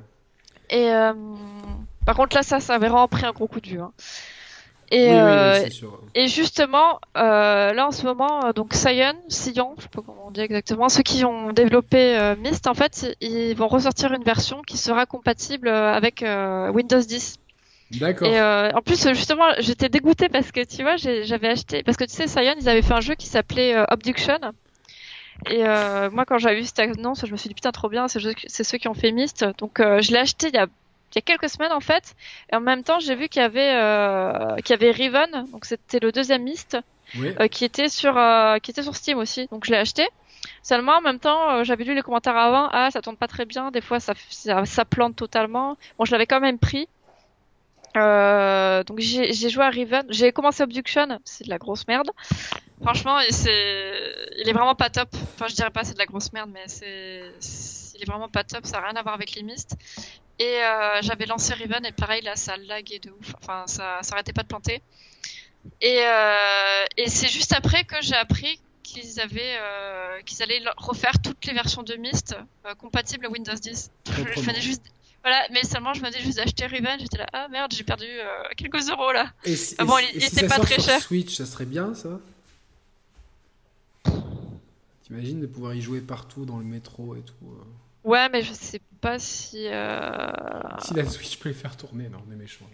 [0.70, 1.12] Et euh,
[2.04, 3.80] par contre là ça, ça avait vraiment pris un gros coup de vieux.
[3.80, 3.92] hein.
[4.90, 5.98] Et, oui, oui, euh, oui, c'est sûr.
[6.14, 10.26] Et justement, euh, là en ce moment, euh, donc Cyan, Cyan, je sais pas comment
[10.26, 14.60] on dit exactement, ceux qui ont développé Myst, en fait, ils vont ressortir une version
[14.60, 16.22] qui sera compatible avec
[16.74, 17.36] Windows 10.
[17.98, 18.28] D'accord.
[18.28, 22.04] Et euh, en plus, justement, j'étais dégoûtée parce que tu vois, j'avais acheté, parce que
[22.04, 24.38] tu sais, Cyan, ils avaient fait un jeu qui s'appelait euh, Obduction.
[25.50, 28.06] Et euh, moi, quand j'avais vu cette annonce, je me suis dit putain, trop bien,
[28.08, 29.44] c'est ceux- qui ont fait Myst.
[29.58, 30.66] Donc, euh, je l'ai acheté il y a
[31.14, 32.14] il y a quelques semaines en fait,
[32.50, 35.66] et en même temps j'ai vu qu'il y avait euh, qu'il y avait Riven, donc
[35.66, 36.78] c'était le deuxième Myst,
[37.18, 37.34] Ouais.
[37.38, 39.46] euh, qui était sur euh, qui était sur Steam aussi.
[39.52, 40.08] Donc je l'ai acheté.
[40.62, 43.44] Seulement en même temps, euh, j'avais lu les commentaires avant, ah ça tourne pas très
[43.44, 45.76] bien, des fois ça ça, ça plante totalement.
[45.98, 46.88] Bon, je l'avais quand même pris.
[47.96, 52.10] Euh, donc j'ai joué à Riven, j'ai commencé Obduction, c'est de la grosse merde.
[52.82, 55.08] Franchement, c'est il est vraiment pas top.
[55.34, 57.22] Enfin, je dirais pas c'est de la grosse merde, mais c'est
[57.94, 59.76] il est vraiment pas top, ça a rien à voir avec les Myst.
[60.38, 63.34] Et euh, j'avais lancé Riven et pareil là ça laguait de ouf.
[63.42, 64.82] Enfin, ça ça arrêtait pas de planter.
[65.80, 71.20] Et, euh, et c'est juste après que j'ai appris qu'ils avaient euh, qu'ils allaient refaire
[71.22, 73.90] toutes les versions de Myst euh, compatibles à Windows 10.
[74.06, 74.82] Je, je venais juste
[75.24, 78.26] voilà, mais seulement je venais juste d'acheter Riven, j'étais là ah merde, j'ai perdu euh,
[78.56, 79.32] quelques euros là.
[79.44, 81.00] Et si, Ah bon, et il- si- pas sort très sur cher.
[81.00, 82.18] Switch, ça serait bien, ça
[85.04, 87.34] T'imagines de pouvoir y jouer partout dans le métro et tout.
[87.44, 88.08] euh.
[88.08, 90.30] Ouais, mais je sais pas si euh...
[90.80, 92.64] Si la Switch peut les faire tourner, non, on est méchant.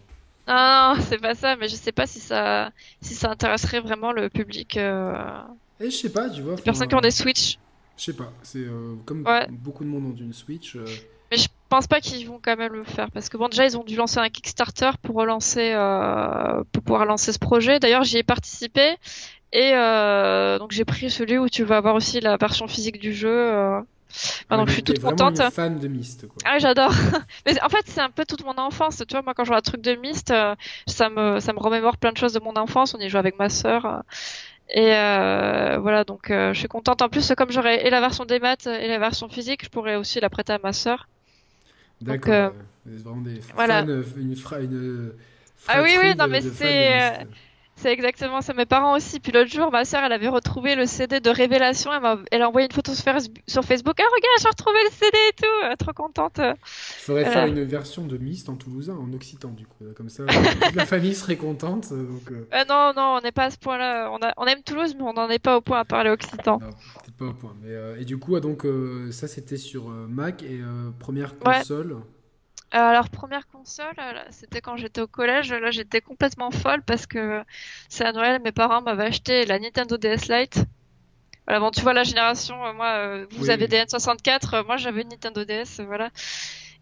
[0.47, 2.71] non, non, c'est pas ça, mais je sais pas si ça
[3.03, 4.77] si ça intéresserait vraiment le public.
[4.77, 6.57] Et je sais pas, tu vois.
[6.57, 7.59] les personnes qui ont des Switch.
[7.97, 8.65] Je sais pas, c'est
[9.05, 9.47] comme Ouais.
[9.51, 10.77] beaucoup de monde ont une Switch.
[11.31, 13.77] Mais je pense pas qu'ils vont quand même le faire parce que bon déjà ils
[13.77, 17.79] ont dû lancer un Kickstarter pour relancer euh, pour pouvoir lancer ce projet.
[17.81, 18.97] D'ailleurs j'y ai participé
[19.53, 23.13] et euh, donc j'ai pris celui où tu vas avoir aussi la version physique du
[23.15, 23.29] jeu.
[23.31, 23.81] euh.
[24.49, 25.39] Ah, donc je suis toute contente.
[25.41, 26.37] une fan de Myst, quoi.
[26.47, 26.93] Ah j'adore.
[27.47, 28.97] Mais en fait, c'est un peu toute mon enfance.
[29.07, 30.55] Tu vois, moi, quand je vois un truc de Myst, euh,
[30.87, 32.95] ça me, ça me remémore plein de choses de mon enfance.
[32.95, 33.85] On y joue avec ma sœur.
[33.87, 34.01] euh,
[34.71, 37.03] Et euh, voilà, donc euh, je suis contente.
[37.03, 39.97] En plus, comme j'aurai et la version des maths et la version physique, je pourrais
[39.97, 41.09] aussi la prêter à ma sœur.
[42.01, 42.53] D'accord.
[42.87, 43.83] euh, vraiment des voilà.
[43.83, 45.13] fans, euh, une, fra une
[45.67, 47.27] Ah oui, oui, non, mais de c'est.
[47.81, 48.55] C'est exactement ça.
[48.55, 49.21] Mes parents aussi.
[49.21, 51.93] Puis l'autre jour, ma sœur, elle avait retrouvé le CD de Révélation.
[52.33, 53.95] Elle a envoyé une photo sur Face- sur Facebook.
[54.01, 55.65] Ah, regarde, j'ai retrouvé le CD et tout.
[55.65, 56.41] Euh, trop contente.
[56.41, 56.55] Il
[57.05, 57.39] faudrait Voilà.
[57.39, 59.85] faire une version de Myst en toulousain, en occitan, du coup.
[59.97, 61.87] Comme ça, toute la famille serait contente.
[61.93, 64.11] euh, Donc, euh, Euh, non, non, on n'est pas à ce point-là.
[64.11, 66.59] On, a, on aime Toulouse, mais on n'en est pas au point à parler occitan.
[67.19, 67.55] Pas au point.
[67.63, 70.61] Mais, euh, et du coup, ah, donc, euh, ça, c'était sur euh, Mac et
[70.99, 71.97] première console.
[72.71, 73.97] Alors première console,
[74.31, 75.53] c'était quand j'étais au collège.
[75.53, 77.43] Là, j'étais complètement folle parce que
[77.89, 80.65] c'est à Noël, mes parents m'avaient acheté la Nintendo DS Lite.
[81.47, 82.57] Voilà, bon, tu vois la génération.
[82.75, 86.11] moi, vous Oui, avez des N64, euh, moi j'avais une Nintendo DS, voilà.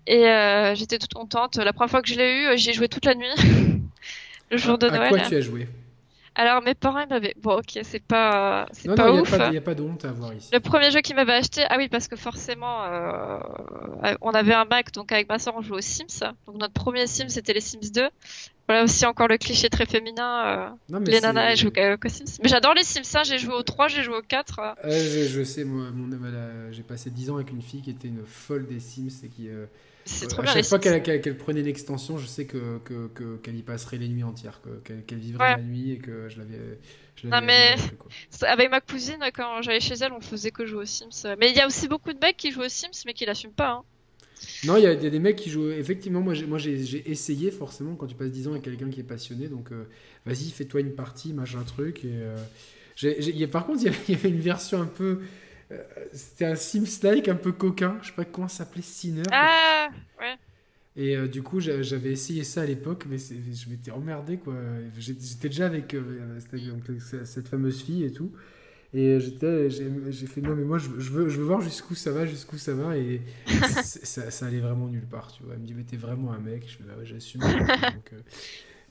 [0.06, 1.56] Et euh, j'étais toute contente.
[1.56, 3.28] La première fois que je l'ai eu, j'y ai joué toute la nuit,
[4.50, 5.10] le jour de à, à Noël.
[5.10, 5.68] quoi tu as joué?
[6.38, 7.34] Alors mes parents ils m'avaient.
[7.40, 9.50] Bon, ok, c'est pas, c'est Non, pas non, il ouf.
[9.50, 10.50] n'y a, pas de honte à avoir ici.
[10.52, 13.38] Le premier jeu qu'il m'avait acheté, ah oui, parce que forcément, euh,
[14.20, 16.20] on avait un Mac, donc avec ma soeur, on jouait aux Sims.
[16.46, 18.08] Donc notre premier Sims, c'était les Sims 2.
[18.68, 20.46] Voilà aussi encore le cliché très féminin.
[20.46, 22.38] euh, Non, les nanas, elles jouent qu'aux Sims.
[22.42, 24.58] Mais j'adore les Sims, ça, j'ai joué au 3, j'ai joué au 4.
[24.58, 24.62] euh.
[24.84, 27.90] Euh, je, je sais, moi, mon, voilà, j'ai passé 10 ans avec une fille qui
[27.90, 29.66] était une folle des Sims et qui, euh,
[30.08, 33.08] C'est trop à bien chaque fois qu'elle qu'elle- qu'elle prenait l'extension, je sais que que-
[33.08, 35.56] que- qu'elle y passerait les nuits entières, que- qu'elle qu'elle vivrait Ouais.
[35.56, 36.78] la nuit et que je l'avais.
[37.16, 38.48] je Non, mais- quoi.
[38.48, 41.34] Avec ma cousine, quand j'allais chez elle, on faisait que jouer aux Sims.
[41.38, 43.52] Mais il y a aussi beaucoup de mecs qui jouent aux Sims, mais qui l'assument
[43.54, 43.70] pas.
[43.70, 43.82] Hein.
[44.64, 45.70] Non, il y, a il y a des mecs qui jouent.
[45.70, 48.90] Effectivement, moi, j'ai, moi, j'ai, j'ai essayé forcément quand tu passes 10 ans avec quelqu'un
[48.90, 49.48] qui est passionné.
[49.48, 49.84] Donc, euh,
[50.26, 52.04] vas-y, fais-toi une partie, machin truc.
[52.04, 52.36] Et euh,
[52.96, 55.20] j'ai, j'ai- par contre, il y avait une version un peu.
[55.72, 57.98] Euh, c'était un Sims-like un peu coquin.
[58.02, 59.22] Je sais pas comment ça s'appelait, Sinner.
[59.32, 59.88] Ah,
[60.20, 60.36] ouais.
[60.96, 64.54] Et euh, du coup, j'a- j'avais essayé ça à l'époque, mais je m'étais emmerdé, quoi.
[64.98, 66.38] J'étais déjà avec, euh,
[67.24, 68.32] cette fameuse fille et tout.
[68.94, 71.94] Et j'étais, j'ai fait, non, mais moi, je veux, je veux, je veux voir jusqu'où
[71.94, 72.96] ça va, jusqu'où ça va.
[72.96, 75.54] Et ça, ça allait vraiment nulle part, tu vois.
[75.54, 76.64] Elle me dit, mais t'es vraiment un mec.
[76.66, 77.40] Je fais, bah ouais, j'assume.
[77.42, 78.20] Donc, euh,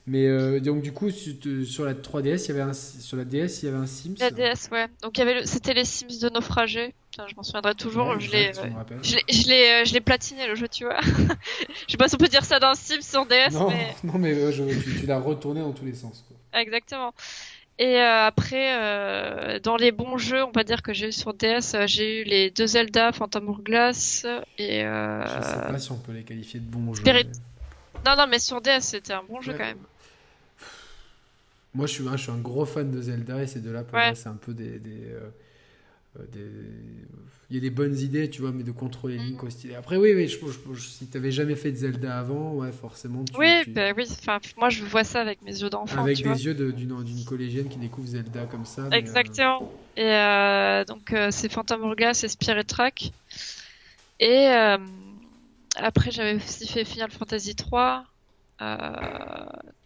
[0.07, 1.33] mais euh, donc, du coup, sur,
[1.65, 4.15] sur la 3DS, il y avait un, sur la DS, il y avait un Sims.
[4.19, 4.87] La DS, ouais.
[5.01, 6.93] Donc il y avait le- c'était les Sims de naufragés.
[7.11, 8.09] Putain, je m'en souviendrai toujours.
[8.09, 10.99] Ouais, je l'ai, je euh, je l'ai platiné le jeu, tu vois.
[11.01, 14.17] je sais pas si on peut dire ça d'un Sims sur DS, Non, mais non,
[14.19, 16.59] mais euh, je- tu, tu l'as retourné dans tous les sens, quoi.
[16.61, 17.13] exactement.
[17.77, 21.33] Et euh, après, euh, dans les bons jeux, on va dire que j'ai eu sur
[21.33, 24.25] DS, euh, j'ai eu les deux Zelda, Phantom Hourglass
[24.57, 25.25] et euh...
[25.27, 27.03] Je sais pas si on peut les qualifier de bons jeux.
[27.05, 27.23] Mais-
[28.05, 29.79] non non, mais sur DS c'était un bon jeu quand même.
[31.75, 33.97] Moi, je suis, un- je suis un gros fan de Zelda et ces deux-là, pour
[33.97, 34.07] Ouais.
[34.07, 34.79] moi, c'est un peu des.
[34.79, 35.29] des, euh,
[36.19, 36.41] euh, des-
[37.51, 39.47] Il y a des bonnes idées, tu vois, mais de contrôler Link Mhm.
[39.47, 39.75] au stylet.
[39.75, 43.23] Après, oui, oui, je, je- je- si t'avais jamais fait de Zelda avant, ouais, forcément.
[43.23, 44.05] Tu, Oui, tu- bah oui.
[44.09, 46.37] Enfin, moi je vois ça avec mes yeux d'enfant, Avec tu des vois.
[46.39, 48.83] yeux de- d'une collégienne qui découvre Zelda comme ça.
[48.89, 49.71] mais, euh, Exactement.
[49.95, 53.11] Et euh, donc euh, c'est Phantom Hourglass et Spirit Track.
[54.19, 54.47] Et
[55.75, 58.05] après j'avais aussi fait Final Fantasy 3.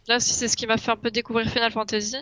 [0.10, 2.16] Euh, là aussi c'est ce qui m'a fait un peu découvrir Final Fantasy.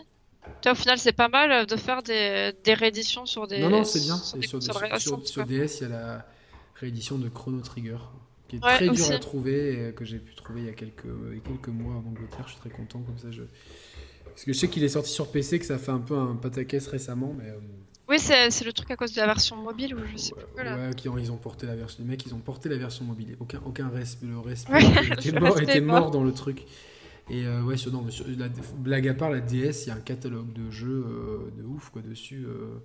[0.61, 3.69] Tu vois, au final c'est pas mal de faire des, des rééditions sur des Non,
[3.69, 4.17] non, c'est bien.
[4.17, 5.25] sur Et des sur, consoles sur- récentes, sur- quoi.
[5.25, 6.25] sur DS, il y a la
[6.75, 7.97] réédition de Chrono Trigger,
[8.47, 10.73] qui est Ouais, très dure à trouver et que j'ai pu trouver il y a
[10.73, 12.43] quelques, y a quelques mois en Angleterre.
[12.45, 13.29] Je suis très content comme ça.
[13.31, 13.43] Je...
[14.25, 16.35] Parce que je sais qu'il est sorti sur PC, que ça fait un peu un
[16.35, 17.49] pataquès récemment, mais.
[17.49, 17.57] euh,
[18.07, 20.63] Oui, c'est le truc à cause de la version mobile ou je sais Ouais, plus
[20.63, 20.75] là.
[20.77, 22.03] ouais, qui ont- ils ont porté la version.
[22.03, 23.35] Les mecs, ils ont porté la version mobile.
[23.39, 24.27] Aucun, aucun respect.
[24.27, 24.83] Le respect Ouais,
[25.17, 26.63] était, mort, était mort dans le truc.
[27.29, 29.91] Et euh, ouais, sur, non, mais sur- la, blague à part, la DS, il y
[29.91, 32.45] a un catalogue de jeux euh, de ouf quoi dessus.
[32.45, 32.79] euh,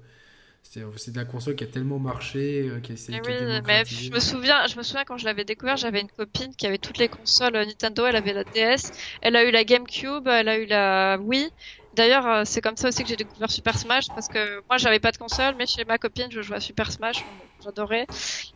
[0.62, 4.14] c'est de la console qui a tellement marché, qui a essayé a oui, mais je
[4.14, 6.98] me souviens, je me souviens quand je l'avais découvert, j'avais une copine qui avait toutes
[6.98, 8.90] les consoles Nintendo, elle avait la DS,
[9.20, 11.50] elle a eu la GameCube, elle a eu la Wii.
[11.92, 15.12] D'ailleurs, c'est comme ça aussi que j'ai découvert Super Smash parce que moi j'avais pas
[15.12, 17.26] de console, mais chez ma copine je jouais à Super Smash,
[17.62, 18.06] j'adorais.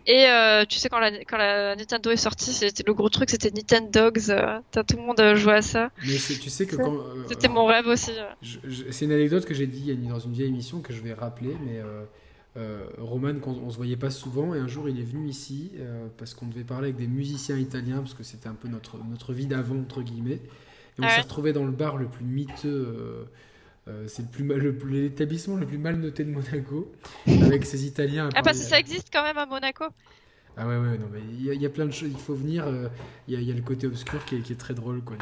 [0.06, 3.30] Et euh, tu sais quand la, quand la Nintendo est sortie, c'était le gros truc,
[3.30, 5.90] c'était Nintendogs, euh, t'as tout le monde euh, jouait à ça.
[6.06, 6.94] Mais c'est- tu sais que quand.
[6.94, 8.12] euh, C'était mon rêve aussi.
[8.12, 8.32] euh.
[8.90, 11.78] C'est une anecdote que j'ai dit dans une vieille émission que je vais rappeler, mais
[11.78, 12.04] euh,
[12.56, 15.72] euh, Roman, quand on se voyait pas souvent, et un jour il est venu ici
[15.78, 18.96] euh, parce qu'on devait parler avec des musiciens italiens, parce que c'était un peu notre,
[19.10, 20.40] notre vie d'avant, entre guillemets.
[20.98, 21.20] Et on s'est ouais.
[21.22, 23.24] retrouvé dans le bar le plus miteux, euh, euh,
[24.06, 26.92] c'est le plus- l'établissement le plus mal noté de Monaco,
[27.26, 28.28] avec ces Italiens.
[28.34, 29.84] Ah parce que ça existe quand même à Monaco.
[30.56, 32.18] ah ouais, ouais, non, mais il y, a- il y a plein de choses, il
[32.18, 32.88] faut venir, euh,
[33.28, 35.02] il y, a, il y a le côté obscur qui est, qui est très drôle,
[35.02, 35.16] quoi,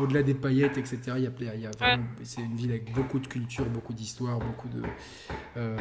[0.00, 3.18] au-delà des paillettes, etc., il y a, y a vraiment, c'est une ville avec beaucoup
[3.18, 4.82] de culture, beaucoup d'histoire, beaucoup de,
[5.56, 5.76] euh,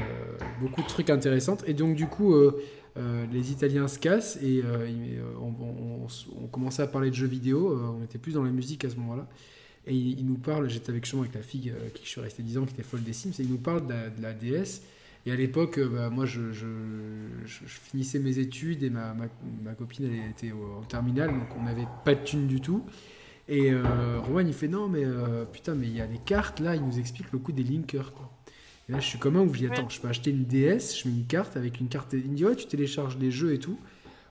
[0.60, 1.58] beaucoup de trucs intéressants.
[1.68, 2.62] Et donc, du coup, euh,
[2.98, 7.10] euh, les Italiens se cassent et euh, euh, on, on, on- on commençait à parler
[7.10, 9.28] de jeux vidéo, euh, on était plus dans la musique à ce moment-là.
[9.88, 12.44] Et ils nous parlent, j'étais avec justement avec la fille euh, qui je suis resté
[12.44, 14.34] 10 ans, qui était folle des Sims, et ils nous parlent de la, de la
[14.34, 14.82] DS.
[15.26, 16.68] Et à l'époque, euh, bah, moi, je, je,
[17.46, 19.26] je- je finissais mes études et ma, ma,
[19.64, 22.84] ma copine, elle était en terminale, donc on n'avait pas de thunes du tout.
[23.48, 26.76] Et euh, il fait non, mais euh, putain, mais il y a les cartes, là,
[26.76, 28.32] il nous explique le coup des linkers, quoi.
[28.88, 29.72] Et là, je suis comme un dis, Ouais.
[29.72, 32.14] attends, je peux acheter une DS, je mets une carte avec une carte.
[32.14, 33.80] Il me dit, ouais, tu télécharges les jeux et tout.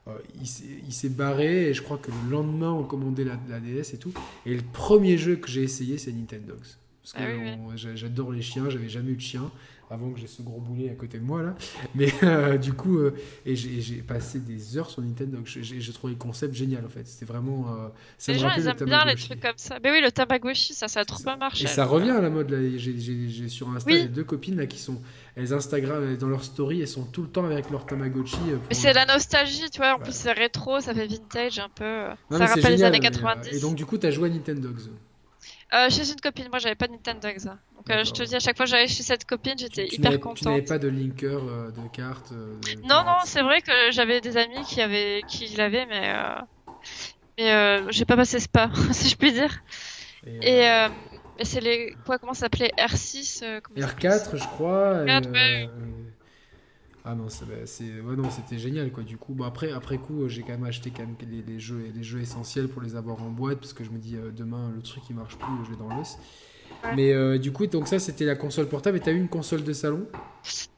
[0.09, 0.47] Euh, il
[0.93, 4.13] s'est- barré et je crois que le lendemain, on commandait la, la DS et tout.
[4.47, 6.59] Et le premier jeu que j'ai essayé, c'est Nintendogs.
[7.03, 7.73] Parce que Ah oui, oui.
[7.97, 9.51] j'adore les chiens, j'avais jamais eu de chien
[9.91, 11.55] avant que j'ai ce gros boulet à côté de moi là.
[11.95, 15.39] Mais euh, du coup, euh, et j'ai passé des heures sur Nintendo.
[15.45, 17.07] J'ai trouvé le concept génial en fait.
[17.07, 17.67] C'était vraiment.
[17.75, 19.79] euh, ça les me gens ils le aiment bien les trucs comme ça.
[19.83, 21.65] Mais oui, le Tamagotchi, ça, ça a trop bien marché.
[21.65, 22.51] Et ça revient à la mode.
[22.51, 22.59] là.
[22.77, 24.09] J'ai sur Insta Oui.
[24.09, 25.01] deux copines là qui sont.
[25.37, 28.37] Elles Instagram dans leur story, elles sont tout le temps avec leur Tamagotchi.
[28.37, 29.95] pour- Mais c'est la nostalgie, tu vois.
[29.95, 30.05] En Ouais.
[30.05, 32.09] plus, c'est rétro, ça fait vintage un peu.
[32.31, 33.57] Non, ça rappelle les années mais, euh, 90.
[33.57, 34.81] Et donc du coup, t'as joué à Nintendogs.
[35.73, 37.29] Euh, chez une copine, moi j'avais pas de Nintendo.
[37.77, 40.11] Donc euh, je te dis, à chaque fois que j'allais chez cette copine, j'étais hyper
[40.11, 40.69] n'avais- Tu n'avais contente.
[40.69, 42.33] pas de linker euh, de cartes.
[42.33, 46.13] euh, de Non, non, c'est vrai que j'avais des amis qui avaient, qui l'avaient, mais
[47.39, 49.63] mais j'ai pas passé ce pas, si je puis dire.
[50.27, 50.67] Et,
[51.39, 52.73] et c'est les quoi, comment ça s'appelait?
[52.77, 55.03] R6 euh, comment ça R4, je crois.
[55.05, 55.71] et, R4, ouais.
[57.05, 59.03] Ah non, c'est, bah, c'est- ouais, non, c'était génial quoi.
[59.05, 61.59] Du coup, bon, après, après coup, euh, j'ai quand même acheté quand même les, les
[61.59, 64.31] jeux, les jeux essentiels pour les avoir en boîte parce que je me dis euh,
[64.33, 66.19] demain le truc il marche plus, je l'ai dans l'os.
[66.83, 66.97] Ouais.
[66.97, 68.99] Mais euh, du coup, donc ça c'était la console portable.
[68.99, 70.07] Et t'as eu une console de salon?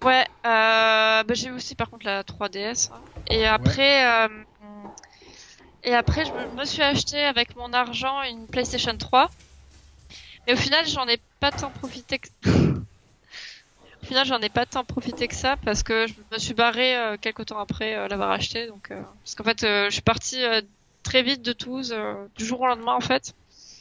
[0.02, 2.90] Ouais, euh, bah, j'ai eu aussi par contre la 3DS.
[2.90, 3.04] hein.
[3.26, 4.04] Et après,
[5.84, 9.30] et après, je me, me suis acheté avec mon argent une PlayStation 3.
[10.46, 12.28] Mais au final, j'en ai pas tant profité que...
[14.02, 16.96] Au final, j'en ai pas tant profité que ça parce que je me suis barré
[16.96, 18.66] euh, quelques temps après euh, l'avoir acheté.
[18.66, 20.60] Donc, euh, parce qu'en fait, euh, je suis partie euh,
[21.02, 21.94] très vite de Toulouse,
[22.36, 23.34] du jour au lendemain en fait.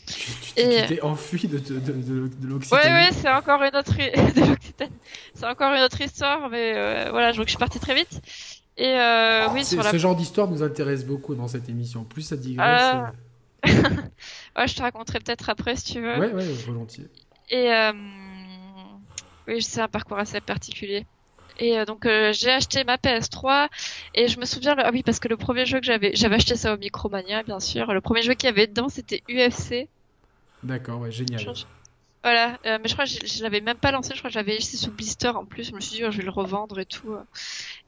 [0.07, 2.83] Tu t'es enfui de, de, de, de l'Occitanie.
[2.83, 3.93] Ouais, ouais, c'est encore une autre
[5.33, 6.73] c'est encore une autre histoire, mais
[7.09, 8.21] voilà, donc je suis partie très vite.
[8.77, 9.91] Et euh, oui, sur la...
[9.91, 12.03] ce genre d'histoire nous intéresse beaucoup dans cette émission.
[12.03, 12.95] Plus ça digresse.
[14.57, 16.19] Ouais, je te raconterai peut-être après si tu veux.
[16.19, 17.07] Ouais, ouais, volontiers.
[17.49, 17.93] Et euh...
[19.51, 21.05] oui, c'est un parcours assez particulier.
[21.59, 23.67] Et euh, donc euh, j'ai acheté ma PS3
[24.15, 26.55] et je me souviens ah oui parce que le premier jeu que j'avais j'avais acheté
[26.55, 27.93] ça au Micromania bien sûr.
[27.93, 29.87] Le premier jeu qu'il y avait dedans c'était UFC.
[30.63, 31.53] D'accord, ouais, génial.
[32.23, 34.55] Voilà, euh, mais je crois que je, l'avais même pas lancé, je crois que j'avais
[34.55, 36.85] acheté sous blister en plus, je me suis dit oh, je vais le revendre et
[36.85, 37.15] tout.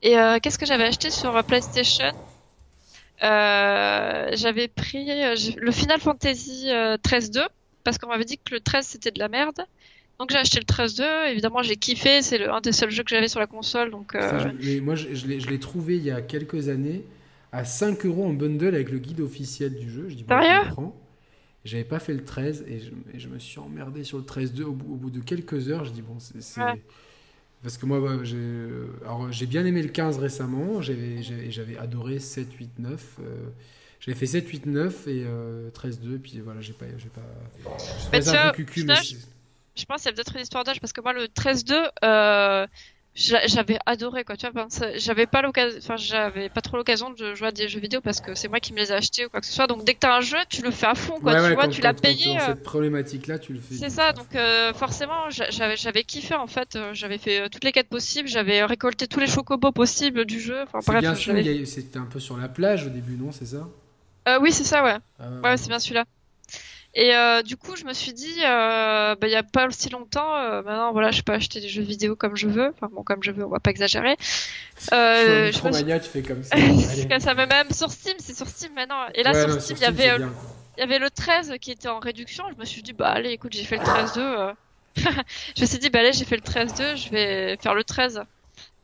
[0.02, 2.12] Et qu'est-ce que j'avais acheté sur PlayStation?
[3.22, 7.48] J'avais pris le Final Fantasy 13-2
[7.84, 9.66] parce qu'on m'avait dit que le 13 c'était de la merde.
[10.20, 13.28] Donc j'ai acheté le 13-2, évidemment j'ai kiffé, c'est un des seuls jeux que j'avais
[13.28, 13.92] sur la console.
[13.92, 14.16] Donc,
[14.82, 17.04] moi je, je l'ai trouvé il y a quelques années
[17.54, 20.10] à 5 euros en bundle avec le guide officiel du jeu.
[20.10, 20.82] Je dis, bon, je
[21.64, 22.82] j'avais pas fait le 13 et
[23.18, 25.86] je, me suis emmerdé sur le 13-2 au, bout de quelques heures.
[25.86, 26.60] Je dis bon, c'est.
[27.62, 30.82] Parce que moi, j'ai bien aimé le 15 récemment.
[30.82, 33.20] J'avais adoré 7, 8, 9.
[34.02, 35.26] j'avais fait 7, 8, 9 et
[35.74, 36.18] 13, 2.
[36.18, 36.86] Puis voilà, j'ai pas.
[37.14, 37.78] Pas.
[38.12, 38.96] Je, un peu cucu, mais
[39.76, 42.68] je pense qu'il y a peut-être une histoire d'âge parce que moi, le 13-2, euh,
[43.16, 47.50] j'avais adoré quoi tu vois j'avais pas l'occasion enfin j'avais pas trop l'occasion de jouer
[47.50, 49.40] à des jeux vidéo parce que c'est moi qui me les ai achetés ou quoi
[49.40, 51.36] que ce soit donc dès que t'as un jeu tu le fais à fond quoi
[51.48, 52.46] tu vois tu l'as payé euh.
[52.48, 56.48] cette problématique là tu le fais c'est ça donc euh, forcément j'avais j'avais kiffé en
[56.48, 60.40] fait euh, j'avais fait toutes les quêtes possibles j'avais récolté tous les chocobos possibles du
[60.40, 63.70] jeu enfin bref c'était un peu sur la plage au début non c'est ça?
[64.42, 64.98] Oui c'est ça ouais.
[65.20, 65.58] Ah ouais.
[65.58, 66.06] c'est bien celui-là
[66.96, 69.90] et euh, du coup, je me suis dit, euh, bah, il y a pas aussi
[69.90, 72.72] longtemps, euh, maintenant, voilà, je peux acheter des jeux vidéo comme je veux.
[72.76, 74.16] Enfin, bon, comme je veux, on va pas exagérer.
[74.92, 75.86] Euh, je me suis...
[75.86, 76.56] tu fais comme ça.
[76.80, 79.08] c'est comme ça, mais même sur Steam, c'est sur Steam maintenant.
[79.16, 80.28] Et là, sur Steam, il y avait, euh,
[80.78, 82.44] il y avait le 13 qui était en réduction.
[82.54, 84.20] Je me suis dit, bah allez, écoute, j'ai fait le 13-2.
[84.20, 84.54] Euh.
[85.56, 88.22] je me suis dit, bah allez, j'ai fait le 13-2, je vais faire le 13.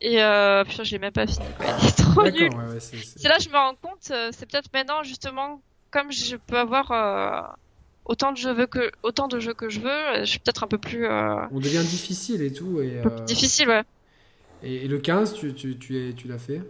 [0.02, 1.46] Et euh, putain, je l'ai même pas fini.
[1.58, 1.68] Quoi.
[1.80, 2.54] Il est trop nul.
[2.56, 7.58] Ouais, c'est là, je me rends compte, c'est peut-être maintenant justement comme je peux avoir
[8.10, 10.80] autant de jeux que autant de jeux que je veux, je suis peut-être un peu
[10.80, 11.06] plus.
[11.06, 12.82] Euh, On devient difficile et tout.
[12.82, 13.84] Et, euh, Difficile, ouais.
[14.64, 16.62] Et, le 15, tu, tu, tu, tu l'as fait?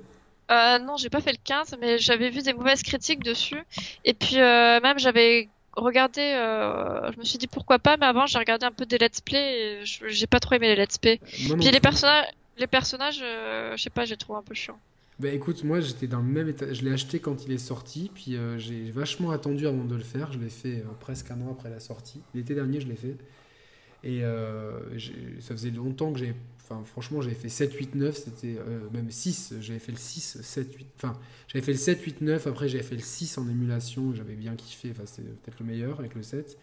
[0.51, 3.64] Euh, Non, j'ai pas fait le 15, mais j'avais vu des mauvaises critiques dessus.
[4.03, 8.38] Et puis euh, même j'avais regardé, je me suis dit pourquoi pas, mais avant j'ai
[8.38, 11.19] regardé un peu des let's play j'ai pas trop aimé les let's play.
[11.24, 12.27] Puis les personnages,
[12.58, 14.77] les personnages, je sais pas, j'ai trouvé un peu chiant.
[15.20, 16.72] Bah écoute, moi j'étais dans le même état.
[16.72, 20.04] Je l'ai acheté quand il est sorti, puis euh, j'ai vachement attendu avant de le
[20.04, 20.32] faire.
[20.32, 22.22] Je l'ai fait euh, presque un an après la sortie.
[22.34, 23.18] L'été dernier, je l'ai fait.
[24.02, 24.80] Et euh,
[25.42, 26.34] ça faisait longtemps que j'ai.
[26.64, 28.60] Enfin, franchement, j'avais fait 7, 8, 9, c'était
[28.94, 29.56] même 6.
[29.60, 30.88] J'avais fait le 6, 7, 8.
[30.96, 32.48] Enfin, j'avais fait le 7, 8, 9.
[32.48, 34.14] Après, j'avais fait le 6 en émulation.
[34.14, 34.92] J'avais bien kiffé.
[34.92, 36.58] Enfin, c'était peut-être le meilleur avec le 7.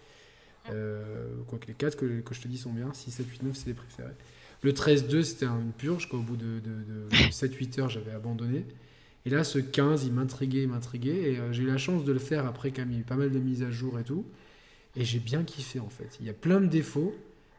[0.64, 2.90] Quoique les 4 que, que, je te dis sont bien.
[2.94, 4.14] 6, 7, 8, 9, c'est les préférés.
[4.62, 6.08] Le 13-2, c'était une purge.
[6.08, 6.60] Qu'au bout de,
[7.30, 8.64] 7-8 heures, j'avais abandonné.
[9.24, 11.32] Et là, ce 15, il m'intriguait, il m'intriguait.
[11.32, 13.04] Et euh, j'ai eu la chance de le faire après, quand il y a eu
[13.04, 14.24] pas mal de mises à jour et tout.
[14.94, 16.16] Et j'ai bien kiffé, en fait.
[16.20, 17.14] Il y a plein de défauts,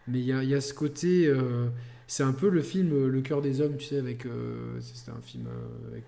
[0.07, 1.27] mais il y a, ce côté.
[1.27, 1.67] Euh,
[2.07, 4.25] c'est un peu le film euh, Le cœur des hommes, tu sais, avec.
[4.79, 5.47] c'était un film
[5.91, 6.05] avec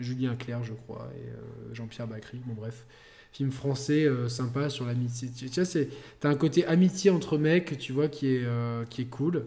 [0.00, 2.40] Julien Clerc, je crois, et Jean-Pierre Bacry.
[2.44, 2.84] Bon, bref
[3.30, 5.28] film français sympa sur l'amitié.
[5.30, 8.48] Tu c'est, t'as un côté amitié entre mecs, tu vois, qui est,
[8.88, 9.44] qui est cool.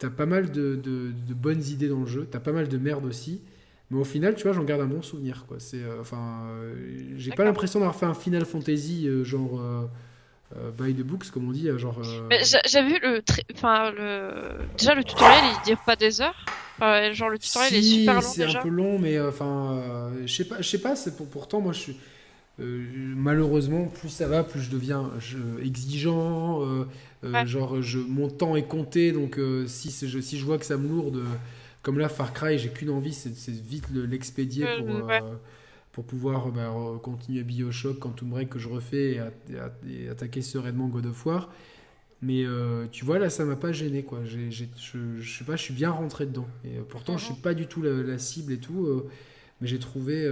[0.00, 3.04] T'as pas mal de, de, bonnes idées dans le jeu, t'as pas mal de merde
[3.04, 3.42] aussi.
[3.90, 5.44] Mais au final, tu vois, j'en garde un bon souvenir.
[5.46, 5.58] Quoi.
[5.60, 6.74] C'est, euh, enfin, euh,
[7.18, 9.60] j'ai pas l'impression d'avoir fait un Final Fantasy euh, genre
[10.78, 12.00] by the books, comme on dit, genre.
[12.02, 13.22] J'ai vu le,
[13.54, 16.46] enfin le, déjà le tutoriel, il dure pas des heures.
[17.12, 20.62] genre le tutoriel est super long C'est un peu long, mais enfin, je sais pas,
[20.62, 20.96] je sais pas.
[20.96, 22.00] C'est pour, pourtant, moi, je suis.
[22.60, 25.10] Malheureusement, plus ça va, plus je deviens
[25.62, 26.86] exigeant.
[27.24, 30.64] Euh, genre, je, mon temps est compté, donc euh, si, je, si je vois que
[30.64, 31.22] ça me lourde,
[31.82, 35.20] comme là, Far Cry, j'ai qu'une envie, c'est vite l'expédier pour, euh,
[35.92, 36.72] pour pouvoir bah,
[37.02, 39.20] continuer Bioshock, Quantum Break que je refais
[39.86, 41.50] et, attaquer sereinement God of War.
[42.22, 42.44] Mais
[42.90, 44.20] tu vois, là, ça m'a pas gêné, quoi.
[44.24, 46.48] je, je sais pas, je suis bien rentré dedans.
[46.64, 47.40] Et pourtant, je suis mhm.
[47.40, 49.02] pas du tout la, cible et tout.
[49.60, 50.30] mais j'ai trouvé.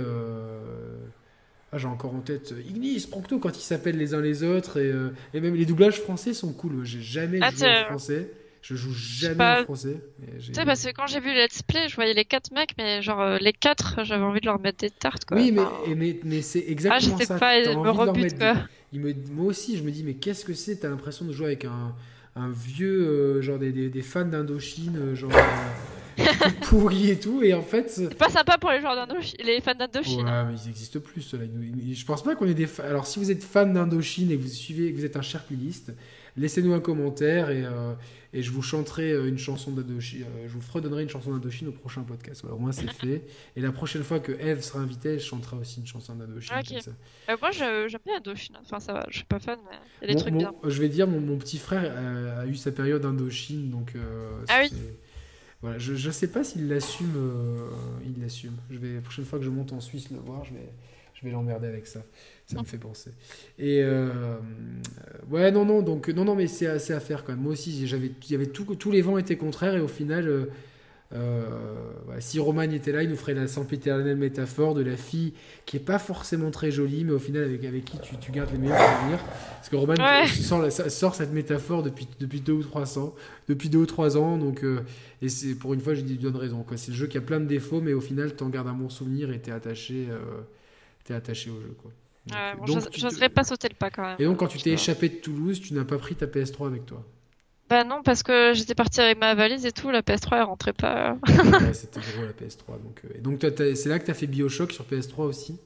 [1.71, 4.79] Ah, j'ai encore en tête euh, Ignis, Proncto quand ils s'appellent les uns les autres
[4.79, 6.85] et, euh, et, même les doublages français sont cool.
[6.85, 8.33] J'ai jamais ah, joué en français.
[8.63, 10.01] Je joue jamais en français.
[10.41, 13.03] Tu sais, parce que quand j'ai vu Let's Play, je voyais les quatre mecs, mais
[13.03, 15.27] genre euh, les quatre, j'avais envie de leur mettre des tartes.
[15.27, 15.37] Quoi.
[15.37, 17.39] Oui, mais, mais, mais c'est ah, exactement ah, ça.
[17.39, 18.55] Pas, me rebute, quoi.
[18.93, 19.15] Il me...
[19.31, 21.95] Moi aussi, je me dis, mais qu'est-ce que c'est T'as l'impression de jouer avec un,
[22.35, 25.31] un vieux, genre des, des, des fans d'Indochine, genre
[26.63, 27.43] pourri et tout.
[27.43, 27.91] Et en fait.
[27.91, 30.25] C'est pas sympa pour les joueurs d'Indochine, les fans d'Indochine.
[30.25, 31.45] Ouais, mais ils n'existent plus, ceux-là.
[31.93, 32.69] Je pense pas qu'on ait des.
[32.81, 35.93] Alors, si vous êtes fan d'Indochine et que vous suivez, que vous êtes un sherpiliste,
[36.37, 37.95] laissez-nous un commentaire et, euh,
[38.33, 40.23] et, je vous chanterai euh, une chanson d'Indochine.
[40.23, 42.45] Euh, je vous fredonnerai une chanson d'Indochine au prochain podcast.
[42.45, 43.25] au moins, c'est fait.
[43.57, 46.55] Et la prochaine fois que Eve sera invitée, elle chantera aussi une chanson d'Indochine.
[47.41, 48.57] moi, j'aime bien Indochine.
[48.63, 50.53] Enfin, ça va, je suis pas fan, mais il y a des trucs bien.
[50.65, 51.93] Je vais dire, mon, mon petit frère
[52.39, 53.95] a, eu sa période Indochine, donc.
[54.49, 54.71] ah oui
[55.61, 57.13] voilà, je ne sais pas s'il l'assume.
[58.05, 58.57] il l'assume.
[58.71, 60.69] Je vais la prochaine fois que je monte en Suisse le voir, je vais
[61.19, 62.01] je vais l'emmerder avec ça.
[62.47, 63.11] Ça me fait penser.
[63.59, 64.37] Et euh,
[65.31, 67.43] ouais, non, non, donc non, non, mais c'est assez à faire quand même.
[67.43, 70.47] Moi aussi, j'avais, tout, tous les vents étaient contraires et au final, euh,
[71.15, 71.47] euh,
[72.19, 75.33] si Roman était là, il nous ferait la sempiternelle métaphore de la fille
[75.65, 78.51] qui est pas forcément très jolie, mais au final avec, avec qui tu, tu gardes
[78.53, 79.25] les meilleurs souvenirs.
[79.57, 79.95] Parce que Roman
[80.27, 83.15] sort, sort, cette métaphore depuis, depuis deux ou trois ans,
[83.49, 84.65] depuis deux ou trois ans, donc
[85.23, 86.63] et c'est pour une fois, je dis donne raison.
[86.63, 86.77] Quoi.
[86.77, 88.75] C'est le jeu qui a plein de défauts, mais au final, tu en gardes un
[88.75, 90.09] bon souvenir et t'es attaché
[91.15, 91.75] attaché au jeu.
[91.81, 91.91] Quoi.
[92.93, 94.17] j'oserais pas sauter le pas quand même.
[94.19, 96.87] Et donc, quand tu t'es échappé de Toulouse, tu n'as pas pris ta PS3 avec
[96.87, 97.05] toi
[97.69, 100.73] Bah non, parce que j'étais parti avec ma valise et tout, la PS3 elle rentrait
[100.73, 101.17] pas.
[101.27, 102.79] ouais, c'était gros la PS3.
[102.79, 105.59] Donc, euh, Et donc, c'est là que tu as fait Bioshock sur PS3 aussi?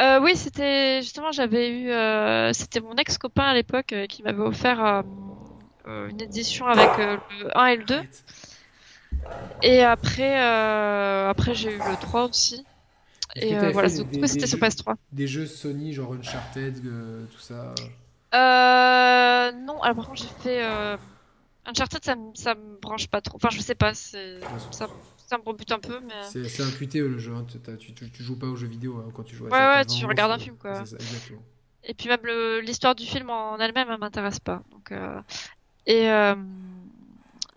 [0.00, 1.90] Euh, Oui, c'était justement, j'avais eu.
[1.90, 5.04] Euh, c'était mon ex-copain à l'époque qui m'avait offert
[5.86, 8.00] une édition avec le 1 et le 2.
[9.62, 12.64] Et après, après j'ai eu le 3 aussi.
[13.34, 14.94] Et euh, voilà, c'était sur PS3.
[15.12, 17.74] Des jeux Sony, genre Uncharted, euh, tout ça?
[18.34, 20.62] Euh, Non, alors par contre, j'ai fait.
[21.66, 21.70] Euh...
[21.70, 23.36] Uncharted, ça, ça me branche pas trop.
[23.36, 24.18] Enfin, je sais pas, ça,
[24.70, 26.00] ça me rebute un peu.
[26.00, 26.48] mais...
[26.48, 27.46] C'est un QTE le jeu, hein.
[27.78, 30.04] tu, tu, joues pas aux jeux vidéo hein, quand tu joues à Ouais, ouais, tu
[30.06, 30.84] regardes un film quoi.
[30.84, 30.96] Ça,
[31.88, 32.26] et puis même
[32.62, 34.62] l'histoire du film en elle-même, elle m'intéresse pas.
[34.72, 35.20] Donc, euh...
[35.86, 36.10] Et.
[36.10, 36.34] Euh...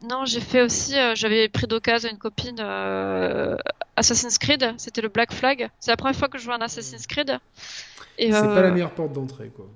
[0.02, 3.58] Non, j'ai fait aussi, euh, j'avais pris d'occasion une copine euh,
[3.98, 5.70] Assassin's Creed, c'était le Black Flag.
[5.80, 7.38] C'est la première fois que je joue un Assassin's Creed.
[8.18, 9.68] C'est pas la euh, meilleure porte d'entrée, quoi.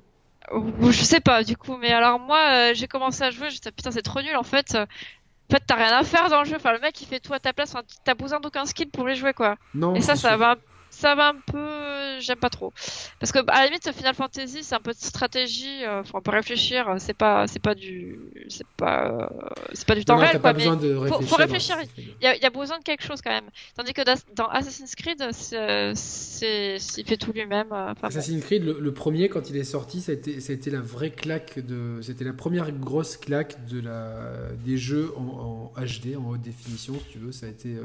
[0.52, 4.02] Je sais pas, du coup, mais alors moi, j'ai commencé à jouer, j'étais putain, c'est
[4.02, 4.76] trop nul en fait.
[4.76, 6.56] En fait, t'as rien à faire dans le jeu.
[6.56, 7.76] Enfin, le mec, il fait tout à ta place.
[7.76, 9.58] Enfin, t'as besoin d'aucun skill pour les jouer, quoi.
[9.76, 9.94] Non.
[9.94, 10.56] Et ça, ça va
[11.04, 12.72] ça va un peu, j'aime pas trop.
[13.20, 15.84] Parce que à la limite, Final Fantasy, c'est un peu de stratégie.
[15.84, 16.96] Euh, faut un peu réfléchir.
[16.98, 20.40] C'est pas, c'est pas du, c'est pas, euh, c'est pas du temps réel.
[20.40, 21.28] Pas besoin de réfléchir.
[21.28, 21.76] Faut, réfléchir.
[21.98, 23.50] Il y, a, y, a, besoin de quelque chose quand même.
[23.76, 24.02] Tandis que
[24.34, 27.74] dans Assassin's Creed, c'est, il fait tout lui-même.
[27.74, 30.72] Euh, Assassin's Creed, le, premier quand il est sorti, ça a été, ça a été
[30.72, 35.82] la vraie claque de, c'était la première grosse claque de la, des jeux en, en
[35.82, 37.34] HD, en haute définition, si tu veux.
[37.34, 37.76] Ça a été,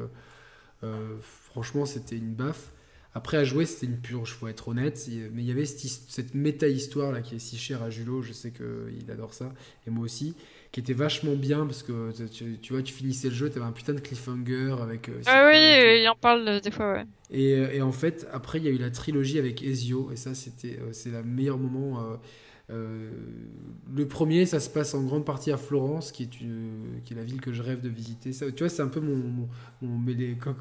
[1.53, 2.71] franchement, c'était une baffe.
[3.15, 5.09] Après, à jouer, c'était une purge, faut être honnête.
[5.33, 8.53] Mais il y avait cette, méta-histoire là qui est si chère à Julot, je sais
[8.53, 9.53] qu'il adore ça,
[9.87, 10.35] et moi aussi,
[10.73, 13.73] qui était vachement bien parce que tu, vois, tu finissais le jeu, tu avais un
[13.73, 15.09] putain de cliffhanger avec.
[15.09, 17.05] Euh, ah oui, il en parle des fois, ouais.
[17.31, 20.17] Et, euh, et, en fait, après, il y a eu la trilogie avec Ezio, et
[20.17, 22.01] ça, c'était euh, c'est le meilleur moment.
[22.01, 22.17] Euh,
[22.71, 27.25] le premier, ça se passe en grande partie à Florence, qui est, qui est la
[27.25, 28.33] ville que je rêve de visiter.
[28.33, 29.49] Ça, tu vois, c'est un peu mon,
[29.81, 30.05] mon,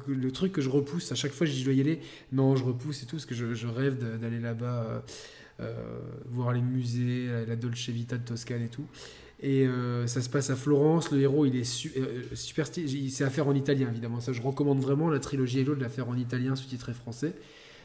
[0.06, 1.12] le truc que je repousse.
[1.12, 2.00] À chaque fois, je dois y aller.
[2.32, 5.00] Non, je repousse et tout, parce que je, rêve d'aller là-bas, euh,
[5.60, 8.86] euh, voir les musées, la Dolce Vita de Toscane et tout.
[9.40, 9.66] Et
[10.06, 11.12] ça se passe à Florence.
[11.12, 11.64] Le héros, il est
[12.34, 13.10] super stylé.
[13.10, 14.20] C'est à faire en italien, évidemment.
[14.20, 17.34] Ça, je recommande vraiment la trilogie Hello de la faire en italien, sous-titré français.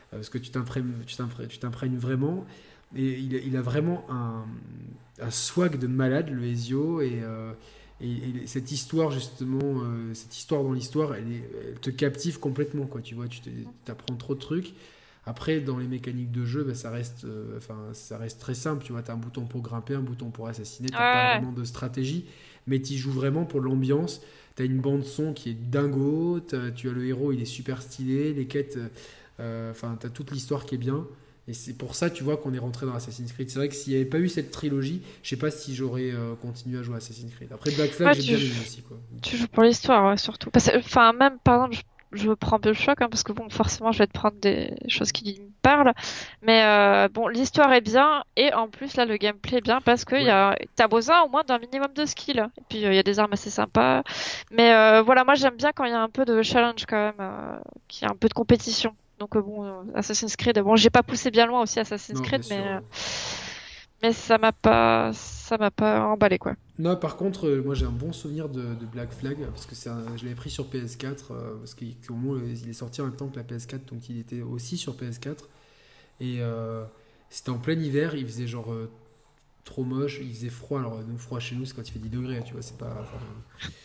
[0.09, 2.45] parce que tu t'imprègnes vraiment.
[2.95, 4.45] Et il, a vraiment un,
[5.19, 7.51] un, swag de malade, le Ezio, et, euh,
[8.01, 11.25] et, cette histoire, justement, euh, cette histoire dans l'histoire, elle,
[11.69, 13.41] elle, te captive complètement, quoi, tu vois, tu
[13.87, 14.73] apprends trop de trucs.
[15.25, 18.83] Après, dans les mécaniques de jeu, bah, ça, reste, euh, enfin, ça reste très simple,
[18.83, 21.53] tu vois, tu as un bouton pour grimper, un bouton pour assassiner, tu pas vraiment
[21.53, 22.25] de stratégie,
[22.67, 24.21] mais tu joues vraiment pour l'ambiance.
[24.55, 27.81] Tu as une bande son qui est dingo, tu as le héros, il est super
[27.81, 28.77] stylé, les quêtes,
[29.39, 31.07] enfin, tu as toute l'histoire qui est bien.
[31.47, 33.49] Et c'est pour ça, tu vois, qu'on est rentré dans Assassin's Creed.
[33.49, 36.11] C'est vrai que s'il n'y avait pas eu cette trilogie, je sais pas si j'aurais
[36.11, 37.51] euh, continué à jouer à Assassin's Creed.
[37.51, 38.81] Après Black Flag, j'ai bien aimé aussi.
[38.81, 38.97] Quoi.
[39.21, 40.49] Tu joues pour l'histoire, surtout.
[40.55, 43.99] enfin, même, par exemple, je, prends peu le choc, hein, parce que bon, forcément, je
[43.99, 45.91] vais te prendre des choses qui me parlent.
[46.43, 50.05] Mais euh, bon, l'histoire est bien, et en plus, là, le gameplay est bien, parce
[50.05, 50.67] que ouais.
[50.77, 52.47] t'as besoin au moins d'un minimum de skill.
[52.57, 54.03] Et puis, il y a des armes assez sympas.
[54.49, 57.13] Mais euh, voilà, moi, j'aime bien quand il y a un peu de challenge, quand
[57.17, 58.95] même, qu'il y a un peu de compétition.
[59.23, 62.43] Donc euh, bon, euh, Assassin's Creed, bon, j'ai pas poussé bien loin aussi Assassin's Creed,
[62.49, 62.79] mais euh,
[64.01, 66.55] mais ça m'a pas ça m'a pas emballé quoi.
[66.77, 70.35] Non, par contre, moi j'ai un bon souvenir de, Black Flag parce que je l'avais
[70.35, 71.27] pris sur PS4
[71.59, 74.41] parce qu'au moins il est sorti en même temps que la PS4, donc il était
[74.41, 75.37] aussi sur PS4
[76.19, 76.41] et
[77.29, 78.75] c'était en plein hiver, il faisait genre
[79.63, 80.19] trop moche.
[80.21, 82.53] Il faisait froid, alors nous, froid chez nous, c'est quand il fait 10 degrés, tu
[82.53, 83.05] vois, c'est pas.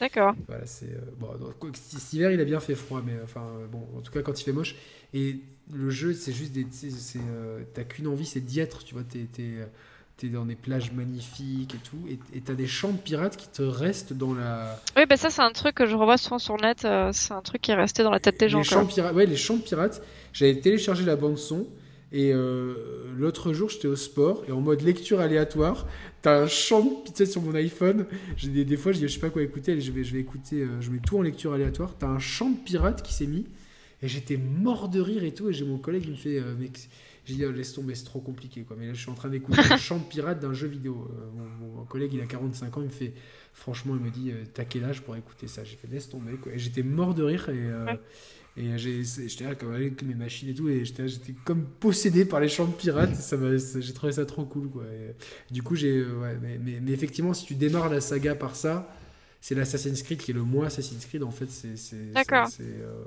[0.01, 0.35] D'accord.
[0.47, 0.97] Voilà, c'est.
[1.19, 1.29] bon,
[1.75, 4.45] cet hiver, il a bien fait froid, mais enfin, bon, en tout cas, quand il
[4.45, 4.77] fait moche.
[5.15, 5.41] Et
[5.73, 6.67] le jeu, c'est juste des.
[7.75, 9.27] T'as qu'une envie, c'est d'y être, tu vois, t'es
[10.19, 11.97] t'es dans des plages magnifiques et tout,
[12.35, 14.79] et t'as des champs de pirates qui te restent dans la.
[14.97, 17.33] Oui, bah ça c'est un truc que je revois souvent sur le net, euh, c'est
[17.33, 18.59] un truc qui est resté dans la tête des gens.
[18.59, 21.67] Les champs, pirates, ouais, les champs pirates, j'avais téléchargé la bande son,
[22.13, 22.75] et euh,
[23.17, 25.87] l'autre jour j'étais au sport, et en mode lecture aléatoire,
[26.23, 28.07] t'as un champ de pirates sur mon iPhone,
[28.43, 30.91] des, des fois je dis je sais pas quoi écouter, je vais, écouter, euh, je
[30.91, 33.47] mets tout en lecture aléatoire, t'as un champ de pirates qui s'est mis,
[34.03, 36.41] et j'étais mort de rire et tout, et j'ai mon collègue qui me fait.
[37.29, 38.63] J'ai dit, oh, laisse tomber, c'est trop compliqué.
[38.63, 38.75] Quoi.
[38.81, 41.11] Mais là, je suis en train d'écouter le chant pirate d'un jeu vidéo.
[41.13, 43.13] Euh, mon, collègue, il a 45 ans, il me fait,
[43.53, 45.63] franchement, il me dit, euh, t'as quel âge pour écouter ça?
[45.63, 46.37] J'ai fait, laisse tomber.
[46.43, 46.53] Quoi.
[46.55, 47.51] Et j'étais mort de rire.
[47.51, 47.95] Et, euh,
[48.59, 50.69] et j'étais là, comme avec mes machines et tout.
[50.69, 51.07] Et j'étais,
[51.45, 53.15] comme possédé par les de pirates.
[53.15, 53.37] ça
[53.81, 54.69] j'ai trouvé ça trop cool.
[54.69, 54.85] Quoi.
[55.51, 56.03] du coup, j'ai.
[56.03, 58.95] Ouais, mais, mais, mais, effectivement, si tu démarres la saga par ça
[59.41, 61.47] c'est l'Assassin's Creed qui est le moins Assassin's Creed en fait
[62.13, 62.49] d'accord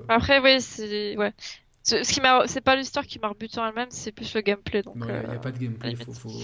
[0.08, 1.34] après oui c'est ouais
[1.82, 4.82] ce, qui m'a, c'est pas l'histoire qui m'a rebuté en elle-même, c'est plus le gameplay.
[4.82, 5.96] Donc, non, il n'y a, euh, pas de gameplay.
[5.96, 6.40] Faut, faut...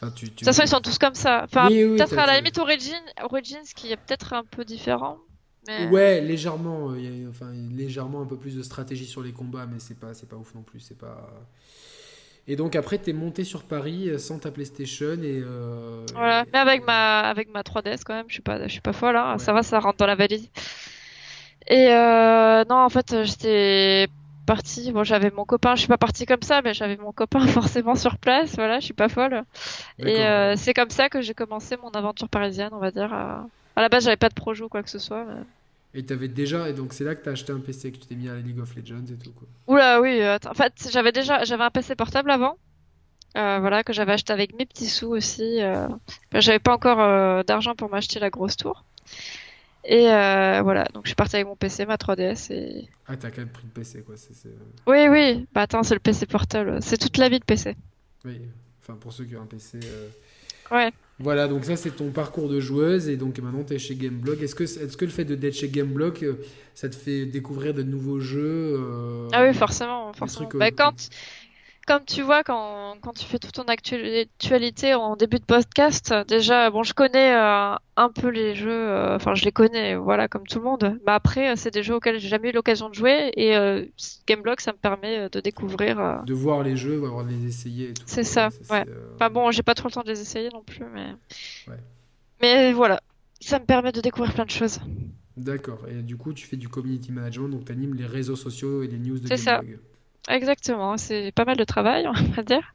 [0.00, 0.30] Enfin, tu, tu...
[0.30, 1.42] De toute façon, ils sont tous comme ça.
[1.44, 5.18] Enfin, peut-être à la limite Origin, Origins qui est peut-être un peu différent.
[5.66, 5.88] Mais...
[5.88, 6.94] Ouais, légèrement.
[6.94, 9.98] Il y a, enfin, légèrement un peu plus de stratégie sur les combats, mais c'est
[9.98, 10.80] pas, c'est pas ouf non plus.
[10.80, 11.30] C'est pas.
[12.48, 15.40] Et donc après, t'es monté sur Paris euh, sans ta PlayStation et.
[15.44, 16.04] Euh...
[16.14, 18.92] Voilà, mais avec ma, avec ma 3DS quand même, je suis pas, je suis pas
[18.92, 19.16] folle.
[19.16, 19.38] Hein.
[19.38, 20.50] Ça va, ça rentre dans la valise.
[21.68, 24.08] Et euh, non, en fait, j'étais
[24.46, 24.90] partie.
[24.90, 27.94] Bon, j'avais mon copain, je suis pas partie comme ça, mais j'avais mon copain forcément
[27.94, 28.56] sur place.
[28.56, 29.44] Voilà, je suis pas folle.
[29.98, 33.12] Et euh, c'est comme ça que j'ai commencé mon aventure parisienne, on va dire.
[33.12, 33.46] À,
[33.80, 35.24] la base, j'avais pas de projet ou quoi que ce soit.
[35.24, 35.42] Mais...
[35.94, 38.14] Et t'avais déjà, et donc c'est là que t'as acheté un PC, que tu t'es
[38.14, 39.46] mis à la League of Legends et tout quoi.
[39.66, 40.22] Oula, oui.
[40.26, 42.56] en fait, j'avais déjà, j'avais un PC portable avant.
[43.36, 45.62] Euh, voilà, que j'avais acheté avec mes petits sous aussi.
[45.62, 45.88] Euh...
[46.34, 48.84] J'avais pas encore euh, d'argent pour m'acheter la grosse tour.
[49.84, 52.88] Et voilà, donc je suis partie avec mon PC, ma 3DS et...
[53.08, 54.14] Ah, t'as quand même pris le PC, quoi.
[54.86, 55.46] Oui, oui.
[55.52, 56.80] Bah attends, c'est le PC portable.
[56.82, 57.76] C'est toute la vie de PC.
[58.24, 58.40] Oui,
[58.80, 59.80] enfin pour ceux qui ont un PC...
[60.70, 60.92] Ouais.
[61.22, 64.42] Voilà, donc ça c'est ton parcours de joueuse et donc maintenant tu es chez Gameblog.
[64.42, 66.34] Est-ce que, est que le fait d'être chez Gameblog, euh,
[66.74, 68.80] ça te fait découvrir de nouveaux jeux
[69.32, 70.12] Ah oui, forcément.
[70.12, 70.48] forcément.
[70.54, 70.94] bah, quand,
[71.86, 76.70] comme tu vois, quand, quand tu fais toute ton actualité en début de podcast, déjà,
[76.70, 80.46] bon, je connais euh, un peu les jeux, euh, enfin, je les connais, voilà, comme
[80.46, 80.98] tout le monde.
[81.06, 83.52] Mais après, euh, c'est des jeux auxquels j'ai jamais eu l'occasion de jouer et
[84.26, 86.22] Gameblog, ça me permet de découvrir.
[86.24, 88.04] De voir les jeux, voir les essayer et tout.
[88.06, 88.84] C'est ça, ouais.
[89.14, 91.08] Enfin bon, j'ai pas trop le temps de les essayer non plus, mais.
[91.68, 91.78] Ouais.
[92.40, 93.00] Mais voilà,
[93.40, 94.80] ça me permet de découvrir plein de choses.
[95.36, 95.80] D'accord.
[95.88, 98.86] Et du coup, tu fais du community management, donc tu animes les réseaux sociaux et
[98.86, 99.38] les news de Gameblog.
[99.38, 99.60] C'est ça.
[100.28, 102.74] Exactement, c'est pas mal de travail, on va dire.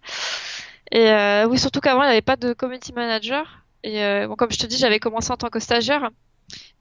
[0.92, 3.64] Et euh, oui, surtout qu'avant, il n'y avait pas de community manager.
[3.84, 6.10] Et euh, bon, comme je te dis, j'avais commencé en tant que stagiaire.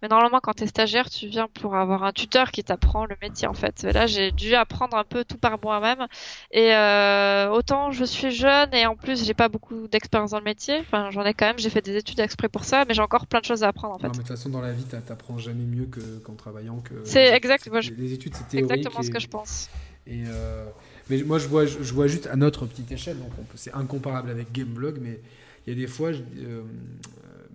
[0.01, 3.17] Mais normalement, quand tu es stagiaire, tu viens pour avoir un tuteur qui t'apprend le
[3.21, 3.83] métier, en fait.
[3.83, 6.07] là, j'ai dû apprendre un peu tout par moi-même.
[6.53, 10.45] Et euh, autant je suis jeune et en plus, j'ai pas beaucoup d'expérience dans le
[10.45, 10.79] métier.
[10.81, 13.27] Enfin, j'en ai quand même, j'ai fait des études exprès pour ça, mais j'ai encore
[13.27, 14.07] plein de choses à apprendre, en fait.
[14.07, 15.89] Non, mais de toute façon, dans la vie, t'apprends jamais mieux
[16.23, 16.81] qu'en travaillant.
[16.81, 16.95] Que...
[17.05, 17.69] C'est exact.
[17.97, 19.69] Les études, c'est exactement ce que je pense.
[20.09, 20.69] Euh,
[21.11, 24.53] mais moi, je vois, je vois juste à notre petite échelle, donc c'est incomparable avec
[24.53, 25.21] Gameblog, mais
[25.67, 26.63] il y a des fois, euh,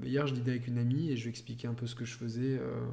[0.03, 2.15] hier, je dînais avec une amie et je lui expliquais un peu ce que je
[2.15, 2.57] faisais.
[2.59, 2.85] Euh,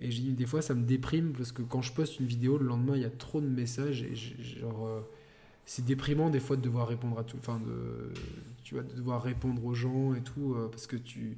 [0.00, 2.58] et je dis, des fois, ça me déprime parce que quand je poste une vidéo,
[2.58, 4.88] le lendemain, il y a trop de messages et genre,
[5.66, 8.12] c'est déprimant des fois de devoir répondre à tout, enfin, de,
[8.64, 11.36] tu vois, de devoir répondre aux gens et tout, parce que tu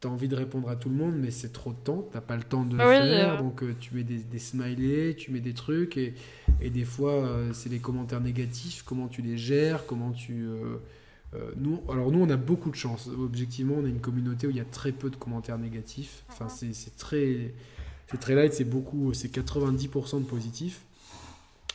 [0.00, 2.20] tu as envie de répondre à tout le monde, mais c'est trop de temps, tu
[2.20, 3.38] pas le temps de le ah faire, euh.
[3.38, 6.14] donc euh, tu mets des, des, smileys, tu mets des trucs, et,
[6.60, 10.46] et des fois, euh, c'est les commentaires négatifs, comment tu les gères, comment tu...
[11.58, 13.08] nous, alors nous, on a beaucoup de chance.
[13.08, 16.24] Objectivement, on a une communauté où il y a très peu de commentaires négatifs.
[16.30, 16.72] Enfin, uh-huh.
[16.72, 17.52] c'est très...
[18.10, 20.80] C'est très light, c'est beaucoup, c'est 90% de positifs.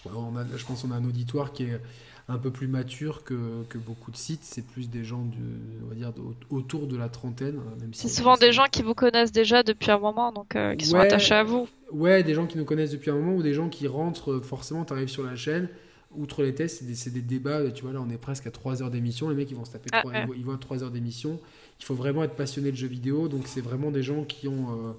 [0.05, 1.79] On a, je pense qu'on a un auditoire qui est
[2.27, 4.43] un peu plus mature que, que beaucoup de sites.
[4.43, 6.11] C'est plus des gens, de, on va dire,
[6.49, 7.55] autour de la trentaine.
[7.79, 10.85] Même c'est souvent des gens qui vous connaissent déjà depuis un moment, donc euh, qui
[10.85, 11.67] sont attachés à vous.
[11.91, 14.41] Ouais, des gens qui nous connaissent depuis un moment ou des gens qui rentrent, euh,
[14.41, 15.69] forcément, tu arrives sur la chaîne.
[16.15, 17.69] Outre les tests, c'est des, des, débats.
[17.71, 19.29] Tu vois, là, on est presque à 3 heures d'émission.
[19.29, 21.39] Les mecs, ils vont se taper ah, 3, ils, voient 3 heures d'émission.
[21.79, 23.27] Il faut vraiment être passionné de jeux vidéo.
[23.27, 24.95] Donc, c'est vraiment des gens qui ont.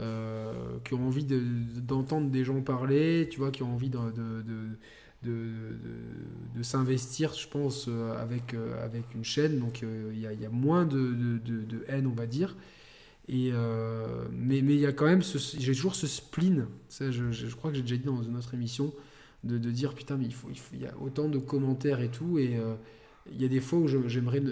[0.00, 4.40] Euh, qui ont envie d'entendre des gens parler, tu vois, qui ont envie de, de,
[4.40, 4.68] de,
[6.62, 9.58] s'investir, je pense, euh, avec, euh, avec une chaîne.
[9.58, 12.56] Donc euh, il y, y, a moins de, de, haine, on va dire.
[13.28, 13.52] Et,
[14.32, 17.76] mais il y a quand même, j'ai toujours ce spleen, ça, je, je, crois que
[17.76, 18.92] j'ai déjà dit dans une autre émission,
[19.44, 22.08] de, dire putain, mais il, faut, il, faut, il y a autant de commentaires et
[22.08, 22.38] tout.
[22.38, 22.58] Et,
[23.30, 24.42] il y a des fois où j'aimerais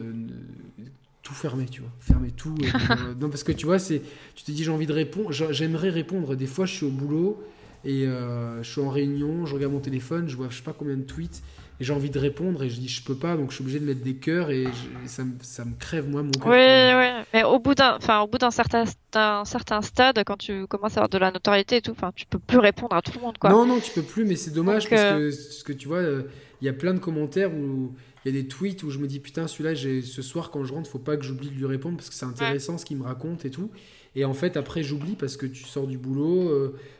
[1.23, 2.55] tout fermer, tu vois, fermer tout.
[3.21, 4.01] non, parce que tu vois, tu
[4.45, 6.37] te dis j'ai envie de répondre, j'aimerais répondre.
[6.37, 7.43] Des fois, je suis au boulot
[7.89, 10.97] et je suis en réunion, je regarde mon téléphone, je vois je sais pas combien
[10.97, 11.43] de tweets
[11.81, 13.79] et j'ai envie de répondre et je dis je peux pas donc je suis obligé
[13.79, 14.67] de mettre des cœurs et,
[15.07, 16.49] ça, me, ça, me crève moi mon cœur.
[16.49, 20.37] Oui, oui, mais au bout d'un enfin au bout d'un certain d'un certain stade quand
[20.37, 23.03] tu commences à avoir de la notoriété et tout, enfin tu peux plus répondre à
[23.03, 23.51] tout le monde quoi.
[23.51, 25.99] Non non, tu peux plus mais c'est dommage parce euh, que ce que tu vois
[25.99, 26.23] euh,
[26.61, 27.95] il y a plein de commentaires où
[28.25, 30.73] il y a des tweets où je me dis putain celui-là ce soir quand je
[30.73, 33.05] rentre faut pas que j'oublie de lui répondre parce que c'est intéressant ce qu'il me
[33.05, 33.71] raconte et tout.
[34.19, 36.51] Et en fait, après, j'oublie parce que tu sors du boulot,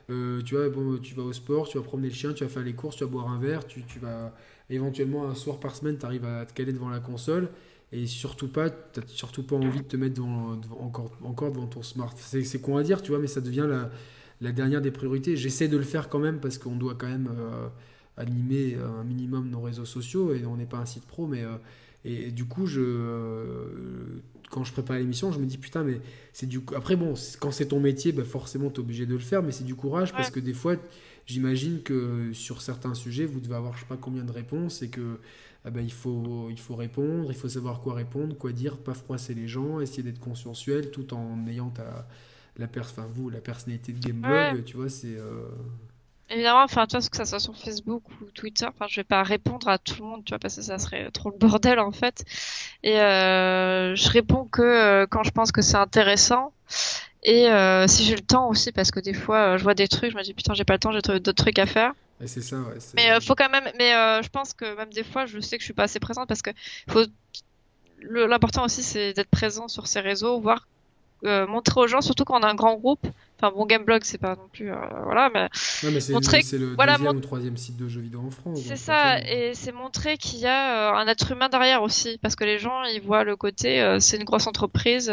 [0.09, 2.49] euh, tu, vois, bon, tu vas au sport, tu vas promener le chien, tu vas
[2.49, 4.33] faire les courses, tu vas boire un verre, tu, tu vas
[4.71, 7.49] éventuellement un soir par semaine, tu arrives à te caler devant la console
[7.91, 12.15] et surtout pas, t'as surtout pas envie de te mettre encore, devant ton smart.
[12.17, 13.69] C'est con à dire, tu vois, mais ça devient
[14.41, 15.37] la, dernière des priorités.
[15.37, 17.67] J'essaie de le faire quand même parce qu'on doit quand même euh,
[18.17, 21.57] animer un minimum nos réseaux sociaux et on n'est pas un site pro, mais euh,
[22.09, 26.01] et, du coup, je, euh, quand je prépare l'émission, je me dis putain, mais
[26.33, 29.43] c'est du après bon, quand c'est ton métier, bah forcément es obligé de le faire,
[29.43, 30.77] mais c'est du courage parce que des fois
[31.27, 34.89] j'imagine que sur certains sujets, vous devez avoir je sais pas combien de réponses et
[34.89, 35.19] que
[35.65, 38.95] ah ben, il, faut, il faut répondre, il faut savoir quoi répondre, quoi dire, pas
[38.95, 42.09] froisser les gens, essayer d'être consensuel tout en ayant ta,
[42.57, 45.19] la, enfin, vous, la personnalité de Gameblog, tu vois, c'est...
[45.19, 45.49] Euh,
[46.31, 49.23] Évidemment, enfin, tu vois, que ça soit sur Facebook ou Twitter, enfin, je vais pas
[49.23, 51.93] répondre à tout le monde, tu vois, parce que ça serait trop le bordel, en
[51.93, 52.25] fait.
[52.83, 56.53] Et euh, je réponds que euh, quand je pense que c'est intéressant.
[57.25, 59.89] Et euh, si j'ai le temps aussi, parce que des fois, euh, je vois des
[59.89, 61.93] trucs, je me dis putain, j'ai pas le temps, j'ai d'autres trucs à faire.
[62.21, 62.79] Et c'est ça, ouais.
[62.95, 63.91] Mais euh, faut quand même, mais
[64.23, 66.43] je pense que même des fois, je sais que je suis pas assez présente parce
[66.43, 66.51] que
[66.89, 67.05] faut.
[68.01, 70.69] L'important aussi, c'est d'être présent sur ces réseaux, voir
[71.23, 73.05] montrer aux gens, surtout quand on a un grand groupe,
[73.41, 74.73] Enfin, bon, Gameblog, c'est pas non plus.
[74.73, 75.49] Euh, voilà, mais.
[75.85, 76.41] Non, mais c'est montrer...
[76.53, 78.61] le voilà, deuxième ou troisième site de jeux vidéo en France.
[78.67, 82.19] C'est ça, et c'est montrer qu'il y a euh, un être humain derrière aussi.
[82.21, 85.13] Parce que les gens, ils voient le côté, euh, c'est une grosse entreprise,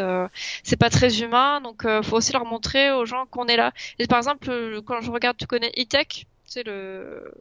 [0.64, 3.72] c'est pas très humain, donc faut aussi leur montrer aux gens qu'on est là.
[4.00, 6.26] Et par exemple, quand je regarde, tu connais e-tech?
[6.64, 7.32] Le,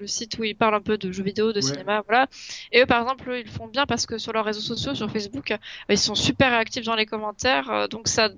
[0.00, 2.28] le site où ils parlent un peu de jeux vidéo, de cinéma, voilà.
[2.72, 5.54] Et eux, par exemple, ils font bien parce que sur leurs réseaux sociaux, sur Facebook,
[5.88, 7.70] ils sont super actifs dans les commentaires.
[7.70, 8.28] Euh, donc ça,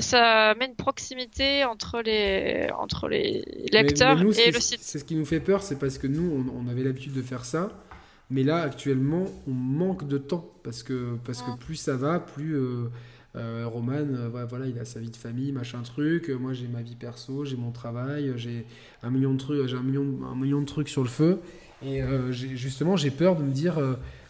[0.00, 4.80] ça met une proximité entre les, entre les lecteurs et le site.
[4.80, 7.44] C'est ce qui nous fait peur, c'est parce que nous, on, avait l'habitude de faire
[7.44, 7.70] ça.
[8.32, 12.54] Mais là, actuellement, on manque de temps parce que, parce que plus ça va, plus
[12.54, 12.88] euh,
[13.34, 16.28] Roman, euh, voilà, il a sa vie de famille, machin truc.
[16.30, 18.66] Euh, moi, j'ai ma vie perso, j'ai mon travail, j'ai
[19.02, 21.40] un million de trucs, j'ai un million, un million de trucs sur le feu.
[21.82, 23.78] Et justement, j'ai peur de me dire,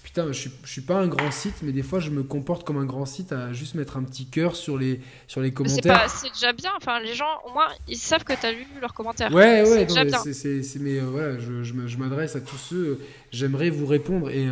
[0.04, 2.64] putain, je suis, je suis pas un grand site, mais des fois, je me comporte
[2.64, 6.08] comme un grand site à juste mettre un petit cœur sur les, sur les commentaires.
[6.08, 6.70] C'est déjà bien.
[6.76, 9.32] Enfin, les gens, au moins, ils savent que tu as lu leurs commentaires.
[9.34, 9.88] Ouais, ouais.
[10.32, 13.00] C'est mais voilà, je, je m'adresse à tous ceux.
[13.32, 14.30] J'aimerais vous répondre.
[14.30, 14.46] Et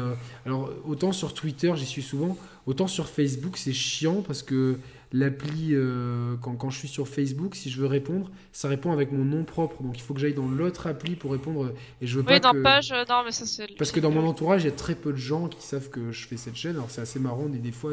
[0.45, 2.37] alors, autant sur Twitter, j'y suis souvent.
[2.69, 4.79] Autant sur Facebook, c'est chiant parce que
[5.13, 9.13] l'appli, euh, quand, quand, je suis sur Facebook, si je veux répondre, ça répond avec
[9.13, 9.83] mon nom propre.
[9.83, 11.73] Donc il faut que j'aille dans l'autre appli pour répondre.
[12.01, 13.67] Et je veux oui, dans page, euh, non, mais ça c'est.
[13.79, 16.13] Parce que dans mon entourage, il y a très peu de gens qui savent que
[16.13, 16.77] je fais cette chaîne.
[16.77, 17.47] Alors c'est assez marrant.
[17.55, 17.93] Et des fois,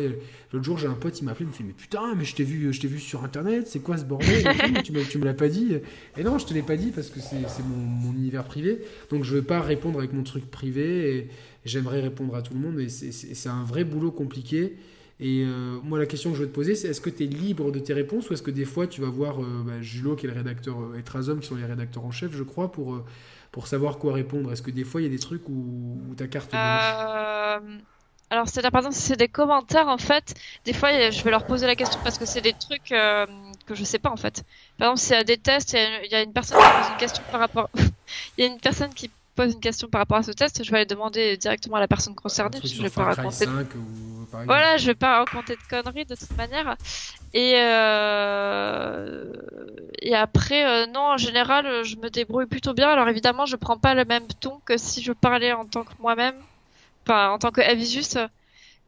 [0.51, 2.35] l'autre jour, j'ai un pote, il m'a appelé, il me fait Mais putain, mais je
[2.35, 4.43] t'ai vu, je t'ai vu sur internet, c'est quoi ce bordel?
[4.83, 5.77] Tu me, tu me l'as pas dit.
[6.17, 8.81] Et non, je te l'ai pas dit parce que c'est mon, mon, univers privé.
[9.09, 11.17] Donc je veux pas répondre avec mon truc privé.
[11.17, 11.29] Et,
[11.65, 14.75] j'aimerais répondre à tout le monde, mais c'est un vrai boulot compliqué.
[15.19, 17.27] Et euh, moi, la question que je veux te poser, c'est est-ce que tu es
[17.27, 20.15] libre de tes réponses ou est-ce que des fois tu vas voir euh, bah, Julot,
[20.15, 22.71] qui est le rédacteur, euh, et Trazom, qui sont les rédacteurs en chef, je crois,
[22.71, 23.01] pour,
[23.51, 24.51] pour savoir quoi répondre?
[24.51, 27.81] Est-ce que des fois il y a des trucs où, ta carte blanche?
[28.31, 30.33] Alors, c'est-à-dire, par exemple, si c'est des commentaires, en fait,
[30.65, 33.83] des fois, je vais leur poser la question parce que c'est des trucs que je
[33.83, 34.43] sais pas, en fait.
[34.79, 36.97] Par exemple, s'il y a des tests, il y, a une personne qui pose une
[36.97, 37.69] question par rapport.
[38.37, 40.71] il y a une personne qui pose une question par rapport à ce test, je
[40.71, 42.59] vais aller demander directement à la personne concernée.
[42.63, 43.45] Je vais pas raconter.
[44.45, 46.75] voilà, je vais pas raconter de conneries de toute manière.
[47.33, 49.33] Et euh...
[50.01, 52.89] et après, euh, non, en général, je me débrouille plutôt bien.
[52.89, 55.91] Alors évidemment, je prends pas le même ton que si je parlais en tant que
[55.99, 56.35] moi-même,
[57.03, 58.19] enfin en tant que juste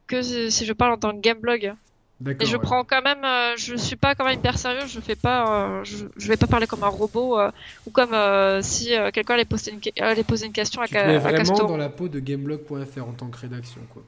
[0.07, 1.75] que si je parle en tant que gameblog.
[2.25, 5.15] Et je prends quand même, euh, je suis pas quand même hyper sérieux, je fais
[5.15, 7.51] pas, euh, je, je, vais pas parler comme un robot euh,
[7.85, 8.15] ou comme
[8.63, 11.89] si quelqu'un allait poser une, allait poser une question tu à, te vraiment dans la
[11.89, 14.01] peau de gameblog.fr en tant que rédaction, quoi.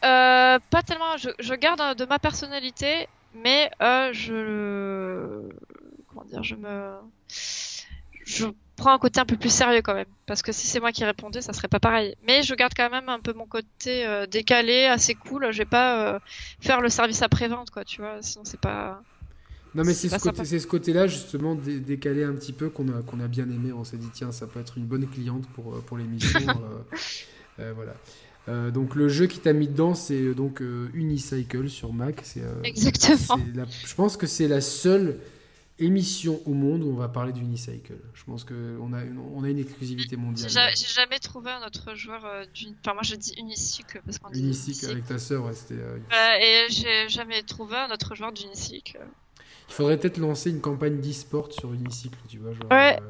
[0.00, 5.48] pas tellement, je, je, garde de ma personnalité, mais je,
[6.08, 6.96] comment dire, je me,
[7.28, 10.06] je prends un côté un peu plus sérieux quand même.
[10.26, 12.14] Parce que si c'est moi qui répondais, ça serait pas pareil.
[12.26, 15.48] Mais je garde quand même un peu mon côté euh, décalé, assez cool.
[15.52, 16.18] Je vais pas euh,
[16.60, 18.16] faire le service après-vente, quoi, tu vois.
[18.20, 19.02] Sinon, c'est pas.
[19.74, 23.20] Non, mais c'est ce, côté, ce côté-là, justement, décalé un petit peu, qu'on a, qu'on
[23.20, 23.72] a bien aimé.
[23.72, 26.40] On s'est dit, tiens, ça peut être une bonne cliente pour, euh, pour l'émission.
[27.58, 27.94] voilà.
[28.48, 30.60] Euh, donc le jeu qui t'a mis dedans, c'est donc
[30.94, 32.20] Unicycle sur Mac.
[32.24, 33.38] C'est, Exactement.
[33.54, 35.18] la- je pense que c'est la seule
[35.82, 37.94] émission au monde où on va parler d'Unicycle.
[38.14, 40.48] Je pense qu'on a, une- on a une exclusivité mondiale.
[40.50, 42.74] ja- j'ai jamais trouvé un autre joueur euh, d'une.
[42.84, 44.92] Enfin, moi je dis unicycle parce qu'on dit Unicycle unicycle.
[44.92, 45.74] avec ta sœur, ouais, c'était.
[45.80, 49.00] euh, Voilà, et j'ai jamais trouvé un autre joueur d'unicycle.
[49.68, 52.52] Il faudrait peut-être lancer une campagne d'e-sport sur Unicycle, tu vois.
[52.52, 52.98] Genre, Ouais.
[53.00, 53.06] euh,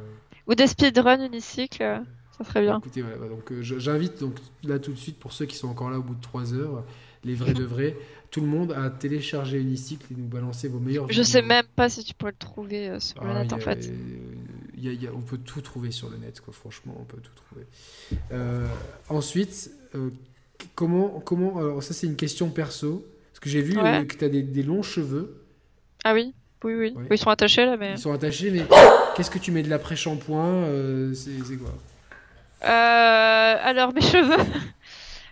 [0.46, 2.02] Ou des speedruns unicycle,
[2.38, 2.78] ça serait bien.
[2.78, 4.34] Écoutez, voilà, donc j'invite donc
[4.64, 6.84] là tout de suite pour ceux qui sont encore là au bout de 3 heures,
[7.24, 7.96] les vrais de vrais,
[8.32, 11.06] tout le monde à télécharger Unicycle et nous balancer vos meilleurs.
[11.12, 13.58] Je sais même pas si tu pourrais le trouver euh, sur le Ah, net en
[13.58, 13.92] fait.
[14.76, 16.52] y a- y a- on peut tout trouver sur le net, quoi.
[16.54, 17.66] Franchement, on peut tout trouver.
[18.32, 18.66] Euh,
[19.10, 20.08] ensuite, euh,
[20.74, 24.00] comment, comment, alors ça c'est une question perso, parce que j'ai vu Ouais.
[24.00, 25.36] euh, que tu as des, des longs cheveux,
[26.02, 26.32] Ah oui,
[26.64, 26.94] oui, oui.
[26.96, 27.04] Ouais.
[27.10, 27.92] Ils sont attachés là, mais.
[27.92, 28.62] ils sont attachés, mais
[29.14, 31.74] qu'est-ce que tu mets de l'après-shampoing C'est quoi?
[32.66, 34.42] Alors mes cheveux.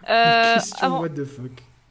[0.06, 1.50] Question avant, what the fuck.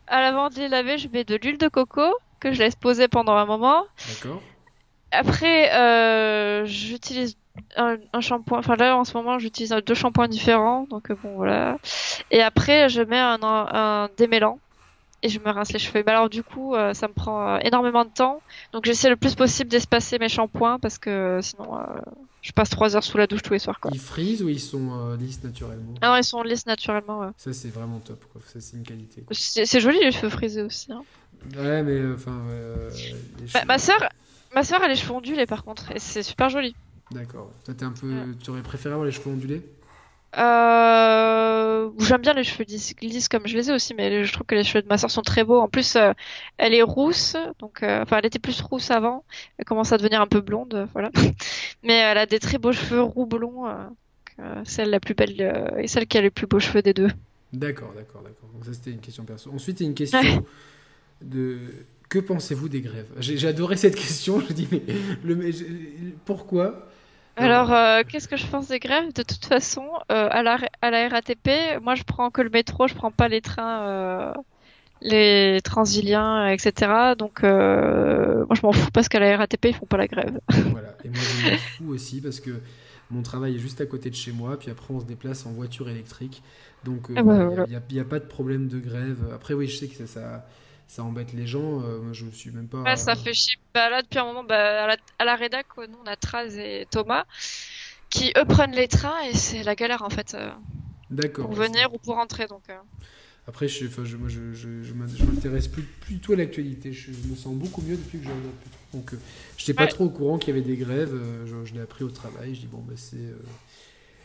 [0.10, 2.04] Avant de les laver, je mets de l'huile de coco
[2.40, 3.86] que je laisse poser pendant un moment.
[4.10, 4.42] D'accord.
[5.12, 7.38] Après, euh, j'utilise
[7.76, 8.60] un, un shampoing.
[8.60, 10.86] Enfin là, en ce moment, j'utilise deux shampoings différents.
[10.90, 11.78] Donc euh, bon, voilà.
[12.32, 14.60] Et après, je mets un, un démêlant
[15.22, 16.04] et je me rince les cheveux.
[16.06, 18.42] Mais alors du coup, euh, ça me prend euh, énormément de temps.
[18.72, 21.84] Donc j'essaie le plus possible d'espacer mes shampoings parce que euh, sinon, euh,
[22.42, 23.80] je passe trois heures sous la douche tous les soirs.
[23.80, 23.92] Quoi.
[23.94, 25.94] Ils frisent ou ils sont euh, lisses naturellement?
[26.02, 27.20] Ah non, ils sont lisses naturellement.
[27.20, 27.28] Ouais.
[27.38, 28.42] Ça, c'est vraiment top, quoi.
[28.48, 29.24] Ça, c'est une qualité.
[29.32, 30.92] C'est joli les cheveux frisés aussi.
[30.92, 31.04] Hein.
[31.56, 32.42] Ouais, mais euh, enfin.
[32.50, 32.96] euh, Bah,
[33.48, 34.00] cheveux- ma sœur,
[34.54, 36.76] ma elle a les cheveux ondulés par contre, et c'est super joli.
[37.12, 37.52] D'accord.
[37.66, 38.08] Toi, t'es un peu.
[38.12, 38.26] Ouais.
[38.44, 39.62] Tu aurais préféré avoir les cheveux ondulés?
[40.38, 41.90] Euh...
[42.00, 42.66] J'aime bien les cheveux
[43.02, 45.10] lisses, comme je les ai aussi, mais je trouve que les cheveux de ma sœur
[45.12, 45.60] sont très beaux.
[45.60, 46.14] En plus, euh,
[46.58, 49.24] elle est rousse, donc euh, enfin, elle était plus rousse avant.
[49.58, 51.12] Elle commence à devenir un peu blonde, voilà.
[51.84, 53.66] mais elle a des très beaux cheveux roux blonds.
[54.66, 57.10] celle la plus belle et celle qui a les plus beaux cheveux des deux.
[57.52, 58.50] D'accord, d'accord, d'accord.
[58.54, 59.52] Donc, ça, c'était une question perso.
[59.52, 60.46] Ensuite, il y a une question
[61.22, 61.60] de.
[62.10, 63.08] Que pensez-vous des grèves?
[63.20, 64.40] J'ai j'ai adoré cette question.
[64.50, 64.82] Je dis, mais,
[65.24, 65.66] le, mais je-
[66.26, 66.88] pourquoi?
[67.40, 69.14] Alors, euh, qu'est-ce que je pense des grèves?
[69.14, 71.50] De toute façon, euh, à, la, à la RATP,
[71.82, 74.34] moi je prends que le métro, je prends pas les trains, euh,
[75.02, 77.16] les transiliens, etc.
[77.16, 80.40] Donc, moi je m'en fous parce qu'à la RATP ils font pas la grève.
[80.72, 80.98] Voilà.
[81.04, 82.62] Et moi, je m'en fous aussi parce que
[83.10, 84.58] mon travail est juste à côté de chez moi.
[84.60, 86.44] Puis après, on se déplace en voiture électrique.
[86.84, 87.66] Donc, Ah bah, il voilà.
[87.92, 89.20] n'y a pas de problème de grève.
[89.34, 90.46] Après, oui, je sais que ça, ça,
[90.90, 91.82] ça embête les gens.
[91.84, 92.82] Euh, moi, je suis même pas.
[92.82, 93.56] Ouais, ça fait chier.
[93.74, 96.58] Bah là, depuis un moment, bah, à, la, à la rédac, nous on a Traz
[96.58, 97.24] et Thomas
[98.10, 100.50] qui eux prennent les trains et c'est la galère en fait euh,
[101.12, 101.46] D'accord.
[101.46, 102.48] pour venir ou pour rentrer.
[102.48, 102.78] Donc, euh.
[103.48, 106.36] Après, je, je, moi, je, je, je m'in- je m'intéresse plus, plus du tout à
[106.36, 106.92] l'actualité.
[106.92, 108.98] Je, me sens beaucoup mieux depuis que je regarde plus.
[109.00, 109.18] Donc, euh,
[109.58, 109.88] je n'étais pas Ouais.
[109.90, 111.14] trop au courant qu'il y avait des grèves.
[111.14, 112.56] euh, je je l'ai appris au travail.
[112.56, 113.16] Je dis, bon, bah, c'est.
[113.18, 113.38] euh,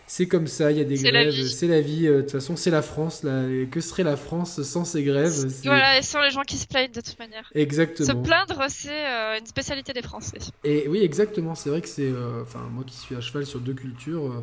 [0.07, 2.07] c'est comme ça, il y a des grèves, c'est la vie.
[2.07, 3.23] euh, De toute façon, c'est la France.
[3.23, 5.47] Là, et que serait la France sans ces grèves?
[5.65, 7.49] Voilà, et sans les gens qui se plaignent de toute manière.
[7.53, 8.23] Se Exactement.
[8.23, 10.39] plaindre, c'est euh, une spécialité des Français.
[10.65, 11.55] Et oui, exactement.
[11.55, 12.03] C'est vrai que c'est.
[12.11, 14.43] euh, Enfin, moi qui suis à cheval sur deux cultures,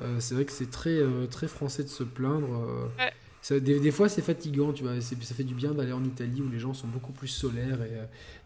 [0.00, 0.98] euh, c'est vrai que c'est très,
[1.30, 2.48] très français de se plaindre.
[2.98, 3.12] Ouais.
[3.42, 5.00] Ça- des, des fois, c'est fatigant, tu vois.
[5.00, 7.90] Ça fait du bien d'aller en Italie où les gens sont beaucoup plus solaires et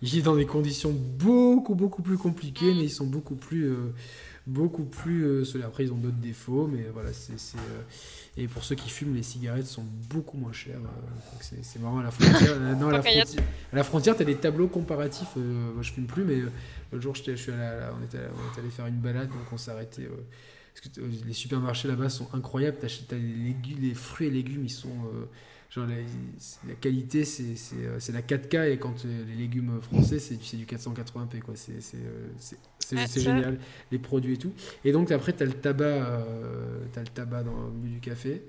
[0.03, 2.77] ils vivent dans des conditions beaucoup, beaucoup plus compliquées, Mm.
[2.79, 3.71] mais ils sont beaucoup plus.
[4.47, 5.69] Euh, beaucoup plus euh, solaires.
[5.69, 7.33] Après, ils ont d'autres défauts, mais voilà, c'est.
[7.57, 7.83] euh,
[8.37, 10.77] Et pour ceux qui fument, les cigarettes sont beaucoup moins chères.
[10.77, 12.53] euh, c'est marrant à la frontière.
[12.61, 13.27] euh, non, à la frontière,
[13.73, 15.29] à la frontière, tu as des tableaux comparatifs.
[15.37, 16.51] euh, moi, je fume plus, mais euh,
[16.93, 17.63] L'autre jour, je suis allé
[18.01, 20.03] on, était, allé faire une balade, donc on s'est arrêté.
[20.05, 20.11] euh,
[20.75, 22.77] parce que euh, les supermarchés là-bas sont incroyables.
[22.79, 24.89] T'achètes t'as les, les fruits et légumes, ils sont.
[25.71, 25.97] Genre, la,
[26.69, 31.41] la qualité, c'est euh, la 4K, et quand euh, les légumes français, c'est du 480p,
[31.41, 31.55] quoi.
[31.57, 32.29] C'est euh,
[32.81, 33.21] ça.
[33.21, 33.59] génial,
[33.91, 34.53] les produits et tout.
[34.85, 38.43] Et donc, après, t'as le tabac, euh, le tabac dans le milieu du café.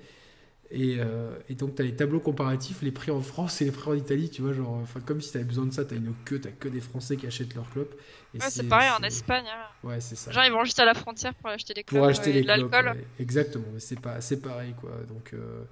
[0.70, 3.70] Et, euh, et donc, tu as les tableaux comparatifs, les prix en France et les
[3.70, 5.96] prix en Italie, tu vois, genre, comme si tu avais besoin de ça, tu as
[5.96, 7.98] une queue, tu que des Français qui achètent leurs clopes.
[8.34, 9.46] Et Ouais, c'est pareil en Espagne.
[9.48, 9.86] hein.
[9.88, 10.30] Ouais, c'est ça.
[10.30, 12.40] Gens ils vont juste à la frontière pour acheter des clopes Pour acheter et les
[12.42, 12.72] de clopes.
[12.72, 13.06] ouais.
[13.18, 14.90] Exactement, mais c'est pas, pareil, quoi.
[15.08, 15.62] Donc, euh,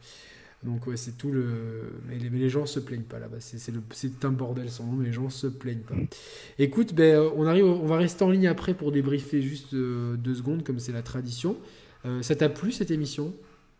[0.66, 1.44] donc ouais, c'est tout le.
[2.08, 3.38] Mais les, mais les gens se plaignent pas là-bas.
[3.40, 3.80] C'est, le...
[3.92, 5.94] c'est un bordel sans nom, mais les gens se plaignent pas.
[6.58, 10.16] Écoute, ben, euh, on, arrive, on va rester en ligne après pour débriefer juste euh,
[10.16, 11.56] deux secondes, comme c'est la tradition.
[12.04, 13.32] Euh, ça t'a plu cette émission?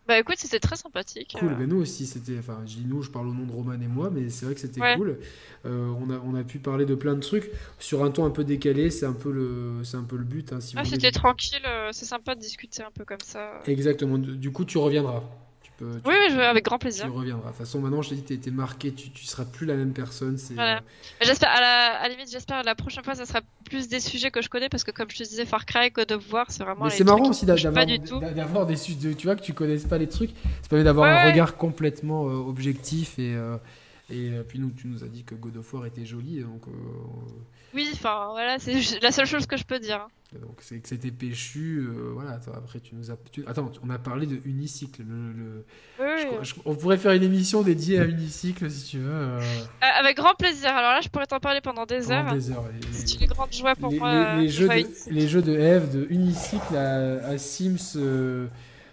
[0.09, 1.35] Bah écoute, c'était très sympathique.
[1.39, 1.55] Cool, euh.
[1.57, 2.39] ben nous aussi, c'était.
[2.39, 4.55] Enfin, je dis nous, je parle au nom de Roman et moi, mais c'est vrai
[4.55, 4.95] que c'était Ouais.
[4.97, 5.19] cool.
[5.65, 7.51] Euh, on, a, on a pu parler de plein de trucs
[7.81, 10.53] sur un ton un peu décalé, c'est un peu le, c'est un peu le but.
[10.53, 11.11] hein, si Ah, c'était voulez.
[11.11, 11.59] tranquille,
[11.91, 13.61] c'est sympa de discuter un peu comme ça.
[13.67, 14.17] Exactement.
[14.19, 15.25] Du coup, tu reviendras.
[15.79, 17.05] Tu oui, avec grand plaisir.
[17.05, 17.51] Tu reviendras.
[17.51, 19.75] De toute façon, maintenant, je t'ai dit, tu été marqué, tu, tu seras plus la
[19.75, 20.39] même personne.
[20.39, 20.81] C'est, voilà.
[21.21, 24.41] J'espère, à la, à limite, j'espère la prochaine fois, ça sera plus des sujets que
[24.41, 26.85] je connais parce que, comme je te disais, Far Cry, God of War, c'est vraiment.
[26.85, 27.87] Mais c'est marrant aussi d'avoir,
[28.35, 30.31] d'avoir des sujets, tu vois, que tu connaisses pas les trucs.
[30.63, 33.37] Ça permet d'avoir un regard complètement objectif et.
[34.09, 36.63] Et puis nous, tu nous as dit que God of War était joli, donc
[37.75, 40.07] oui, enfin voilà, c'est la seule chose que je peux dire.
[40.41, 42.39] Donc c'est que c'était péchu, euh, voilà.
[42.55, 45.03] après tu nous as, attends, on a parlé de Unicycle.
[45.03, 45.65] Le,
[46.01, 49.13] oui, on pourrait faire une émission dédiée à Unicycle si tu veux.
[49.13, 49.41] Euh.
[49.41, 50.71] Euh, avec grand plaisir.
[50.71, 52.33] Alors là, je pourrais t'en parler pendant des heures.
[52.33, 52.65] Des heures.
[52.91, 54.37] C'est une grande joie pour moi.
[54.37, 57.97] Les, jeux de, les jeux de Eve, de Unicycle à, à Sims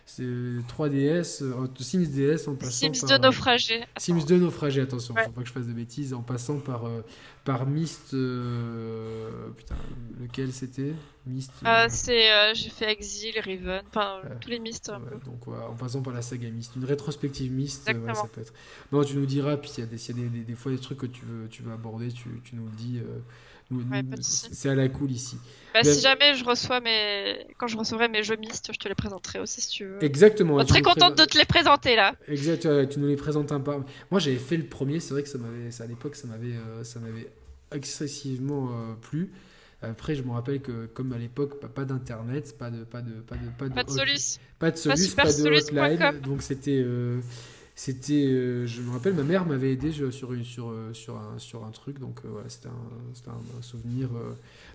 [0.05, 3.81] c'est 3DS, euh, Sims DS en passant Sims de naufragé.
[3.97, 7.01] Sims de naufragé, attention, faut pas que je fasse de bêtises, en passant par, euh,
[7.43, 8.13] par Myst.
[8.13, 9.75] Euh, putain,
[10.19, 10.93] lequel c'était?
[11.25, 11.51] Myst.
[11.89, 14.91] c'est, j'ai fait Exile, Riven, enfin tous les Myst.
[15.25, 18.53] Donc en passant par la saga Myst, une rétrospective Myst, ça peut être.
[18.91, 20.71] Non, tu nous diras, puis il y a, des, y a des, des, des, fois
[20.71, 22.99] des trucs que tu veux, tu veux aborder, tu, tu nous le dis
[24.21, 25.37] c'est à la cool ici.
[25.73, 27.47] Bah, si jamais je reçois mes.
[27.57, 30.03] Quand je recevrai mes jeux Myst, je te les présenterai aussi si tu veux.
[30.03, 30.59] Exactement.
[30.59, 32.15] Je suis très contente de te les présenter là.
[32.27, 33.71] Exact, tu nous les présentes un peu.
[34.11, 36.83] Moi j'avais fait le premier, c'est vrai que ça m'avait, à l'époque ça m'avait, euh,
[36.83, 37.31] ça m'avait
[37.71, 39.31] excessivement euh, plu.
[39.81, 43.35] Après, je me rappelle que, comme à l'époque, pas, d'internet, pas de, pas de, pas
[43.35, 46.21] de, pas de, pas de solus, pas de solus, pas, de hotline.
[46.21, 47.19] Donc c'était, euh,
[47.75, 51.65] c'était, euh, je me rappelle, ma mère m'avait aidé sur, sur, euh, sur, un, sur
[51.65, 54.09] un truc, donc euh, voilà, c'était un, un, souvenir.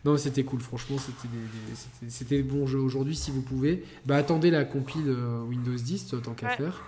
[0.04, 0.96] Non, c'était cool, franchement,
[2.08, 3.14] c'était, bon jeu aujourd'hui.
[3.14, 5.10] Si vous pouvez, bah, attendez la compile
[5.48, 6.82] Windows 10 tant qu'à faire.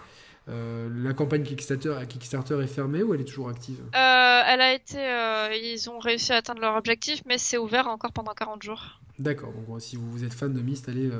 [0.49, 3.79] la campagne Kickstarter, Kickstarter est fermée ou elle est toujours active?
[3.93, 4.99] Elle a été.
[5.63, 9.01] ils ont réussi à atteindre leur objectif, mais c'est ouvert encore pendant 40 jours.
[9.21, 11.11] D'accord, donc si vous êtes fan de Myst, allez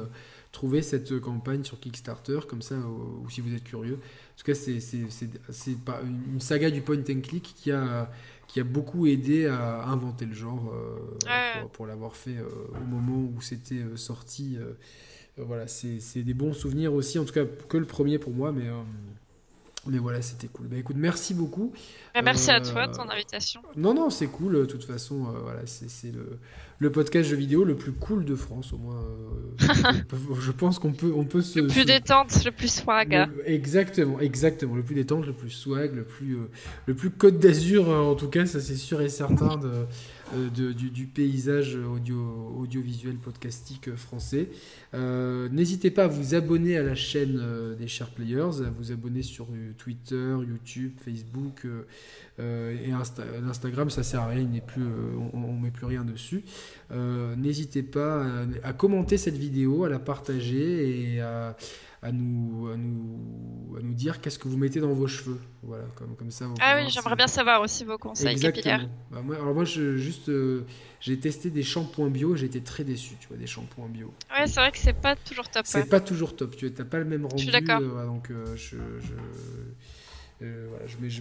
[0.53, 4.01] trouver cette campagne sur Kickstarter, comme ça, ou si vous êtes curieux
[4.41, 4.79] tout cas, c'est
[6.03, 8.11] une saga du point and click qui a,
[8.49, 12.49] qui a beaucoup aidé à inventer le genre euh, pour, l'avoir fait euh,
[12.81, 14.59] au moment où c'était euh, sorti.
[15.37, 18.65] voilà, c'est des bons souvenirs aussi, en tout cas que le premier pour moi, mais
[19.87, 20.67] mais voilà, c'était cool.
[20.69, 21.73] Bah, écoute, merci beaucoup.
[22.15, 23.63] Bah, merci à toi de ton invitation.
[23.77, 24.53] Non, non, c'est cool.
[24.53, 26.39] De toute façon, voilà, c'est le,
[26.81, 28.97] le podcast jeux vidéo le plus cool de France, au moins.
[28.97, 29.93] Euh,
[30.41, 31.61] je pense qu'on peut, on peut se.
[31.61, 33.29] Le plus détente, le plus swag.
[33.45, 34.75] exactement, exactement.
[34.75, 36.51] Le plus détente, le plus swag, le plus, euh,
[36.87, 39.71] le plus Côte d'Azur, euh, en tout cas, ça c'est sûr et certain de,
[40.55, 44.49] du, paysage audio, audiovisuel podcastique français.
[44.95, 49.49] N'hésitez pas à vous abonner à la chaîne des Share Players, à vous abonner sur
[49.79, 51.67] Twitter, YouTube, Facebook.
[52.41, 52.91] Euh, et
[53.43, 54.47] l'Instagram, ça sert à rien,
[54.79, 56.43] euh, on, ne met plus rien dessus.
[56.91, 58.25] Euh, n'hésitez pas
[58.63, 61.57] à, commenter cette vidéo, à la partager et à,
[62.13, 65.39] nous, à, nous, à nous dire qu'est-ce que vous mettez dans vos cheveux.
[65.63, 66.47] Voilà, comme, comme ça.
[66.61, 68.89] Ah oui, j'aimerais bien savoir aussi vos conseils capillaires.
[69.11, 70.31] Bah, moi, alors moi, je, juste,
[71.01, 74.15] j'ai testé des shampoings bio, j'ai été très déçu, tu vois, des shampoings bio.
[74.31, 75.67] Ouais, c'est vrai que c'est pas toujours top.
[75.67, 77.45] C'est pas toujours top, tu n'as pas le même rendu.
[77.45, 77.81] Je suis d'accord.
[77.81, 78.77] donc, je
[80.43, 80.67] euh,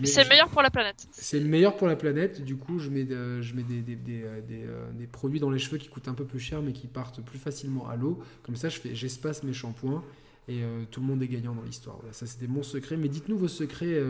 [0.06, 1.08] c'est le meilleur pour la planète.
[1.11, 2.41] C'est le meilleur pour la planète.
[2.41, 5.59] Du coup, je mets, je mets des, des, des, euh, euh, des, produits dans les
[5.59, 8.19] cheveux qui coûtent un peu plus cher, mais qui partent plus facilement à l'eau.
[8.43, 10.03] Comme ça, je fais, j'espace mes shampoings
[10.50, 10.61] et
[10.92, 12.00] tout le monde est gagnant dans l'histoire.
[12.11, 12.98] ça, c'était mon secret.
[12.98, 14.02] Mais dites-nous vos secrets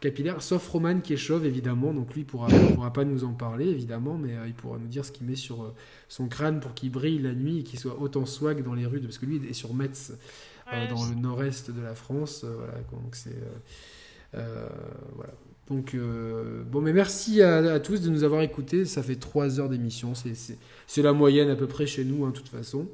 [0.00, 1.92] capillaires, sauf Roman qui est chauve, évidemment.
[1.92, 5.04] Donc lui, il pourra, pourra pas nous en parler, évidemment, mais il pourra nous dire
[5.04, 5.72] ce qu'il met sur
[6.08, 9.00] son crâne pour qu'il brille la nuit et qu'il soit autant swag dans les rues.
[9.00, 10.12] Parce que lui, il est sur Metz,
[10.66, 12.44] dans le nord-est de la France.
[12.44, 13.36] voilà, donc c'est
[14.34, 14.68] euh,
[15.14, 15.32] voilà.
[15.68, 18.84] Donc, euh, bon, mais merci à, tous de nous avoir écoutés.
[18.84, 20.14] Ça fait trois heures d'émission.
[20.86, 22.88] C'est la moyenne à peu près chez nous, hein, de toute façon.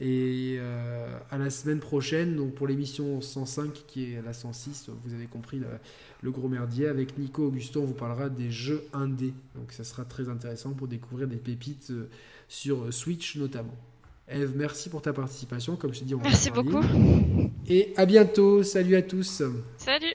[0.00, 5.12] Et euh, à la semaine prochaine, donc pour l'émission 105 qui est la 106, vous
[5.12, 5.60] avez compris
[6.22, 6.86] le gros merdier.
[6.86, 9.34] Avec Nico Augustin, on vous parlera des jeux indés.
[9.56, 11.92] Donc ça sera très intéressant pour découvrir des pépites
[12.48, 13.76] sur Switch notamment.
[14.28, 15.76] Eve, merci pour ta participation.
[15.76, 16.80] Comme je t'ai dit, on Merci beaucoup.
[17.66, 18.62] Et à bientôt.
[18.62, 19.42] Salut à tous.
[19.78, 20.14] Salut.